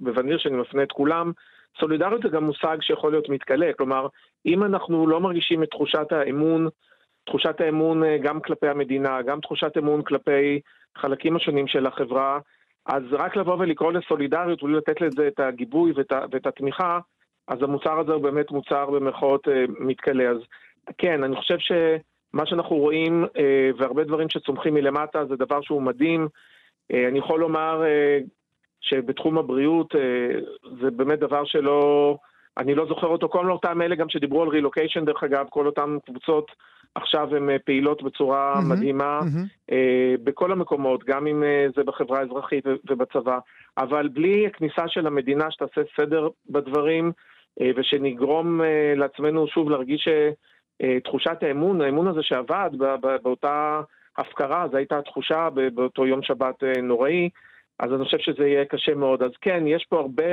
בוון 0.00 0.28
ליר 0.28 0.38
שאני 0.38 0.56
מפנה 0.56 0.82
את 0.82 0.92
כולם. 0.92 1.32
סולידריות 1.78 2.22
זה 2.22 2.28
גם 2.28 2.44
מושג 2.44 2.76
שיכול 2.80 3.12
להיות 3.12 3.28
מתכלה, 3.28 3.72
כלומר, 3.76 4.06
אם 4.46 4.64
אנחנו 4.64 5.06
לא 5.06 5.20
מרגישים 5.20 5.62
את 5.62 5.70
תחושת 5.70 6.12
האמון, 6.12 6.68
תחושת 7.26 7.60
האמון 7.60 8.02
גם 8.22 8.40
כלפי 8.40 8.68
המדינה, 8.68 9.22
גם 9.22 9.40
תחושת 9.40 9.76
אמון 9.78 10.02
כלפי 10.02 10.60
חלקים 10.98 11.36
השונים 11.36 11.66
של 11.66 11.86
החברה, 11.86 12.38
אז 12.86 13.02
רק 13.12 13.36
לבוא 13.36 13.56
ולקרוא 13.58 13.92
לסולידריות 13.92 14.62
ולתת 14.62 15.00
לזה 15.00 15.28
את 15.28 15.40
הגיבוי 15.40 15.92
ואת, 15.96 16.12
ואת 16.30 16.46
התמיכה, 16.46 16.98
אז 17.48 17.62
המוצר 17.62 17.98
הזה 17.98 18.12
הוא 18.12 18.22
באמת 18.22 18.50
מוצר 18.50 18.90
במרכאות 18.90 19.48
מתכלה. 19.80 20.30
אז 20.30 20.36
כן, 20.98 21.24
אני 21.24 21.36
חושב 21.36 21.56
שמה 21.58 22.46
שאנחנו 22.46 22.76
רואים, 22.76 23.24
והרבה 23.78 24.04
דברים 24.04 24.28
שצומחים 24.30 24.74
מלמטה, 24.74 25.24
זה 25.24 25.36
דבר 25.36 25.60
שהוא 25.60 25.82
מדהים. 25.82 26.28
אני 26.92 27.18
יכול 27.18 27.40
לומר 27.40 27.82
שבתחום 28.80 29.38
הבריאות 29.38 29.94
זה 30.80 30.90
באמת 30.90 31.18
דבר 31.18 31.44
שלא, 31.44 32.16
אני 32.58 32.74
לא 32.74 32.86
זוכר 32.86 33.06
אותו, 33.06 33.28
כל 33.28 33.50
אותם 33.50 33.82
אלה 33.82 33.94
גם 33.94 34.08
שדיברו 34.08 34.42
על 34.42 34.48
רילוקיישן 34.48 35.04
דרך 35.04 35.22
אגב, 35.24 35.46
כל 35.50 35.66
אותן 35.66 35.96
קבוצות 36.06 36.50
עכשיו 36.94 37.36
הן 37.36 37.48
פעילות 37.64 38.02
בצורה 38.02 38.54
mm-hmm, 38.54 38.64
מדהימה 38.70 39.20
mm-hmm. 39.20 39.74
בכל 40.24 40.52
המקומות, 40.52 41.04
גם 41.04 41.26
אם 41.26 41.42
זה 41.76 41.84
בחברה 41.84 42.18
האזרחית 42.18 42.64
ובצבא, 42.90 43.38
אבל 43.78 44.08
בלי 44.08 44.46
הכניסה 44.46 44.88
של 44.88 45.06
המדינה 45.06 45.50
שתעשה 45.50 45.80
סדר 45.96 46.28
בדברים 46.50 47.12
ושנגרום 47.76 48.60
לעצמנו 48.96 49.46
שוב 49.46 49.70
להרגיש 49.70 50.08
תחושת 51.04 51.42
האמון, 51.42 51.80
האמון 51.80 52.06
הזה 52.08 52.22
שעבד 52.22 52.70
באותה 53.22 53.80
הפקרה, 54.18 54.68
זו 54.70 54.76
הייתה 54.76 54.98
התחושה 54.98 55.48
באותו 55.74 56.06
יום 56.06 56.22
שבת 56.22 56.62
נוראי, 56.82 57.28
אז 57.80 57.92
אני 57.92 58.04
חושב 58.04 58.18
שזה 58.18 58.46
יהיה 58.46 58.64
קשה 58.64 58.94
מאוד. 58.94 59.22
אז 59.22 59.30
כן, 59.40 59.64
יש 59.66 59.86
פה 59.88 60.00
הרבה 60.00 60.32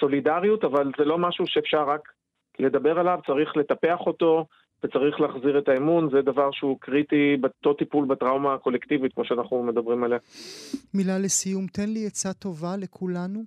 סולידריות, 0.00 0.64
אבל 0.64 0.90
זה 0.98 1.04
לא 1.04 1.18
משהו 1.18 1.44
שאפשר 1.46 1.84
רק 1.84 2.12
לדבר 2.58 2.98
עליו, 2.98 3.18
צריך 3.26 3.56
לטפח 3.56 3.98
אותו 4.00 4.46
וצריך 4.84 5.20
להחזיר 5.20 5.58
את 5.58 5.68
האמון, 5.68 6.10
זה 6.10 6.22
דבר 6.22 6.50
שהוא 6.52 6.80
קריטי 6.80 7.36
באותו 7.40 7.74
טיפול 7.74 8.04
בטראומה 8.06 8.54
הקולקטיבית, 8.54 9.14
כמו 9.14 9.24
שאנחנו 9.24 9.62
מדברים 9.62 10.04
עליה. 10.04 10.18
מילה 10.94 11.18
לסיום, 11.18 11.66
תן 11.66 11.88
לי 11.88 12.06
עצה 12.06 12.32
טובה 12.32 12.76
לכולנו. 12.78 13.40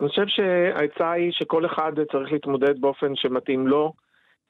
אני 0.00 0.08
חושב 0.08 0.26
שהעצה 0.26 1.10
היא 1.10 1.32
שכל 1.32 1.66
אחד 1.66 1.92
צריך 2.12 2.32
להתמודד 2.32 2.80
באופן 2.80 3.16
שמתאים 3.16 3.66
לו. 3.66 3.92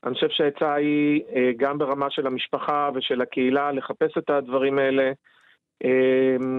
אני 0.05 0.15
חושב 0.15 0.29
שהעצה 0.31 0.75
היא 0.75 1.23
גם 1.57 1.79
ברמה 1.79 2.11
של 2.11 2.27
המשפחה 2.27 2.91
ושל 2.95 3.21
הקהילה 3.21 3.73
לחפש 3.73 4.19
את 4.19 4.31
הדברים 4.31 4.79
האלה. 4.79 5.13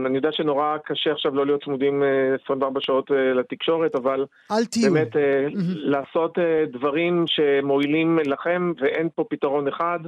אני 0.05 0.15
יודע 0.15 0.31
שנורא 0.31 0.77
קשה 0.85 1.11
עכשיו 1.11 1.35
לא 1.35 1.45
להיות 1.45 1.63
צמודים 1.63 2.03
24 2.43 2.79
שעות 2.81 3.11
לתקשורת, 3.35 3.95
אבל 3.95 4.25
אל 4.51 4.65
תהיו. 4.65 4.93
באמת 4.93 5.15
mm-hmm. 5.15 5.59
לעשות 5.65 6.37
דברים 6.71 7.25
שמועילים 7.27 8.19
לכם 8.25 8.71
ואין 8.79 9.09
פה 9.15 9.23
פתרון 9.29 9.67
אחד, 9.67 9.99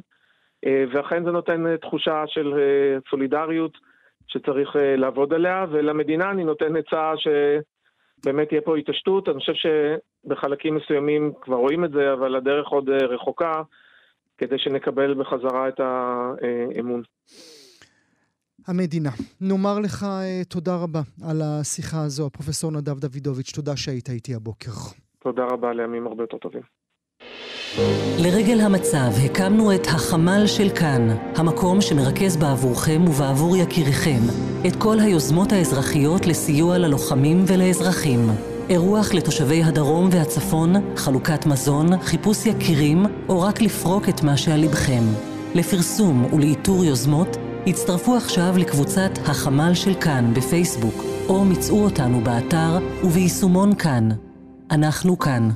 ואכן 0.65 1.23
זה 1.23 1.31
נותן 1.31 1.77
תחושה 1.77 2.23
של 2.27 2.53
סולידריות 3.09 3.77
שצריך 4.27 4.75
לעבוד 4.97 5.33
עליה, 5.33 5.65
ולמדינה 5.71 6.31
אני 6.31 6.43
נותן 6.43 6.75
עצה 6.75 7.13
ש... 7.17 7.27
באמת 8.25 8.47
תהיה 8.47 8.61
פה 8.61 8.77
התעשתות, 8.77 9.29
אני 9.29 9.39
חושב 9.39 9.53
שבחלקים 9.53 10.75
מסוימים 10.75 11.33
כבר 11.41 11.55
רואים 11.55 11.85
את 11.85 11.91
זה, 11.91 12.13
אבל 12.13 12.35
הדרך 12.35 12.67
עוד 12.67 12.89
רחוקה 12.89 13.61
כדי 14.37 14.59
שנקבל 14.59 15.13
בחזרה 15.13 15.67
את 15.67 15.79
האמון. 15.79 17.01
המדינה. 18.67 19.11
נאמר 19.41 19.79
לך 19.79 20.05
תודה 20.49 20.75
רבה 20.75 21.01
על 21.23 21.41
השיחה 21.41 22.03
הזו, 22.03 22.25
הפרופסור 22.25 22.71
נדב 22.71 22.99
דוידוביץ', 22.99 23.51
תודה 23.51 23.77
שהיית 23.77 24.09
איתי 24.09 24.35
הבוקר. 24.35 24.71
תודה 25.23 25.43
רבה 25.43 25.73
לימים 25.73 26.07
הרבה 26.07 26.23
יותר 26.23 26.37
טובים. 26.37 26.61
לרגל 28.19 28.59
המצב 28.61 29.11
הקמנו 29.25 29.75
את 29.75 29.87
החמ"ל 29.87 30.43
של 30.47 30.69
כאן, 30.69 31.01
המקום 31.35 31.81
שמרכז 31.81 32.37
בעבורכם 32.37 33.01
ובעבור 33.07 33.57
יקיריכם 33.57 34.21
את 34.67 34.75
כל 34.79 34.99
היוזמות 34.99 35.51
האזרחיות 35.51 36.25
לסיוע 36.25 36.77
ללוחמים 36.77 37.37
ולאזרחים. 37.47 38.19
אירוח 38.69 39.13
לתושבי 39.13 39.63
הדרום 39.63 40.09
והצפון, 40.11 40.95
חלוקת 40.95 41.45
מזון, 41.45 41.97
חיפוש 42.01 42.45
יקירים, 42.45 43.03
או 43.29 43.41
רק 43.41 43.61
לפרוק 43.61 44.09
את 44.09 44.23
מה 44.23 44.37
שעל 44.37 44.61
לבכם. 44.61 45.03
לפרסום 45.55 46.33
ולאיתור 46.33 46.85
יוזמות, 46.85 47.37
הצטרפו 47.67 48.15
עכשיו 48.15 48.57
לקבוצת 48.57 49.09
החמ"ל 49.25 49.73
של 49.73 49.93
כאן 49.93 50.33
בפייסבוק, 50.33 51.03
או 51.29 51.45
מצאו 51.45 51.83
אותנו 51.83 52.21
באתר 52.21 52.79
וביישומון 53.03 53.75
כאן. 53.75 54.09
אנחנו 54.71 55.19
כאן. 55.19 55.49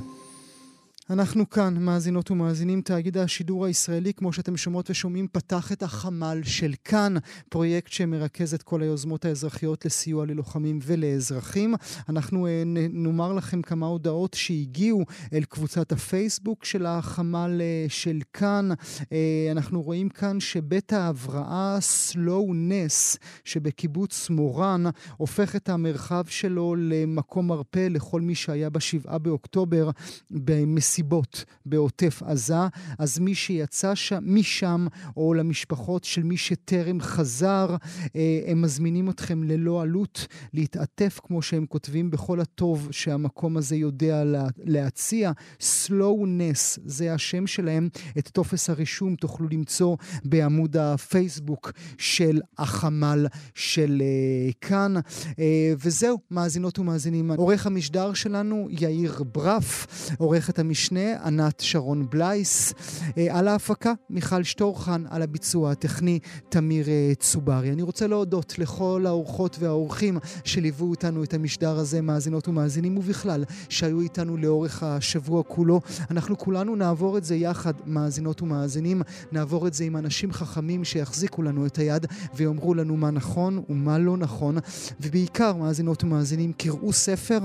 אנחנו 1.10 1.50
כאן, 1.50 1.76
מאזינות 1.84 2.30
ומאזינים, 2.30 2.80
תאגיד 2.80 3.18
השידור 3.18 3.66
הישראלי, 3.66 4.14
כמו 4.14 4.32
שאתם 4.32 4.56
שומעות 4.56 4.90
ושומעים, 4.90 5.28
פתח 5.32 5.72
את 5.72 5.82
החמ"ל 5.82 6.40
של 6.44 6.72
כאן, 6.84 7.14
פרויקט 7.48 7.92
שמרכז 7.92 8.54
את 8.54 8.62
כל 8.62 8.82
היוזמות 8.82 9.24
האזרחיות 9.24 9.84
לסיוע 9.84 10.26
ללוחמים 10.26 10.78
ולאזרחים. 10.82 11.74
אנחנו 12.08 12.46
אה, 12.46 12.62
נאמר 12.66 13.32
לכם 13.32 13.62
כמה 13.62 13.86
הודעות 13.86 14.34
שהגיעו 14.34 15.04
אל 15.32 15.44
קבוצת 15.44 15.92
הפייסבוק 15.92 16.64
של 16.64 16.86
החמ"ל 16.86 17.60
אה, 17.60 17.86
של 17.88 18.18
כאן. 18.32 18.68
אה, 19.12 19.48
אנחנו 19.50 19.82
רואים 19.82 20.08
כאן 20.08 20.40
שבית 20.40 20.92
ההבראה 20.92 21.76
סלואו-נס 21.80 23.18
שבקיבוץ 23.44 24.30
מורן 24.30 24.84
הופך 25.16 25.56
את 25.56 25.68
המרחב 25.68 26.24
שלו 26.28 26.74
למקום 26.78 27.46
מרפא 27.46 27.86
לכל 27.90 28.20
מי 28.20 28.34
שהיה 28.34 28.70
בשבעה 28.70 29.18
באוקטובר 29.18 29.90
במסיבות. 30.30 30.99
מסיבות 31.00 31.44
בעוטף 31.66 32.22
עזה, 32.22 32.54
אז 32.98 33.18
מי 33.18 33.34
שיצא 33.34 33.94
שם, 33.94 34.18
משם, 34.22 34.86
או 35.16 35.34
למשפחות 35.34 36.04
של 36.04 36.22
מי 36.22 36.36
שטרם 36.36 37.00
חזר, 37.00 37.76
אה, 38.16 38.40
הם 38.46 38.62
מזמינים 38.62 39.10
אתכם 39.10 39.44
ללא 39.44 39.82
עלות 39.82 40.26
להתעטף, 40.52 41.20
כמו 41.22 41.42
שהם 41.42 41.66
כותבים, 41.66 42.10
בכל 42.10 42.40
הטוב 42.40 42.88
שהמקום 42.90 43.56
הזה 43.56 43.76
יודע 43.76 44.24
לה, 44.24 44.46
להציע. 44.58 45.32
Slowness, 45.60 46.80
זה 46.84 47.14
השם 47.14 47.46
שלהם. 47.46 47.88
את 48.18 48.28
טופס 48.28 48.70
הרישום 48.70 49.14
תוכלו 49.14 49.48
למצוא 49.48 49.96
בעמוד 50.24 50.76
הפייסבוק 50.76 51.72
של 51.98 52.40
החמ"ל 52.58 53.26
של 53.54 54.02
uh, 54.02 54.68
כאן. 54.68 54.94
Uh, 54.96 55.36
וזהו, 55.78 56.18
מאזינות 56.30 56.78
ומאזינים. 56.78 57.30
עורך 57.30 57.66
המשדר 57.66 58.12
שלנו, 58.12 58.68
יאיר 58.70 59.22
ברף, 59.32 59.86
עורכת 60.18 60.58
המשנה. 60.58 60.89
המשנה 60.90 61.24
ענת 61.24 61.60
שרון 61.60 62.06
בלייס, 62.10 62.74
אה, 63.18 63.38
על 63.38 63.48
ההפקה 63.48 63.92
מיכל 64.10 64.42
שטורחן, 64.42 65.04
על 65.10 65.22
הביצוע 65.22 65.70
הטכני 65.70 66.18
תמיר 66.48 66.88
אה, 66.88 67.12
צוברי. 67.18 67.72
אני 67.72 67.82
רוצה 67.82 68.06
להודות 68.06 68.58
לכל 68.58 69.04
האורחות 69.06 69.56
והאורחים 69.60 70.18
שליוו 70.44 70.90
אותנו 70.90 71.24
את 71.24 71.34
המשדר 71.34 71.78
הזה, 71.78 72.02
מאזינות 72.02 72.48
ומאזינים, 72.48 72.98
ובכלל, 72.98 73.44
שהיו 73.68 74.00
איתנו 74.00 74.36
לאורך 74.36 74.82
השבוע 74.82 75.42
כולו. 75.42 75.80
אנחנו 76.10 76.38
כולנו 76.38 76.76
נעבור 76.76 77.18
את 77.18 77.24
זה 77.24 77.36
יחד, 77.36 77.74
מאזינות 77.86 78.42
ומאזינים, 78.42 79.02
נעבור 79.32 79.66
את 79.66 79.74
זה 79.74 79.84
עם 79.84 79.96
אנשים 79.96 80.32
חכמים 80.32 80.84
שיחזיקו 80.84 81.42
לנו 81.42 81.66
את 81.66 81.78
היד 81.78 82.06
ויאמרו 82.34 82.74
לנו 82.74 82.96
מה 82.96 83.10
נכון 83.10 83.62
ומה 83.68 83.98
לא 83.98 84.16
נכון, 84.16 84.58
ובעיקר, 85.00 85.52
מאזינות 85.52 86.04
ומאזינים, 86.04 86.52
קראו 86.52 86.92
ספר, 86.92 87.38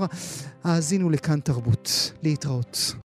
האזינו 0.64 1.10
לכאן 1.10 1.40
תרבות. 1.40 2.12
להתראות. 2.22 2.94